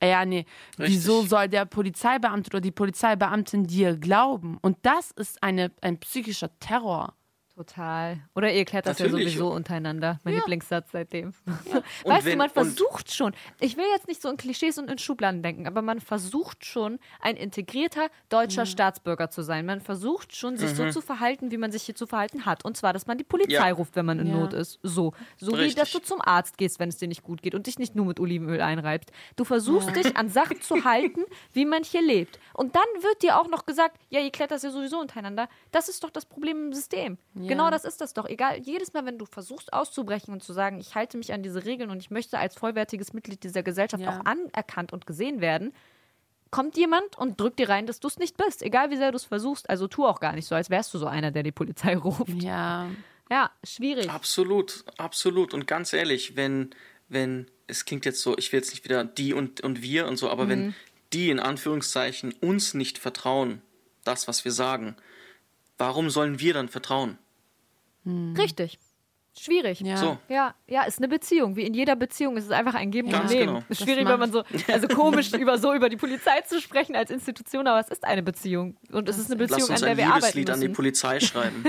Äh, 0.00 0.10
Ja, 0.10 0.24
nee. 0.24 0.46
Wieso 0.76 1.22
soll 1.22 1.48
der 1.48 1.64
Polizeibeamte 1.64 2.48
oder 2.50 2.60
die 2.60 2.70
Polizeibeamtin 2.70 3.66
dir 3.66 3.96
glauben? 3.96 4.58
Und 4.62 4.78
das 4.82 5.10
ist 5.10 5.42
eine, 5.42 5.70
ein 5.80 5.98
psychischer 5.98 6.50
Terror. 6.60 7.14
Total. 7.56 8.18
Oder 8.34 8.52
ihr 8.52 8.66
klärt 8.66 8.84
das 8.86 8.98
ja 8.98 9.06
Natürlich. 9.06 9.32
sowieso 9.32 9.50
untereinander. 9.50 10.20
Mein 10.24 10.34
Lieblingssatz 10.34 10.90
seitdem. 10.92 11.32
Und 11.46 11.84
Weißt 12.04 12.26
du, 12.26 12.30
wenn- 12.30 12.36
man 12.38 12.48
und- 12.48 12.52
versucht 12.52 13.14
schon, 13.14 13.32
ich 13.60 13.78
will 13.78 13.86
jetzt 13.94 14.08
nicht 14.08 14.20
so 14.20 14.28
in 14.28 14.36
Klischees 14.36 14.76
und 14.76 14.90
in 14.90 14.98
Schubladen 14.98 15.42
denken, 15.42 15.66
aber 15.66 15.80
man 15.80 16.00
versucht 16.00 16.66
schon, 16.66 16.98
ein 17.20 17.34
integrierter 17.36 18.08
deutscher 18.28 18.62
Mhm. 18.62 18.66
Staatsbürger 18.66 19.30
zu 19.30 19.40
sein. 19.40 19.64
Man 19.64 19.80
versucht 19.80 20.36
schon, 20.36 20.58
sich 20.58 20.70
so 20.70 20.90
zu 20.90 21.00
verhalten, 21.00 21.50
wie 21.50 21.56
man 21.56 21.72
sich 21.72 21.84
hier 21.84 21.94
zu 21.94 22.06
verhalten 22.06 22.44
hat. 22.44 22.62
Und 22.64 22.76
zwar, 22.76 22.92
dass 22.92 23.06
man 23.06 23.16
die 23.16 23.24
Polizei 23.24 23.68
Ja. 23.68 23.74
ruft, 23.74 23.96
wenn 23.96 24.04
man 24.04 24.18
in 24.20 24.26
Ja. 24.26 24.34
Not 24.36 24.52
ist. 24.52 24.78
So. 24.82 25.14
So 25.38 25.52
wie, 25.52 25.56
Richtig. 25.62 25.76
dass 25.76 25.90
du 25.92 26.00
zum 26.00 26.20
Arzt 26.20 26.58
gehst, 26.58 26.78
wenn 26.78 26.90
es 26.90 26.98
dir 26.98 27.08
nicht 27.08 27.22
gut 27.22 27.40
geht 27.40 27.54
und 27.54 27.66
dich 27.66 27.78
nicht 27.78 27.94
nur 27.96 28.04
mit 28.04 28.20
Olivenöl 28.20 28.60
einreibst. 28.60 29.10
Du 29.36 29.44
versuchst 29.44 29.96
dich 29.96 30.14
an 30.16 30.28
Sachen 30.28 30.60
zu 30.60 30.84
halten, 30.84 31.22
wie 31.54 31.64
man 31.64 31.82
hier 31.84 32.02
lebt. 32.02 32.38
Und 32.52 32.74
dann 32.76 32.84
wird 33.02 33.22
dir 33.22 33.40
auch 33.40 33.48
noch 33.48 33.64
gesagt, 33.64 33.96
ja, 34.10 34.20
ihr 34.20 34.30
klärt 34.30 34.50
das 34.50 34.62
ja 34.62 34.70
sowieso 34.70 35.00
untereinander. 35.00 35.48
Das 35.72 35.88
ist 35.88 36.04
doch 36.04 36.10
das 36.10 36.26
Problem 36.26 36.66
im 36.66 36.72
System. 36.74 37.16
Genau 37.48 37.70
das 37.70 37.84
ist 37.84 38.00
das 38.00 38.14
doch. 38.14 38.26
Egal, 38.26 38.58
jedes 38.60 38.92
Mal, 38.92 39.04
wenn 39.06 39.18
du 39.18 39.26
versuchst 39.26 39.72
auszubrechen 39.72 40.32
und 40.32 40.42
zu 40.42 40.52
sagen, 40.52 40.78
ich 40.78 40.94
halte 40.94 41.16
mich 41.18 41.32
an 41.32 41.42
diese 41.42 41.64
Regeln 41.64 41.90
und 41.90 41.98
ich 41.98 42.10
möchte 42.10 42.38
als 42.38 42.54
vollwertiges 42.56 43.12
Mitglied 43.12 43.42
dieser 43.44 43.62
Gesellschaft 43.62 44.02
Ja. 44.02 44.18
auch 44.20 44.24
anerkannt 44.24 44.92
und 44.92 45.06
gesehen 45.06 45.40
werden, 45.40 45.72
kommt 46.50 46.76
jemand 46.76 47.18
und 47.18 47.40
drückt 47.40 47.58
dir 47.58 47.68
rein, 47.68 47.86
dass 47.86 48.00
du 48.00 48.08
es 48.08 48.18
nicht 48.18 48.36
bist. 48.36 48.62
Egal 48.62 48.90
wie 48.90 48.96
sehr 48.96 49.10
du 49.10 49.16
es 49.16 49.24
versuchst. 49.24 49.68
Also 49.68 49.88
tu 49.88 50.06
auch 50.06 50.20
gar 50.20 50.32
nicht 50.32 50.46
so, 50.46 50.54
als 50.54 50.70
wärst 50.70 50.94
du 50.94 50.98
so 50.98 51.06
einer, 51.06 51.30
der 51.30 51.42
die 51.42 51.52
Polizei 51.52 51.96
ruft. 51.96 52.42
Ja. 52.42 52.88
Ja, 53.30 53.50
schwierig. 53.64 54.08
Absolut, 54.08 54.84
absolut. 54.98 55.52
Und 55.52 55.66
ganz 55.66 55.92
ehrlich, 55.92 56.36
wenn, 56.36 56.70
wenn, 57.08 57.50
es 57.66 57.84
klingt 57.84 58.04
jetzt 58.04 58.22
so, 58.22 58.38
ich 58.38 58.52
will 58.52 58.60
jetzt 58.60 58.70
nicht 58.70 58.84
wieder 58.84 59.04
die 59.04 59.34
und, 59.34 59.60
und 59.62 59.82
wir 59.82 60.06
und 60.06 60.16
so, 60.16 60.30
aber 60.30 60.44
Mhm. 60.44 60.48
wenn 60.48 60.74
die 61.12 61.30
in 61.30 61.40
Anführungszeichen 61.40 62.32
uns 62.40 62.74
nicht 62.74 62.98
vertrauen, 62.98 63.62
das, 64.04 64.28
was 64.28 64.44
wir 64.44 64.52
sagen, 64.52 64.94
warum 65.78 66.08
sollen 66.10 66.38
wir 66.38 66.54
dann 66.54 66.68
vertrauen? 66.68 67.18
Richtig. 68.06 68.78
Schwierig. 69.38 69.80
Ja. 69.80 69.98
So. 69.98 70.18
Ja, 70.28 70.54
ja, 70.66 70.84
ist 70.84 70.98
eine 70.98 71.08
Beziehung. 71.08 71.56
Wie 71.56 71.64
in 71.64 71.74
jeder 71.74 71.94
Beziehung 71.94 72.38
ist 72.38 72.44
es 72.44 72.50
einfach 72.50 72.74
ein 72.74 72.90
Geben 72.90 73.08
und 73.08 73.12
Ganz 73.12 73.30
Nehmen. 73.30 73.46
genau. 73.46 73.62
Ist 73.68 73.82
schwierig, 73.82 74.08
wenn 74.08 74.18
man 74.18 74.32
so, 74.32 74.44
also 74.72 74.88
komisch 74.88 75.30
über 75.34 75.58
so 75.58 75.74
über 75.74 75.90
die 75.90 75.96
Polizei 75.98 76.40
zu 76.40 76.58
sprechen 76.60 76.96
als 76.96 77.10
Institution, 77.10 77.66
aber 77.66 77.78
es 77.80 77.88
ist 77.88 78.02
eine 78.04 78.22
Beziehung. 78.22 78.76
Und 78.92 79.10
es 79.10 79.18
ist 79.18 79.30
eine 79.30 79.38
Lass 79.42 79.50
Beziehung, 79.50 79.70
uns 79.70 79.82
an 79.82 79.86
der 79.86 79.90
ein 79.90 79.96
wir 79.98 80.06
arbeiten 80.06 80.38
Liebeslied 80.38 80.50
an 80.50 80.60
die 80.60 80.68
müssen. 80.68 80.76
Polizei 80.76 81.20
schreiben. 81.20 81.64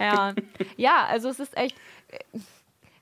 Ja. 0.00 0.34
ja, 0.76 1.06
also 1.06 1.28
es 1.28 1.38
ist 1.38 1.56
echt. 1.56 1.76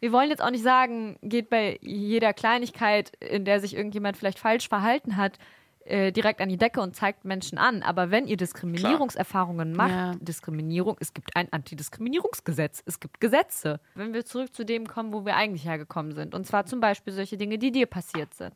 Wir 0.00 0.12
wollen 0.12 0.28
jetzt 0.28 0.42
auch 0.42 0.50
nicht 0.50 0.64
sagen, 0.64 1.18
geht 1.22 1.48
bei 1.48 1.78
jeder 1.80 2.34
Kleinigkeit, 2.34 3.12
in 3.20 3.46
der 3.46 3.60
sich 3.60 3.74
irgendjemand 3.74 4.16
vielleicht 4.18 4.38
falsch 4.38 4.68
verhalten 4.68 5.16
hat, 5.16 5.38
äh, 5.84 6.12
direkt 6.12 6.40
an 6.40 6.48
die 6.48 6.56
Decke 6.56 6.80
und 6.80 6.94
zeigt 6.94 7.24
Menschen 7.24 7.58
an. 7.58 7.82
Aber 7.82 8.10
wenn 8.10 8.26
ihr 8.26 8.36
Diskriminierungserfahrungen 8.36 9.72
macht, 9.72 9.90
Ja. 9.90 10.14
Diskriminierung, 10.20 10.96
es 11.00 11.14
gibt 11.14 11.34
ein 11.36 11.52
Antidiskriminierungsgesetz, 11.52 12.82
es 12.86 13.00
gibt 13.00 13.20
Gesetze. 13.20 13.80
Wenn 13.94 14.12
wir 14.12 14.24
zurück 14.24 14.54
zu 14.54 14.64
dem 14.64 14.86
kommen, 14.86 15.12
wo 15.12 15.24
wir 15.24 15.36
eigentlich 15.36 15.64
hergekommen 15.64 16.12
sind, 16.12 16.34
und 16.34 16.46
zwar 16.46 16.66
zum 16.66 16.80
Beispiel 16.80 17.12
solche 17.12 17.36
Dinge, 17.36 17.58
die 17.58 17.72
dir 17.72 17.86
passiert 17.86 18.34
sind. 18.34 18.54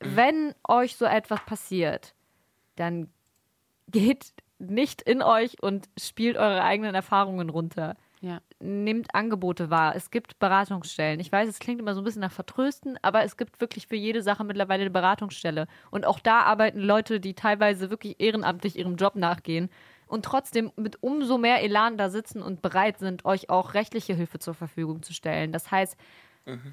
Wenn 0.00 0.54
euch 0.66 0.96
so 0.96 1.04
etwas 1.04 1.44
passiert, 1.44 2.14
dann 2.76 3.08
geht 3.88 4.32
nicht 4.58 5.02
in 5.02 5.22
euch 5.22 5.62
und 5.62 5.88
spielt 5.98 6.36
eure 6.36 6.62
eigenen 6.62 6.94
Erfahrungen 6.94 7.50
runter. 7.50 7.96
Ja. 8.22 8.40
nehmt 8.60 9.14
Angebote 9.16 9.68
wahr. 9.68 9.96
Es 9.96 10.12
gibt 10.12 10.38
Beratungsstellen. 10.38 11.18
Ich 11.18 11.32
weiß, 11.32 11.48
es 11.48 11.58
klingt 11.58 11.80
immer 11.80 11.94
so 11.94 12.00
ein 12.00 12.04
bisschen 12.04 12.20
nach 12.20 12.32
Vertrösten, 12.32 12.96
aber 13.02 13.24
es 13.24 13.36
gibt 13.36 13.60
wirklich 13.60 13.88
für 13.88 13.96
jede 13.96 14.22
Sache 14.22 14.44
mittlerweile 14.44 14.82
eine 14.82 14.90
Beratungsstelle. 14.90 15.66
Und 15.90 16.06
auch 16.06 16.20
da 16.20 16.42
arbeiten 16.42 16.78
Leute, 16.78 17.18
die 17.18 17.34
teilweise 17.34 17.90
wirklich 17.90 18.20
ehrenamtlich 18.20 18.78
ihrem 18.78 18.94
Job 18.94 19.16
nachgehen 19.16 19.70
und 20.06 20.24
trotzdem 20.24 20.70
mit 20.76 21.02
umso 21.02 21.36
mehr 21.36 21.62
Elan 21.62 21.98
da 21.98 22.10
sitzen 22.10 22.42
und 22.42 22.62
bereit 22.62 22.98
sind, 22.98 23.24
euch 23.24 23.50
auch 23.50 23.74
rechtliche 23.74 24.14
Hilfe 24.14 24.38
zur 24.38 24.54
Verfügung 24.54 25.02
zu 25.02 25.12
stellen. 25.12 25.50
Das 25.50 25.72
heißt, 25.72 25.96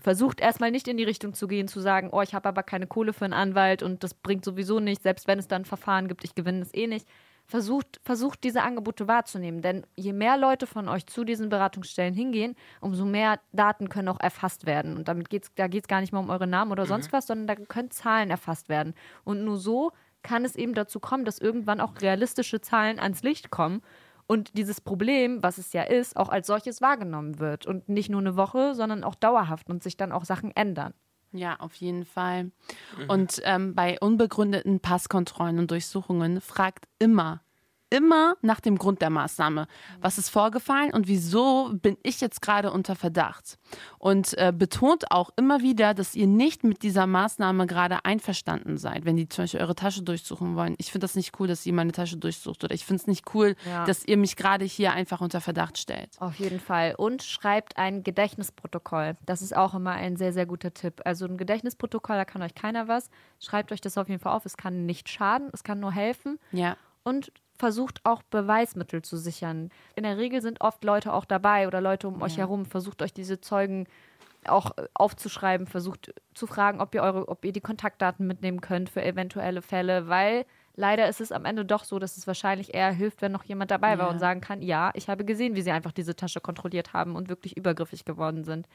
versucht 0.02 0.42
erstmal 0.42 0.72
nicht 0.72 0.88
in 0.88 0.98
die 0.98 1.04
Richtung 1.04 1.34
zu 1.34 1.48
gehen, 1.48 1.68
zu 1.68 1.80
sagen, 1.80 2.10
oh, 2.12 2.22
ich 2.22 2.34
habe 2.34 2.50
aber 2.50 2.64
keine 2.64 2.88
Kohle 2.88 3.14
für 3.14 3.26
einen 3.26 3.34
Anwalt 3.34 3.84
und 3.84 4.04
das 4.04 4.14
bringt 4.14 4.44
sowieso 4.46 4.80
nichts, 4.80 5.04
selbst 5.04 5.28
wenn 5.28 5.40
es 5.40 5.48
dann 5.48 5.66
Verfahren 5.66 6.08
gibt, 6.08 6.24
ich 6.24 6.36
gewinne 6.36 6.62
es 6.62 6.74
eh 6.74 6.88
nicht. 6.88 7.08
Versucht, 7.50 8.00
versucht 8.04 8.44
diese 8.44 8.62
Angebote 8.62 9.08
wahrzunehmen, 9.08 9.64
denn 9.64 9.84
je 9.96 10.14
mehr 10.14 10.38
Leute 10.38 10.68
von 10.68 10.88
euch 10.88 11.08
zu 11.08 11.24
diesen 11.24 11.50
Beratungsstellen 11.50 12.14
hingehen, 12.14 12.56
umso 12.80 13.06
mehr 13.06 13.40
Daten 13.54 13.90
können 13.90 14.08
auch 14.08 14.20
erfasst 14.20 14.68
werden. 14.68 14.96
Und 14.96 15.08
damit 15.08 15.32
geht's, 15.32 15.52
da 15.56 15.68
geht 15.68 15.86
es 15.86 15.88
gar 15.88 16.00
nicht 16.00 16.14
mehr 16.14 16.22
um 16.22 16.30
eure 16.30 16.46
Namen 16.46 16.72
oder 16.72 16.86
sonst 16.86 17.12
was, 17.12 17.26
sondern 17.26 17.48
da 17.48 17.56
können 17.56 17.90
Zahlen 17.90 18.30
erfasst 18.30 18.70
werden. 18.70 18.94
Und 19.24 19.44
nur 19.44 19.58
so 19.58 19.92
kann 20.22 20.46
es 20.46 20.56
eben 20.56 20.76
dazu 20.76 21.00
kommen, 21.00 21.26
dass 21.26 21.40
irgendwann 21.40 21.82
auch 21.82 22.00
realistische 22.02 22.62
Zahlen 22.62 23.00
ans 23.00 23.24
Licht 23.24 23.50
kommen 23.50 23.82
und 24.28 24.56
dieses 24.56 24.80
Problem, 24.80 25.42
was 25.42 25.58
es 25.58 25.74
ja 25.74 25.82
ist, 25.82 26.16
auch 26.18 26.30
als 26.30 26.46
solches 26.46 26.82
wahrgenommen 26.82 27.40
wird. 27.40 27.66
Und 27.66 27.90
nicht 27.90 28.12
nur 28.12 28.22
eine 28.22 28.36
Woche, 28.36 28.76
sondern 28.76 29.04
auch 29.04 29.16
dauerhaft 29.16 29.68
und 29.72 29.82
sich 29.82 29.98
dann 29.98 30.12
auch 30.12 30.24
Sachen 30.24 30.56
ändern. 30.56 30.94
Ja, 31.32 31.58
auf 31.60 31.76
jeden 31.76 32.06
Fall. 32.06 32.52
Und 33.08 33.42
ähm, 33.44 33.76
bei 33.76 34.00
unbegründeten 34.00 34.80
Passkontrollen 34.80 35.60
und 35.60 35.70
Durchsuchungen 35.72 36.42
fragt 36.42 36.88
immer, 36.98 37.42
immer 37.90 38.36
nach 38.42 38.60
dem 38.60 38.78
Grund 38.78 39.02
der 39.02 39.10
Maßnahme. 39.10 39.68
Was 40.02 40.18
ist 40.18 40.30
vorgefallen 40.30 40.94
und 40.94 41.08
wieso 41.08 41.70
bin 41.74 41.98
ich 42.04 42.22
jetzt 42.22 42.42
gerade 42.42 42.72
unter 42.72 42.96
Verdacht? 42.96 43.58
Und 43.98 44.38
äh, 44.38 44.54
betont 44.56 45.12
auch 45.12 45.32
immer 45.36 45.62
wieder, 45.62 45.94
dass 45.94 46.16
ihr 46.16 46.28
nicht 46.28 46.64
mit 46.64 46.84
dieser 46.84 47.08
Maßnahme 47.08 47.68
gerade 47.68 48.06
einverstanden 48.06 48.78
seid, 48.78 49.06
wenn 49.06 49.16
die 49.18 49.28
zum 49.28 49.44
Beispiel 49.44 49.60
eure 49.62 49.76
Tasche 49.76 50.04
durchsuchen 50.04 50.56
wollen. 50.56 50.76
Ich 50.78 50.92
finde 50.92 51.06
das 51.06 51.16
nicht 51.16 51.40
cool, 51.40 51.48
dass 51.48 51.66
ihr 51.66 51.74
meine 51.74 51.92
Tasche 51.92 52.18
durchsucht 52.18 52.64
oder 52.64 52.74
ich 52.74 52.86
finde 52.86 53.02
es 53.02 53.08
nicht 53.08 53.34
cool, 53.34 53.56
Ja. 53.66 53.86
dass 53.86 54.06
ihr 54.06 54.18
mich 54.18 54.36
gerade 54.36 54.66
hier 54.66 54.94
einfach 54.94 55.22
unter 55.22 55.42
Verdacht 55.42 55.78
stellt. 55.78 56.10
Auf 56.20 56.36
jeden 56.36 56.60
Fall. 56.60 56.96
Und 56.98 57.24
schreibt 57.24 57.78
ein 57.78 58.04
Gedächtnisprotokoll. 58.04 59.16
Das 59.26 59.42
ist 59.42 59.56
auch 59.56 59.74
immer 59.74 59.92
ein 59.92 60.16
sehr, 60.16 60.34
sehr 60.34 60.46
guter 60.46 60.74
Tipp. 60.74 61.02
Also 61.06 61.26
ein 61.26 61.38
Gedächtnisprotokoll, 61.38 62.16
da 62.16 62.26
kann 62.26 62.42
euch 62.42 62.56
keiner 62.56 62.88
was. 62.88 63.10
Schreibt 63.40 63.72
euch 63.72 63.82
das 63.82 63.98
auf 63.98 64.08
jeden 64.10 64.22
Fall 64.22 64.34
auf. 64.34 64.46
Es 64.46 64.58
kann 64.58 64.86
nicht 64.86 65.10
schaden, 65.10 65.50
es 65.54 65.64
kann 65.64 65.80
nur 65.80 65.92
helfen. 65.92 66.40
Ja. 66.52 66.78
Und 67.04 67.32
versucht 67.60 68.00
auch 68.06 68.24
Beweismittel 68.24 69.02
zu 69.04 69.18
sichern. 69.18 69.70
In 69.96 70.04
der 70.04 70.18
Regel 70.18 70.42
sind 70.42 70.62
oft 70.62 70.84
Leute 70.84 71.14
auch 71.14 71.26
dabei 71.26 71.68
oder 71.68 71.82
Leute 71.82 72.08
um 72.08 72.22
euch 72.22 72.38
herum. 72.38 72.66
Versucht 72.66 73.02
euch 73.02 73.14
diese 73.14 73.40
Zeugen 73.42 73.86
auch 74.46 74.72
äh, 74.78 74.88
aufzuschreiben, 74.94 75.68
versucht 75.68 76.14
zu 76.34 76.48
fragen, 76.48 76.80
ob 76.80 76.96
ihr 76.96 77.04
eure, 77.04 77.28
ob 77.28 77.44
ihr 77.44 77.52
die 77.52 77.60
Kontaktdaten 77.62 78.26
mitnehmen 78.26 78.62
könnt 78.62 78.90
für 78.90 79.04
eventuelle 79.04 79.62
Fälle, 79.62 80.08
weil 80.08 80.46
leider 80.78 81.10
ist 81.10 81.20
es 81.20 81.34
am 81.34 81.44
Ende 81.44 81.66
doch 81.66 81.84
so, 81.84 82.00
dass 82.00 82.16
es 82.16 82.26
wahrscheinlich 82.26 82.74
eher 82.74 82.92
hilft, 82.94 83.22
wenn 83.22 83.34
noch 83.34 83.44
jemand 83.44 83.70
dabei 83.70 83.98
war 83.98 84.08
Ja. 84.08 84.12
und 84.14 84.20
sagen 84.20 84.40
kann, 84.40 84.62
ja, 84.62 84.92
ich 84.94 85.10
habe 85.10 85.26
gesehen, 85.26 85.56
wie 85.56 85.62
sie 85.62 85.72
einfach 85.72 85.92
diese 85.92 86.16
Tasche 86.16 86.40
kontrolliert 86.40 86.94
haben 86.94 87.18
und 87.18 87.28
wirklich 87.28 87.58
übergriffig 87.58 88.06
geworden 88.06 88.46
sind. 88.46 88.66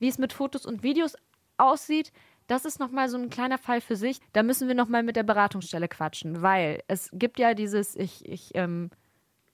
Wie 0.00 0.08
es 0.08 0.18
mit 0.18 0.32
Fotos 0.32 0.66
und 0.66 0.82
Videos 0.82 1.14
aussieht, 1.58 2.12
das 2.48 2.64
ist 2.64 2.80
nochmal 2.80 3.08
so 3.08 3.16
ein 3.16 3.30
kleiner 3.30 3.58
Fall 3.58 3.80
für 3.80 3.94
sich. 3.94 4.20
Da 4.32 4.42
müssen 4.42 4.66
wir 4.66 4.74
nochmal 4.74 5.02
mit 5.02 5.16
der 5.16 5.22
Beratungsstelle 5.22 5.86
quatschen, 5.86 6.42
weil 6.42 6.82
es 6.88 7.10
gibt 7.12 7.38
ja 7.38 7.54
dieses, 7.54 7.94
ich, 7.94 8.26
ich, 8.26 8.50
ähm, 8.54 8.90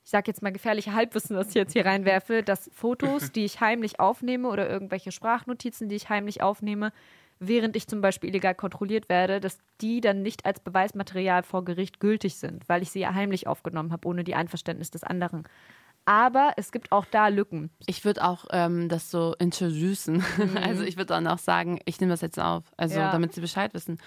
ich 0.05 0.11
sag 0.11 0.29
jetzt 0.29 0.43
mal 0.43 0.53
gefährliche 0.53 0.95
Halbwissen, 0.95 1.37
was 1.37 1.49
ich 1.49 1.55
jetzt 1.55 1.73
hier 1.73 1.85
reinwerfe, 1.85 2.43
dass 2.43 2.71
Fotos, 2.73 3.33
die 3.33 3.45
ich 3.45 3.61
heimlich 3.61 4.01
aufnehme 4.01 4.49
oder 4.49 4.71
irgendwelche 4.71 5.13
Sprachnotizen, 5.13 5.89
die 5.89 5.97
ich 5.97 6.09
heimlich 6.09 6.41
aufnehme, 6.41 6.93
während 7.41 7.75
ich 7.75 7.89
zum 7.89 8.01
Beispiel 8.01 8.31
illegal 8.31 8.55
kontrolliert 8.55 9.09
werde, 9.09 9.41
dass 9.41 9.59
die 9.81 10.01
dann 10.01 10.23
nicht 10.23 10.47
als 10.47 10.61
Beweismaterial 10.61 11.43
vor 11.43 11.65
Gericht 11.65 11.99
gültig 11.99 12.37
sind, 12.37 12.69
weil 12.69 12.83
ich 12.83 12.93
sie 12.93 13.01
ja 13.01 13.13
heimlich 13.13 13.49
aufgenommen 13.49 13.93
habe, 13.93 14.07
ohne 14.07 14.23
die 14.23 14.37
Einverständnis 14.37 14.93
des 14.93 15.03
anderen. 15.03 15.45
Aber 16.07 16.53
es 16.57 16.71
gibt 16.73 16.93
auch 16.93 17.07
da 17.11 17.29
Lücken. 17.29 17.71
Ich 17.87 18.05
würde 18.05 18.25
auch 18.25 18.45
ähm, 18.51 18.89
das 18.89 19.11
so 19.11 19.35
introducen. 19.39 20.23
Also 20.63 20.83
ich 20.83 20.97
würde 20.97 21.07
dann 21.07 21.27
auch 21.27 21.39
sagen, 21.39 21.81
ich 21.85 22.01
nehme 22.01 22.13
das 22.13 22.21
jetzt 22.21 22.39
auf. 22.39 22.65
Also 22.77 22.99
Ja. 22.99 23.11
damit 23.13 23.33
sie 23.33 23.41
Bescheid 23.41 23.73
wissen. 23.75 23.99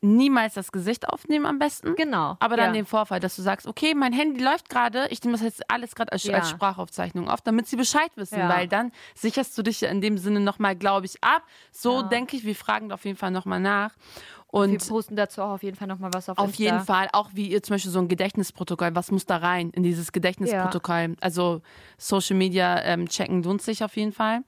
Niemals 0.00 0.52
das 0.52 0.70
Gesicht 0.70 1.08
aufnehmen 1.08 1.46
am 1.46 1.58
besten. 1.58 1.94
Genau. 1.96 2.36
Aber 2.40 2.56
dann 2.58 2.66
ja. 2.68 2.72
den 2.72 2.84
Vorfall, 2.84 3.20
dass 3.20 3.36
du 3.36 3.42
sagst, 3.42 3.66
okay, 3.66 3.94
mein 3.94 4.12
Handy 4.12 4.42
läuft 4.42 4.68
gerade, 4.68 5.06
ich 5.08 5.22
nehme 5.22 5.32
das 5.32 5.42
jetzt 5.42 5.70
alles 5.70 5.94
gerade 5.94 6.12
als, 6.12 6.24
Ja. 6.24 6.34
als 6.34 6.50
Sprachaufzeichnung 6.50 7.26
auf, 7.28 7.40
damit 7.40 7.68
sie 7.68 7.76
Bescheid 7.76 8.10
wissen, 8.16 8.38
weil 8.48 8.68
dann 8.68 8.92
sicherst 9.14 9.56
du 9.56 9.62
dich 9.62 9.80
ja 9.80 9.88
in 9.88 10.02
dem 10.02 10.18
Sinne 10.18 10.40
nochmal, 10.40 10.76
glaube 10.76 11.06
ich, 11.06 11.24
ab. 11.24 11.42
So 11.72 12.02
denke 12.02 12.36
ich, 12.36 12.44
wir 12.44 12.54
fragen 12.54 12.92
auf 12.92 13.04
jeden 13.06 13.16
Fall 13.16 13.30
nochmal 13.30 13.60
nach. 13.60 13.94
Wir 14.54 14.60
Und 14.60 14.88
posten 14.88 15.16
dazu 15.16 15.42
auch 15.42 15.50
auf 15.50 15.62
jeden 15.64 15.76
Fall 15.76 15.88
nochmal 15.88 16.14
was 16.14 16.28
auf 16.28 16.38
auf 16.38 16.46
Insta. 16.46 16.62
jeden 16.62 16.80
Fall, 16.80 17.08
auch 17.12 17.30
wie 17.34 17.48
ihr 17.48 17.62
zum 17.62 17.74
Beispiel 17.74 17.90
so 17.90 17.98
ein 17.98 18.06
Gedächtnisprotokoll, 18.06 18.94
was 18.94 19.10
muss 19.10 19.26
da 19.26 19.38
rein 19.38 19.70
in 19.70 19.82
dieses 19.82 20.12
Gedächtnisprotokoll? 20.12 21.16
Also 21.20 21.60
Social 21.98 22.36
Media 22.36 22.80
ähm, 22.84 23.08
checken 23.08 23.42
lohnt 23.42 23.62
sich 23.62 23.82
auf 23.82 23.96
jeden 23.96 24.12
Fall. 24.12 24.42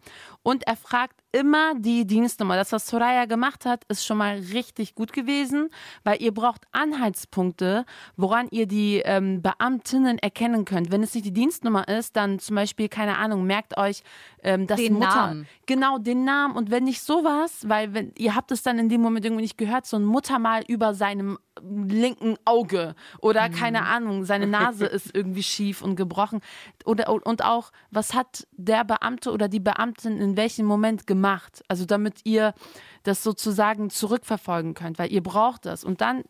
Und 0.45 0.65
er 0.67 0.77
fragt 0.77 1.17
immer 1.37 1.75
die 1.75 2.07
Dienstnummer. 2.07 2.57
Das, 2.57 2.73
was 2.73 2.87
Soraya 2.87 3.27
gemacht 3.27 3.67
hat, 3.67 3.85
ist 3.89 4.07
schon 4.07 4.17
mal 4.17 4.39
richtig 4.55 4.95
gut 4.95 5.13
gewesen, 5.13 5.69
weil 6.03 6.23
ihr 6.23 6.33
braucht 6.33 6.63
Anhaltspunkte, 6.73 7.85
woran 8.17 8.49
ihr 8.51 8.67
die 8.67 9.03
ähm, 9.05 9.43
Beamtinnen 9.43 10.19
erkennen 10.19 10.65
könnt. 10.65 10.91
Wenn 10.91 11.03
es 11.03 11.15
nicht 11.15 11.27
die 11.27 11.33
Dienstnummer 11.33 11.89
ist, 11.89 12.17
dann 12.17 12.39
zum 12.39 12.57
Beispiel, 12.57 12.89
keine 12.89 13.19
Ahnung, 13.19 13.45
merkt 13.45 13.77
euch, 13.77 14.03
ähm, 14.43 14.67
dass 14.67 14.81
Den 14.81 14.95
Mutter, 14.95 15.09
Namen. 15.09 15.49
Genau, 15.67 15.99
den 15.99 16.25
Namen. 16.25 16.57
Und 16.57 16.71
wenn 16.71 16.85
nicht 16.85 17.03
sowas, 17.03 17.69
weil 17.69 17.93
wenn, 17.93 18.13
ihr 18.17 18.35
habt 18.35 18.51
es 18.51 18.63
dann 18.63 18.79
in 18.79 18.89
dem 18.89 19.03
Moment 19.03 19.27
irgendwie 19.27 19.43
nicht 19.43 19.59
gehört, 19.59 19.85
so 19.85 19.99
ein 19.99 20.05
Muttermal 20.05 20.63
über 20.67 20.95
seinem 20.95 21.39
linken 21.63 22.37
Auge 22.45 22.95
oder 23.21 23.49
keine 23.49 23.85
Ahnung, 23.85 24.25
seine 24.25 24.47
Nase 24.47 24.87
ist 24.87 25.15
irgendwie 25.15 25.43
schief 25.43 25.83
und 25.83 25.97
gebrochen. 25.97 26.41
Oder, 26.85 27.09
und 27.09 27.45
auch, 27.45 27.73
was 27.91 28.15
hat 28.15 28.47
der 28.53 28.85
Beamte 28.85 29.33
oder 29.33 29.49
die 29.49 29.61
Beamtin 29.61 30.19
in 30.19 30.37
welchem 30.37 30.67
Moment 30.67 31.07
gemacht? 31.07 31.26
Also 31.69 31.85
damit 31.85 32.21
ihr 32.25 32.55
das 33.03 33.23
sozusagen 33.23 33.91
zurückverfolgen 33.91 34.75
könnt, 34.75 34.99
weil 34.99 35.13
ihr 35.13 35.23
braucht 35.23 35.67
das. 35.67 35.85
Und 35.85 36.01
dann 36.01 36.25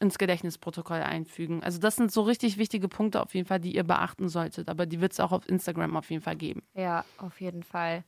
ins 0.00 0.18
Gedächtnisprotokoll 0.18 1.00
einfügen. 1.00 1.62
Also 1.62 1.78
das 1.78 1.94
sind 1.94 2.10
so 2.10 2.22
richtig 2.22 2.58
wichtige 2.58 2.88
Punkte 2.88 3.22
auf 3.22 3.34
jeden 3.34 3.46
Fall, 3.46 3.60
die 3.60 3.74
ihr 3.76 3.84
beachten 3.84 4.28
solltet. 4.28 4.68
Aber 4.68 4.84
die 4.84 5.00
wird 5.00 5.12
es 5.12 5.20
auch 5.20 5.30
auf 5.30 5.48
Instagram 5.48 5.96
auf 5.96 6.10
jeden 6.10 6.22
Fall 6.22 6.36
geben. 6.36 6.62
Ja, 6.74 7.04
auf 7.18 7.40
jeden 7.40 7.62
Fall. 7.62 8.02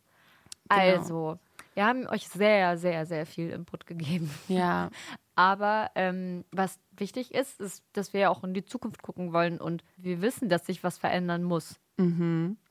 Genau. 0.69 0.81
Also, 0.81 1.39
wir 1.75 1.85
haben 1.87 2.07
euch 2.09 2.29
sehr, 2.29 2.79
sehr, 2.79 3.07
sehr 3.07 3.27
viel 3.27 3.51
Input 3.51 3.87
gegeben. 3.87 4.31
Ja, 4.49 4.91
Aber 5.37 5.91
ähm, 5.95 6.45
was 6.53 6.79
wichtig 6.97 7.35
ist, 7.35 7.61
ist, 7.61 7.85
dass 7.93 8.13
wir 8.13 8.21
ja 8.21 8.31
auch 8.31 8.45
in 8.45 8.55
die 8.55 8.65
Zukunft 8.65 9.03
gucken 9.03 9.33
wollen 9.33 9.61
und 9.61 9.83
wir 9.97 10.23
wissen, 10.23 10.49
dass 10.49 10.67
sich 10.67 10.85
was 10.85 10.99
verändern 10.99 11.43
muss. 11.43 11.81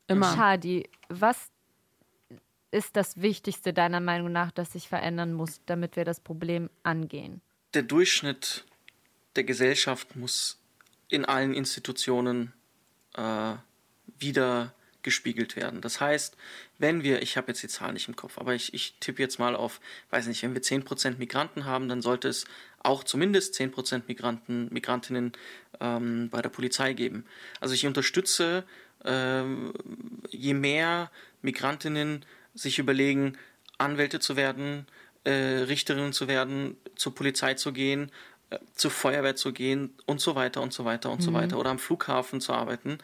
immer. 0.07 0.33
Shadi, 0.33 0.89
was 1.09 1.51
ist 2.73 2.95
das 2.95 3.21
Wichtigste 3.21 3.71
deiner 3.71 3.99
Meinung 3.99 4.31
nach, 4.31 4.51
das 4.51 4.73
sich 4.73 4.87
verändern 4.87 5.33
muss, 5.33 5.61
damit 5.65 5.95
wir 5.95 6.05
das 6.05 6.19
Problem 6.19 6.69
angehen? 6.81 7.41
Der 7.73 7.83
Durchschnitt 7.83 8.65
der 9.35 9.43
Gesellschaft 9.43 10.15
muss 10.15 10.59
in 11.07 11.25
allen 11.25 11.53
Institutionen 11.53 12.53
äh, 13.15 13.53
wieder 14.17 14.73
gespiegelt 15.03 15.55
werden. 15.55 15.81
Das 15.81 15.99
heißt, 15.99 16.37
wenn 16.79 17.03
wir, 17.03 17.21
ich 17.21 17.37
habe 17.37 17.49
jetzt 17.49 17.61
die 17.61 17.67
Zahl 17.67 17.93
nicht 17.93 18.07
im 18.07 18.15
Kopf, 18.15 18.37
aber 18.37 18.55
ich, 18.55 18.73
ich 18.73 18.95
tippe 18.99 19.21
jetzt 19.21 19.37
mal 19.37 19.55
auf, 19.55 19.79
weiß 20.09 20.27
nicht, 20.27 20.41
wenn 20.43 20.53
wir 20.53 20.61
10% 20.61 21.17
Migranten 21.17 21.65
haben, 21.65 21.89
dann 21.89 22.01
sollte 22.01 22.29
es 22.29 22.45
auch 22.79 23.03
zumindest 23.03 23.53
10% 23.59 24.03
Migranten, 24.07 24.69
Migrantinnen 24.71 25.33
ähm, 25.79 26.29
bei 26.29 26.41
der 26.41 26.49
Polizei 26.49 26.93
geben. 26.93 27.25
Also 27.59 27.75
ich 27.75 27.85
unterstütze, 27.85 28.63
ähm, 29.03 29.73
je 30.29 30.53
mehr 30.53 31.11
Migrantinnen 31.41 32.25
sich 32.53 32.79
überlegen, 32.79 33.37
Anwälte 33.77 34.19
zu 34.19 34.35
werden, 34.35 34.85
äh, 35.23 35.31
Richterinnen 35.31 36.13
zu 36.13 36.27
werden, 36.27 36.77
zur 36.95 37.15
Polizei 37.15 37.53
zu 37.55 37.73
gehen, 37.73 38.11
äh, 38.49 38.59
zur 38.75 38.91
Feuerwehr 38.91 39.35
zu 39.35 39.53
gehen 39.53 39.93
und 40.05 40.21
so 40.21 40.35
weiter 40.35 40.61
und 40.61 40.73
so 40.73 40.85
weiter 40.85 41.09
und 41.11 41.21
so 41.21 41.33
weiter 41.33 41.57
oder 41.57 41.69
am 41.71 41.79
Flughafen 41.79 42.41
zu 42.41 42.53
arbeiten, 42.53 42.97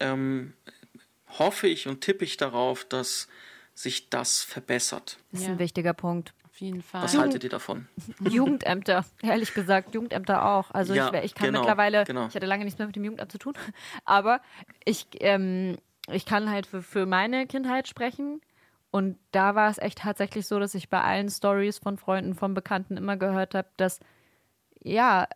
ähm, 0.00 0.52
hoffe 1.38 1.68
ich 1.68 1.88
und 1.88 2.00
tippe 2.00 2.24
ich 2.24 2.36
darauf, 2.36 2.84
dass 2.84 3.28
sich 3.74 4.08
das 4.10 4.42
verbessert. 4.42 5.18
Das 5.32 5.40
ist 5.40 5.46
Ja. 5.46 5.52
ein 5.54 5.58
wichtiger 5.58 5.94
Punkt. 5.94 6.32
Auf 6.44 6.60
jeden 6.60 6.82
Fall. 6.82 7.02
Was 7.02 7.18
haltet 7.18 7.42
ihr 7.42 7.50
davon? 7.50 7.88
Jugendämter, 8.20 9.04
ehrlich 9.22 9.54
gesagt, 9.54 9.92
Jugendämter 9.94 10.44
auch. 10.44 10.70
Also 10.70 10.94
Ja, 10.94 11.06
ich, 11.06 11.12
wär- 11.12 11.24
ich 11.24 11.34
kann 11.34 11.46
genau, 11.48 11.60
mittlerweile, 11.60 12.04
genau. 12.04 12.26
ich 12.28 12.34
hatte 12.36 12.46
lange 12.46 12.64
nichts 12.64 12.78
mehr 12.78 12.86
mit 12.86 12.94
dem 12.94 13.02
Jugendamt 13.04 13.32
zu 13.32 13.38
tun, 13.38 13.54
aber 14.04 14.40
ich, 14.84 15.06
ähm, 15.20 15.76
ich 16.12 16.26
kann 16.26 16.50
halt 16.50 16.66
für, 16.66 16.82
für 16.82 17.06
meine 17.06 17.46
Kindheit 17.48 17.88
sprechen. 17.88 18.40
Und 18.94 19.18
da 19.32 19.56
war 19.56 19.68
es 19.70 19.78
echt 19.78 19.98
tatsächlich 19.98 20.46
so, 20.46 20.60
dass 20.60 20.72
ich 20.72 20.88
bei 20.88 21.00
allen 21.00 21.28
Stories 21.28 21.78
von 21.78 21.98
Freunden, 21.98 22.36
von 22.36 22.54
Bekannten 22.54 22.96
immer 22.96 23.16
gehört 23.16 23.56
habe, 23.56 23.66
dass 23.76 23.98
ja, 24.84 25.26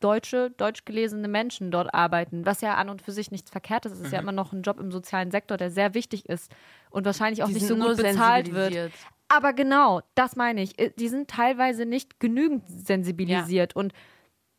deutsche, 0.00 0.50
deutsch 0.50 0.84
gelesene 0.84 1.28
Menschen 1.28 1.70
dort 1.70 1.94
arbeiten, 1.94 2.44
was 2.44 2.62
ja 2.62 2.74
an 2.74 2.88
und 2.88 3.02
für 3.02 3.12
sich 3.12 3.30
nichts 3.30 3.52
Verkehrtes 3.52 3.92
ist. 3.92 4.00
Es 4.00 4.06
ist 4.06 4.12
ja 4.12 4.18
immer 4.18 4.32
noch 4.32 4.52
ein 4.52 4.62
Job 4.62 4.80
im 4.80 4.90
sozialen 4.90 5.30
Sektor, 5.30 5.56
der 5.56 5.70
sehr 5.70 5.94
wichtig 5.94 6.28
ist 6.28 6.50
und 6.90 7.06
wahrscheinlich 7.06 7.44
auch 7.44 7.46
Die 7.46 7.54
nicht 7.54 7.68
so 7.68 7.76
gut 7.76 7.96
bezahlt 7.96 8.52
wird. 8.52 8.90
Aber 9.28 9.52
genau, 9.52 10.00
das 10.16 10.34
meine 10.34 10.60
ich. 10.60 10.76
Äh, 10.76 10.90
Die 10.98 11.08
sind 11.08 11.30
teilweise 11.30 11.86
nicht 11.86 12.18
genügend 12.18 12.64
sensibilisiert. 12.68 13.76
Und 13.76 13.92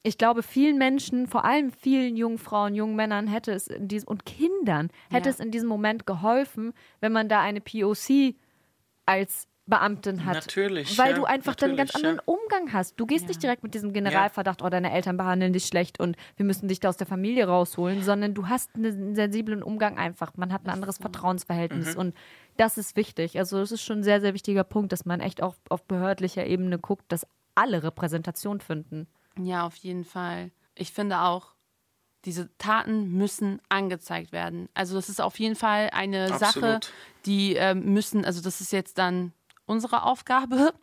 ich 0.07 0.17
glaube, 0.17 0.41
vielen 0.43 0.77
Menschen, 0.77 1.27
vor 1.27 1.43
allem 1.45 1.71
vielen 1.71 2.15
jungen 2.17 2.37
Frauen, 2.37 2.73
jungen 2.75 2.95
Männern, 2.95 3.27
hätte 3.27 3.51
es 3.51 3.67
in 3.67 3.87
diesem 3.87 4.07
und 4.07 4.25
Kindern 4.25 4.89
hätte 5.11 5.29
Ja. 5.29 5.33
es 5.35 5.39
in 5.39 5.51
diesem 5.51 5.67
Moment 5.67 6.07
geholfen, 6.07 6.73
wenn 7.01 7.11
man 7.11 7.29
da 7.29 7.41
eine 7.41 7.61
POC 7.61 8.35
als 9.05 9.47
Beamtin 9.69 10.23
hat. 10.23 10.35
Natürlich, 10.35 10.97
Weil 10.97 11.09
ja, 11.11 11.15
du 11.17 11.25
einfach 11.25 11.53
dann 11.53 11.71
einen 11.71 11.77
ganz 11.77 11.93
anderen 11.93 12.19
Umgang 12.25 12.71
hast. 12.71 12.97
Du 12.97 13.05
gehst 13.05 13.27
nicht 13.27 13.43
direkt 13.43 13.63
mit 13.63 13.73
diesem 13.73 13.91
Generalverdacht, 13.91 14.61
oh, 14.61 14.69
deine 14.69 14.93
Eltern 14.93 15.17
behandeln 15.17 15.51
dich 15.51 15.65
schlecht 15.65 15.99
und 15.99 16.15
wir 16.37 16.45
müssen 16.45 16.69
dich 16.69 16.79
da 16.79 16.87
aus 16.87 16.95
der 16.95 17.05
Familie 17.05 17.47
rausholen, 17.47 18.01
sondern 18.01 18.33
du 18.33 18.47
hast 18.47 18.73
einen 18.75 19.13
sensiblen 19.13 19.61
Umgang 19.61 19.97
einfach. 19.97 20.31
Man 20.37 20.53
hat 20.53 20.63
ein 20.65 20.69
anderes 20.69 20.99
Vertrauensverhältnis 20.99 21.95
Mhm. 21.95 21.99
und 21.99 22.15
das 22.55 22.77
ist 22.77 22.95
wichtig. 22.95 23.37
Also 23.37 23.59
das 23.59 23.73
ist 23.73 23.81
schon 23.83 23.99
ein 23.99 24.03
sehr, 24.03 24.21
sehr 24.21 24.33
wichtiger 24.33 24.63
Punkt, 24.63 24.93
dass 24.93 25.03
man 25.05 25.19
echt 25.19 25.43
auch 25.43 25.55
auf 25.67 25.83
behördlicher 25.83 26.45
Ebene 26.45 26.79
guckt, 26.79 27.03
dass 27.11 27.27
alle 27.53 27.83
Repräsentation 27.83 28.61
finden. 28.61 29.07
Ja, 29.43 29.65
auf 29.65 29.75
jeden 29.77 30.05
Fall. 30.05 30.51
Ich 30.75 30.91
finde 30.91 31.21
auch, 31.21 31.53
diese 32.25 32.49
Taten 32.57 33.11
müssen 33.13 33.61
angezeigt 33.69 34.31
werden. 34.31 34.67
Also 34.73 34.95
das 34.95 35.09
ist 35.09 35.21
auf 35.21 35.39
jeden 35.39 35.55
Fall 35.55 35.89
eine 35.93 36.29
Sache, 36.29 36.75
Absolut. 36.75 36.91
die 37.25 37.55
ähm, 37.55 37.93
müssen, 37.93 38.25
also 38.25 38.41
das 38.41 38.59
ist 38.59 38.71
jetzt 38.71 38.97
dann 38.97 39.33
unsere 39.65 40.03
Aufgabe, 40.03 40.73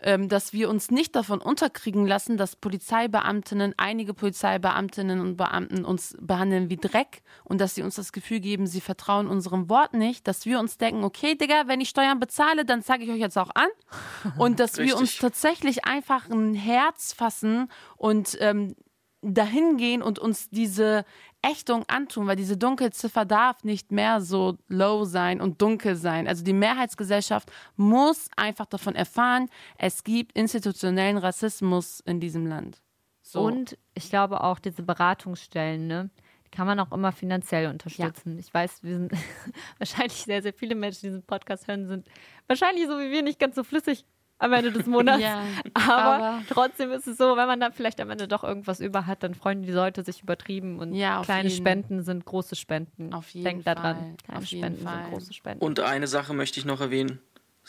dass 0.00 0.52
wir 0.52 0.68
uns 0.68 0.92
nicht 0.92 1.16
davon 1.16 1.40
unterkriegen 1.40 2.06
lassen, 2.06 2.36
dass 2.36 2.54
Polizeibeamtinnen, 2.54 3.74
einige 3.78 4.14
Polizeibeamtinnen 4.14 5.20
und 5.20 5.36
Beamten 5.36 5.84
uns 5.84 6.16
behandeln 6.20 6.70
wie 6.70 6.76
Dreck 6.76 7.22
und 7.42 7.60
dass 7.60 7.74
sie 7.74 7.82
uns 7.82 7.96
das 7.96 8.12
Gefühl 8.12 8.38
geben, 8.38 8.68
sie 8.68 8.80
vertrauen 8.80 9.26
unserem 9.26 9.68
Wort 9.68 9.94
nicht, 9.94 10.28
dass 10.28 10.46
wir 10.46 10.60
uns 10.60 10.78
denken, 10.78 11.02
okay, 11.02 11.34
Digga, 11.34 11.64
wenn 11.66 11.80
ich 11.80 11.88
Steuern 11.88 12.20
bezahle, 12.20 12.64
dann 12.64 12.82
zeige 12.82 13.04
ich 13.04 13.10
euch 13.10 13.18
jetzt 13.18 13.36
auch 13.36 13.50
an. 13.54 13.68
Und 14.38 14.60
dass 14.60 14.78
wir 14.78 14.96
uns 14.96 15.16
tatsächlich 15.18 15.84
einfach 15.84 16.28
ein 16.28 16.54
Herz 16.54 17.12
fassen 17.12 17.68
und 17.96 18.36
ähm, 18.40 18.74
dahin 19.22 19.76
gehen 19.76 20.02
und 20.02 20.18
uns 20.18 20.48
diese 20.50 21.04
Ächtung 21.42 21.84
antun, 21.88 22.26
weil 22.26 22.36
diese 22.36 22.56
Dunkelziffer 22.56 23.24
darf 23.24 23.62
nicht 23.64 23.92
mehr 23.92 24.20
so 24.20 24.58
low 24.68 25.04
sein 25.04 25.40
und 25.40 25.62
dunkel 25.62 25.94
sein. 25.94 26.26
Also 26.26 26.44
die 26.44 26.52
Mehrheitsgesellschaft 26.52 27.50
muss 27.76 28.28
einfach 28.36 28.66
davon 28.66 28.94
erfahren, 28.94 29.48
es 29.76 30.02
gibt 30.02 30.36
institutionellen 30.36 31.16
Rassismus 31.16 32.00
in 32.00 32.20
diesem 32.20 32.46
Land. 32.46 32.82
So. 33.22 33.40
Und 33.40 33.78
ich 33.94 34.08
glaube 34.08 34.42
auch 34.42 34.58
diese 34.58 34.82
Beratungsstellen, 34.82 35.86
ne? 35.86 36.10
Die 36.46 36.50
kann 36.50 36.66
man 36.66 36.80
auch 36.80 36.92
immer 36.92 37.12
finanziell 37.12 37.68
unterstützen. 37.68 38.38
Ich 38.38 38.52
weiß, 38.52 38.82
wir 38.82 38.96
sind 38.96 39.12
wahrscheinlich 39.78 40.16
sehr, 40.16 40.42
sehr 40.42 40.54
viele 40.54 40.74
Menschen, 40.74 41.00
die 41.02 41.06
diesen 41.08 41.22
Podcast 41.22 41.68
hören, 41.68 41.86
sind 41.86 42.08
wahrscheinlich 42.46 42.86
so 42.86 42.98
wie 42.98 43.10
wir 43.10 43.22
nicht 43.22 43.38
ganz 43.38 43.54
so 43.54 43.64
flüssig 43.64 44.06
am 44.38 44.52
Ende 44.52 44.72
des 44.72 44.86
Monats. 44.86 45.20
Ja, 45.22 45.42
aber, 45.74 45.94
aber- 45.94 46.42
trotzdem 46.48 46.90
ist 46.92 47.06
es 47.06 47.16
so, 47.18 47.36
wenn 47.36 47.46
man 47.46 47.60
dann 47.60 47.72
vielleicht 47.72 48.00
am 48.00 48.10
Ende 48.10 48.28
doch 48.28 48.44
irgendwas 48.44 48.80
über 48.80 49.06
hat, 49.06 49.22
dann 49.22 49.34
freuen 49.34 49.62
die 49.62 49.72
Leute 49.72 50.02
sich 50.02 50.22
übertrieben 50.22 50.78
und 50.78 50.94
Ja, 50.94 51.22
kleine 51.24 51.48
jeden. 51.48 51.60
Spenden 51.62 52.02
sind 52.02 52.24
große 52.24 52.56
Spenden. 52.56 53.12
Auf 53.14 53.28
jeden 53.30 53.44
Denkt 53.44 53.66
daran, 53.66 53.96
Fall. 53.96 54.14
kleine 54.24 54.38
Auf 54.38 54.44
jeden 54.46 54.62
Spenden 54.64 54.84
Fall. 54.84 55.02
sind 55.02 55.10
große 55.12 55.32
Spenden. 55.34 55.64
Und 55.64 55.80
eine 55.80 56.06
Sache 56.06 56.34
möchte 56.34 56.60
ich 56.60 56.66
noch 56.66 56.80
erwähnen. 56.80 57.20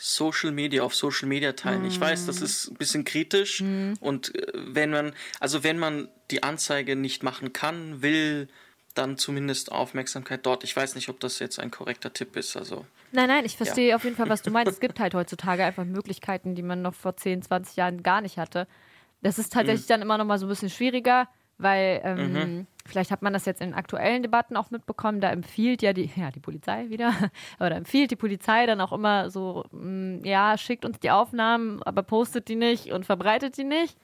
Social 0.02 0.50
Media, 0.50 0.82
auf 0.82 0.94
Social 0.94 1.28
Media 1.28 1.52
teilen. 1.52 1.84
Ich 1.84 2.00
weiß, 2.00 2.24
das 2.24 2.40
ist 2.40 2.70
ein 2.70 2.76
bisschen 2.76 3.04
kritisch. 3.04 3.60
Und 4.00 4.34
äh, 4.34 4.46
wenn 4.54 4.88
man, 4.90 5.12
also 5.40 5.62
wenn 5.62 5.78
man 5.78 6.08
die 6.30 6.42
Anzeige 6.42 6.96
nicht 6.96 7.22
machen 7.22 7.52
kann, 7.52 8.00
will, 8.00 8.48
dann 8.94 9.16
zumindest 9.16 9.72
Aufmerksamkeit 9.72 10.44
dort. 10.44 10.64
Ich 10.64 10.74
weiß 10.74 10.94
nicht, 10.94 11.08
ob 11.08 11.20
das 11.20 11.38
jetzt 11.38 11.58
ein 11.60 11.70
korrekter 11.70 12.12
Tipp 12.12 12.36
ist. 12.36 12.56
Also 12.56 12.84
Nein, 13.12 13.28
nein, 13.28 13.44
ich 13.44 13.56
verstehe 13.56 13.96
auf 13.96 14.04
jeden 14.04 14.16
Fall, 14.16 14.28
was 14.28 14.42
du 14.42 14.50
meinst. 14.50 14.72
Es 14.72 14.80
gibt 14.80 15.00
halt 15.00 15.14
heutzutage 15.14 15.64
einfach 15.64 15.84
Möglichkeiten, 15.84 16.54
die 16.54 16.62
man 16.62 16.82
noch 16.82 16.94
vor 16.94 17.16
10, 17.16 17.42
20 17.42 17.76
Jahren 17.76 18.02
gar 18.02 18.20
nicht 18.20 18.38
hatte. 18.38 18.66
Das 19.22 19.38
ist 19.38 19.52
tatsächlich 19.52 19.86
dann 19.86 20.02
immer 20.02 20.18
noch 20.18 20.24
mal 20.24 20.38
so 20.38 20.46
ein 20.46 20.48
bisschen 20.48 20.70
schwieriger, 20.70 21.28
weil 21.58 22.00
ähm, 22.04 22.66
vielleicht 22.86 23.10
hat 23.10 23.20
man 23.20 23.32
das 23.32 23.44
jetzt 23.44 23.60
in 23.60 23.74
aktuellen 23.74 24.22
Debatten 24.22 24.56
auch 24.56 24.70
mitbekommen. 24.70 25.20
Da 25.20 25.30
empfiehlt 25.30 25.82
ja 25.82 25.92
die, 25.92 26.10
ja, 26.16 26.30
die 26.30 26.40
Polizei 26.40 26.88
wieder, 26.88 27.12
aber 27.58 27.70
da 27.70 27.76
empfiehlt 27.76 28.10
die 28.10 28.16
Polizei 28.16 28.66
dann 28.66 28.80
auch 28.80 28.92
immer 28.92 29.30
so, 29.30 29.64
mm, 29.72 30.24
ja, 30.24 30.56
schickt 30.56 30.84
uns 30.84 30.98
die 31.00 31.10
Aufnahmen, 31.10 31.82
aber 31.82 32.02
postet 32.02 32.48
die 32.48 32.56
nicht 32.56 32.92
und 32.92 33.04
verbreitet 33.04 33.56
die 33.56 33.64
nicht. 33.64 33.96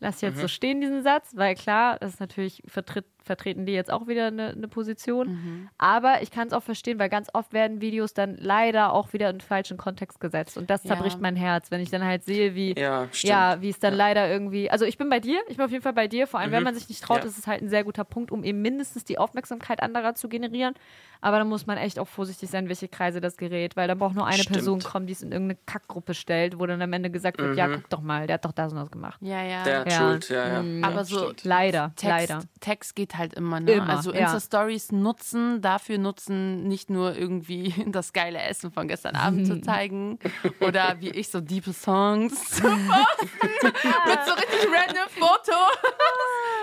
Lass 0.00 0.20
jetzt 0.20 0.40
so 0.40 0.48
stehen, 0.48 0.80
diesen 0.80 1.02
Satz, 1.02 1.30
weil 1.34 1.54
klar, 1.54 1.98
das 1.98 2.14
ist 2.14 2.20
natürlich 2.20 2.62
vertritt, 2.66 3.06
vertreten 3.24 3.66
die 3.66 3.72
jetzt 3.72 3.90
auch 3.92 4.06
wieder 4.06 4.26
eine, 4.28 4.48
eine 4.50 4.68
Position. 4.68 5.68
Aber 5.78 6.22
ich 6.22 6.30
kann 6.30 6.46
es 6.46 6.52
auch 6.52 6.62
verstehen, 6.62 6.98
weil 6.98 7.08
ganz 7.08 7.28
oft 7.32 7.52
werden 7.52 7.80
Videos 7.80 8.14
dann 8.14 8.36
leider 8.38 8.92
auch 8.92 9.12
wieder 9.12 9.30
in 9.30 9.36
den 9.36 9.40
falschen 9.40 9.76
Kontext 9.76 10.20
gesetzt. 10.20 10.56
Und 10.56 10.70
das 10.70 10.84
Ja. 10.84 10.90
zerbricht 10.94 11.20
mein 11.20 11.36
Herz, 11.36 11.70
wenn 11.70 11.80
ich 11.80 11.90
dann 11.90 12.04
halt 12.04 12.24
sehe, 12.24 12.54
wie, 12.54 12.74
Ja, 12.78 13.08
ja, 13.22 13.60
wie 13.60 13.70
es 13.70 13.78
dann 13.78 13.94
leider 13.94 14.28
irgendwie. 14.30 14.70
Also 14.70 14.84
ich 14.84 14.98
bin 14.98 15.08
bei 15.08 15.20
dir, 15.20 15.40
ich 15.48 15.56
bin 15.56 15.64
auf 15.64 15.70
jeden 15.72 15.82
Fall 15.82 15.92
bei 15.92 16.08
dir. 16.08 16.26
Vor 16.26 16.40
allem, 16.40 16.52
wenn 16.52 16.62
man 16.62 16.74
sich 16.74 16.88
nicht 16.88 17.02
traut, 17.02 17.18
Ja. 17.18 17.24
ist 17.24 17.38
es 17.38 17.46
halt 17.46 17.62
ein 17.62 17.68
sehr 17.68 17.84
guter 17.84 18.04
Punkt, 18.04 18.30
um 18.30 18.44
eben 18.44 18.60
mindestens 18.62 19.04
die 19.04 19.18
Aufmerksamkeit 19.18 19.82
anderer 19.82 20.14
zu 20.14 20.28
generieren. 20.28 20.74
Aber 21.20 21.38
da 21.38 21.44
muss 21.44 21.66
man 21.66 21.78
echt 21.78 21.98
auch 21.98 22.08
vorsichtig 22.08 22.50
sein, 22.50 22.68
welche 22.68 22.86
Kreise 22.86 23.20
das 23.22 23.38
gerät, 23.38 23.76
weil 23.76 23.88
dann 23.88 23.98
braucht 23.98 24.14
nur 24.14 24.26
eine 24.26 24.36
Stimmt. 24.42 24.56
Person 24.56 24.80
kommen, 24.80 25.06
die 25.06 25.14
es 25.14 25.22
in 25.22 25.32
irgendeine 25.32 25.58
Kackgruppe 25.64 26.12
stellt, 26.12 26.58
wo 26.58 26.66
dann 26.66 26.82
am 26.82 26.92
Ende 26.92 27.08
gesagt 27.10 27.38
wird, 27.38 27.56
ja, 27.56 27.66
guck 27.68 27.88
doch 27.88 28.02
mal, 28.02 28.26
der 28.26 28.34
hat 28.34 28.44
doch 28.44 28.52
das 28.52 28.72
und 28.72 28.78
das 28.78 28.90
gemacht. 28.90 29.18
ja, 29.22 29.42
ja. 29.42 29.62
der 29.64 29.80
hat 29.80 29.90
Ja. 29.90 29.98
Schuld, 29.98 30.28
ja, 30.28 30.48
ja. 30.54 30.62
Mhm. 30.62 30.84
Aber 30.84 31.04
so 31.04 31.18
stimmt. 31.24 31.44
Leider, 31.44 31.92
Text, 31.96 32.04
leider. 32.28 32.40
Text 32.60 32.94
geht 32.94 33.13
halt 33.18 33.34
immer, 33.34 33.60
ne? 33.60 33.72
Immer, 33.72 33.88
also 33.90 34.12
ja. 34.12 34.20
Insta-Stories 34.32 34.92
nutzen, 34.92 35.60
dafür 35.62 35.98
nutzen, 35.98 36.66
nicht 36.68 36.90
nur 36.90 37.16
irgendwie 37.16 37.74
das 37.86 38.12
geile 38.12 38.40
Essen 38.42 38.70
von 38.72 38.88
gestern 38.88 39.16
Abend 39.16 39.46
zu 39.46 39.60
zeigen 39.62 40.18
oder 40.60 40.96
wie 41.00 41.10
ich 41.10 41.28
so 41.28 41.40
diepe 41.40 41.72
Songs 41.72 42.34
zu 42.50 42.62
posten 42.62 43.72
mit 44.06 44.18
so 44.26 44.32
richtig 44.34 44.68
random 44.72 45.08
Foto. 45.08 45.56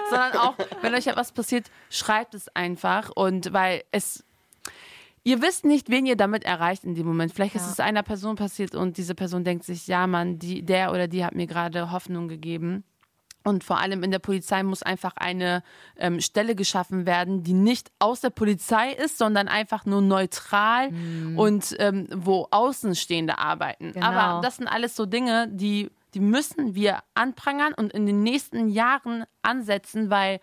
Sondern 0.10 0.34
auch, 0.38 0.56
wenn 0.82 0.94
euch 0.94 1.08
etwas 1.08 1.32
passiert, 1.32 1.70
schreibt 1.90 2.34
es 2.36 2.54
einfach 2.56 3.10
und 3.16 3.54
weil 3.54 3.84
es 3.92 4.24
Ihr 5.24 5.40
wisst 5.40 5.66
nicht, 5.66 5.92
wen 5.92 6.08
ihr 6.08 6.16
damit 6.16 6.46
erreicht 6.46 6.84
in 6.84 6.96
dem 6.96 7.06
Moment. 7.06 7.32
Vielleicht 7.32 7.54
ist 7.54 7.68
Ja. 7.68 7.72
es 7.74 7.80
einer 7.80 8.02
Person 8.02 8.36
passiert 8.38 8.74
und 8.74 8.98
diese 8.98 9.14
Person 9.14 9.44
denkt 9.44 9.64
sich, 9.66 9.86
ja, 9.86 10.08
Mann, 10.08 10.40
die, 10.40 10.64
der 10.64 10.90
oder 10.92 11.08
die 11.08 11.24
hat 11.24 11.36
mir 11.36 11.46
gerade 11.46 11.92
Hoffnung 11.92 12.28
gegeben. 12.28 12.84
Und 13.44 13.64
vor 13.64 13.80
allem 13.80 14.04
in 14.04 14.12
der 14.12 14.20
Polizei 14.20 14.64
muss 14.64 14.84
einfach 14.84 15.14
eine 15.16 15.64
ähm, 15.98 16.22
Stelle 16.22 16.56
geschaffen 16.56 17.06
werden, 17.06 17.44
die 17.44 17.54
nicht 17.54 17.92
aus 18.00 18.22
der 18.22 18.30
Polizei 18.30 18.92
ist, 18.92 19.18
sondern 19.18 19.48
einfach 19.48 19.86
nur 19.86 20.02
neutral 20.02 20.90
und 21.36 21.76
ähm, 21.80 22.08
wo 22.14 22.48
Außenstehende 22.52 23.40
arbeiten. 23.40 23.94
Genau. 23.94 24.06
Aber 24.06 24.42
das 24.42 24.58
sind 24.58 24.68
alles 24.68 24.96
so 24.96 25.06
Dinge, 25.06 25.48
die, 25.50 25.90
die 26.14 26.20
müssen 26.20 26.76
wir 26.76 27.00
anprangern 27.16 27.74
und 27.74 27.94
in 27.94 28.06
den 28.06 28.24
nächsten 28.24 28.70
Jahren 28.70 29.26
ansetzen, 29.42 30.10
weil 30.10 30.40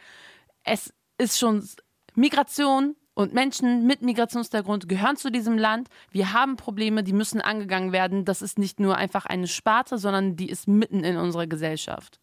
es 0.64 0.92
ist 1.18 1.38
schon 1.38 1.66
Migration 2.14 2.96
und 3.18 3.34
Menschen 3.34 3.84
mit 3.84 4.00
Migrationshintergrund 4.00 4.88
gehören 4.88 5.16
zu 5.16 5.30
diesem 5.30 5.58
Land. 5.58 5.88
Wir 6.12 6.32
haben 6.32 6.54
Probleme, 6.54 7.02
die 7.02 7.12
müssen 7.12 7.40
angegangen 7.40 7.90
werden. 7.90 8.24
Das 8.24 8.42
ist 8.42 8.60
nicht 8.60 8.78
nur 8.78 8.96
einfach 8.96 9.26
eine 9.26 9.48
Sparte, 9.48 9.98
sondern 9.98 10.36
die 10.36 10.48
ist 10.48 10.68
mitten 10.68 11.02
in 11.02 11.16
unserer 11.16 11.48
Gesellschaft. 11.48 12.20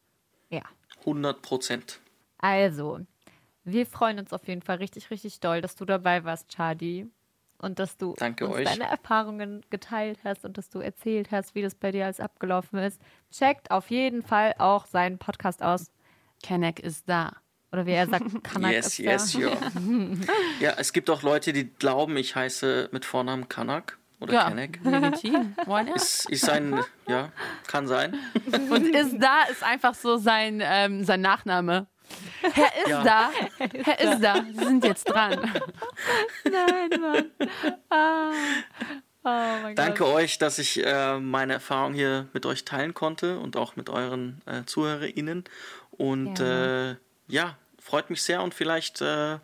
Ja. 1.06 1.12
100 1.12 1.42
Prozent. 1.42 2.00
Also, 2.38 3.00
wir 3.64 3.86
freuen 3.86 4.20
uns 4.20 4.34
auf 4.34 4.48
jeden 4.48 4.62
Fall 4.62 4.78
richtig, 4.78 5.10
richtig 5.12 5.40
doll, 5.40 5.62
dass 5.62 5.76
du 5.76 5.86
dabei 5.86 6.24
warst, 6.24 6.50
Chadi. 6.56 7.08
Und 7.58 7.80
dass 7.80 7.96
du 7.98 8.14
Danke 8.18 8.46
uns 8.48 8.56
euch. 8.58 8.66
deine 8.66 8.84
Erfahrungen 8.84 9.64
geteilt 9.70 10.20
hast 10.26 10.44
und 10.44 10.58
dass 10.58 10.70
du 10.70 10.80
erzählt 10.80 11.32
hast, 11.32 11.56
wie 11.56 11.62
das 11.62 11.74
bei 11.74 11.92
dir 11.92 12.04
alles 12.04 12.20
abgelaufen 12.20 12.80
ist. 12.80 13.00
Checkt 13.32 13.72
auf 13.72 13.90
jeden 13.90 14.24
Fall 14.24 14.54
auch 14.58 14.86
seinen 14.86 15.18
Podcast 15.18 15.64
aus. 15.64 15.90
Kenneck 16.44 16.82
ist 16.82 17.08
da. 17.08 17.32
Oder 17.72 17.86
wie 17.86 17.92
er 17.92 18.08
sagt, 18.08 18.26
Kanak 18.44 18.74
Yes, 18.74 18.88
ist 18.88 18.98
yes, 19.00 19.32
der. 19.32 19.42
ja. 19.52 19.58
ja, 20.60 20.74
es 20.78 20.92
gibt 20.92 21.10
auch 21.10 21.24
Leute, 21.24 21.54
die 21.54 21.64
glauben, 21.74 22.18
ich 22.18 22.36
heiße 22.36 22.90
mit 22.92 23.06
Vornamen 23.06 23.48
Kanak 23.48 23.98
oder 24.20 24.34
Ja, 24.34 24.44
Kanek. 24.50 24.80
legitim. 24.84 25.56
Why 25.66 25.84
not? 25.84 25.96
Ist, 25.96 26.30
ist 26.30 26.50
ein, 26.50 26.80
ja, 27.08 27.32
kann 27.68 27.88
sein. 27.88 28.18
Und 28.70 28.88
ist 28.96 29.18
da 29.20 29.44
ist 29.52 29.64
einfach 29.64 29.94
so 29.96 30.18
sein, 30.18 30.62
ähm, 30.64 31.04
sein 31.04 31.22
Nachname. 31.22 31.88
Herr 32.42 32.84
ist 32.84 32.90
Ja. 32.90 33.04
da. 33.04 33.30
Herr 33.84 34.00
ist 34.00 34.22
da. 34.24 34.44
Sie 34.54 34.64
sind 34.64 34.84
jetzt 34.84 35.06
dran. 35.06 35.40
Nein, 36.44 37.02
Mann. 37.02 37.26
Ah. 37.90 38.32
Oh 39.28 39.62
mein 39.64 39.76
Danke 39.76 40.04
Gott. 40.04 40.14
euch, 40.14 40.38
dass 40.38 40.60
ich 40.60 40.86
äh, 40.86 41.20
meine 41.20 41.54
Erfahrung 41.54 41.94
hier 41.96 42.28
mit 42.34 42.46
euch 42.46 42.64
teilen 42.64 42.94
konnte 42.94 43.40
und 43.40 43.58
auch 43.58 43.76
mit 43.76 43.90
euren 43.90 44.42
äh, 44.46 44.64
ZuhörerInnen. 44.66 45.46
Und 45.92 46.40
äh, 46.40 46.96
ja, 47.28 47.58
freut 47.80 48.12
mich 48.12 48.22
sehr 48.22 48.44
und 48.44 48.54
vielleicht 48.54 49.02
äh, 49.02 49.40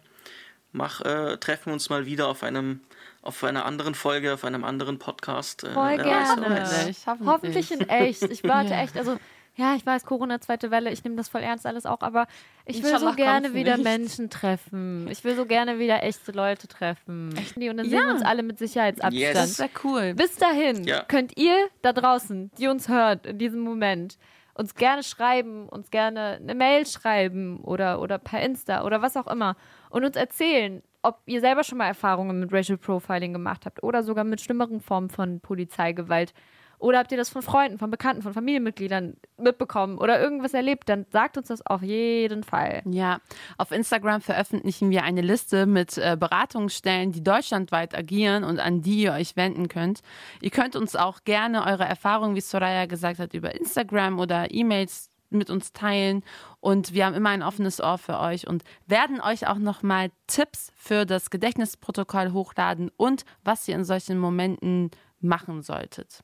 mach, 0.72 1.02
äh, 1.02 1.38
treffen 1.38 1.68
wir 1.68 1.74
uns 1.74 1.90
mal 1.90 2.06
wieder 2.06 2.28
auf 2.28 2.44
einem 2.44 2.82
auf 3.22 3.44
einer 3.44 3.66
anderen 3.66 3.96
Folge, 3.96 4.34
auf 4.34 4.44
einem 4.46 4.64
anderen 4.64 5.00
Podcast. 5.00 5.64
Äh, 5.64 5.72
Voll 5.74 5.98
wer 5.98 6.04
gerne. 6.04 6.96
Hoffentlich, 7.26 7.72
in 7.72 7.88
echt. 7.90 8.24
Ich 8.24 8.44
warte 8.44 8.74
echt, 8.74 8.98
also 8.98 9.18
ja, 9.56 9.76
ich 9.76 9.86
weiß, 9.86 10.06
Corona, 10.06 10.40
zweite 10.40 10.72
Welle, 10.72 10.92
ich 10.92 11.04
nehme 11.04 11.18
das 11.18 11.28
voll 11.28 11.42
ernst 11.42 11.66
alles 11.66 11.86
auch, 11.86 12.00
aber 12.02 12.26
ich 12.66 12.82
will 12.82 12.90
Inshallah 12.90 13.12
so 13.12 13.16
gerne 13.18 13.54
wieder 13.54 13.76
nicht. 13.76 13.84
Menschen 13.84 14.30
treffen. 14.30 15.08
Ich 15.12 15.24
will 15.26 15.36
so 15.36 15.46
gerne 15.46 15.78
wieder 15.78 16.04
echte 16.04 16.32
Leute 16.32 16.68
treffen. 16.70 17.30
Und 17.36 17.78
dann 17.78 17.86
sehen 17.86 17.92
Ja. 17.94 18.06
wir 18.06 18.14
uns 18.14 18.22
alle 18.24 18.44
mit 18.44 18.58
Sicherheitsabstand. 18.60 19.14
Yes. 19.22 19.34
Das 19.34 19.60
wäre 19.60 19.70
cool. 19.84 20.14
Bis 20.14 20.36
dahin 20.38 20.86
Ja. 20.86 21.04
könnt 21.04 21.38
ihr 21.38 21.68
da 21.82 21.92
draußen, 21.92 22.50
die 22.58 22.68
uns 22.68 22.88
hört 22.88 23.26
in 23.26 23.38
diesem 23.40 23.60
Moment, 23.60 24.18
uns 24.54 24.74
gerne 24.76 25.04
schreiben, 25.04 25.68
uns 25.68 25.92
gerne 25.92 26.40
eine 26.42 26.56
Mail 26.56 26.88
schreiben 26.88 27.60
oder, 27.60 28.00
oder 28.02 28.18
per 28.20 28.42
Insta 28.42 28.84
oder 28.86 29.02
was 29.02 29.18
auch 29.18 29.28
immer 29.28 29.58
und 29.90 30.06
uns 30.06 30.16
erzählen, 30.16 30.82
ob 31.04 31.22
ihr 31.26 31.42
selber 31.42 31.64
schon 31.64 31.78
mal 31.78 31.88
Erfahrungen 31.88 32.40
mit 32.40 32.54
Racial 32.54 32.78
Profiling 32.78 33.34
gemacht 33.34 33.66
habt 33.66 33.84
oder 33.84 34.04
sogar 34.04 34.24
mit 34.24 34.42
schlimmeren 34.42 34.82
Formen 34.82 35.10
von 35.10 35.40
Polizeigewalt. 35.40 36.34
Oder 36.82 36.98
habt 36.98 37.12
ihr 37.12 37.18
das 37.18 37.30
von 37.30 37.44
Freunden, 37.44 37.78
von 37.78 37.92
Bekannten, 37.92 38.24
von 38.24 38.34
Familienmitgliedern 38.34 39.16
mitbekommen 39.38 40.00
oder 40.00 40.20
irgendwas 40.20 40.56
erlebt, 40.56 40.90
dann 40.90 41.06
sagt 41.12 41.38
uns 41.38 41.50
das 41.50 41.64
auf 41.64 41.84
jeden 41.84 42.44
Fall. 42.44 42.82
Ja, 42.86 43.20
auf 43.60 43.72
Instagram 43.72 44.22
veröffentlichen 44.22 44.90
wir 44.90 45.04
eine 45.04 45.22
Liste 45.22 45.68
mit 45.68 46.00
äh, 46.00 46.18
Beratungsstellen, 46.20 47.12
die 47.12 47.24
deutschlandweit 47.24 47.96
agieren 47.96 48.44
und 48.44 48.60
an 48.60 48.82
die 48.82 49.04
ihr 49.04 49.14
euch 49.14 49.36
wenden 49.36 49.68
könnt. 49.68 50.02
Ihr 50.42 50.50
könnt 50.50 50.76
uns 50.76 50.96
auch 50.96 51.24
gerne 51.24 51.68
eure 51.68 51.86
Erfahrungen, 51.86 52.36
wie 52.36 52.42
Soraya 52.42 52.88
gesagt 52.88 53.20
hat, 53.20 53.36
über 53.36 53.54
Instagram 53.54 54.18
oder 54.18 54.52
E-Mails 54.52 55.11
mit 55.32 55.50
uns 55.50 55.74
teilen 55.74 56.24
und 56.60 56.94
wir 56.94 57.06
haben 57.06 57.16
immer 57.16 57.30
ein 57.30 57.44
offenes 57.44 57.82
Ohr 57.82 57.98
für 57.98 58.20
euch 58.20 58.48
und 58.48 58.64
werden 58.86 59.22
euch 59.22 59.48
auch 59.48 59.58
nochmal 59.58 60.12
Tipps 60.28 60.72
für 60.76 61.06
das 61.06 61.30
Gedächtnisprotokoll 61.30 62.32
hochladen 62.32 62.92
und 62.98 63.26
was 63.44 63.68
ihr 63.68 63.76
in 63.76 63.84
solchen 63.84 64.20
Momenten 64.20 64.92
machen 65.20 65.62
solltet. 65.62 66.24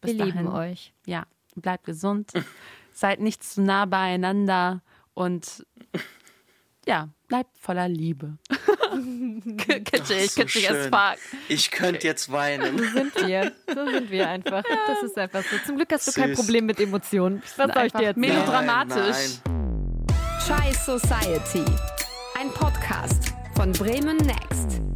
Bis 0.00 0.16
Wir 0.16 0.26
lieben 0.26 0.46
dahin. 0.46 0.72
euch. 0.72 0.92
Ja, 1.06 1.24
bleibt 1.56 1.84
gesund, 1.84 2.32
seid 2.92 3.20
nicht 3.20 3.42
zu 3.42 3.62
nah 3.62 3.86
beieinander 3.86 4.82
und 5.14 5.66
ja, 6.86 7.08
bleibt 7.34 7.58
voller 7.58 7.88
Liebe. 7.88 8.38
kitschig, 9.84 10.30
so 10.30 10.42
kitschig 10.42 10.70
as 10.70 10.86
fuck. 10.86 11.18
Ich 11.48 11.70
könnte 11.70 12.06
jetzt 12.06 12.30
weinen. 12.30 12.78
Sind 12.78 13.14
wir. 13.26 13.52
So 13.66 13.86
sind 13.90 14.10
wir 14.10 14.28
einfach. 14.28 14.62
Das 14.86 15.02
ist 15.02 15.18
einfach 15.18 15.42
so. 15.42 15.56
Zum 15.66 15.76
Glück 15.76 15.90
hast 15.90 16.06
du 16.06 16.12
kein 16.12 16.28
Süß. 16.28 16.38
Problem 16.38 16.66
mit 16.66 16.78
Emotionen. 16.78 17.42
Was 17.56 17.72
soll 17.72 17.86
ich 17.86 17.92
dir 17.92 18.02
jetzt 18.02 18.16
mega 18.16 18.46
sagen? 18.46 18.66
dramatisch. 18.66 19.40
Nein, 19.44 20.06
nein. 20.06 20.16
Chai 20.46 20.72
Society. 20.72 21.64
Ein 22.38 22.50
Podcast 22.50 23.32
von 23.56 23.72
Bremen 23.72 24.18
Next. 24.18 24.93